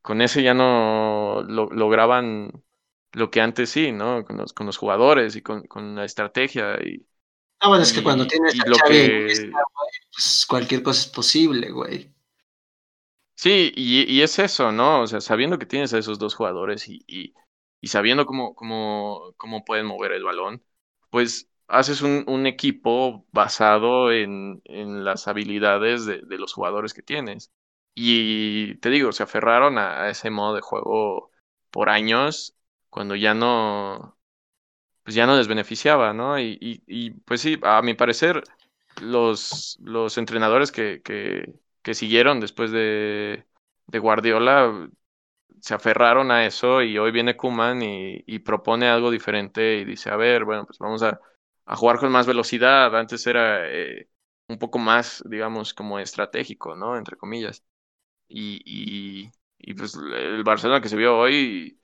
con 0.02 0.20
ese 0.20 0.42
ya 0.42 0.54
no 0.54 1.42
lograban 1.42 2.62
lo 3.12 3.30
que 3.30 3.40
antes 3.40 3.70
sí, 3.70 3.92
¿no? 3.92 4.24
Con 4.24 4.36
los, 4.36 4.52
con 4.52 4.66
los 4.66 4.76
jugadores 4.76 5.36
y 5.36 5.42
con, 5.42 5.66
con 5.66 5.94
la 5.94 6.04
estrategia. 6.04 6.74
Y, 6.84 7.06
ah, 7.60 7.68
bueno, 7.68 7.82
es 7.82 7.92
que 7.92 8.02
cuando 8.02 8.26
tienes 8.26 8.60
a 8.60 8.68
lo 8.68 8.76
que... 8.86 9.50
pues 10.12 10.46
cualquier 10.46 10.82
cosa 10.82 11.00
es 11.00 11.06
posible, 11.06 11.70
güey. 11.70 12.12
Sí, 13.34 13.72
y, 13.74 14.10
y, 14.10 14.22
es 14.22 14.38
eso, 14.38 14.72
¿no? 14.72 15.02
O 15.02 15.06
sea, 15.06 15.20
sabiendo 15.20 15.58
que 15.58 15.66
tienes 15.66 15.92
a 15.92 15.98
esos 15.98 16.18
dos 16.18 16.34
jugadores 16.34 16.88
y, 16.88 17.04
y, 17.06 17.34
y 17.80 17.88
sabiendo 17.88 18.24
cómo, 18.24 18.54
cómo, 18.54 19.34
cómo 19.36 19.64
pueden 19.64 19.86
mover 19.86 20.12
el 20.12 20.24
balón, 20.24 20.62
pues 21.10 21.50
haces 21.68 22.02
un, 22.02 22.24
un 22.28 22.46
equipo 22.46 23.26
basado 23.32 24.12
en, 24.12 24.60
en 24.64 25.04
las 25.04 25.28
habilidades 25.28 26.06
de, 26.06 26.20
de, 26.22 26.38
los 26.38 26.52
jugadores 26.52 26.94
que 26.94 27.02
tienes. 27.02 27.52
Y 27.94 28.76
te 28.76 28.90
digo, 28.90 29.12
se 29.12 29.22
aferraron 29.22 29.78
a, 29.78 30.08
ese 30.10 30.30
modo 30.30 30.54
de 30.54 30.60
juego 30.60 31.30
por 31.70 31.88
años, 31.88 32.56
cuando 32.90 33.14
ya 33.16 33.34
no, 33.34 34.18
pues 35.04 35.14
ya 35.16 35.26
no 35.26 35.36
les 35.36 35.48
beneficiaba, 35.48 36.12
¿no? 36.14 36.38
Y, 36.40 36.58
y, 36.86 37.10
pues 37.12 37.40
sí, 37.40 37.58
a 37.62 37.82
mi 37.82 37.94
parecer, 37.94 38.42
los, 39.02 39.78
los 39.82 40.18
entrenadores 40.18 40.72
que, 40.72 41.02
que, 41.02 41.54
que 41.82 41.94
siguieron 41.94 42.40
después 42.40 42.70
de, 42.72 43.46
de 43.86 43.98
Guardiola 43.98 44.90
se 45.60 45.74
aferraron 45.74 46.30
a 46.30 46.46
eso 46.46 46.82
y 46.82 46.98
hoy 46.98 47.10
viene 47.12 47.36
Kuman 47.36 47.82
y, 47.82 48.22
y, 48.26 48.38
propone 48.40 48.88
algo 48.88 49.10
diferente 49.10 49.78
y 49.78 49.84
dice, 49.84 50.10
a 50.10 50.16
ver, 50.16 50.44
bueno, 50.44 50.64
pues 50.66 50.78
vamos 50.78 51.02
a, 51.02 51.20
a 51.66 51.76
jugar 51.76 51.98
con 51.98 52.10
más 52.12 52.26
velocidad. 52.26 52.96
Antes 52.96 53.26
era 53.26 53.68
eh, 53.70 54.08
un 54.48 54.58
poco 54.58 54.78
más, 54.78 55.22
digamos, 55.26 55.74
como 55.74 55.98
estratégico, 55.98 56.76
¿no? 56.76 56.96
Entre 56.96 57.16
comillas. 57.16 57.64
Y, 58.28 58.60
y, 58.64 59.30
y, 59.58 59.74
pues 59.74 59.94
el 59.96 60.42
Barcelona 60.44 60.80
que 60.80 60.88
se 60.88 60.96
vio 60.96 61.18
hoy, 61.18 61.80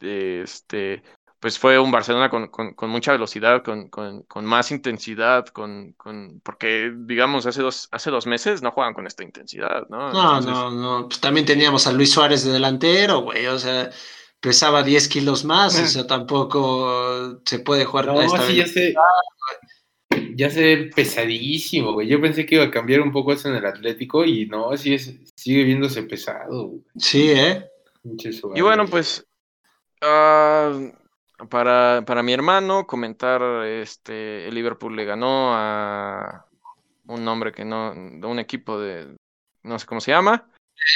este, 0.00 1.02
pues 1.44 1.58
fue 1.58 1.78
un 1.78 1.90
Barcelona 1.90 2.30
con, 2.30 2.48
con, 2.48 2.72
con 2.72 2.88
mucha 2.88 3.12
velocidad, 3.12 3.62
con, 3.62 3.90
con, 3.90 4.44
más 4.46 4.70
intensidad, 4.70 5.46
con, 5.48 5.92
con, 5.92 6.40
porque 6.42 6.90
digamos 6.96 7.44
hace 7.44 7.60
dos, 7.60 7.88
hace 7.92 8.10
dos 8.10 8.26
meses 8.26 8.62
no 8.62 8.70
juegan 8.70 8.94
con 8.94 9.06
esta 9.06 9.24
intensidad, 9.24 9.86
¿no? 9.90 10.10
No, 10.10 10.40
no, 10.40 10.70
no, 10.70 11.08
pues 11.08 11.20
también 11.20 11.44
teníamos 11.44 11.86
a 11.86 11.92
Luis 11.92 12.12
Suárez 12.12 12.44
de 12.44 12.52
delantero, 12.52 13.20
güey, 13.20 13.46
o 13.46 13.58
sea, 13.58 13.90
pesaba 14.44 14.82
10 14.82 15.08
kilos 15.08 15.42
más, 15.46 15.80
o 15.80 15.86
sea, 15.86 16.06
tampoco 16.06 17.40
se 17.46 17.60
puede 17.60 17.86
jugar 17.86 18.08
no, 18.08 18.20
esta 18.20 18.46
sí, 18.46 18.56
ya 18.56 18.66
sé, 18.66 18.94
ya 20.36 20.50
se 20.50 20.60
ve 20.60 20.90
pesadísimo, 20.94 21.94
güey. 21.94 22.08
Yo 22.08 22.20
pensé 22.20 22.44
que 22.44 22.56
iba 22.56 22.64
a 22.64 22.70
cambiar 22.70 23.00
un 23.00 23.10
poco 23.10 23.32
eso 23.32 23.48
en 23.48 23.54
el 23.54 23.64
Atlético 23.64 24.22
y 24.22 24.44
no, 24.44 24.70
así 24.70 24.92
es, 24.92 25.14
sigue 25.34 25.64
viéndose 25.64 26.02
pesado. 26.02 26.74
Sí, 26.98 27.30
¿eh? 27.30 27.70
Y 28.54 28.60
bueno, 28.60 28.86
pues 28.86 29.26
uh, 30.02 31.46
para, 31.48 32.04
para 32.04 32.22
mi 32.22 32.34
hermano 32.34 32.86
comentar, 32.86 33.64
este, 33.66 34.46
el 34.46 34.54
Liverpool 34.54 34.94
le 34.94 35.06
ganó 35.06 35.54
a 35.54 36.44
un 37.06 37.24
nombre 37.24 37.50
que 37.50 37.64
no, 37.64 37.92
un 37.92 38.38
equipo 38.38 38.78
de, 38.78 39.16
no 39.62 39.78
sé 39.78 39.86
cómo 39.86 40.02
se 40.02 40.10
llama. 40.10 40.50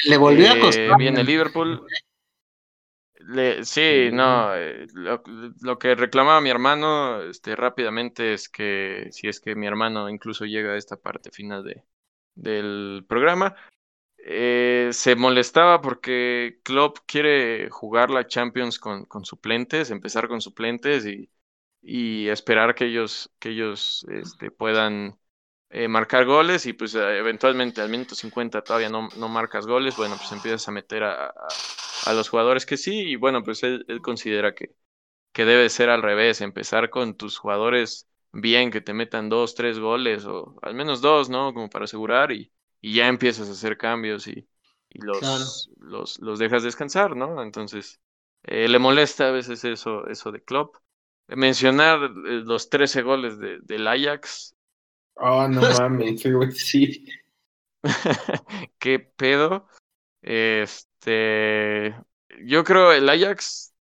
Le 0.04 0.18
volvió 0.18 0.50
a 0.50 0.56
eh, 0.56 0.60
costar. 0.60 0.98
Viene 0.98 1.24
Liverpool. 1.24 1.86
Le, 3.20 3.64
sí, 3.64 4.10
no, 4.12 4.54
eh, 4.54 4.86
lo, 4.94 5.78
que 5.78 5.94
reclamaba 5.96 6.40
mi 6.40 6.50
hermano 6.50 7.22
este, 7.22 7.56
rápidamente 7.56 8.32
es 8.32 8.48
que 8.48 9.08
si 9.10 9.28
es 9.28 9.40
que 9.40 9.56
mi 9.56 9.66
hermano 9.66 10.08
incluso 10.08 10.44
llega 10.44 10.72
a 10.72 10.76
esta 10.76 10.96
parte 10.96 11.30
final 11.32 11.64
de, 11.64 11.82
del 12.34 13.04
programa, 13.08 13.56
eh, 14.18 14.90
se 14.92 15.16
molestaba 15.16 15.80
porque 15.80 16.60
Klopp 16.62 16.98
quiere 17.06 17.70
jugar 17.70 18.10
la 18.10 18.26
Champions 18.26 18.78
con, 18.78 19.04
con 19.06 19.24
suplentes, 19.24 19.90
empezar 19.90 20.28
con 20.28 20.40
suplentes 20.40 21.04
y, 21.06 21.28
y 21.82 22.28
esperar 22.28 22.74
que 22.74 22.86
ellos, 22.86 23.32
que 23.40 23.50
ellos 23.50 24.06
este, 24.10 24.50
puedan 24.52 25.18
eh, 25.70 25.88
marcar 25.88 26.24
goles 26.24 26.66
y 26.66 26.72
pues 26.72 26.94
eventualmente 26.94 27.80
al 27.80 27.90
minuto 27.90 28.14
50 28.14 28.62
todavía 28.62 28.90
no, 28.90 29.08
no 29.16 29.28
marcas 29.28 29.66
goles, 29.66 29.96
bueno, 29.96 30.16
pues 30.16 30.30
empiezas 30.32 30.68
a 30.68 30.72
meter 30.72 31.02
a 31.04 31.26
a 31.26 31.48
los 32.14 32.28
jugadores 32.28 32.66
que 32.66 32.76
sí, 32.76 33.00
y 33.00 33.16
bueno, 33.16 33.42
pues 33.42 33.62
él, 33.62 33.84
considera 34.02 34.54
que, 34.54 34.74
que 35.32 35.44
debe 35.44 35.68
ser 35.68 35.90
al 35.90 36.02
revés, 36.02 36.40
empezar 36.40 36.90
con 36.90 37.16
tus 37.16 37.38
jugadores 37.38 38.08
bien, 38.32 38.70
que 38.70 38.80
te 38.80 38.94
metan 38.94 39.28
dos, 39.28 39.54
tres 39.54 39.78
goles, 39.78 40.24
o 40.24 40.56
al 40.62 40.74
menos 40.74 41.00
dos, 41.00 41.28
¿no? 41.30 41.54
Como 41.54 41.68
para 41.70 41.84
asegurar, 41.84 42.32
y, 42.32 42.52
y 42.80 42.94
ya 42.94 43.08
empiezas 43.08 43.48
a 43.48 43.52
hacer 43.52 43.76
cambios 43.76 44.26
y, 44.26 44.48
y 44.90 45.00
los, 45.00 45.70
los, 45.78 46.18
los, 46.20 46.38
dejas 46.38 46.62
descansar, 46.62 47.16
¿no? 47.16 47.42
Entonces, 47.42 48.00
eh, 48.44 48.68
le 48.68 48.78
molesta 48.78 49.28
a 49.28 49.32
veces 49.32 49.64
eso, 49.64 50.06
eso 50.08 50.32
de 50.32 50.42
Klopp. 50.42 50.76
Mencionar 51.28 52.02
eh, 52.04 52.42
los 52.44 52.70
13 52.70 53.02
goles 53.02 53.38
de, 53.38 53.58
del 53.60 53.86
Ajax. 53.86 54.54
Oh, 55.14 55.46
no 55.48 55.60
mames, 55.60 56.22
sí. 56.54 57.04
¿Qué 58.78 58.98
pedo? 58.98 59.68
Este, 60.22 61.94
yo 62.44 62.64
creo 62.64 62.92
el 62.92 63.08
Ajax, 63.08 63.72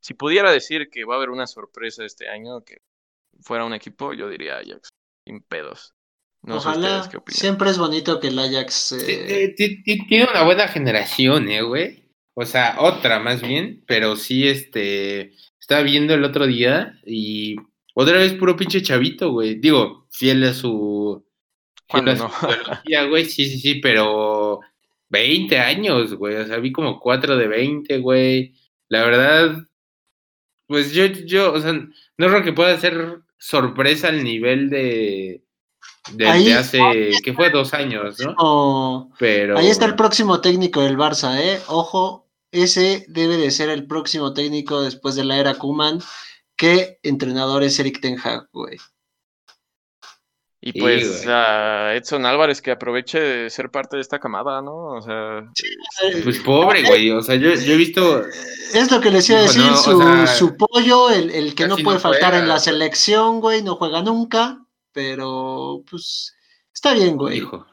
si 0.00 0.14
pudiera 0.14 0.50
decir 0.50 0.88
que 0.90 1.04
va 1.04 1.14
a 1.14 1.16
haber 1.16 1.30
una 1.30 1.46
sorpresa 1.46 2.04
este 2.04 2.28
año, 2.28 2.64
que 2.64 2.78
fuera 3.40 3.64
un 3.64 3.74
equipo, 3.74 4.12
yo 4.12 4.28
diría 4.28 4.58
Ajax, 4.58 4.88
sin 5.26 5.40
pedos. 5.42 5.94
No 6.42 6.56
Ojalá, 6.56 7.08
qué 7.10 7.18
siempre 7.28 7.70
es 7.70 7.78
bonito 7.78 8.20
que 8.20 8.28
el 8.28 8.38
Ajax... 8.38 8.92
Eh, 8.92 9.54
tiene 9.56 10.28
una 10.30 10.42
buena 10.44 10.68
generación, 10.68 11.48
eh, 11.48 11.62
güey. 11.62 12.04
O 12.34 12.44
sea, 12.44 12.76
otra 12.80 13.18
más 13.18 13.40
bien, 13.40 13.82
pero 13.86 14.16
sí, 14.16 14.46
este, 14.46 15.32
estaba 15.58 15.82
viendo 15.82 16.12
el 16.12 16.24
otro 16.24 16.46
día 16.46 16.98
y 17.06 17.56
otra 17.94 18.18
vez 18.18 18.34
puro 18.34 18.56
pinche 18.56 18.82
chavito, 18.82 19.30
güey. 19.30 19.54
Digo, 19.54 20.06
fiel 20.10 20.44
a 20.44 20.52
su... 20.52 21.24
Fiel 21.88 22.08
a 22.08 22.16
su 22.16 22.28
güey, 23.08 23.24
sí, 23.24 23.48
sí, 23.48 23.58
sí, 23.58 23.74
pero 23.76 24.60
20 25.14 25.58
años, 25.60 26.14
güey. 26.14 26.34
O 26.34 26.46
sea, 26.46 26.58
vi 26.58 26.72
como 26.72 26.98
4 26.98 27.36
de 27.36 27.46
20, 27.46 27.98
güey. 27.98 28.52
La 28.88 29.04
verdad, 29.04 29.56
pues 30.66 30.92
yo, 30.92 31.06
yo, 31.06 31.52
o 31.52 31.60
sea, 31.60 31.72
no 31.72 32.26
creo 32.28 32.42
que 32.42 32.52
pueda 32.52 32.78
ser 32.78 33.20
sorpresa 33.38 34.08
al 34.08 34.24
nivel 34.24 34.70
de, 34.70 35.44
de, 36.12 36.54
hace, 36.54 37.12
que 37.22 37.32
fue 37.32 37.50
dos 37.50 37.74
años, 37.74 38.18
¿no? 38.18 39.10
Pero... 39.18 39.56
Ahí 39.56 39.68
está 39.68 39.84
el 39.86 39.94
próximo 39.94 40.40
técnico 40.40 40.82
del 40.82 40.96
Barça, 40.96 41.38
¿eh? 41.40 41.60
Ojo, 41.68 42.28
ese 42.50 43.04
debe 43.08 43.36
de 43.36 43.52
ser 43.52 43.70
el 43.70 43.86
próximo 43.86 44.34
técnico 44.34 44.82
después 44.82 45.14
de 45.14 45.24
la 45.24 45.38
era 45.38 45.54
Kuman. 45.54 46.00
¿Qué 46.56 46.98
entrenador 47.02 47.62
es 47.62 47.78
Eric 47.78 48.00
Ten 48.00 48.18
Hag, 48.18 48.48
güey? 48.52 48.78
Y 50.66 50.80
pues 50.80 51.26
a 51.26 51.94
Edson 51.94 52.24
Álvarez 52.24 52.62
que 52.62 52.70
aproveche 52.70 53.20
de 53.20 53.50
ser 53.50 53.70
parte 53.70 53.96
de 53.96 54.02
esta 54.02 54.18
camada, 54.18 54.62
¿no? 54.62 54.94
O 54.94 55.02
sea, 55.02 55.50
pues 56.22 56.38
pobre, 56.38 56.84
güey. 56.84 57.10
O 57.10 57.22
sea, 57.22 57.34
yo, 57.34 57.50
he 57.50 57.76
visto. 57.76 58.22
Es 58.72 58.90
lo 58.90 59.00
que 59.00 59.10
les 59.10 59.28
iba 59.28 59.40
a 59.40 59.42
decir, 59.42 59.62
su, 59.74 60.56
pollo, 60.56 61.10
el, 61.10 61.54
que 61.54 61.68
no 61.68 61.76
puede 61.76 61.98
faltar 61.98 62.34
en 62.34 62.48
la 62.48 62.58
selección, 62.58 63.40
güey, 63.40 63.62
no 63.62 63.76
juega 63.76 64.02
nunca 64.02 64.64
pero 64.94 65.84
pues 65.90 66.34
está 66.72 66.94
bien, 66.94 67.16
güey. 67.18 67.38
Hijo. 67.38 67.66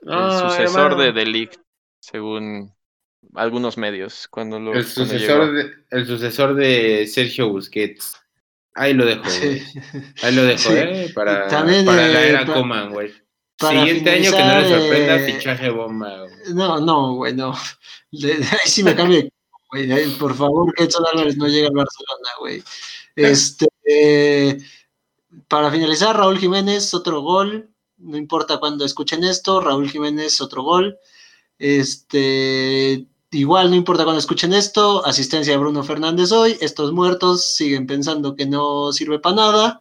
el 0.00 0.48
sucesor 0.48 0.96
de 0.96 1.12
Delict, 1.12 1.60
según 2.00 2.72
algunos 3.34 3.76
medios. 3.76 4.28
Cuando 4.28 4.58
lo, 4.58 4.72
el, 4.72 4.86
sucesor 4.86 5.52
de, 5.52 5.70
el 5.90 6.06
sucesor 6.06 6.54
de 6.54 7.06
Sergio 7.06 7.50
Busquets. 7.50 8.21
Ahí 8.74 8.94
lo 8.94 9.04
dejo, 9.04 9.22
güey. 9.22 9.62
Ahí 10.22 10.34
lo 10.34 10.44
dejo, 10.44 10.72
¿eh? 10.72 11.10
Para, 11.14 11.48
para 11.48 12.08
la 12.08 12.22
era 12.22 12.46
Coman, 12.46 12.92
güey. 12.92 13.12
Siguiente 13.58 14.10
año 14.10 14.32
que 14.32 14.44
no 14.44 14.60
le 14.60 14.68
sorprenda 14.68 15.18
fichaje 15.18 15.70
bomba. 15.70 16.22
Güey. 16.22 16.54
No, 16.54 16.80
no, 16.80 17.14
güey, 17.14 17.34
no. 17.34 17.54
ahí 18.12 18.66
sí 18.66 18.82
me 18.82 18.94
cambio 18.94 19.22
güey. 19.70 20.10
Por 20.18 20.34
favor, 20.34 20.72
que 20.74 20.84
Edson 20.84 21.04
Álvarez 21.12 21.36
no 21.36 21.48
llegue 21.48 21.66
a 21.66 21.70
Barcelona, 21.70 22.30
güey. 22.38 22.62
Este. 23.16 23.68
Para 25.48 25.70
finalizar, 25.70 26.16
Raúl 26.16 26.38
Jiménez, 26.38 26.92
otro 26.94 27.20
gol. 27.22 27.70
No 27.98 28.16
importa 28.16 28.58
cuándo 28.58 28.84
escuchen 28.84 29.24
esto, 29.24 29.60
Raúl 29.60 29.90
Jiménez, 29.90 30.40
otro 30.40 30.62
gol. 30.62 30.98
Este, 31.58 33.06
igual 33.32 33.70
no 33.70 33.76
importa 33.76 34.04
cuándo 34.04 34.20
escuchen 34.20 34.52
esto, 34.52 35.04
asistencia 35.04 35.52
de 35.52 35.58
Bruno 35.58 35.82
Fernández 35.82 36.32
hoy. 36.32 36.56
Estos 36.60 36.92
muertos 36.92 37.56
siguen 37.56 37.86
pensando 37.86 38.36
que 38.36 38.46
no 38.46 38.92
sirve 38.92 39.18
para 39.18 39.36
nada. 39.36 39.80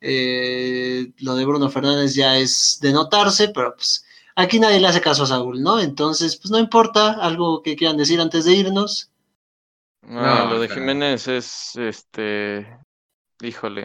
Eh, 0.00 1.12
lo 1.18 1.34
de 1.34 1.44
Bruno 1.44 1.68
Fernández 1.68 2.14
ya 2.14 2.38
es 2.38 2.78
de 2.80 2.92
notarse, 2.92 3.48
pero 3.48 3.74
pues 3.74 4.04
aquí 4.36 4.58
nadie 4.58 4.80
le 4.80 4.86
hace 4.86 5.00
caso 5.00 5.24
a 5.24 5.26
Saúl, 5.26 5.62
¿no? 5.62 5.80
Entonces, 5.80 6.36
pues 6.36 6.50
no 6.50 6.58
importa, 6.58 7.12
algo 7.20 7.62
que 7.62 7.76
quieran 7.76 7.96
decir 7.96 8.20
antes 8.20 8.44
de 8.44 8.54
irnos. 8.54 9.10
No, 10.02 10.46
lo 10.46 10.60
de 10.60 10.68
Jiménez 10.68 11.28
es, 11.28 11.76
este, 11.76 12.66
híjole, 13.42 13.84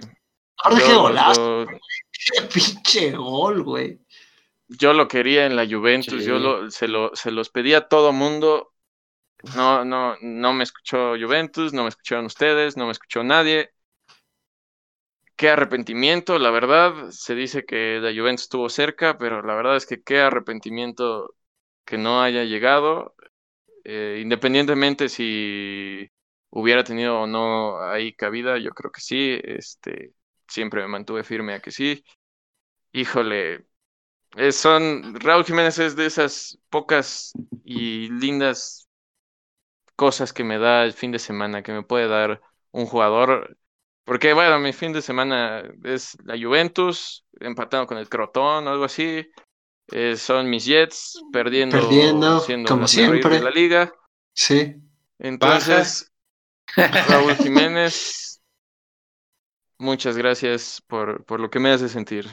Ahora 0.63 0.77
qué 0.83 0.93
golazo. 0.93 1.65
Qué 1.67 2.41
pinche 2.53 3.11
gol, 3.11 3.63
güey. 3.63 3.99
Yo 4.67 4.93
lo 4.93 5.07
quería 5.07 5.45
en 5.45 5.55
la 5.55 5.67
Juventus, 5.67 6.25
yo 6.25 6.39
lo, 6.39 6.71
se, 6.71 6.87
lo, 6.87 7.11
se 7.15 7.29
los 7.31 7.49
pedía 7.49 7.79
a 7.79 7.87
todo 7.87 8.11
mundo. 8.11 8.73
No, 9.53 9.85
no, 9.85 10.15
no 10.21 10.53
me 10.53 10.63
escuchó 10.63 11.13
Juventus, 11.19 11.73
no 11.73 11.83
me 11.83 11.89
escucharon 11.89 12.25
ustedes, 12.25 12.77
no 12.77 12.85
me 12.85 12.91
escuchó 12.91 13.23
nadie. 13.23 13.69
Qué 15.35 15.49
arrepentimiento, 15.49 16.39
la 16.39 16.49
verdad. 16.49 17.09
Se 17.11 17.35
dice 17.35 17.65
que 17.65 17.99
la 18.01 18.11
Juventus 18.13 18.43
estuvo 18.43 18.69
cerca, 18.69 19.17
pero 19.17 19.41
la 19.41 19.53
verdad 19.55 19.75
es 19.75 19.85
que 19.85 20.01
qué 20.01 20.19
arrepentimiento 20.19 21.35
que 21.85 21.97
no 21.97 22.21
haya 22.21 22.43
llegado. 22.43 23.15
Eh, 23.83 24.19
independientemente 24.21 25.09
si 25.09 26.09
hubiera 26.49 26.83
tenido 26.83 27.21
o 27.21 27.27
no 27.27 27.81
ahí 27.81 28.13
cabida, 28.15 28.57
yo 28.57 28.71
creo 28.71 28.91
que 28.91 29.01
sí. 29.01 29.39
Este, 29.43 30.13
siempre 30.47 30.81
me 30.81 30.87
mantuve 30.87 31.23
firme 31.23 31.53
a 31.55 31.61
que 31.61 31.71
sí. 31.71 32.03
Híjole, 32.93 33.65
son, 34.51 35.15
Raúl 35.19 35.45
Jiménez 35.45 35.79
es 35.79 35.95
de 35.95 36.05
esas 36.05 36.59
pocas 36.69 37.33
y 37.63 38.09
lindas 38.09 38.87
cosas 39.95 40.33
que 40.33 40.43
me 40.43 40.57
da 40.57 40.83
el 40.83 40.93
fin 40.93 41.11
de 41.11 41.19
semana, 41.19 41.63
que 41.63 41.71
me 41.71 41.83
puede 41.83 42.07
dar 42.07 42.41
un 42.71 42.85
jugador. 42.85 43.57
Porque, 44.03 44.33
bueno, 44.33 44.59
mi 44.59 44.73
fin 44.73 44.93
de 44.93 45.01
semana 45.01 45.63
es 45.83 46.17
la 46.23 46.37
Juventus, 46.37 47.25
empatando 47.39 47.87
con 47.87 47.97
el 47.97 48.09
Crotón 48.09 48.67
o 48.67 48.71
algo 48.71 48.85
así. 48.85 49.27
Eh, 49.91 50.15
son 50.15 50.49
mis 50.49 50.65
Jets 50.65 51.21
perdiendo, 51.31 51.79
perdiendo 51.79 52.43
como 52.67 52.87
siempre 52.87 53.29
de 53.29 53.41
la 53.41 53.51
liga. 53.51 53.93
Sí. 54.33 54.75
Entonces, 55.19 56.11
Raúl 56.75 57.35
Jiménez 57.37 58.25
Muchas 59.77 60.17
gracias 60.17 60.81
por, 60.87 61.25
por 61.25 61.39
lo 61.39 61.49
que 61.49 61.59
me 61.59 61.69
hace 61.69 61.89
sentir. 61.89 62.27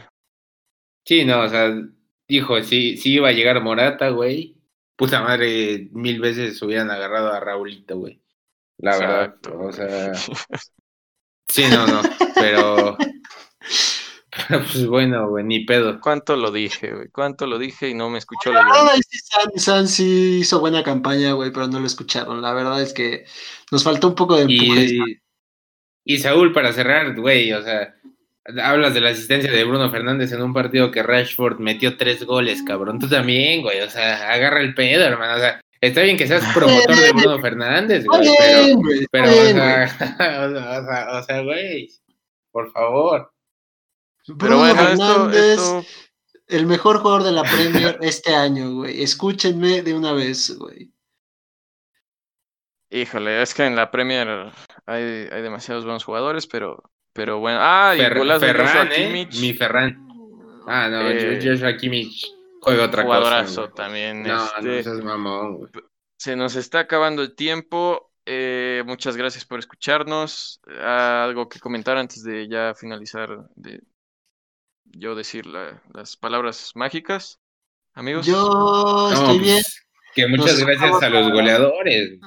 Sí, 1.05 1.24
no, 1.24 1.43
o 1.43 1.48
sea, 1.48 1.74
dijo, 2.28 2.62
si, 2.62 2.97
si 2.97 3.14
iba 3.14 3.28
a 3.28 3.32
llegar 3.32 3.60
Morata, 3.62 4.10
güey, 4.10 4.56
puta 4.97 5.23
madre, 5.23 5.89
mil 5.93 6.20
veces 6.20 6.60
hubieran 6.62 6.90
agarrado 6.90 7.32
a 7.32 7.40
Raulito, 7.40 7.98
güey. 7.98 8.20
La 8.78 8.98
verdad, 8.98 9.36
o 9.55 9.73
sea... 9.73 10.12
Sí, 11.48 11.64
no, 11.70 11.86
no, 11.86 12.01
pero... 12.35 12.97
pues 14.48 14.86
bueno, 14.86 15.28
güey, 15.28 15.44
ni 15.44 15.64
pedo. 15.66 16.01
¿Cuánto 16.01 16.36
lo 16.36 16.51
dije, 16.51 16.93
güey? 16.94 17.09
¿Cuánto 17.09 17.47
lo 17.47 17.59
dije 17.59 17.90
y 17.90 17.94
no 17.94 18.09
me 18.09 18.19
escuchó 18.19 18.52
la 18.52 18.64
verdad? 18.64 18.94
Sí, 19.06 19.19
San, 19.19 19.59
San, 19.59 19.89
sí 19.89 20.39
hizo 20.40 20.60
buena 20.60 20.82
campaña, 20.82 21.32
güey, 21.32 21.52
pero 21.52 21.66
no 21.69 21.78
lo 21.78 21.86
escucharon. 21.86 22.40
La 22.40 22.55
verdad 22.55 22.81
es 22.81 22.94
que 22.94 23.27
nos 23.70 23.85
faltó 23.85 24.09
un 24.09 24.14
poco 24.14 24.36
de 24.36 24.43
empuje. 24.43 25.20
Y 26.05 26.19
Saúl, 26.19 26.52
para 26.52 26.73
cerrar, 26.73 27.14
güey, 27.20 27.52
o 27.52 27.62
sea, 27.62 27.94
hablas 28.44 28.94
de 28.94 29.01
la 29.01 29.10
asistencia 29.10 29.51
de 29.51 29.64
Bruno 29.64 29.90
Fernández 29.90 30.32
en 30.32 30.43
un 30.43 30.52
partido 30.52 30.90
que 30.90 31.02
Rashford 31.02 31.59
metió 31.59 31.97
tres 31.97 32.24
goles, 32.24 32.62
cabrón. 32.62 32.98
Tú 32.98 33.09
también, 33.09 33.62
güey, 33.62 33.81
o 33.81 33.90
sea, 33.90 34.32
agarra 34.32 34.60
el 34.60 34.74
pedo, 34.74 35.05
hermano. 35.05 35.36
O 35.36 35.39
sea, 35.39 35.60
está 35.81 36.02
bien 36.02 36.16
que 36.16 36.27
seas 36.27 36.44
promotor 36.52 36.97
de 36.97 37.12
Bruno 37.12 37.40
Fernández, 37.40 38.05
güey, 38.05 38.28
pero, 39.10 39.28
pero 39.28 41.19
o, 41.19 41.23
sea, 41.23 41.43
güey, 41.43 41.90
por 42.51 42.73
favor. 42.73 43.32
Bruno 44.27 44.59
bueno, 44.59 44.77
Fernández, 44.77 45.60
el 46.48 46.66
mejor 46.66 46.98
jugador 46.98 47.24
de 47.24 47.32
la 47.32 47.43
Premier 47.43 47.98
este 48.02 48.35
año, 48.35 48.74
güey. 48.74 49.02
Escúchenme 49.02 49.82
de 49.82 49.94
una 49.94 50.12
vez, 50.12 50.56
güey. 50.56 50.93
Híjole, 52.90 53.40
es 53.40 53.55
que 53.55 53.64
en 53.64 53.74
la 53.74 53.90
Premier 53.90 54.52
hay, 54.85 55.02
hay 55.32 55.43
demasiados 55.43 55.85
buenos 55.85 56.05
jugadores, 56.05 56.47
pero, 56.47 56.91
pero 57.12 57.39
bueno. 57.39 57.59
Ah, 57.60 57.94
y 57.97 58.01
Ferran, 58.01 58.89
¿eh? 58.93 59.28
Mi 59.40 59.52
Ferran. 59.52 60.09
Ah, 60.66 60.89
no, 60.89 61.09
eh, 61.09 61.40
Joshua 61.43 61.76
Kimmich 61.76 62.32
juega 62.60 62.84
otra 62.84 63.02
jugadorazo 63.02 63.70
también. 63.70 64.22
No, 64.22 64.44
este, 64.44 64.90
no 64.90 65.05
mamón, 65.05 65.56
güey. 65.56 65.70
Se 66.16 66.36
nos 66.36 66.55
está 66.56 66.80
acabando 66.80 67.22
el 67.22 67.34
tiempo. 67.34 68.12
Eh, 68.24 68.84
muchas 68.86 69.16
gracias 69.16 69.44
por 69.44 69.59
escucharnos. 69.59 70.60
algo 70.80 71.48
que 71.48 71.59
comentar 71.59 71.97
antes 71.97 72.22
de 72.22 72.48
ya 72.48 72.74
finalizar, 72.74 73.48
de 73.56 73.82
yo 74.84 75.14
decir 75.14 75.47
las 75.47 76.16
palabras 76.16 76.72
mágicas, 76.74 77.40
amigos. 77.94 78.26
Yo 78.26 79.10
estoy 79.12 79.39
bien. 79.40 79.62
Pues, 79.62 79.82
que 80.14 80.26
muchas 80.28 80.60
gracias 80.60 81.02
a 81.02 81.09
los 81.09 81.32
goleadores. 81.32 82.20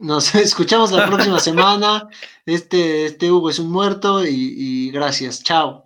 Nos 0.00 0.34
escuchamos 0.34 0.92
la 0.92 1.06
próxima 1.06 1.38
semana. 1.40 2.08
Este, 2.46 3.06
este 3.06 3.30
Hugo 3.30 3.50
es 3.50 3.58
un 3.58 3.70
muerto 3.70 4.24
y, 4.24 4.90
gracias. 4.90 5.42
Chao. 5.42 5.84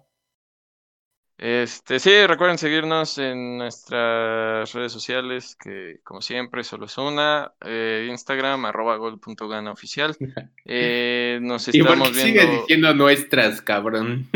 Este, 1.38 1.98
sí, 1.98 2.24
recuerden 2.26 2.56
seguirnos 2.56 3.18
en 3.18 3.58
nuestras 3.58 4.72
redes 4.72 4.92
sociales, 4.92 5.56
que 5.56 5.98
como 6.04 6.20
siempre 6.20 6.62
solo 6.62 6.86
es 6.86 6.96
una, 6.98 7.52
eh, 7.64 8.06
Instagram, 8.08 8.64
arroba 8.66 8.96
gol.gana 8.96 9.72
oficial. 9.72 10.16
Eh, 10.64 11.40
nos 11.42 11.66
estamos 11.66 12.12
viendo. 12.12 12.40
Sigue 12.40 12.60
diciendo 12.60 12.94
nuestras, 12.94 13.60
cabrón. 13.60 14.28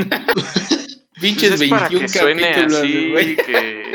Pinches 1.21 1.61
21 1.61 1.89
pues 1.89 2.13
que 2.13 2.19
capítulos, 2.19 2.79
así, 2.81 3.37
que, 3.47 3.93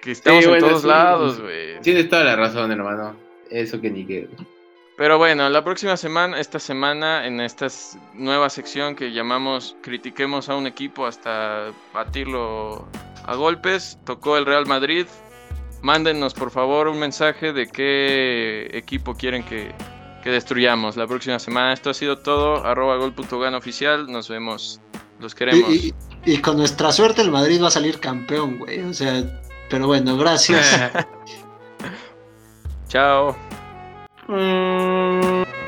que 0.00 0.10
estamos 0.12 0.44
en 0.44 0.58
todos 0.60 0.84
lados, 0.84 1.40
güey. 1.40 1.80
Tienes 1.80 2.08
toda 2.08 2.22
la 2.22 2.36
razón, 2.36 2.70
hermano. 2.70 3.25
Eso 3.50 3.80
que 3.80 3.90
ni 3.90 4.04
qué. 4.04 4.28
Pero 4.96 5.18
bueno, 5.18 5.48
la 5.50 5.62
próxima 5.62 5.96
semana, 5.96 6.40
esta 6.40 6.58
semana, 6.58 7.26
en 7.26 7.40
esta 7.40 7.66
nueva 8.14 8.48
sección 8.48 8.96
que 8.96 9.12
llamamos 9.12 9.76
Critiquemos 9.82 10.48
a 10.48 10.56
un 10.56 10.66
equipo 10.66 11.06
hasta 11.06 11.70
batirlo 11.92 12.88
a 13.24 13.34
golpes, 13.34 13.98
tocó 14.06 14.38
el 14.38 14.46
Real 14.46 14.64
Madrid. 14.66 15.06
Mándenos 15.82 16.32
por 16.32 16.50
favor 16.50 16.88
un 16.88 16.98
mensaje 16.98 17.52
de 17.52 17.66
qué 17.66 18.70
equipo 18.72 19.14
quieren 19.14 19.44
que, 19.44 19.74
destruyamos 20.24 20.96
la 20.96 21.06
próxima 21.06 21.38
semana. 21.38 21.72
Esto 21.72 21.90
ha 21.90 21.94
sido 21.94 22.18
todo. 22.18 22.64
Arroba 22.64 22.96
gol.gan 22.96 23.54
oficial. 23.54 24.10
Nos 24.10 24.28
vemos. 24.28 24.80
Los 25.20 25.36
queremos. 25.36 25.70
Y, 25.70 25.94
y, 26.24 26.38
con 26.38 26.56
nuestra 26.56 26.90
suerte 26.90 27.22
el 27.22 27.30
Madrid 27.30 27.62
va 27.62 27.68
a 27.68 27.70
salir 27.70 28.00
campeón, 28.00 28.58
güey. 28.58 28.80
O 28.80 28.92
sea, 28.92 29.22
Pero 29.70 29.86
bueno, 29.86 30.16
gracias. 30.16 30.90
Chao. 32.88 33.34
Mm. 34.28 35.65